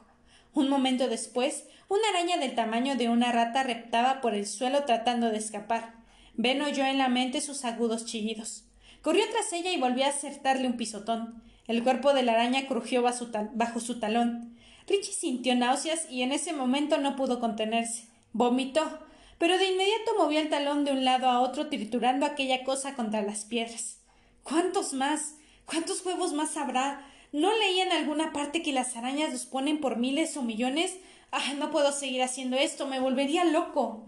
Un 0.53 0.69
momento 0.69 1.09
después, 1.09 1.65
una 1.89 2.07
araña 2.07 2.37
del 2.37 2.55
tamaño 2.55 2.95
de 2.95 3.09
una 3.09 3.33
rata 3.33 3.63
reptaba 3.63 4.21
por 4.21 4.33
el 4.33 4.47
suelo 4.47 4.85
tratando 4.85 5.29
de 5.29 5.37
escapar. 5.39 5.98
Ben 6.41 6.61
oyó 6.61 6.85
en 6.85 6.97
la 6.97 7.09
mente 7.09 7.41
sus 7.41 7.65
agudos 7.65 8.05
chillidos. 8.05 8.63
Corrió 9.01 9.25
tras 9.29 9.51
ella 9.51 9.73
y 9.73 9.77
volvió 9.77 10.05
a 10.05 10.07
acertarle 10.07 10.67
un 10.67 10.77
pisotón. 10.77 11.43
El 11.67 11.83
cuerpo 11.83 12.13
de 12.13 12.23
la 12.23 12.31
araña 12.31 12.65
crujió 12.65 13.01
bajo 13.03 13.79
su 13.81 13.99
talón. 13.99 14.55
Richie 14.87 15.11
sintió 15.11 15.53
náuseas 15.57 16.09
y 16.09 16.21
en 16.21 16.31
ese 16.31 16.53
momento 16.53 16.97
no 16.97 17.17
pudo 17.17 17.41
contenerse. 17.41 18.07
Vomitó, 18.31 18.99
pero 19.37 19.57
de 19.57 19.69
inmediato 19.69 20.11
movió 20.17 20.39
el 20.39 20.47
talón 20.47 20.85
de 20.85 20.93
un 20.93 21.03
lado 21.03 21.27
a 21.27 21.41
otro 21.41 21.67
triturando 21.67 22.25
aquella 22.25 22.63
cosa 22.63 22.95
contra 22.95 23.21
las 23.21 23.43
piedras. 23.43 23.97
¿Cuántos 24.43 24.93
más? 24.93 25.35
¿Cuántos 25.65 26.05
huevos 26.05 26.31
más 26.31 26.55
habrá? 26.55 27.05
¿No 27.33 27.53
leía 27.53 27.83
en 27.83 27.91
alguna 27.91 28.31
parte 28.31 28.61
que 28.61 28.71
las 28.71 28.95
arañas 28.95 29.33
los 29.33 29.45
ponen 29.45 29.81
por 29.81 29.97
miles 29.97 30.37
o 30.37 30.41
millones? 30.41 30.95
Ah, 31.33 31.53
no 31.57 31.69
puedo 31.69 31.91
seguir 31.91 32.23
haciendo 32.23 32.55
esto, 32.55 32.87
me 32.87 33.01
volvería 33.01 33.43
loco. 33.43 34.05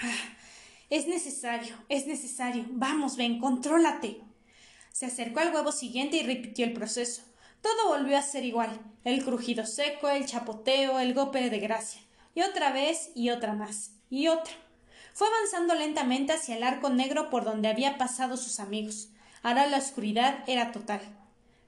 Ah, 0.00 0.36
es 0.90 1.06
necesario, 1.06 1.76
es 1.88 2.06
necesario. 2.06 2.66
Vamos, 2.68 3.16
ven, 3.16 3.38
contrólate. 3.38 4.20
Se 4.92 5.06
acercó 5.06 5.38
al 5.38 5.54
huevo 5.54 5.70
siguiente 5.70 6.16
y 6.16 6.24
repitió 6.24 6.66
el 6.66 6.72
proceso. 6.72 7.22
Todo 7.62 7.88
volvió 7.88 8.18
a 8.18 8.22
ser 8.22 8.44
igual. 8.44 8.80
El 9.04 9.24
crujido 9.24 9.66
seco, 9.66 10.08
el 10.08 10.26
chapoteo, 10.26 10.98
el 10.98 11.14
golpe 11.14 11.48
de 11.48 11.60
gracia. 11.60 12.00
Y 12.34 12.42
otra 12.42 12.72
vez 12.72 13.12
y 13.14 13.30
otra 13.30 13.54
más. 13.54 13.92
Y 14.10 14.26
otra. 14.28 14.52
Fue 15.14 15.28
avanzando 15.28 15.74
lentamente 15.76 16.32
hacia 16.32 16.56
el 16.56 16.64
arco 16.64 16.90
negro 16.90 17.30
por 17.30 17.44
donde 17.44 17.68
había 17.68 17.96
pasado 17.96 18.36
sus 18.36 18.58
amigos. 18.58 19.10
Ahora 19.42 19.66
la 19.68 19.78
oscuridad 19.78 20.42
era 20.48 20.72
total. 20.72 21.00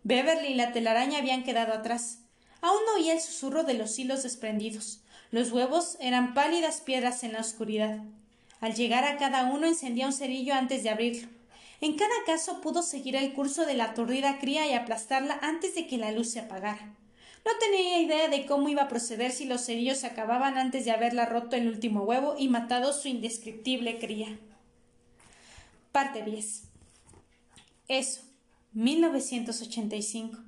Beverly 0.03 0.49
y 0.49 0.55
la 0.55 0.73
telaraña 0.73 1.19
habían 1.19 1.45
quedado 1.45 1.73
atrás. 1.73 2.19
Aún 2.61 2.81
oía 2.97 3.13
el 3.13 3.21
susurro 3.21 3.63
de 3.63 3.75
los 3.75 3.97
hilos 3.99 4.25
desprendidos. 4.25 5.01
Los 5.31 5.53
huevos 5.53 5.97
eran 6.01 6.35
pálidas 6.35 6.81
piedras 6.81 7.23
en 7.23 7.35
la 7.35 7.41
oscuridad. 7.41 8.01
Al 8.63 8.75
llegar 8.77 9.05
a 9.05 9.17
cada 9.17 9.45
uno 9.47 9.67
encendía 9.67 10.07
un 10.07 10.13
cerillo 10.13 10.55
antes 10.55 10.85
de 10.85 10.91
abrirlo. 10.91 11.29
En 11.81 11.97
cada 11.97 12.15
caso 12.25 12.61
pudo 12.61 12.85
seguir 12.85 13.17
el 13.17 13.33
curso 13.33 13.67
de 13.67 13.75
la 13.75 13.87
aturdida 13.87 14.39
cría 14.39 14.69
y 14.69 14.73
aplastarla 14.73 15.37
antes 15.43 15.75
de 15.75 15.89
que 15.89 15.99
la 15.99 16.13
luz 16.13 16.31
se 16.31 16.39
apagara. 16.39 16.95
No 17.45 17.51
tenía 17.59 18.01
idea 18.01 18.29
de 18.29 18.47
cómo 18.47 18.69
iba 18.69 18.83
a 18.83 18.89
proceder 18.89 19.33
si 19.33 19.47
los 19.47 19.67
cerillos 19.67 19.99
se 19.99 20.07
acababan 20.07 20.59
antes 20.59 20.85
de 20.85 20.93
haberla 20.93 21.27
roto 21.27 21.57
el 21.57 21.67
último 21.67 22.05
huevo 22.05 22.37
y 22.39 22.49
matado 22.49 22.93
su 22.93 23.09
indescriptible 23.09 23.99
cría. 23.99 24.39
Parte 25.91 26.23
10. 26.23 26.63
Eso. 27.89 28.21
1985. 28.75 30.39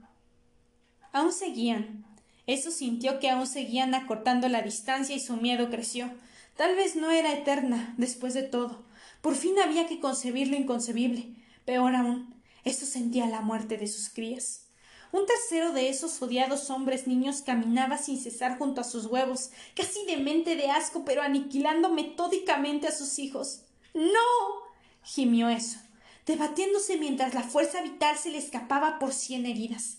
Aún 1.12 1.32
seguían. 1.32 2.04
Eso 2.46 2.70
sintió 2.70 3.18
que 3.18 3.28
aún 3.28 3.48
seguían 3.48 3.92
acortando 3.96 4.48
la 4.48 4.62
distancia 4.62 5.16
y 5.16 5.20
su 5.20 5.36
miedo 5.36 5.68
creció. 5.68 6.12
Tal 6.56 6.76
vez 6.76 6.94
no 6.94 7.10
era 7.10 7.32
eterna, 7.32 7.94
después 7.98 8.34
de 8.34 8.42
todo. 8.42 8.84
Por 9.20 9.34
fin 9.34 9.58
había 9.58 9.86
que 9.86 10.00
concebir 10.00 10.48
lo 10.48 10.56
inconcebible. 10.56 11.34
Peor 11.64 11.96
aún, 11.96 12.34
eso 12.64 12.86
sentía 12.86 13.26
la 13.26 13.40
muerte 13.40 13.76
de 13.76 13.88
sus 13.88 14.08
crías. 14.08 14.66
Un 15.10 15.26
tercero 15.26 15.72
de 15.72 15.88
esos 15.88 16.20
odiados 16.22 16.70
hombres 16.70 17.06
niños 17.06 17.42
caminaba 17.42 17.98
sin 17.98 18.20
cesar 18.20 18.58
junto 18.58 18.80
a 18.80 18.84
sus 18.84 19.06
huevos, 19.06 19.50
casi 19.76 20.04
demente 20.06 20.56
de 20.56 20.70
asco, 20.70 21.04
pero 21.04 21.22
aniquilando 21.22 21.88
metódicamente 21.88 22.88
a 22.88 22.92
sus 22.92 23.18
hijos. 23.18 23.62
¡No! 23.94 24.64
gimió 25.04 25.48
eso, 25.48 25.78
debatiéndose 26.26 26.96
mientras 26.96 27.34
la 27.34 27.42
fuerza 27.42 27.82
vital 27.82 28.16
se 28.16 28.30
le 28.30 28.38
escapaba 28.38 28.98
por 28.98 29.12
cien 29.12 29.46
heridas. 29.46 29.98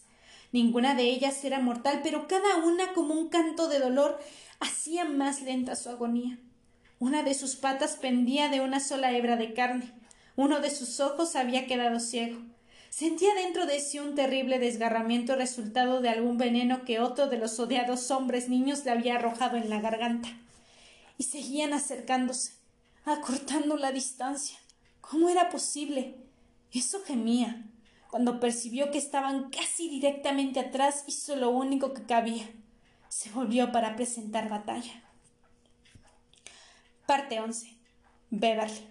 Ninguna 0.52 0.96
de 0.96 1.04
ellas 1.04 1.44
era 1.44 1.60
mortal, 1.60 2.02
pero 2.04 2.28
cada 2.28 2.58
una 2.58 2.94
como 2.94 3.14
un 3.14 3.30
canto 3.30 3.68
de 3.68 3.80
dolor 3.80 4.20
hacía 4.60 5.06
más 5.06 5.42
lenta 5.42 5.76
su 5.76 5.90
agonía. 5.90 6.40
Una 6.98 7.24
de 7.24 7.34
sus 7.34 7.58
patas 7.58 7.98
pendía 7.98 8.48
de 8.48 8.62
una 8.62 8.80
sola 8.80 9.12
hebra 9.12 9.36
de 9.36 9.54
carne. 9.54 9.92
Uno 10.38 10.62
de 10.62 10.70
sus 10.70 11.02
ojos 11.02 11.36
había 11.36 11.68
quedado 11.68 12.00
ciego. 12.00 12.40
Sentía 12.90 13.36
dentro 13.36 13.66
de 13.66 13.82
sí 13.82 14.00
un 14.00 14.16
terrible 14.16 14.60
desgarramiento 14.60 15.36
resultado 15.36 16.00
de 16.00 16.08
algún 16.08 16.38
veneno 16.38 16.86
que 16.86 17.02
otro 17.02 17.28
de 17.28 17.38
los 17.38 17.60
odiados 17.60 18.10
hombres 18.12 18.48
niños 18.48 18.86
le 18.86 18.92
había 18.92 19.16
arrojado 19.16 19.58
en 19.58 19.70
la 19.70 19.82
garganta. 19.82 20.30
Y 21.18 21.24
seguían 21.24 21.74
acercándose, 21.74 22.54
acortando 23.04 23.76
la 23.76 23.92
distancia. 23.92 24.58
¿Cómo 25.02 25.28
era 25.28 25.50
posible? 25.50 26.16
Eso 26.72 27.04
gemía. 27.04 27.66
Cuando 28.10 28.40
percibió 28.40 28.92
que 28.92 28.98
estaban 28.98 29.50
casi 29.50 29.90
directamente 29.90 30.62
atrás, 30.62 31.04
hizo 31.08 31.36
lo 31.36 31.50
único 31.50 31.94
que 31.94 32.04
cabía. 32.04 32.50
Se 33.10 33.30
volvió 33.32 33.74
para 33.74 33.98
presentar 33.98 34.48
batalla. 34.48 35.05
Parte 37.06 37.40
11. 37.40 37.78
Beverly. 38.32 38.88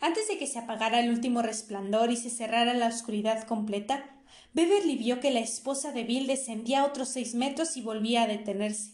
Antes 0.00 0.28
de 0.28 0.38
que 0.38 0.46
se 0.46 0.58
apagara 0.58 1.00
el 1.00 1.10
último 1.10 1.42
resplandor 1.42 2.10
y 2.10 2.16
se 2.16 2.30
cerrara 2.30 2.72
la 2.72 2.86
oscuridad 2.86 3.46
completa, 3.46 4.02
Beverly 4.54 4.96
vio 4.96 5.20
que 5.20 5.30
la 5.30 5.40
esposa 5.40 5.92
de 5.92 6.04
Bill 6.04 6.26
descendía 6.26 6.86
otros 6.86 7.10
seis 7.10 7.34
metros 7.34 7.76
y 7.76 7.82
volvía 7.82 8.22
a 8.22 8.26
detenerse. 8.26 8.92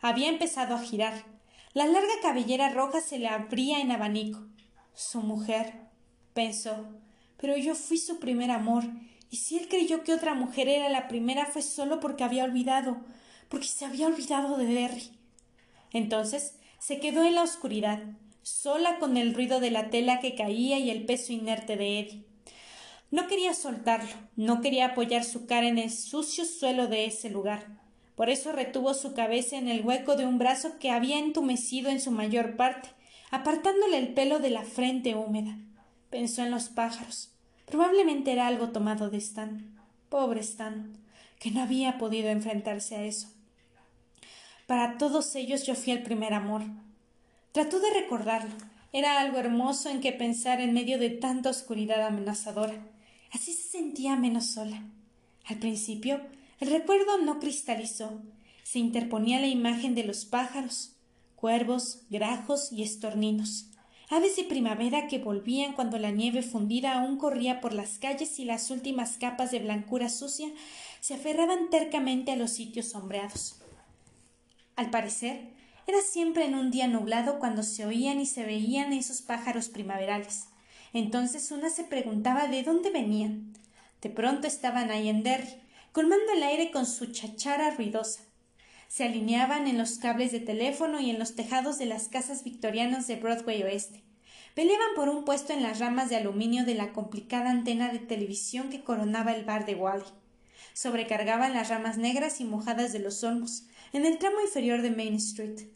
Había 0.00 0.28
empezado 0.28 0.74
a 0.74 0.80
girar. 0.80 1.24
La 1.72 1.86
larga 1.86 2.14
cabellera 2.20 2.70
roja 2.70 3.00
se 3.00 3.20
le 3.20 3.28
abría 3.28 3.80
en 3.80 3.92
abanico. 3.92 4.44
Su 4.92 5.20
mujer, 5.20 5.74
pensó, 6.34 6.84
pero 7.36 7.56
yo 7.56 7.76
fui 7.76 7.98
su 7.98 8.18
primer 8.18 8.50
amor, 8.50 8.82
y 9.30 9.36
si 9.36 9.56
él 9.56 9.68
creyó 9.68 10.02
que 10.02 10.14
otra 10.14 10.34
mujer 10.34 10.68
era 10.68 10.88
la 10.88 11.06
primera 11.06 11.46
fue 11.46 11.62
solo 11.62 12.00
porque 12.00 12.24
había 12.24 12.42
olvidado, 12.42 12.96
porque 13.48 13.68
se 13.68 13.84
había 13.84 14.08
olvidado 14.08 14.56
de 14.56 14.66
Derry. 14.66 15.12
Entonces 15.92 16.57
se 16.78 17.00
quedó 17.00 17.24
en 17.24 17.34
la 17.34 17.42
oscuridad, 17.42 18.00
sola 18.42 18.98
con 18.98 19.16
el 19.16 19.34
ruido 19.34 19.60
de 19.60 19.70
la 19.70 19.90
tela 19.90 20.20
que 20.20 20.34
caía 20.34 20.78
y 20.78 20.90
el 20.90 21.04
peso 21.04 21.32
inerte 21.32 21.76
de 21.76 22.00
Eddie. 22.00 22.24
No 23.10 23.26
quería 23.26 23.54
soltarlo, 23.54 24.14
no 24.36 24.60
quería 24.60 24.86
apoyar 24.86 25.24
su 25.24 25.46
cara 25.46 25.66
en 25.66 25.78
el 25.78 25.90
sucio 25.90 26.44
suelo 26.44 26.86
de 26.86 27.06
ese 27.06 27.30
lugar. 27.30 27.66
Por 28.14 28.30
eso 28.30 28.52
retuvo 28.52 28.94
su 28.94 29.14
cabeza 29.14 29.56
en 29.56 29.68
el 29.68 29.84
hueco 29.84 30.16
de 30.16 30.26
un 30.26 30.38
brazo 30.38 30.78
que 30.78 30.90
había 30.90 31.18
entumecido 31.18 31.90
en 31.90 32.00
su 32.00 32.10
mayor 32.10 32.56
parte, 32.56 32.90
apartándole 33.30 33.98
el 33.98 34.14
pelo 34.14 34.38
de 34.38 34.50
la 34.50 34.62
frente 34.62 35.14
húmeda. 35.14 35.58
Pensó 36.10 36.42
en 36.42 36.50
los 36.50 36.68
pájaros. 36.68 37.30
Probablemente 37.66 38.32
era 38.32 38.46
algo 38.46 38.70
tomado 38.70 39.10
de 39.10 39.18
Stan. 39.18 39.78
Pobre 40.08 40.40
Stan, 40.40 40.96
que 41.38 41.50
no 41.50 41.62
había 41.62 41.98
podido 41.98 42.28
enfrentarse 42.28 42.96
a 42.96 43.04
eso. 43.04 43.28
Para 44.68 44.98
todos 44.98 45.34
ellos 45.34 45.64
yo 45.64 45.74
fui 45.74 45.94
el 45.94 46.02
primer 46.02 46.34
amor. 46.34 46.60
Trató 47.52 47.80
de 47.80 47.90
recordarlo. 47.90 48.54
Era 48.92 49.18
algo 49.18 49.38
hermoso 49.38 49.88
en 49.88 50.02
que 50.02 50.12
pensar 50.12 50.60
en 50.60 50.74
medio 50.74 50.98
de 50.98 51.08
tanta 51.08 51.48
oscuridad 51.48 52.06
amenazadora. 52.06 52.86
Así 53.32 53.54
se 53.54 53.66
sentía 53.66 54.14
menos 54.16 54.44
sola. 54.44 54.82
Al 55.46 55.56
principio, 55.56 56.20
el 56.60 56.70
recuerdo 56.70 57.16
no 57.16 57.40
cristalizó. 57.40 58.20
Se 58.62 58.78
interponía 58.78 59.40
la 59.40 59.46
imagen 59.46 59.94
de 59.94 60.04
los 60.04 60.26
pájaros, 60.26 60.92
cuervos, 61.34 62.02
grajos 62.10 62.70
y 62.70 62.82
estorninos, 62.82 63.70
aves 64.10 64.36
de 64.36 64.44
primavera 64.44 65.06
que 65.06 65.18
volvían 65.18 65.72
cuando 65.72 65.98
la 65.98 66.10
nieve 66.10 66.42
fundida 66.42 66.92
aún 66.92 67.16
corría 67.16 67.62
por 67.62 67.72
las 67.72 67.96
calles 67.96 68.38
y 68.38 68.44
las 68.44 68.70
últimas 68.70 69.16
capas 69.16 69.50
de 69.50 69.60
blancura 69.60 70.10
sucia 70.10 70.50
se 71.00 71.14
aferraban 71.14 71.70
tercamente 71.70 72.32
a 72.32 72.36
los 72.36 72.50
sitios 72.50 72.88
sombreados. 72.90 73.57
Al 74.78 74.88
parecer, 74.88 75.50
era 75.86 76.00
siempre 76.00 76.46
en 76.46 76.54
un 76.54 76.70
día 76.70 76.88
nublado 76.88 77.38
cuando 77.38 77.62
se 77.62 77.84
oían 77.84 78.18
y 78.20 78.24
se 78.24 78.46
veían 78.46 78.94
esos 78.94 79.20
pájaros 79.20 79.68
primaverales. 79.68 80.46
Entonces 80.94 81.52
una 81.52 81.68
se 81.68 81.84
preguntaba 81.84 82.48
de 82.48 82.62
dónde 82.62 82.90
venían. 82.90 83.52
De 84.00 84.08
pronto 84.08 84.46
estaban 84.46 84.90
ahí 84.90 85.10
en 85.10 85.22
Derry, 85.22 85.60
colmando 85.92 86.32
el 86.32 86.42
aire 86.42 86.70
con 86.70 86.86
su 86.86 87.12
chachara 87.12 87.72
ruidosa 87.72 88.22
se 88.88 89.04
alineaban 89.04 89.68
en 89.68 89.76
los 89.76 89.98
cables 89.98 90.32
de 90.32 90.40
teléfono 90.40 90.98
y 90.98 91.10
en 91.10 91.18
los 91.18 91.34
tejados 91.34 91.78
de 91.78 91.84
las 91.84 92.08
casas 92.08 92.42
victorianas 92.42 93.06
de 93.06 93.16
Broadway 93.16 93.62
Oeste. 93.62 94.02
Peleaban 94.54 94.94
por 94.96 95.10
un 95.10 95.24
puesto 95.24 95.52
en 95.52 95.62
las 95.62 95.78
ramas 95.78 96.08
de 96.08 96.16
aluminio 96.16 96.64
de 96.64 96.74
la 96.74 96.92
complicada 96.94 97.50
antena 97.50 97.92
de 97.92 97.98
televisión 97.98 98.70
que 98.70 98.82
coronaba 98.82 99.32
el 99.32 99.44
bar 99.44 99.66
de 99.66 99.74
Wally. 99.74 100.04
Sobrecargaban 100.72 101.52
las 101.52 101.68
ramas 101.68 101.98
negras 101.98 102.40
y 102.40 102.44
mojadas 102.44 102.92
de 102.92 102.98
los 102.98 103.22
olmos, 103.22 103.64
en 103.92 104.06
el 104.06 104.18
tramo 104.18 104.40
inferior 104.40 104.82
de 104.82 104.90
Main 104.90 105.14
Street. 105.14 105.68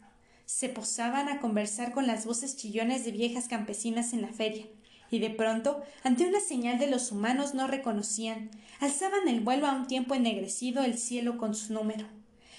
Se 0.45 0.69
posaban 0.69 1.29
a 1.29 1.39
conversar 1.39 1.93
con 1.93 2.07
las 2.07 2.25
voces 2.25 2.57
chillones 2.57 3.05
de 3.05 3.11
viejas 3.11 3.47
campesinas 3.47 4.13
en 4.13 4.21
la 4.21 4.27
feria, 4.27 4.67
y 5.09 5.19
de 5.19 5.29
pronto, 5.29 5.81
ante 6.03 6.25
una 6.25 6.39
señal 6.39 6.79
de 6.79 6.87
los 6.87 7.11
humanos 7.11 7.53
no 7.53 7.67
reconocían, 7.67 8.49
alzaban 8.79 9.27
el 9.27 9.41
vuelo 9.41 9.67
a 9.67 9.73
un 9.73 9.87
tiempo 9.87 10.15
ennegrecido 10.15 10.83
el 10.83 10.97
cielo 10.97 11.37
con 11.37 11.53
su 11.53 11.73
número 11.73 12.07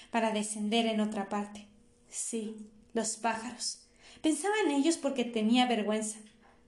para 0.09 0.31
descender 0.31 0.85
en 0.85 1.01
otra 1.01 1.27
parte. 1.27 1.67
Sí, 2.09 2.55
los 2.93 3.17
pájaros. 3.17 3.79
Pensaba 4.21 4.55
en 4.65 4.71
ellos 4.71 4.97
porque 4.97 5.25
tenía 5.25 5.65
vergüenza. 5.65 6.17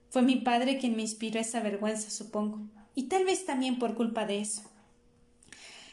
Fue 0.09 0.21
mi 0.21 0.35
padre 0.35 0.77
quien 0.77 0.95
me 0.95 1.03
inspiró 1.03 1.39
esa 1.39 1.61
vergüenza, 1.61 2.09
supongo, 2.09 2.59
y 2.93 3.03
tal 3.03 3.25
vez 3.25 3.45
también 3.45 3.79
por 3.79 3.95
culpa 3.95 4.25
de 4.25 4.41
eso. 4.41 4.63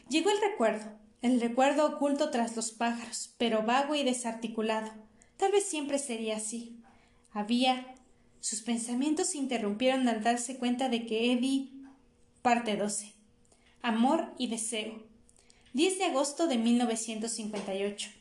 Llegó 0.09 0.29
el 0.29 0.41
recuerdo, 0.41 0.91
el 1.25 1.41
recuerdo 1.41 1.87
oculto 1.87 2.29
tras 2.29 2.55
los 2.55 2.69
pájaros, 2.69 3.33
pero 3.39 3.63
vago 3.63 3.95
y 3.95 4.03
desarticulado. 4.03 4.91
Tal 5.37 5.51
vez 5.51 5.65
siempre 5.65 5.97
sería 5.97 6.37
así. 6.37 6.77
Había. 7.33 7.95
Sus 8.41 8.61
pensamientos 8.61 9.29
se 9.29 9.39
interrumpieron 9.39 10.07
al 10.07 10.21
darse 10.21 10.57
cuenta 10.57 10.87
de 10.87 11.07
que 11.07 11.31
Eddie. 11.31 11.71
Parte 12.43 12.77
12. 12.77 13.11
Amor 13.81 14.33
y 14.37 14.49
deseo. 14.49 15.01
10 15.73 15.97
de 15.97 16.05
agosto 16.05 16.45
de 16.45 16.59
1958. 16.59 18.11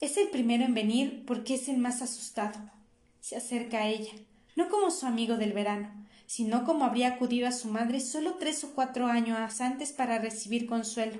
Es 0.00 0.16
el 0.16 0.28
primero 0.28 0.64
en 0.64 0.72
venir 0.72 1.24
porque 1.26 1.56
es 1.56 1.68
el 1.68 1.76
más 1.76 2.00
asustado. 2.00 2.58
Se 3.20 3.36
acerca 3.36 3.82
a 3.82 3.88
ella, 3.88 4.12
no 4.56 4.70
como 4.70 4.90
su 4.90 5.04
amigo 5.04 5.36
del 5.36 5.52
verano, 5.52 5.92
sino 6.26 6.64
como 6.64 6.86
habría 6.86 7.08
acudido 7.08 7.46
a 7.46 7.52
su 7.52 7.68
madre 7.68 8.00
solo 8.00 8.36
tres 8.36 8.64
o 8.64 8.70
cuatro 8.74 9.08
años 9.08 9.60
antes 9.60 9.92
para 9.92 10.18
recibir 10.18 10.66
consuelo. 10.66 11.18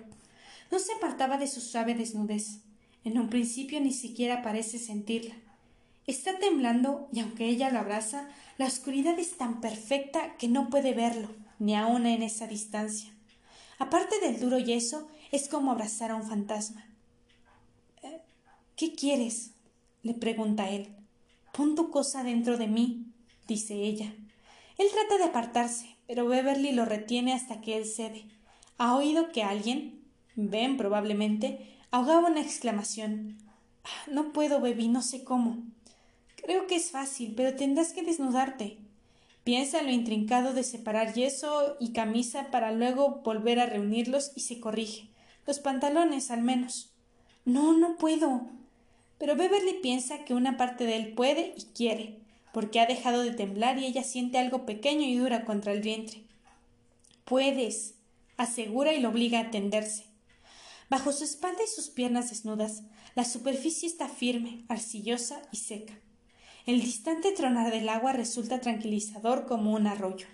No 0.70 0.78
se 0.78 0.93
apartaba 0.93 1.39
de 1.39 1.47
su 1.47 1.61
suave 1.61 1.95
desnudez. 1.95 2.61
En 3.05 3.19
un 3.19 3.28
principio 3.28 3.81
ni 3.81 3.93
siquiera 3.93 4.43
parece 4.43 4.78
sentirla. 4.78 5.35
Está 6.07 6.39
temblando 6.39 7.09
y 7.12 7.20
aunque 7.20 7.47
ella 7.47 7.70
lo 7.70 7.78
abraza, 7.78 8.28
la 8.57 8.66
oscuridad 8.66 9.19
es 9.19 9.36
tan 9.36 9.61
perfecta 9.61 10.36
que 10.36 10.49
no 10.49 10.70
puede 10.70 10.95
verlo, 10.95 11.28
ni 11.59 11.77
aun 11.77 12.07
en 12.07 12.23
esa 12.23 12.47
distancia. 12.47 13.12
Aparte 13.78 14.19
del 14.20 14.40
duro 14.40 14.59
yeso, 14.59 15.09
es 15.31 15.49
como 15.49 15.70
abrazar 15.70 16.11
a 16.11 16.16
un 16.16 16.24
fantasma. 16.24 16.86
Eh, 18.03 18.23
¿Qué 18.77 18.95
quieres? 18.95 19.53
le 20.03 20.15
pregunta 20.15 20.70
él. 20.70 20.89
Pon 21.53 21.74
tu 21.74 21.90
cosa 21.90 22.23
dentro 22.23 22.57
de 22.57 22.69
mí, 22.69 23.07
dice 23.47 23.74
ella. 23.74 24.15
Él 24.78 24.86
trata 24.93 25.19
de 25.19 25.24
apartarse, 25.24 25.97
pero 26.07 26.27
Beverly 26.27 26.73
lo 26.73 26.85
retiene 26.85 27.35
hasta 27.35 27.61
que 27.61 27.77
él 27.77 27.85
cede. 27.85 28.27
Ha 28.78 28.97
oído 28.97 29.31
que 29.32 29.43
alguien, 29.43 29.98
Ben 30.40 30.77
probablemente, 30.77 31.59
ahogaba 31.90 32.28
una 32.28 32.40
exclamación. 32.40 33.39
Ah, 33.82 34.09
no 34.09 34.32
puedo, 34.32 34.60
Baby, 34.60 34.86
no 34.86 35.02
sé 35.02 35.24
cómo. 35.24 35.59
Creo 36.36 36.69
que 36.69 36.77
es 36.77 36.93
fácil, 36.93 37.35
pero 37.36 37.56
tendrás 37.56 37.93
que 37.93 38.05
desnudarte. 38.05 38.78
Piensa 39.43 39.81
en 39.81 39.86
lo 39.86 39.93
intrincado 39.93 40.55
de 40.55 40.62
separar 40.62 41.12
yeso 41.12 41.77
y 41.81 41.93
camisa 41.93 42.52
para 42.52 42.70
luego 42.70 43.20
volver 43.24 43.59
a 43.59 43.66
reunirlos 43.66 44.31
y 44.36 44.43
se 44.43 44.60
corrige. 44.60 45.09
Los 45.44 45.59
pantalones, 45.59 46.31
al 46.31 46.43
menos. 46.43 46.93
No, 47.44 47.77
no 47.77 47.97
puedo. 47.97 48.43
Pero 49.19 49.35
Beverly 49.35 49.81
piensa 49.82 50.24
que 50.24 50.35
una 50.35 50.56
parte 50.56 50.85
de 50.85 50.94
él 50.94 51.15
puede 51.15 51.52
y 51.56 51.62
quiere, 51.74 52.20
porque 52.52 52.78
ha 52.78 52.86
dejado 52.86 53.23
de 53.23 53.32
temblar 53.32 53.77
y 53.81 53.86
ella 53.86 54.05
siente 54.05 54.39
algo 54.39 54.66
pequeño 54.66 55.02
y 55.02 55.16
dura 55.16 55.44
contra 55.44 55.73
el 55.73 55.81
vientre. 55.81 56.23
Puedes, 57.24 57.97
asegura 58.36 58.93
y 58.93 59.01
lo 59.01 59.09
obliga 59.09 59.40
a 59.40 59.51
tenderse. 59.51 60.08
Bajo 60.90 61.12
su 61.12 61.24
espalda 61.24 61.62
y 61.62 61.69
sus 61.69 61.89
piernas 61.89 62.31
desnudas, 62.31 62.82
la 63.15 63.24
superficie 63.24 63.89
está 63.89 64.09
firme, 64.09 64.65
arcillosa 64.69 65.43
y 65.52 65.59
seca. 65.59 65.98
El 66.65 66.81
distante 66.81 67.32
tronar 67.32 67.70
del 67.70 67.89
agua 67.89 68.12
resulta 68.12 68.60
tranquilizador 68.60 69.47
como 69.47 69.73
un 69.73 69.86
arroyo. 69.86 70.27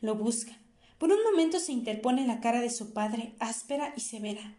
Lo 0.00 0.14
busca, 0.14 0.58
por 0.98 1.10
un 1.10 1.22
momento 1.22 1.58
se 1.58 1.72
interpone 1.72 2.26
la 2.26 2.40
cara 2.40 2.60
de 2.60 2.70
su 2.70 2.92
padre, 2.92 3.34
áspera 3.38 3.92
y 3.96 4.00
severa. 4.00 4.56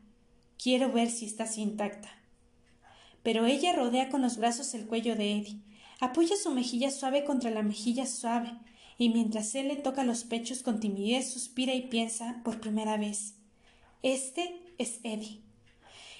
Quiero 0.62 0.92
ver 0.92 1.10
si 1.10 1.26
estás 1.26 1.58
intacta. 1.58 2.10
Pero 3.24 3.46
ella 3.46 3.74
rodea 3.74 4.10
con 4.10 4.22
los 4.22 4.38
brazos 4.38 4.74
el 4.76 4.86
cuello 4.86 5.16
de 5.16 5.38
Eddie, 5.38 5.62
apoya 6.00 6.36
su 6.36 6.52
mejilla 6.52 6.92
suave 6.92 7.24
contra 7.24 7.50
la 7.50 7.64
mejilla 7.64 8.06
suave, 8.06 8.52
y 8.98 9.10
mientras 9.10 9.56
él 9.56 9.70
le 9.70 9.76
toca 9.76 10.04
los 10.04 10.24
pechos 10.24 10.62
con 10.62 10.80
timidez 10.80 11.32
suspira 11.32 11.74
y 11.74 11.88
piensa 11.88 12.42
por 12.44 12.62
primera 12.62 12.96
vez 12.98 13.34
Este 14.04 14.65
es 14.78 15.00
Eddie. 15.04 15.42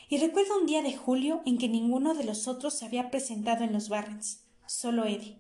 Y 0.10 0.18
recuerda 0.18 0.58
un 0.58 0.68
día 0.68 0.82
de 0.82 0.96
julio 0.96 1.42
en 1.46 1.58
que 1.58 1.68
ninguno 1.68 2.14
de 2.14 2.24
los 2.24 2.48
otros 2.48 2.76
se 2.76 2.86
había 2.86 3.10
presentado 3.10 3.64
en 3.64 3.74
los 3.74 3.90
Barrens, 3.90 4.42
solo 4.68 5.06
Eddie. 5.06 5.38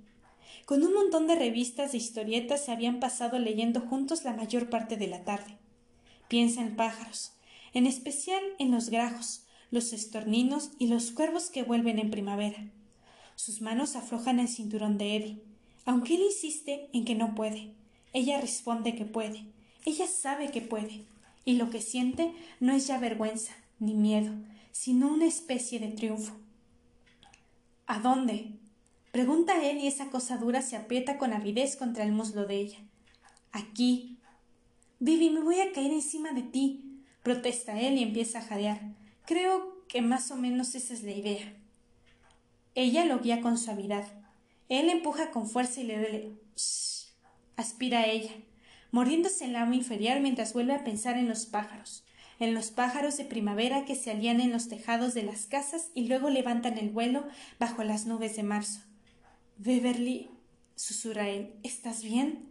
Con 0.66 0.84
un 0.84 0.94
montón 0.94 1.28
de 1.28 1.36
revistas 1.36 1.92
de 1.92 2.00
historietas 2.00 2.66
se 2.66 2.72
habían 2.72 3.00
pasado 3.00 3.38
leyendo 3.38 3.82
juntos 3.82 4.24
la 4.24 4.34
mayor 4.34 4.70
parte 4.70 4.98
de 4.98 5.08
la 5.08 5.24
tarde. 5.24 5.58
Piensa 6.28 6.62
en 6.62 6.76
pájaros, 6.76 7.34
en 7.74 7.86
especial 7.86 8.42
en 8.58 8.72
los 8.72 8.90
grajos, 8.90 9.44
los 9.70 9.94
estorninos 9.94 10.72
y 10.80 10.88
los 10.88 11.12
cuervos 11.12 11.50
que 11.50 11.64
vuelven 11.64 12.00
en 12.00 12.10
primavera. 12.10 12.72
Sus 13.36 13.62
manos 13.62 13.96
aflojan 13.96 14.40
el 14.40 14.48
cinturón 14.48 14.98
de 14.98 15.16
Eddie, 15.16 15.44
aunque 15.86 16.16
él 16.16 16.22
insiste 16.22 16.90
en 16.94 17.06
que 17.06 17.14
no 17.14 17.36
puede. 17.36 17.74
Ella 18.14 18.42
responde 18.42 18.96
que 18.96 19.06
puede. 19.06 19.46
Ella 19.86 20.08
sabe 20.08 20.50
que 20.50 20.62
puede. 20.62 21.06
Y 21.46 21.54
lo 21.58 21.70
que 21.70 21.82
siente 21.82 22.34
no 22.60 22.74
es 22.74 22.88
ya 22.88 22.98
vergüenza 22.98 23.54
ni 23.80 23.94
miedo, 23.94 24.34
sino 24.72 25.08
una 25.08 25.26
especie 25.26 25.80
de 25.80 25.90
triunfo. 25.90 26.34
¿A 27.86 28.00
dónde? 28.00 28.52
Pregunta 29.12 29.64
él 29.64 29.78
y 29.78 29.88
esa 29.88 30.10
cosa 30.10 30.38
dura 30.38 30.62
se 30.62 30.76
aprieta 30.76 31.18
con 31.18 31.32
avidez 31.32 31.78
contra 31.78 32.04
el 32.04 32.12
muslo 32.12 32.46
de 32.46 32.58
ella. 32.58 32.80
Aquí. 33.52 34.18
Vivi, 35.00 35.30
me 35.30 35.42
voy 35.42 35.62
a 35.62 35.72
caer 35.72 35.92
encima 35.92 36.34
de 36.34 36.42
ti. 36.42 36.82
protesta 37.24 37.80
él 37.80 37.98
y 37.98 38.04
empieza 38.04 38.40
a 38.40 38.42
jadear. 38.44 38.82
Creo 39.26 39.86
que 39.88 40.02
más 40.02 40.32
o 40.32 40.36
menos 40.36 40.76
esa 40.76 40.94
es 40.94 41.04
la 41.04 41.12
idea. 41.12 41.56
Ella 42.76 43.06
lo 43.06 43.20
guía 43.20 43.42
con 43.42 43.58
suavidad. 43.58 44.06
Él 44.68 44.90
empuja 44.90 45.32
con 45.32 45.48
fuerza 45.48 45.80
y 45.82 45.86
le 45.86 45.98
duele. 45.98 46.32
Aspira 47.56 48.00
a 48.00 48.08
ella, 48.08 48.32
mordiéndose 48.96 49.44
el 49.44 49.52
lado 49.52 49.74
inferior 49.74 50.22
mientras 50.22 50.54
vuelve 50.54 50.74
a 50.74 50.86
pensar 50.86 51.18
en 51.18 51.28
los 51.28 51.46
pájaros. 51.46 52.06
en 52.40 52.54
los 52.54 52.72
pájaros 52.72 53.18
de 53.18 53.26
primavera 53.26 53.84
que 53.84 53.96
se 53.96 54.12
alían 54.12 54.40
en 54.40 54.54
los 54.54 54.70
tejados 54.70 55.14
de 55.14 55.24
las 55.24 55.48
casas 55.48 55.90
y 55.94 56.08
luego 56.08 56.30
levantan 56.30 56.78
el 56.78 56.90
vuelo 56.90 57.26
bajo 57.60 57.84
las 57.84 58.06
nubes 58.06 58.38
de 58.38 58.44
marzo. 58.44 58.80
Beverly, 59.58 60.30
susurra 60.76 61.28
él, 61.28 61.54
¿estás 61.64 62.04
bien? 62.04 62.50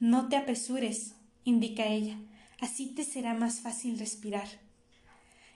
No 0.00 0.28
te 0.28 0.36
apresures, 0.36 1.14
indica 1.44 1.86
ella, 1.86 2.18
así 2.60 2.86
te 2.86 3.04
será 3.04 3.32
más 3.32 3.60
fácil 3.60 3.98
respirar. 3.98 4.48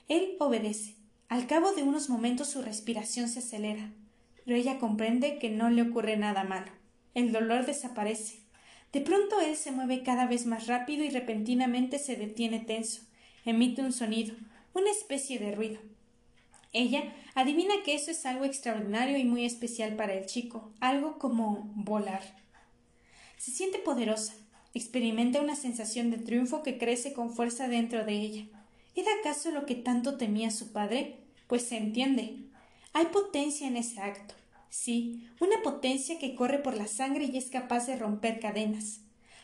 Él 0.07 0.37
obedece. 0.39 0.95
Al 1.27 1.45
cabo 1.45 1.71
de 1.73 1.83
unos 1.83 2.09
momentos 2.09 2.49
su 2.49 2.63
respiración 2.63 3.29
se 3.29 3.39
acelera, 3.39 3.91
pero 4.43 4.57
ella 4.57 4.79
comprende 4.79 5.37
que 5.37 5.49
no 5.49 5.69
le 5.69 5.83
ocurre 5.83 6.17
nada 6.17 6.43
malo. 6.43 6.71
El 7.13 7.31
dolor 7.31 7.65
desaparece. 7.67 8.44
De 8.95 9.01
pronto 9.01 9.41
él 9.41 9.57
se 9.57 9.73
mueve 9.73 10.03
cada 10.03 10.25
vez 10.25 10.45
más 10.45 10.67
rápido 10.67 11.03
y 11.03 11.09
repentinamente 11.09 11.99
se 11.99 12.15
detiene 12.15 12.61
tenso. 12.61 13.01
Emite 13.43 13.81
un 13.81 13.91
sonido, 13.91 14.33
una 14.73 14.89
especie 14.89 15.37
de 15.37 15.51
ruido. 15.51 15.81
Ella 16.71 17.13
adivina 17.33 17.73
que 17.83 17.93
eso 17.93 18.11
es 18.11 18.25
algo 18.25 18.45
extraordinario 18.45 19.17
y 19.17 19.25
muy 19.25 19.43
especial 19.43 19.97
para 19.97 20.13
el 20.13 20.27
chico, 20.27 20.71
algo 20.79 21.19
como 21.19 21.69
volar. 21.75 22.21
Se 23.37 23.51
siente 23.51 23.79
poderosa, 23.79 24.33
experimenta 24.73 25.41
una 25.41 25.57
sensación 25.57 26.09
de 26.09 26.17
triunfo 26.17 26.63
que 26.63 26.77
crece 26.77 27.11
con 27.11 27.33
fuerza 27.33 27.67
dentro 27.67 28.05
de 28.05 28.13
ella. 28.13 28.45
¿Era 28.95 29.11
acaso 29.19 29.51
lo 29.51 29.65
que 29.65 29.75
tanto 29.75 30.15
temía 30.15 30.51
su 30.51 30.71
padre? 30.71 31.17
Pues 31.47 31.63
se 31.63 31.75
entiende. 31.75 32.37
Hay 32.93 33.07
potencia 33.07 33.67
en 33.67 33.75
ese 33.75 33.99
acto. 33.99 34.35
Sí, 34.77 35.29
una 35.39 35.63
potencia 35.63 36.19
que 36.19 36.35
corre 36.35 36.59
por 36.59 36.75
la 36.75 36.85
sangre 36.85 37.29
y 37.31 37.37
es 37.37 37.45
capaz 37.45 37.87
de 37.87 37.95
romper 37.95 38.41
cadenas. 38.41 38.99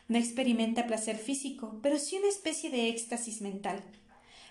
No 0.09 0.17
experimenta 0.17 0.85
placer 0.85 1.17
físico, 1.17 1.79
pero 1.81 1.97
sí 1.97 2.17
una 2.17 2.27
especie 2.27 2.69
de 2.69 2.89
éxtasis 2.89 3.41
mental. 3.41 3.81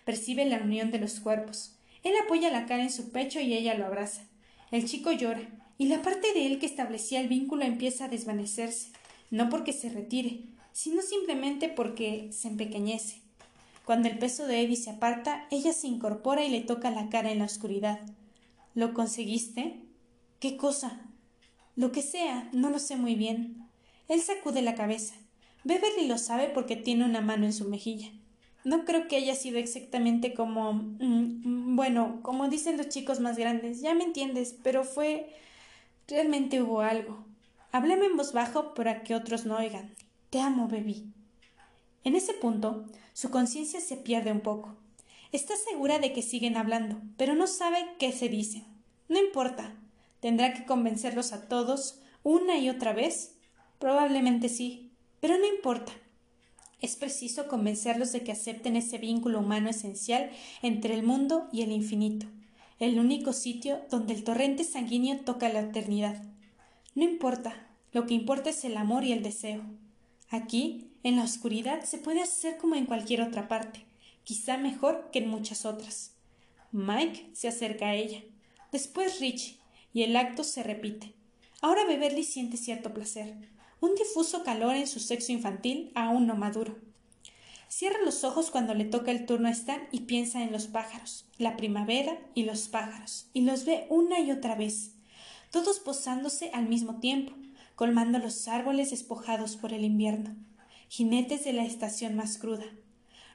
Percibe 0.07 0.47
la 0.47 0.57
unión 0.57 0.91
de 0.91 0.99
los 0.99 1.21
cuerpos. 1.21 1.77
Él 2.03 2.15
apoya 2.25 2.51
la 2.51 2.65
cara 2.65 2.83
en 2.83 2.91
su 2.91 3.13
pecho 3.13 3.41
y 3.41 3.53
ella 3.53 3.75
lo 3.75 3.85
abraza. 3.85 4.23
El 4.71 4.87
chico 4.87 5.13
llora, 5.13 5.47
y 5.77 5.87
la 5.87 6.01
parte 6.01 6.33
de 6.33 6.47
él 6.47 6.59
que 6.59 6.67
establecía 6.67 7.21
el 7.21 7.29
vínculo 7.29 7.63
empieza 7.63 8.07
a 8.07 8.09
desvanecerse, 8.09 8.89
no 9.31 9.51
porque 9.51 9.75
se 9.75 9.91
retire, 9.91 10.41
sino 10.73 11.03
simplemente 11.03 11.69
porque 11.69 12.31
se 12.33 12.49
empequeñece. 12.49 13.21
Cuando 13.85 14.09
el 14.09 14.19
peso 14.19 14.47
de 14.47 14.63
Eddie 14.63 14.77
se 14.77 14.91
aparta, 14.91 15.47
ella 15.51 15.75
se 15.75 15.89
incorpora 15.89 16.43
y 16.43 16.49
le 16.49 16.63
toca 16.63 16.91
la 16.91 17.11
cara 17.11 17.31
en 17.31 17.41
la 17.41 17.45
oscuridad. 17.45 18.01
¿Lo 18.75 18.95
conseguiste? 18.95 19.90
¿Qué 20.41 20.57
cosa? 20.57 21.03
Lo 21.77 21.93
que 21.93 22.01
sea, 22.01 22.49
no 22.53 22.71
lo 22.71 22.79
sé 22.79 22.97
muy 22.97 23.15
bien. 23.15 23.69
Él 24.09 24.23
sacude 24.23 24.63
la 24.63 24.75
cabeza. 24.75 25.15
Beverly 25.65 26.07
lo 26.07 26.17
sabe 26.17 26.49
porque 26.49 26.77
tiene 26.77 27.05
una 27.05 27.21
mano 27.21 27.45
en 27.45 27.53
su 27.53 27.69
mejilla. 27.69 28.11
No 28.65 28.87
creo 28.87 29.07
que 29.07 29.17
haya 29.17 29.35
sido 29.35 29.59
exactamente 29.59 30.33
como. 30.33 30.73
Mm, 30.73 31.77
bueno, 31.77 32.21
como 32.23 32.49
dicen 32.49 32.79
los 32.79 32.89
chicos 32.89 33.21
más 33.21 33.37
grandes, 33.37 33.83
ya 33.83 33.95
me 33.95 34.05
entiendes, 34.05 34.57
pero 34.63 34.83
fue. 34.83 35.31
Realmente 36.09 36.63
hubo 36.63 36.81
algo. 36.81 37.23
Háblame 37.71 38.07
en 38.07 38.17
voz 38.17 38.33
bajo 38.33 38.73
para 38.73 39.03
que 39.03 39.15
otros 39.15 39.45
no 39.45 39.59
oigan. 39.59 39.95
Te 40.31 40.41
amo, 40.41 40.69
baby. 40.69 41.13
En 42.03 42.17
ese 42.17 42.33
punto, 42.33 42.87
su 43.13 43.31
conciencia 43.31 43.83
se 43.83 43.99
pierde 43.99 44.33
un 44.33 44.41
poco. 44.41 44.75
Está 45.33 45.55
segura 45.57 45.99
de 45.99 46.15
que 46.15 46.23
siguen 46.23 46.57
hablando, 46.57 46.99
pero 47.19 47.35
no 47.35 47.47
sabe 47.47 47.87
qué 47.99 48.11
se 48.11 48.31
dicen. 48.31 48.65
No 49.11 49.19
importa. 49.19 49.77
¿Tendrá 50.21 50.55
que 50.55 50.65
convencerlos 50.65 51.33
a 51.33 51.49
todos 51.49 52.01
una 52.23 52.59
y 52.59 52.69
otra 52.69 52.93
vez? 52.93 53.37
Probablemente 53.79 54.49
sí, 54.49 54.93
pero 55.21 55.39
no 55.39 55.47
importa. 55.47 55.93
Es 56.81 56.97
preciso 56.97 57.49
convencerlos 57.49 58.13
de 58.13 58.23
que 58.23 58.33
acepten 58.33 58.77
ese 58.77 58.99
vínculo 58.99 59.41
humano 59.41 59.69
esencial 59.69 60.31
entre 60.63 60.95
el 60.95 61.03
mundo 61.03 61.49
y 61.53 61.63
el 61.63 61.73
infinito, 61.73 62.27
el 62.79 62.99
único 62.99 63.33
sitio 63.33 63.81
donde 63.91 64.15
el 64.15 64.25
torrente 64.25 64.65
sanguíneo 64.65 65.21
toca 65.21 65.51
la 65.51 65.61
eternidad. 65.61 66.23
No 66.95 67.05
importa, 67.05 67.67
lo 67.93 68.07
que 68.07 68.15
importa 68.15 68.51
es 68.51 68.65
el 68.65 68.77
amor 68.77 69.05
y 69.05 69.13
el 69.13 69.23
deseo. 69.23 69.63
Aquí 70.31 70.91
en 71.03 71.17
la 71.17 71.25
oscuridad 71.25 71.85
se 71.85 71.99
puede 71.99 72.23
hacer 72.23 72.57
como 72.57 72.75
en 72.75 72.87
cualquier 72.87 73.23
otra 73.23 73.49
parte, 73.49 73.85
quizá 74.25 74.57
mejor 74.57 75.11
que 75.11 75.19
en 75.21 75.29
muchas 75.29 75.67
otras. 75.67 76.15
Mike 76.73 77.31
se 77.33 77.49
acerca 77.49 77.89
a 77.89 77.95
ella, 77.95 78.23
después 78.73 79.21
Richie, 79.21 79.60
y 79.93 80.03
el 80.03 80.17
acto 80.17 80.45
se 80.45 80.63
repite. 80.63 81.15
Ahora 81.61 81.85
Beverly 81.85 82.25
siente 82.25 82.57
cierto 82.57 82.95
placer, 82.95 83.37
un 83.81 83.95
difuso 83.95 84.45
calor 84.45 84.77
en 84.77 84.87
su 84.87 85.01
sexo 85.01 85.33
infantil 85.33 85.93
aún 85.95 86.27
no 86.27 86.37
maduro. 86.37 86.79
Cierra 87.69 87.99
los 88.05 88.25
ojos 88.25 88.51
cuando 88.51 88.75
le 88.75 88.85
toca 88.85 89.11
el 89.11 89.27
turno 89.27 89.49
a 89.49 89.53
Stan 89.53 89.89
y 89.93 90.01
piensa 90.01 90.43
en 90.43 90.53
los 90.53 90.67
pájaros, 90.67 91.27
la 91.39 91.57
primavera 91.57 92.19
y 92.35 92.45
los 92.45 92.69
pájaros, 92.69 93.29
y 93.33 93.43
los 93.43 93.65
ve 93.65 93.87
una 93.91 94.21
y 94.21 94.33
otra 94.33 94.55
vez, 94.55 94.97
todos 95.51 95.79
posándose 95.79 96.51
al 96.53 96.69
mismo 96.69 97.01
tiempo, 97.01 97.33
colmando 97.77 98.19
los 98.19 98.49
árboles 98.49 98.91
despojados 98.91 99.57
por 99.57 99.73
el 99.73 99.85
invierno 99.85 100.35
jinetes 100.91 101.45
de 101.45 101.53
la 101.53 101.65
estación 101.65 102.17
más 102.17 102.37
cruda. 102.37 102.67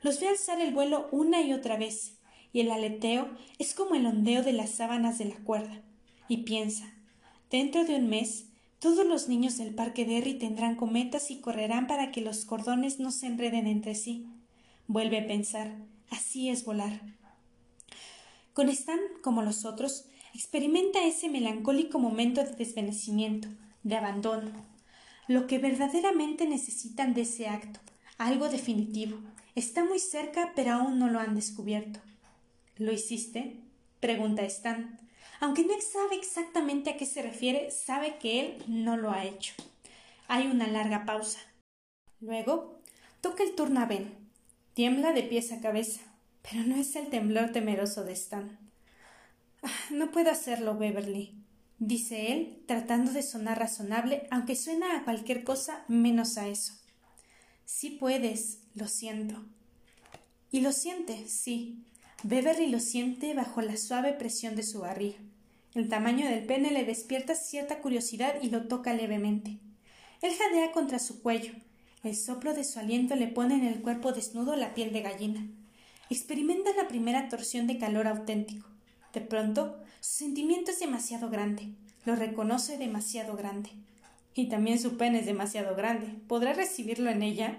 Los 0.01 0.19
ve 0.19 0.27
alzar 0.27 0.59
el 0.59 0.73
vuelo 0.73 1.07
una 1.11 1.41
y 1.41 1.53
otra 1.53 1.77
vez, 1.77 2.17
y 2.51 2.59
el 2.59 2.69
aleteo 2.69 3.29
es 3.57 3.73
como 3.73 3.95
el 3.95 4.05
ondeo 4.05 4.43
de 4.43 4.51
las 4.51 4.71
sábanas 4.71 5.17
de 5.17 5.25
la 5.25 5.37
cuerda. 5.37 5.81
Y 6.27 6.37
piensa, 6.37 6.93
dentro 7.51 7.85
de 7.85 7.95
un 7.95 8.09
mes, 8.09 8.45
todos 8.79 9.05
los 9.05 9.29
niños 9.29 9.57
del 9.57 9.73
parque 9.73 10.05
Derry 10.05 10.35
tendrán 10.35 10.75
cometas 10.75 11.31
y 11.31 11.39
correrán 11.39 11.87
para 11.87 12.11
que 12.11 12.21
los 12.21 12.45
cordones 12.45 12.99
no 12.99 13.11
se 13.11 13.27
enreden 13.27 13.67
entre 13.67 13.95
sí. 13.95 14.27
Vuelve 14.87 15.19
a 15.19 15.27
pensar, 15.27 15.75
así 16.09 16.49
es 16.49 16.65
volar. 16.65 17.01
Con 18.53 18.69
Stan, 18.69 18.99
como 19.21 19.41
los 19.41 19.65
otros, 19.65 20.05
experimenta 20.33 21.03
ese 21.03 21.29
melancólico 21.29 21.99
momento 21.99 22.43
de 22.43 22.51
desvanecimiento, 22.51 23.47
de 23.83 23.95
abandono, 23.95 24.51
lo 25.27 25.47
que 25.47 25.57
verdaderamente 25.59 26.47
necesitan 26.47 27.13
de 27.13 27.21
ese 27.21 27.47
acto, 27.47 27.79
algo 28.17 28.49
definitivo. 28.49 29.17
Está 29.55 29.83
muy 29.83 29.99
cerca, 29.99 30.53
pero 30.55 30.73
aún 30.73 30.99
no 30.99 31.09
lo 31.09 31.19
han 31.19 31.35
descubierto. 31.35 31.99
¿Lo 32.77 32.91
hiciste? 32.91 33.57
pregunta 33.99 34.43
Stan. 34.43 34.99
Aunque 35.45 35.63
no 35.63 35.79
sabe 35.79 36.15
exactamente 36.15 36.89
a 36.89 36.97
qué 36.97 37.05
se 37.05 37.21
refiere, 37.21 37.69
sabe 37.69 38.17
que 38.17 38.39
él 38.39 38.63
no 38.67 38.97
lo 38.97 39.11
ha 39.11 39.25
hecho. 39.25 39.53
Hay 40.27 40.47
una 40.47 40.67
larga 40.67 41.05
pausa. 41.05 41.39
Luego, 42.19 42.79
toca 43.21 43.43
el 43.43 43.53
turno 43.53 43.79
a 43.79 43.85
Ben. 43.85 44.11
Tiembla 44.73 45.13
de 45.13 45.21
pies 45.21 45.51
a 45.51 45.61
cabeza, 45.61 46.01
pero 46.41 46.63
no 46.63 46.75
es 46.75 46.95
el 46.95 47.09
temblor 47.09 47.51
temeroso 47.51 48.03
de 48.03 48.13
Stan. 48.13 48.57
Ah, 49.61 49.69
no 49.91 50.11
puedo 50.11 50.31
hacerlo, 50.31 50.75
Beverly 50.77 51.45
dice 51.79 52.31
él, 52.31 52.63
tratando 52.67 53.11
de 53.11 53.21
sonar 53.21 53.59
razonable, 53.59 54.27
aunque 54.31 54.55
suena 54.55 54.97
a 54.97 55.03
cualquier 55.03 55.43
cosa 55.43 55.83
menos 55.87 56.37
a 56.37 56.47
eso. 56.47 56.73
Sí 57.65 57.91
puedes, 57.91 58.59
lo 58.73 58.87
siento. 58.87 59.43
Y 60.51 60.61
lo 60.61 60.71
siente, 60.71 61.27
sí. 61.27 61.83
Beverly 62.23 62.67
lo 62.67 62.79
siente 62.79 63.33
bajo 63.33 63.61
la 63.61 63.77
suave 63.77 64.13
presión 64.13 64.55
de 64.55 64.63
su 64.63 64.79
barriga. 64.79 65.17
El 65.75 65.89
tamaño 65.89 66.25
del 66.29 66.45
pene 66.45 66.71
le 66.71 66.85
despierta 66.85 67.35
cierta 67.35 67.81
curiosidad 67.81 68.35
y 68.41 68.49
lo 68.49 68.65
toca 68.69 68.93
levemente. 68.93 69.59
Él 70.21 70.33
jadea 70.33 70.71
contra 70.71 70.99
su 70.99 71.21
cuello. 71.21 71.51
El 72.01 72.15
soplo 72.15 72.53
de 72.53 72.63
su 72.63 72.79
aliento 72.79 73.15
le 73.17 73.27
pone 73.27 73.55
en 73.55 73.65
el 73.65 73.81
cuerpo 73.81 74.13
desnudo 74.13 74.55
la 74.55 74.73
piel 74.73 74.93
de 74.93 75.01
gallina. 75.01 75.45
Experimenta 76.09 76.69
la 76.77 76.87
primera 76.87 77.27
torsión 77.27 77.67
de 77.67 77.77
calor 77.77 78.07
auténtico. 78.07 78.69
De 79.11 79.19
pronto, 79.19 79.77
su 79.99 80.23
sentimiento 80.23 80.71
es 80.71 80.79
demasiado 80.79 81.29
grande. 81.29 81.67
Lo 82.05 82.15
reconoce 82.15 82.77
demasiado 82.77 83.35
grande. 83.35 83.71
Y 84.33 84.47
también 84.47 84.79
su 84.79 84.95
pene 84.95 85.19
es 85.19 85.25
demasiado 85.25 85.75
grande. 85.75 86.07
¿Podrá 86.29 86.53
recibirlo 86.53 87.09
en 87.09 87.21
ella? 87.21 87.57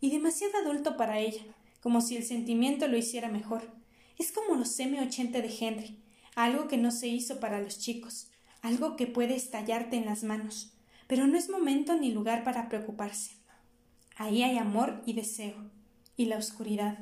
Y 0.00 0.10
demasiado 0.10 0.56
adulto 0.56 0.96
para 0.96 1.18
ella, 1.18 1.42
como 1.82 2.00
si 2.00 2.16
el 2.16 2.24
sentimiento 2.24 2.88
lo 2.88 2.96
hiciera 2.96 3.28
mejor. 3.28 3.70
Es 4.18 4.32
como 4.32 4.54
los 4.54 4.78
M80 4.78 5.32
de 5.32 5.56
Henry, 5.60 5.98
algo 6.34 6.68
que 6.68 6.76
no 6.76 6.90
se 6.90 7.08
hizo 7.08 7.40
para 7.40 7.60
los 7.60 7.78
chicos, 7.78 8.28
algo 8.62 8.96
que 8.96 9.06
puede 9.06 9.36
estallarte 9.36 9.96
en 9.96 10.06
las 10.06 10.22
manos. 10.22 10.72
Pero 11.06 11.26
no 11.26 11.36
es 11.36 11.50
momento 11.50 11.96
ni 11.96 12.12
lugar 12.12 12.44
para 12.44 12.68
preocuparse. 12.68 13.32
Ahí 14.16 14.42
hay 14.42 14.58
amor 14.58 15.02
y 15.06 15.14
deseo, 15.14 15.56
y 16.16 16.26
la 16.26 16.36
oscuridad. 16.36 16.98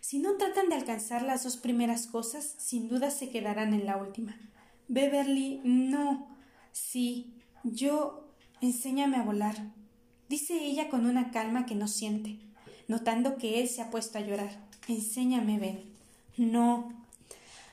Si 0.00 0.18
no 0.18 0.36
tratan 0.36 0.68
de 0.68 0.76
alcanzar 0.76 1.22
las 1.22 1.42
dos 1.42 1.56
primeras 1.56 2.06
cosas, 2.06 2.54
sin 2.58 2.88
duda 2.88 3.10
se 3.10 3.30
quedarán 3.30 3.74
en 3.74 3.86
la 3.86 3.96
última. 3.96 4.36
Beverly, 4.88 5.60
no. 5.64 6.28
Sí, 6.72 7.34
yo. 7.64 8.24
Enséñame 8.60 9.16
a 9.16 9.22
volar. 9.22 9.56
Dice 10.28 10.64
ella 10.64 10.88
con 10.88 11.06
una 11.06 11.30
calma 11.30 11.64
que 11.64 11.74
no 11.74 11.88
siente, 11.88 12.38
notando 12.88 13.36
que 13.36 13.60
él 13.60 13.68
se 13.68 13.82
ha 13.82 13.90
puesto 13.90 14.18
a 14.18 14.20
llorar. 14.20 14.50
Enséñame, 14.88 15.58
Ben. 15.58 15.84
No. 16.36 16.97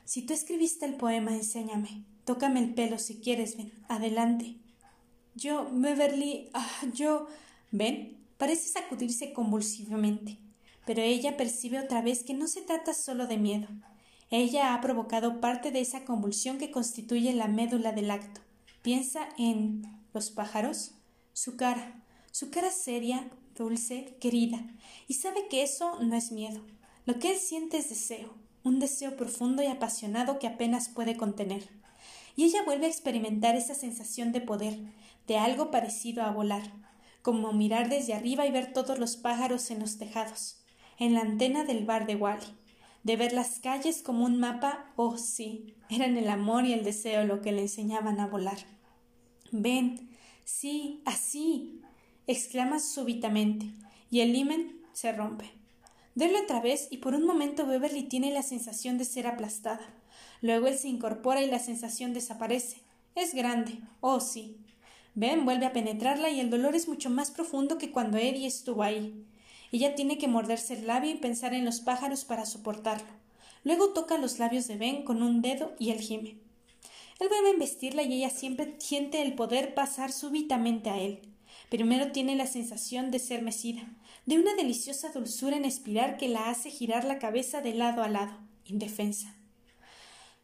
Si 0.06 0.22
tú 0.22 0.34
escribiste 0.34 0.86
el 0.86 0.96
poema, 0.96 1.34
enséñame. 1.34 2.06
Tócame 2.24 2.60
el 2.60 2.74
pelo 2.74 2.98
si 3.00 3.20
quieres, 3.20 3.58
Ben. 3.58 3.74
Adelante. 3.90 4.58
Yo, 5.36 5.68
Beverly. 5.72 6.50
Ah, 6.54 6.70
yo. 6.94 7.28
Ben. 7.72 8.18
Parece 8.38 8.70
sacudirse 8.70 9.34
convulsivamente. 9.34 10.40
pero 10.86 11.02
ella 11.02 11.36
percibe 11.36 11.80
otra 11.80 12.02
vez 12.02 12.24
que 12.24 12.34
no 12.34 12.48
se 12.48 12.62
trata 12.62 12.94
solo 12.94 13.28
de 13.28 13.38
miedo. 13.38 13.68
Ella 14.30 14.74
ha 14.74 14.82
provocado 14.82 15.42
parte 15.42 15.72
de 15.72 15.82
esa 15.82 16.06
convulsión 16.06 16.58
que 16.58 16.72
constituye 16.72 17.34
la 17.34 17.48
médula 17.48 17.92
del 17.92 18.12
acto. 18.12 18.42
Piensa 18.82 19.28
en 19.38 19.84
los 20.14 20.30
pájaros, 20.32 20.92
su 21.34 21.58
cara, 21.58 22.04
su 22.32 22.52
cara 22.52 22.72
seria, 22.72 23.30
dulce, 23.56 24.18
querida, 24.20 24.64
y 25.08 25.16
sabe 25.16 25.48
que 25.50 25.64
eso 25.64 26.00
no 26.02 26.16
es 26.16 26.32
miedo. 26.32 26.64
Lo 27.06 27.20
que 27.20 27.32
él 27.32 27.38
siente 27.38 27.78
es 27.78 27.90
deseo, 27.90 28.36
un 28.66 28.80
deseo 28.80 29.16
profundo 29.16 29.64
y 29.64 29.68
apasionado 29.68 30.40
que 30.40 30.48
apenas 30.48 30.90
puede 30.90 31.16
contener. 31.16 31.70
Y 32.36 32.44
ella 32.46 32.64
vuelve 32.66 32.88
a 32.88 32.90
experimentar 32.90 33.56
esa 33.56 33.76
sensación 33.76 34.32
de 34.32 34.42
poder, 34.42 34.78
de 35.28 35.38
algo 35.38 35.72
parecido 35.72 36.24
a 36.24 36.32
volar, 36.32 36.74
como 37.22 37.54
mirar 37.54 37.90
desde 37.90 38.14
arriba 38.14 38.46
y 38.46 38.52
ver 38.52 38.74
todos 38.74 39.00
los 39.00 39.18
pájaros 39.18 39.70
en 39.70 39.80
los 39.80 39.98
tejados, 39.98 40.64
en 40.98 41.14
la 41.14 41.22
antena 41.22 41.64
del 41.64 41.86
bar 41.86 42.08
de 42.08 42.16
Wally, 42.16 42.46
de 43.04 43.16
ver 43.16 43.34
las 43.34 43.60
calles 43.60 44.02
como 44.02 44.26
un 44.26 44.40
mapa, 44.40 44.92
oh 44.96 45.18
sí, 45.18 45.76
eran 45.90 46.18
el 46.18 46.28
amor 46.28 46.66
y 46.66 46.74
el 46.74 46.84
deseo 46.84 47.24
lo 47.24 47.42
que 47.42 47.52
le 47.52 47.62
enseñaban 47.62 48.20
a 48.20 48.28
volar. 48.28 48.58
Ven, 49.52 50.10
sí, 50.44 51.04
así, 51.06 51.82
exclama 52.26 52.80
súbitamente, 52.80 53.72
y 54.10 54.22
el 54.22 54.34
limen 54.34 54.82
se 54.92 55.12
rompe. 55.12 55.55
Dele 56.16 56.40
otra 56.40 56.62
vez 56.62 56.88
y 56.90 56.98
por 56.98 57.14
un 57.14 57.26
momento 57.26 57.66
Beverly 57.66 58.04
tiene 58.04 58.32
la 58.32 58.42
sensación 58.42 58.98
de 58.98 59.04
ser 59.04 59.28
aplastada. 59.28 59.86
Luego 60.42 60.68
él 60.68 60.78
se 60.78 60.88
incorpora 60.88 61.44
y 61.44 61.50
la 61.52 61.60
sensación 61.60 62.14
desaparece. 62.14 62.78
Es 63.16 63.34
grande, 63.34 63.80
oh 64.00 64.22
sí. 64.22 64.58
Ben 65.14 65.44
vuelve 65.44 65.66
a 65.66 65.74
penetrarla 65.74 66.30
y 66.30 66.40
el 66.40 66.50
dolor 66.50 66.76
es 66.76 66.88
mucho 66.88 67.10
más 67.10 67.32
profundo 67.32 67.78
que 67.78 67.92
cuando 67.92 68.18
Eddie 68.18 68.48
estuvo 68.48 68.84
ahí. 68.84 69.26
Ella 69.74 69.94
tiene 69.96 70.18
que 70.18 70.30
morderse 70.30 70.76
el 70.76 70.88
labio 70.88 71.12
y 71.12 71.16
pensar 71.16 71.54
en 71.54 71.66
los 71.66 71.82
pájaros 71.82 72.24
para 72.24 72.46
soportarlo. 72.46 73.08
Luego 73.66 73.90
toca 73.90 74.18
los 74.18 74.40
labios 74.40 74.68
de 74.68 74.78
Ben 74.78 75.04
con 75.04 75.22
un 75.22 75.42
dedo 75.42 75.74
y 75.80 75.92
él 75.92 76.00
gime. 76.00 76.38
Él 77.20 77.30
vuelve 77.30 77.50
a 77.50 77.54
embestirla 77.54 78.04
y 78.04 78.14
ella 78.14 78.30
siempre 78.30 78.76
siente 78.78 79.22
el 79.22 79.36
poder 79.36 79.74
pasar 79.74 80.12
súbitamente 80.12 80.90
a 80.90 80.98
él. 80.98 81.20
Primero 81.70 82.12
tiene 82.12 82.36
la 82.36 82.46
sensación 82.46 83.12
de 83.12 83.20
ser 83.20 83.42
mecida, 83.42 83.82
de 84.26 84.40
una 84.40 84.56
deliciosa 84.56 85.12
dulzura 85.12 85.56
en 85.56 85.66
espiral 85.66 86.18
que 86.18 86.28
la 86.28 86.50
hace 86.50 86.72
girar 86.72 87.04
la 87.04 87.20
cabeza 87.20 87.62
de 87.62 87.74
lado 87.74 88.02
a 88.04 88.08
lado, 88.08 88.38
indefensa. 88.66 89.36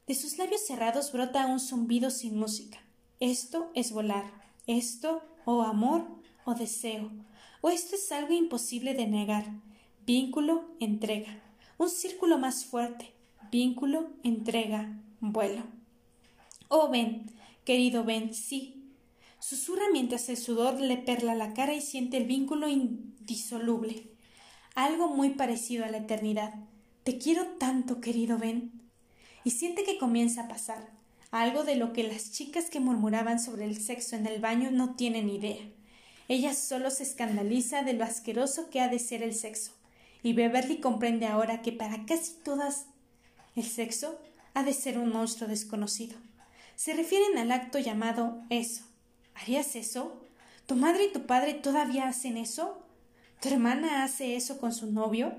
De 0.07 0.15
sus 0.15 0.37
labios 0.37 0.65
cerrados 0.65 1.11
brota 1.11 1.45
un 1.45 1.59
zumbido 1.59 2.11
sin 2.11 2.37
música. 2.37 2.79
Esto 3.19 3.71
es 3.75 3.91
volar. 3.91 4.31
Esto, 4.67 5.23
o 5.45 5.57
oh 5.57 5.61
amor, 5.63 6.07
o 6.45 6.53
deseo. 6.53 7.11
O 7.61 7.69
esto 7.69 7.95
es 7.95 8.11
algo 8.11 8.33
imposible 8.33 8.93
de 8.93 9.07
negar. 9.07 9.45
Vínculo, 10.05 10.65
entrega. 10.79 11.41
Un 11.77 11.89
círculo 11.89 12.37
más 12.37 12.65
fuerte. 12.65 13.13
Vínculo, 13.51 14.09
entrega, 14.23 14.99
vuelo. 15.19 15.63
Oh, 16.67 16.89
ven, 16.89 17.31
querido 17.63 18.03
Ben, 18.03 18.33
sí. 18.33 18.81
Susurra 19.39 19.85
mientras 19.91 20.29
el 20.29 20.37
sudor 20.37 20.79
le 20.79 20.97
perla 20.97 21.35
la 21.35 21.53
cara 21.53 21.73
y 21.73 21.81
siente 21.81 22.17
el 22.17 22.25
vínculo 22.25 22.67
indisoluble. 23.21 24.07
Algo 24.75 25.09
muy 25.09 25.31
parecido 25.31 25.85
a 25.85 25.89
la 25.89 25.97
eternidad. 25.97 26.53
Te 27.03 27.17
quiero 27.17 27.45
tanto, 27.59 28.01
querido 28.01 28.37
Ben. 28.37 28.71
Y 29.43 29.51
siente 29.51 29.83
que 29.83 29.97
comienza 29.97 30.43
a 30.43 30.47
pasar. 30.47 30.89
Algo 31.31 31.63
de 31.63 31.75
lo 31.75 31.93
que 31.93 32.03
las 32.03 32.31
chicas 32.31 32.69
que 32.69 32.79
murmuraban 32.79 33.39
sobre 33.39 33.65
el 33.65 33.81
sexo 33.81 34.15
en 34.15 34.27
el 34.27 34.41
baño 34.41 34.69
no 34.71 34.95
tienen 34.95 35.29
idea. 35.29 35.63
Ella 36.27 36.53
solo 36.53 36.91
se 36.91 37.03
escandaliza 37.03 37.83
de 37.83 37.93
lo 37.93 38.03
asqueroso 38.03 38.69
que 38.69 38.81
ha 38.81 38.89
de 38.89 38.99
ser 38.99 39.23
el 39.23 39.33
sexo. 39.33 39.71
Y 40.23 40.33
Beverly 40.33 40.79
comprende 40.79 41.25
ahora 41.27 41.61
que 41.61 41.71
para 41.71 42.05
casi 42.05 42.33
todas 42.43 42.85
el 43.55 43.63
sexo 43.63 44.19
ha 44.53 44.63
de 44.63 44.73
ser 44.73 44.97
un 44.97 45.09
monstruo 45.09 45.49
desconocido 45.49 46.17
se 46.81 46.95
refieren 46.95 47.37
al 47.37 47.51
acto 47.51 47.77
llamado 47.77 48.41
eso. 48.49 48.81
¿Harías 49.35 49.75
eso? 49.75 50.19
¿Tu 50.65 50.75
madre 50.75 51.03
y 51.03 51.13
tu 51.13 51.27
padre 51.27 51.53
todavía 51.53 52.07
hacen 52.07 52.37
eso? 52.37 52.80
¿Tu 53.41 53.49
hermana 53.49 54.03
hace 54.03 54.35
eso 54.35 54.59
con 54.59 54.71
su 54.71 54.91
novio? 54.91 55.33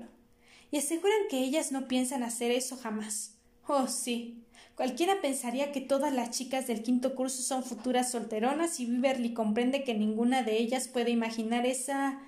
Y 0.71 0.77
aseguran 0.77 1.19
que 1.29 1.39
ellas 1.39 1.71
no 1.71 1.87
piensan 1.87 2.21
hacer 2.21 2.51
eso 2.51 2.75
jamás. 2.75 3.37
Oh, 3.65 3.87
sí. 3.87 4.43
Cualquiera 4.75 5.21
pensaría 5.21 5.71
que 5.71 5.79
todas 5.79 6.11
las 6.11 6.31
chicas 6.31 6.67
del 6.67 6.83
quinto 6.83 7.15
curso 7.15 7.41
son 7.41 7.63
futuras 7.63 8.11
solteronas 8.11 8.81
y 8.81 8.87
Beverly 8.87 9.33
comprende 9.33 9.85
que 9.85 9.93
ninguna 9.93 10.43
de 10.43 10.57
ellas 10.57 10.89
puede 10.89 11.11
imaginar 11.11 11.65
esa. 11.65 12.19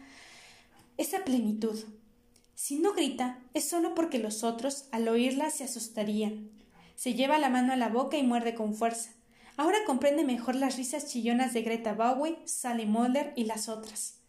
esa 0.95 1.26
plenitud. 1.26 1.77
Si 2.53 2.80
no 2.80 2.93
grita, 2.93 3.41
es 3.53 3.68
solo 3.68 3.95
porque 3.95 4.18
los 4.18 4.45
otros, 4.45 4.85
al 4.93 5.10
oírla, 5.10 5.49
se 5.49 5.65
asustarían. 5.65 6.52
Se 6.95 7.15
lleva 7.15 7.38
la 7.38 7.49
mano 7.49 7.73
a 7.73 7.76
la 7.76 7.89
boca 7.89 8.15
y 8.15 8.23
muerde 8.23 8.56
con 8.56 8.76
fuerza. 8.76 9.11
Ahora 9.57 9.80
comprende 9.85 10.23
mejor 10.23 10.56
las 10.56 10.77
risas 10.77 11.07
chillonas 11.07 11.52
de 11.52 11.64
Greta 11.64 11.93
Bowie, 11.93 12.38
Sally 12.45 12.85
Mulder 12.85 13.34
y 13.35 13.43
las 13.43 13.68
otras. 13.68 14.22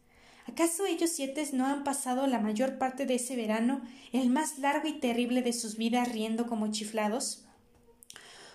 ¿Acaso 0.48 0.86
ellos 0.86 1.10
siete 1.10 1.48
no 1.52 1.66
han 1.66 1.82
pasado 1.82 2.26
la 2.26 2.38
mayor 2.38 2.78
parte 2.78 3.04
de 3.04 3.16
ese 3.16 3.34
verano, 3.34 3.82
el 4.12 4.30
más 4.30 4.58
largo 4.58 4.86
y 4.86 5.00
terrible 5.00 5.42
de 5.42 5.52
sus 5.52 5.76
vidas, 5.76 6.12
riendo 6.12 6.46
como 6.46 6.70
chiflados? 6.70 7.44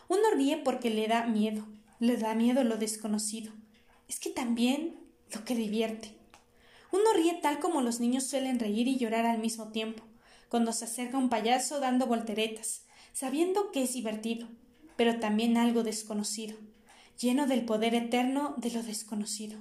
Uno 0.07 0.23
ríe 0.35 0.57
porque 0.57 0.89
le 0.89 1.07
da 1.07 1.26
miedo, 1.27 1.68
le 1.99 2.18
da 2.18 2.34
miedo 2.34 2.63
lo 2.63 2.77
desconocido. 2.77 3.51
Es 4.07 4.19
que 4.19 4.30
también 4.30 4.99
lo 5.34 5.43
que 5.43 5.55
divierte. 5.55 6.18
Uno 6.91 7.13
ríe 7.13 7.39
tal 7.41 7.59
como 7.59 7.81
los 7.81 7.99
niños 7.99 8.26
suelen 8.26 8.59
reír 8.59 8.88
y 8.88 8.97
llorar 8.97 9.26
al 9.26 9.39
mismo 9.39 9.72
tiempo, 9.72 10.03
cuando 10.49 10.73
se 10.73 10.85
acerca 10.85 11.18
un 11.18 11.30
payaso 11.30 11.80
dando 11.80 12.07
volteretas, 12.07 12.84
sabiendo 13.13 13.72
que 13.72 13.84
es 13.84 13.93
divertido, 13.93 14.47
pero 14.95 15.19
también 15.19 15.57
algo 15.57 15.84
desconocido, 15.84 16.57
lleno 17.18 17.47
del 17.47 17.65
poder 17.65 17.95
eterno 17.95 18.55
de 18.57 18.72
lo 18.72 18.84
desconocido. 18.84 19.57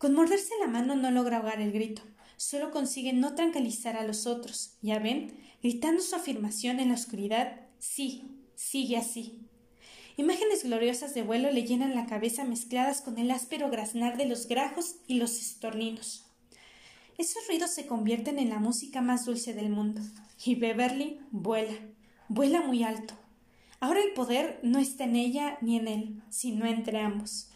Con 0.00 0.14
morderse 0.14 0.54
la 0.58 0.66
mano 0.66 0.96
no 0.96 1.10
logra 1.10 1.36
ahogar 1.36 1.60
el 1.60 1.72
grito, 1.72 2.00
solo 2.38 2.70
consigue 2.70 3.12
no 3.12 3.34
tranquilizar 3.34 3.98
a 3.98 4.02
los 4.02 4.26
otros. 4.26 4.78
Ya 4.80 4.98
ven, 4.98 5.38
gritando 5.62 6.00
su 6.00 6.16
afirmación 6.16 6.80
en 6.80 6.88
la 6.88 6.94
oscuridad, 6.94 7.60
sí, 7.80 8.24
sigue 8.54 8.96
así. 8.96 9.40
Imágenes 10.16 10.64
gloriosas 10.64 11.12
de 11.12 11.22
vuelo 11.22 11.50
le 11.50 11.66
llenan 11.66 11.94
la 11.94 12.06
cabeza 12.06 12.44
mezcladas 12.44 13.02
con 13.02 13.18
el 13.18 13.30
áspero 13.30 13.68
graznar 13.68 14.16
de 14.16 14.24
los 14.24 14.48
grajos 14.48 14.96
y 15.06 15.18
los 15.18 15.38
estorninos. 15.38 16.24
Esos 17.18 17.46
ruidos 17.46 17.70
se 17.70 17.84
convierten 17.84 18.38
en 18.38 18.48
la 18.48 18.58
música 18.58 19.02
más 19.02 19.26
dulce 19.26 19.52
del 19.52 19.68
mundo, 19.68 20.00
y 20.42 20.54
Beverly 20.54 21.20
vuela, 21.30 21.74
vuela 22.26 22.62
muy 22.62 22.84
alto. 22.84 23.12
Ahora 23.80 24.00
el 24.02 24.14
poder 24.14 24.60
no 24.62 24.78
está 24.78 25.04
en 25.04 25.16
ella 25.16 25.58
ni 25.60 25.76
en 25.76 25.88
él, 25.88 26.22
sino 26.30 26.64
entre 26.64 27.00
ambos. 27.00 27.49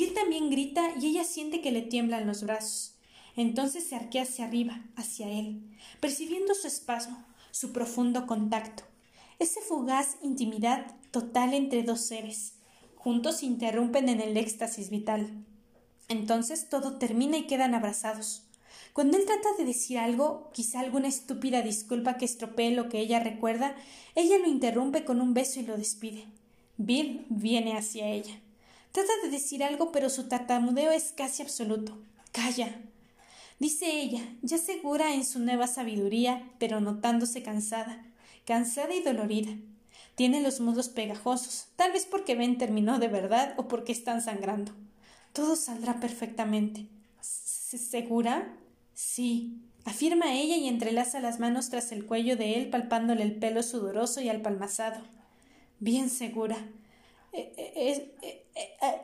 Y 0.00 0.04
él 0.04 0.14
también 0.14 0.48
grita 0.48 0.94
y 0.98 1.08
ella 1.08 1.24
siente 1.24 1.60
que 1.60 1.72
le 1.72 1.82
tiemblan 1.82 2.26
los 2.26 2.42
brazos. 2.42 2.94
Entonces 3.36 3.84
se 3.84 3.96
arquea 3.96 4.22
hacia 4.22 4.46
arriba, 4.46 4.82
hacia 4.96 5.28
él, 5.28 5.60
percibiendo 6.00 6.54
su 6.54 6.68
espasmo, 6.68 7.22
su 7.50 7.74
profundo 7.74 8.26
contacto, 8.26 8.84
esa 9.38 9.60
fugaz 9.60 10.16
intimidad 10.22 10.96
total 11.10 11.52
entre 11.52 11.82
dos 11.82 12.00
seres. 12.00 12.54
Juntos 12.96 13.40
se 13.40 13.46
interrumpen 13.46 14.08
en 14.08 14.22
el 14.22 14.38
éxtasis 14.38 14.88
vital. 14.88 15.44
Entonces 16.08 16.70
todo 16.70 16.96
termina 16.96 17.36
y 17.36 17.46
quedan 17.46 17.74
abrazados. 17.74 18.44
Cuando 18.94 19.18
él 19.18 19.26
trata 19.26 19.50
de 19.58 19.66
decir 19.66 19.98
algo, 19.98 20.48
quizá 20.54 20.80
alguna 20.80 21.08
estúpida 21.08 21.60
disculpa 21.60 22.16
que 22.16 22.24
estropee 22.24 22.70
lo 22.70 22.88
que 22.88 23.00
ella 23.00 23.20
recuerda, 23.20 23.76
ella 24.14 24.38
lo 24.38 24.48
interrumpe 24.48 25.04
con 25.04 25.20
un 25.20 25.34
beso 25.34 25.60
y 25.60 25.66
lo 25.66 25.76
despide. 25.76 26.24
Bill 26.78 27.26
viene 27.28 27.76
hacia 27.76 28.08
ella. 28.08 28.40
Trata 28.92 29.12
de 29.22 29.30
decir 29.30 29.62
algo, 29.62 29.92
pero 29.92 30.10
su 30.10 30.28
tartamudeo 30.28 30.90
es 30.90 31.12
casi 31.12 31.42
absoluto. 31.42 31.98
Calla. 32.32 32.80
Dice 33.60 34.00
ella, 34.00 34.22
ya 34.42 34.58
segura 34.58 35.14
en 35.14 35.24
su 35.24 35.38
nueva 35.38 35.66
sabiduría, 35.66 36.50
pero 36.58 36.80
notándose 36.80 37.42
cansada, 37.42 38.04
cansada 38.46 38.94
y 38.94 39.02
dolorida. 39.02 39.52
Tiene 40.14 40.40
los 40.40 40.60
mudos 40.60 40.88
pegajosos, 40.88 41.68
tal 41.76 41.92
vez 41.92 42.06
porque 42.06 42.34
Ben 42.34 42.58
terminó 42.58 42.98
de 42.98 43.08
verdad 43.08 43.54
o 43.58 43.68
porque 43.68 43.92
están 43.92 44.22
sangrando. 44.22 44.72
Todo 45.32 45.56
saldrá 45.56 46.00
perfectamente. 46.00 46.88
¿Segura? 47.20 48.56
Sí, 48.94 49.60
afirma 49.84 50.34
ella 50.34 50.56
y 50.56 50.66
entrelaza 50.66 51.20
las 51.20 51.38
manos 51.38 51.70
tras 51.70 51.92
el 51.92 52.06
cuello 52.06 52.36
de 52.36 52.54
él, 52.54 52.70
palpándole 52.70 53.22
el 53.22 53.36
pelo 53.36 53.62
sudoroso 53.62 54.20
y 54.20 54.28
alpalmazado. 54.28 55.00
Bien 55.78 56.10
segura. 56.10 56.56
Eh, 57.32 57.52
eh, 57.56 58.46
eh, 58.54 59.02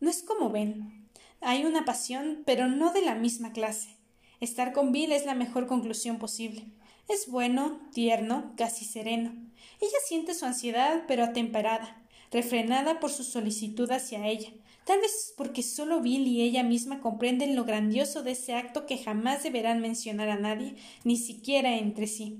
no 0.00 0.10
es 0.10 0.22
como 0.22 0.50
ven. 0.50 1.08
Hay 1.40 1.64
una 1.64 1.84
pasión, 1.84 2.42
pero 2.44 2.68
no 2.68 2.92
de 2.92 3.02
la 3.02 3.14
misma 3.14 3.52
clase. 3.52 3.96
Estar 4.40 4.72
con 4.72 4.92
Bill 4.92 5.12
es 5.12 5.24
la 5.24 5.34
mejor 5.34 5.66
conclusión 5.66 6.18
posible. 6.18 6.66
Es 7.08 7.28
bueno, 7.28 7.80
tierno, 7.92 8.52
casi 8.56 8.84
sereno. 8.84 9.32
Ella 9.80 9.98
siente 10.04 10.34
su 10.34 10.44
ansiedad, 10.44 11.04
pero 11.06 11.24
atemperada. 11.24 11.98
refrenada 12.30 12.98
por 12.98 13.10
su 13.10 13.24
solicitud 13.24 13.90
hacia 13.92 14.26
ella, 14.26 14.48
tal 14.86 15.00
vez 15.00 15.34
porque 15.36 15.62
solo 15.62 16.00
Bill 16.00 16.26
y 16.26 16.40
ella 16.40 16.62
misma 16.62 17.00
comprenden 17.00 17.54
lo 17.54 17.64
grandioso 17.64 18.22
de 18.22 18.30
ese 18.30 18.54
acto 18.54 18.86
que 18.86 18.96
jamás 18.96 19.42
deberán 19.42 19.82
mencionar 19.82 20.30
a 20.30 20.38
nadie, 20.38 20.76
ni 21.04 21.18
siquiera 21.18 21.76
entre 21.76 22.06
sí. 22.06 22.38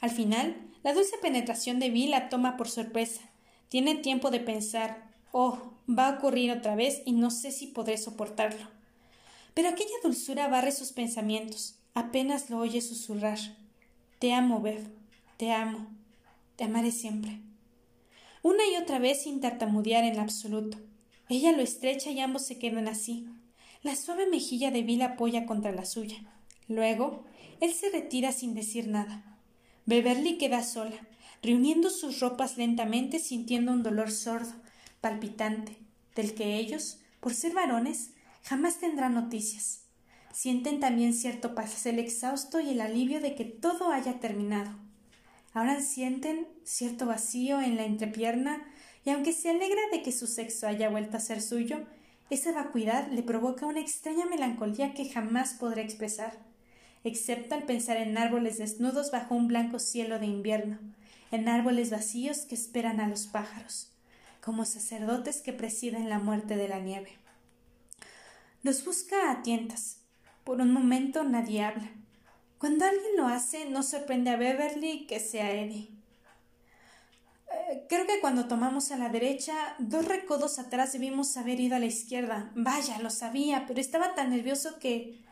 Al 0.00 0.10
final, 0.10 0.56
la 0.84 0.94
dulce 0.94 1.16
penetración 1.20 1.80
de 1.80 1.90
Bill 1.90 2.12
la 2.12 2.28
toma 2.28 2.56
por 2.56 2.68
sorpresa. 2.68 3.27
Tiene 3.68 3.96
tiempo 3.96 4.30
de 4.30 4.40
pensar, 4.40 5.10
oh, 5.32 5.72
va 5.88 6.08
a 6.08 6.18
ocurrir 6.18 6.50
otra 6.50 6.74
vez 6.74 7.02
y 7.04 7.12
no 7.12 7.30
sé 7.30 7.52
si 7.52 7.66
podré 7.66 7.98
soportarlo. 7.98 8.66
Pero 9.54 9.68
aquella 9.68 9.94
dulzura 10.02 10.48
barre 10.48 10.72
sus 10.72 10.92
pensamientos. 10.92 11.76
Apenas 11.94 12.48
lo 12.48 12.58
oye 12.58 12.80
susurrar. 12.80 13.38
Te 14.18 14.32
amo, 14.32 14.60
Bev. 14.60 14.86
Te 15.36 15.52
amo. 15.52 15.88
Te 16.56 16.64
amaré 16.64 16.92
siempre. 16.92 17.40
Una 18.42 18.62
y 18.72 18.76
otra 18.76 18.98
vez 18.98 19.22
sin 19.22 19.40
tartamudear 19.40 20.04
en 20.04 20.18
absoluto. 20.18 20.78
Ella 21.28 21.52
lo 21.52 21.62
estrecha 21.62 22.10
y 22.10 22.20
ambos 22.20 22.46
se 22.46 22.58
quedan 22.58 22.88
así. 22.88 23.26
La 23.82 23.96
suave 23.96 24.26
mejilla 24.26 24.70
de 24.70 24.82
Bill 24.82 25.02
apoya 25.02 25.44
contra 25.44 25.72
la 25.72 25.84
suya. 25.84 26.16
Luego, 26.68 27.24
él 27.60 27.72
se 27.74 27.90
retira 27.90 28.32
sin 28.32 28.54
decir 28.54 28.88
nada. 28.88 29.24
Beverly 29.86 30.38
queda 30.38 30.62
sola, 30.62 30.96
reuniendo 31.42 31.90
sus 31.90 32.20
ropas 32.20 32.56
lentamente 32.56 33.18
sintiendo 33.18 33.72
un 33.72 33.82
dolor 33.82 34.10
sordo, 34.10 34.54
palpitante, 35.00 35.76
del 36.14 36.34
que 36.34 36.56
ellos, 36.56 37.00
por 37.20 37.34
ser 37.34 37.52
varones, 37.54 38.10
jamás 38.42 38.78
tendrán 38.78 39.14
noticias. 39.14 39.84
Sienten 40.32 40.80
también 40.80 41.14
cierto 41.14 41.54
pastel 41.54 41.98
exhausto 41.98 42.60
y 42.60 42.70
el 42.70 42.80
alivio 42.80 43.20
de 43.20 43.34
que 43.34 43.44
todo 43.44 43.90
haya 43.90 44.20
terminado. 44.20 44.70
Ahora 45.52 45.80
sienten 45.80 46.46
cierto 46.64 47.06
vacío 47.06 47.60
en 47.60 47.76
la 47.76 47.84
entrepierna 47.84 48.64
y 49.04 49.10
aunque 49.10 49.32
se 49.32 49.50
alegra 49.50 49.80
de 49.90 50.02
que 50.02 50.12
su 50.12 50.26
sexo 50.26 50.66
haya 50.66 50.90
vuelto 50.90 51.16
a 51.16 51.20
ser 51.20 51.40
suyo, 51.40 51.86
esa 52.30 52.52
vacuidad 52.52 53.10
le 53.10 53.22
provoca 53.22 53.66
una 53.66 53.80
extraña 53.80 54.26
melancolía 54.26 54.92
que 54.92 55.08
jamás 55.08 55.54
podrá 55.54 55.80
expresar, 55.80 56.38
excepto 57.02 57.54
al 57.54 57.64
pensar 57.64 57.96
en 57.96 58.18
árboles 58.18 58.58
desnudos 58.58 59.10
bajo 59.10 59.34
un 59.34 59.48
blanco 59.48 59.78
cielo 59.78 60.18
de 60.18 60.26
invierno, 60.26 60.78
en 61.30 61.48
árboles 61.48 61.90
vacíos 61.90 62.40
que 62.40 62.54
esperan 62.54 63.00
a 63.00 63.08
los 63.08 63.26
pájaros, 63.26 63.90
como 64.42 64.64
sacerdotes 64.64 65.40
que 65.40 65.52
presiden 65.52 66.08
la 66.08 66.18
muerte 66.18 66.56
de 66.56 66.68
la 66.68 66.78
nieve. 66.78 67.18
Los 68.62 68.84
busca 68.84 69.30
a 69.30 69.42
tientas. 69.42 69.98
Por 70.44 70.60
un 70.60 70.72
momento 70.72 71.24
nadie 71.24 71.64
habla. 71.64 71.90
Cuando 72.58 72.84
alguien 72.84 73.16
lo 73.16 73.26
hace, 73.26 73.68
no 73.68 73.82
sorprende 73.82 74.30
a 74.30 74.36
Beverly 74.36 75.06
que 75.06 75.20
sea 75.20 75.52
Eddie. 75.52 75.90
Eh, 77.50 77.86
creo 77.88 78.06
que 78.06 78.20
cuando 78.20 78.48
tomamos 78.48 78.90
a 78.90 78.96
la 78.96 79.08
derecha, 79.08 79.54
dos 79.78 80.04
recodos 80.06 80.58
atrás 80.58 80.92
debimos 80.92 81.36
haber 81.36 81.60
ido 81.60 81.76
a 81.76 81.78
la 81.78 81.86
izquierda. 81.86 82.50
Vaya, 82.54 82.98
lo 82.98 83.10
sabía, 83.10 83.64
pero 83.66 83.80
estaba 83.80 84.14
tan 84.14 84.30
nervioso 84.30 84.78
que. 84.78 85.26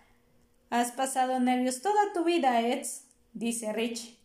Has 0.69 0.91
pasado 0.91 1.39
nervios 1.39 1.81
toda 1.81 2.13
tu 2.13 2.25
vida, 2.25 2.61
Eds, 2.61 3.05
dice 3.35 3.73
Rich. 3.73 4.19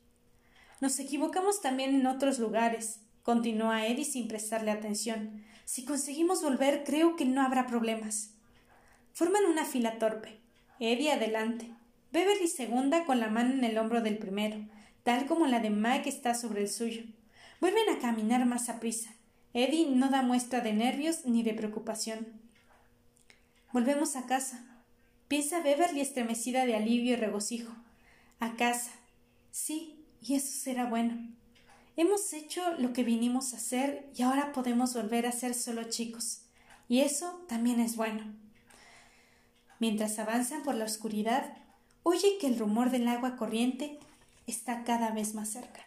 Nos 0.81 0.97
equivocamos 0.97 1.61
también 1.61 1.93
en 1.93 2.07
otros 2.07 2.39
lugares, 2.39 3.01
continúa 3.21 3.85
Eddie 3.85 4.03
sin 4.03 4.27
prestarle 4.27 4.71
atención. 4.71 5.43
Si 5.63 5.85
conseguimos 5.85 6.41
volver, 6.41 6.83
creo 6.83 7.15
que 7.15 7.23
no 7.23 7.43
habrá 7.43 7.67
problemas. 7.67 8.31
Forman 9.13 9.45
una 9.45 9.63
fila 9.63 9.99
torpe. 9.99 10.39
Eddie 10.79 11.11
adelante. 11.11 11.71
Beverly 12.11 12.47
segunda 12.47 13.05
con 13.05 13.19
la 13.19 13.29
mano 13.29 13.53
en 13.53 13.63
el 13.63 13.77
hombro 13.77 14.01
del 14.01 14.17
primero, 14.17 14.57
tal 15.03 15.27
como 15.27 15.45
la 15.45 15.59
de 15.59 15.69
Mike 15.69 16.09
está 16.09 16.33
sobre 16.33 16.61
el 16.61 16.69
suyo. 16.69 17.03
Vuelven 17.59 17.87
a 17.95 17.99
caminar 17.99 18.47
más 18.47 18.67
a 18.67 18.79
prisa. 18.79 19.13
Eddie 19.53 19.87
no 19.87 20.09
da 20.09 20.23
muestra 20.23 20.61
de 20.61 20.73
nervios 20.73 21.25
ni 21.25 21.43
de 21.43 21.53
preocupación. 21.53 22.27
Volvemos 23.71 24.15
a 24.15 24.25
casa. 24.25 24.65
Piensa 25.27 25.61
Beverly 25.61 26.01
estremecida 26.01 26.65
de 26.65 26.75
alivio 26.75 27.13
y 27.13 27.17
regocijo. 27.17 27.71
A 28.39 28.55
casa. 28.55 28.91
Sí, 29.51 30.00
y 30.21 30.35
eso 30.35 30.51
será 30.51 30.85
bueno. 30.85 31.17
Hemos 31.97 32.31
hecho 32.33 32.61
lo 32.77 32.93
que 32.93 33.03
vinimos 33.03 33.53
a 33.53 33.57
hacer 33.57 34.09
y 34.15 34.21
ahora 34.21 34.53
podemos 34.53 34.93
volver 34.93 35.25
a 35.25 35.31
ser 35.31 35.53
solo 35.53 35.83
chicos. 35.83 36.43
Y 36.87 37.01
eso 37.01 37.43
también 37.47 37.79
es 37.79 37.95
bueno. 37.95 38.23
Mientras 39.79 40.19
avanzan 40.19 40.63
por 40.63 40.75
la 40.75 40.85
oscuridad, 40.85 41.57
oye 42.03 42.37
que 42.39 42.47
el 42.47 42.59
rumor 42.59 42.91
del 42.91 43.07
agua 43.07 43.35
corriente 43.35 43.99
está 44.47 44.83
cada 44.83 45.11
vez 45.11 45.33
más 45.33 45.49
cerca. 45.49 45.85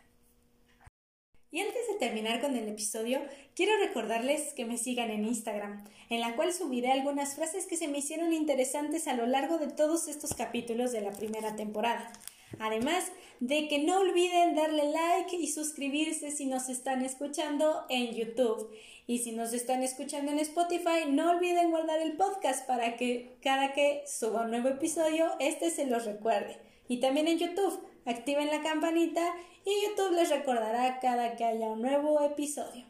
Y 1.50 1.60
antes 1.60 1.86
de 1.86 1.94
terminar 2.00 2.40
con 2.40 2.56
el 2.56 2.68
episodio, 2.68 3.20
quiero 3.54 3.78
recordarles 3.78 4.52
que 4.54 4.64
me 4.64 4.76
sigan 4.76 5.10
en 5.12 5.24
Instagram, 5.24 5.84
en 6.10 6.20
la 6.20 6.34
cual 6.34 6.52
subiré 6.52 6.90
algunas 6.90 7.36
frases 7.36 7.66
que 7.66 7.76
se 7.76 7.86
me 7.86 7.98
hicieron 7.98 8.32
interesantes 8.32 9.06
a 9.06 9.14
lo 9.14 9.26
largo 9.26 9.58
de 9.58 9.68
todos 9.68 10.08
estos 10.08 10.34
capítulos 10.34 10.90
de 10.90 11.02
la 11.02 11.12
primera 11.12 11.54
temporada. 11.54 12.12
Además 12.58 13.04
de 13.44 13.68
que 13.68 13.78
no 13.78 13.98
olviden 13.98 14.54
darle 14.54 14.90
like 14.90 15.36
y 15.36 15.48
suscribirse 15.48 16.30
si 16.30 16.46
nos 16.46 16.70
están 16.70 17.04
escuchando 17.04 17.84
en 17.90 18.14
YouTube. 18.14 18.74
Y 19.06 19.18
si 19.18 19.32
nos 19.32 19.52
están 19.52 19.82
escuchando 19.82 20.32
en 20.32 20.38
Spotify, 20.38 21.04
no 21.10 21.30
olviden 21.30 21.70
guardar 21.70 22.00
el 22.00 22.16
podcast 22.16 22.66
para 22.66 22.96
que 22.96 23.36
cada 23.42 23.74
que 23.74 24.02
suba 24.06 24.44
un 24.44 24.50
nuevo 24.50 24.68
episodio, 24.68 25.30
este 25.40 25.70
se 25.70 25.84
los 25.84 26.06
recuerde. 26.06 26.58
Y 26.88 27.00
también 27.00 27.28
en 27.28 27.38
YouTube, 27.38 27.86
activen 28.06 28.48
la 28.48 28.62
campanita 28.62 29.34
y 29.66 29.88
YouTube 29.88 30.14
les 30.14 30.30
recordará 30.30 30.98
cada 31.00 31.36
que 31.36 31.44
haya 31.44 31.66
un 31.66 31.82
nuevo 31.82 32.22
episodio. 32.22 32.86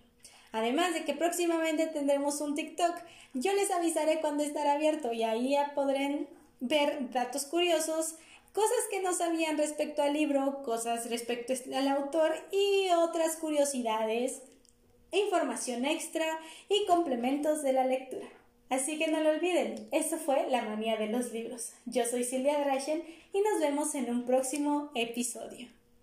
Además 0.52 0.94
de 0.94 1.04
que 1.04 1.14
próximamente 1.14 1.88
tendremos 1.88 2.40
un 2.40 2.54
TikTok, 2.54 2.94
yo 3.32 3.52
les 3.54 3.72
avisaré 3.72 4.20
cuando 4.20 4.44
estará 4.44 4.74
abierto 4.74 5.12
y 5.12 5.24
ahí 5.24 5.50
ya 5.50 5.74
podrán 5.74 6.28
ver 6.60 7.10
datos 7.10 7.44
curiosos, 7.44 8.14
cosas 8.54 8.86
que 8.88 9.02
no 9.02 9.12
sabían 9.12 9.58
respecto 9.58 10.00
al 10.00 10.14
libro, 10.14 10.62
cosas 10.62 11.10
respecto 11.10 11.52
al 11.74 11.88
autor 11.88 12.32
y 12.52 12.88
otras 12.96 13.36
curiosidades, 13.36 14.42
información 15.12 15.84
extra 15.84 16.24
y 16.68 16.86
complementos 16.86 17.62
de 17.62 17.72
la 17.72 17.84
lectura. 17.84 18.28
Así 18.70 18.96
que 18.96 19.08
no 19.08 19.20
lo 19.20 19.30
olviden, 19.30 19.88
eso 19.92 20.16
fue 20.16 20.48
La 20.48 20.62
manía 20.62 20.96
de 20.96 21.08
los 21.08 21.32
libros. 21.32 21.72
Yo 21.84 22.06
soy 22.06 22.24
Silvia 22.24 22.58
Drachen 22.60 23.02
y 23.32 23.40
nos 23.40 23.60
vemos 23.60 23.94
en 23.94 24.08
un 24.08 24.24
próximo 24.24 24.90
episodio. 24.94 25.68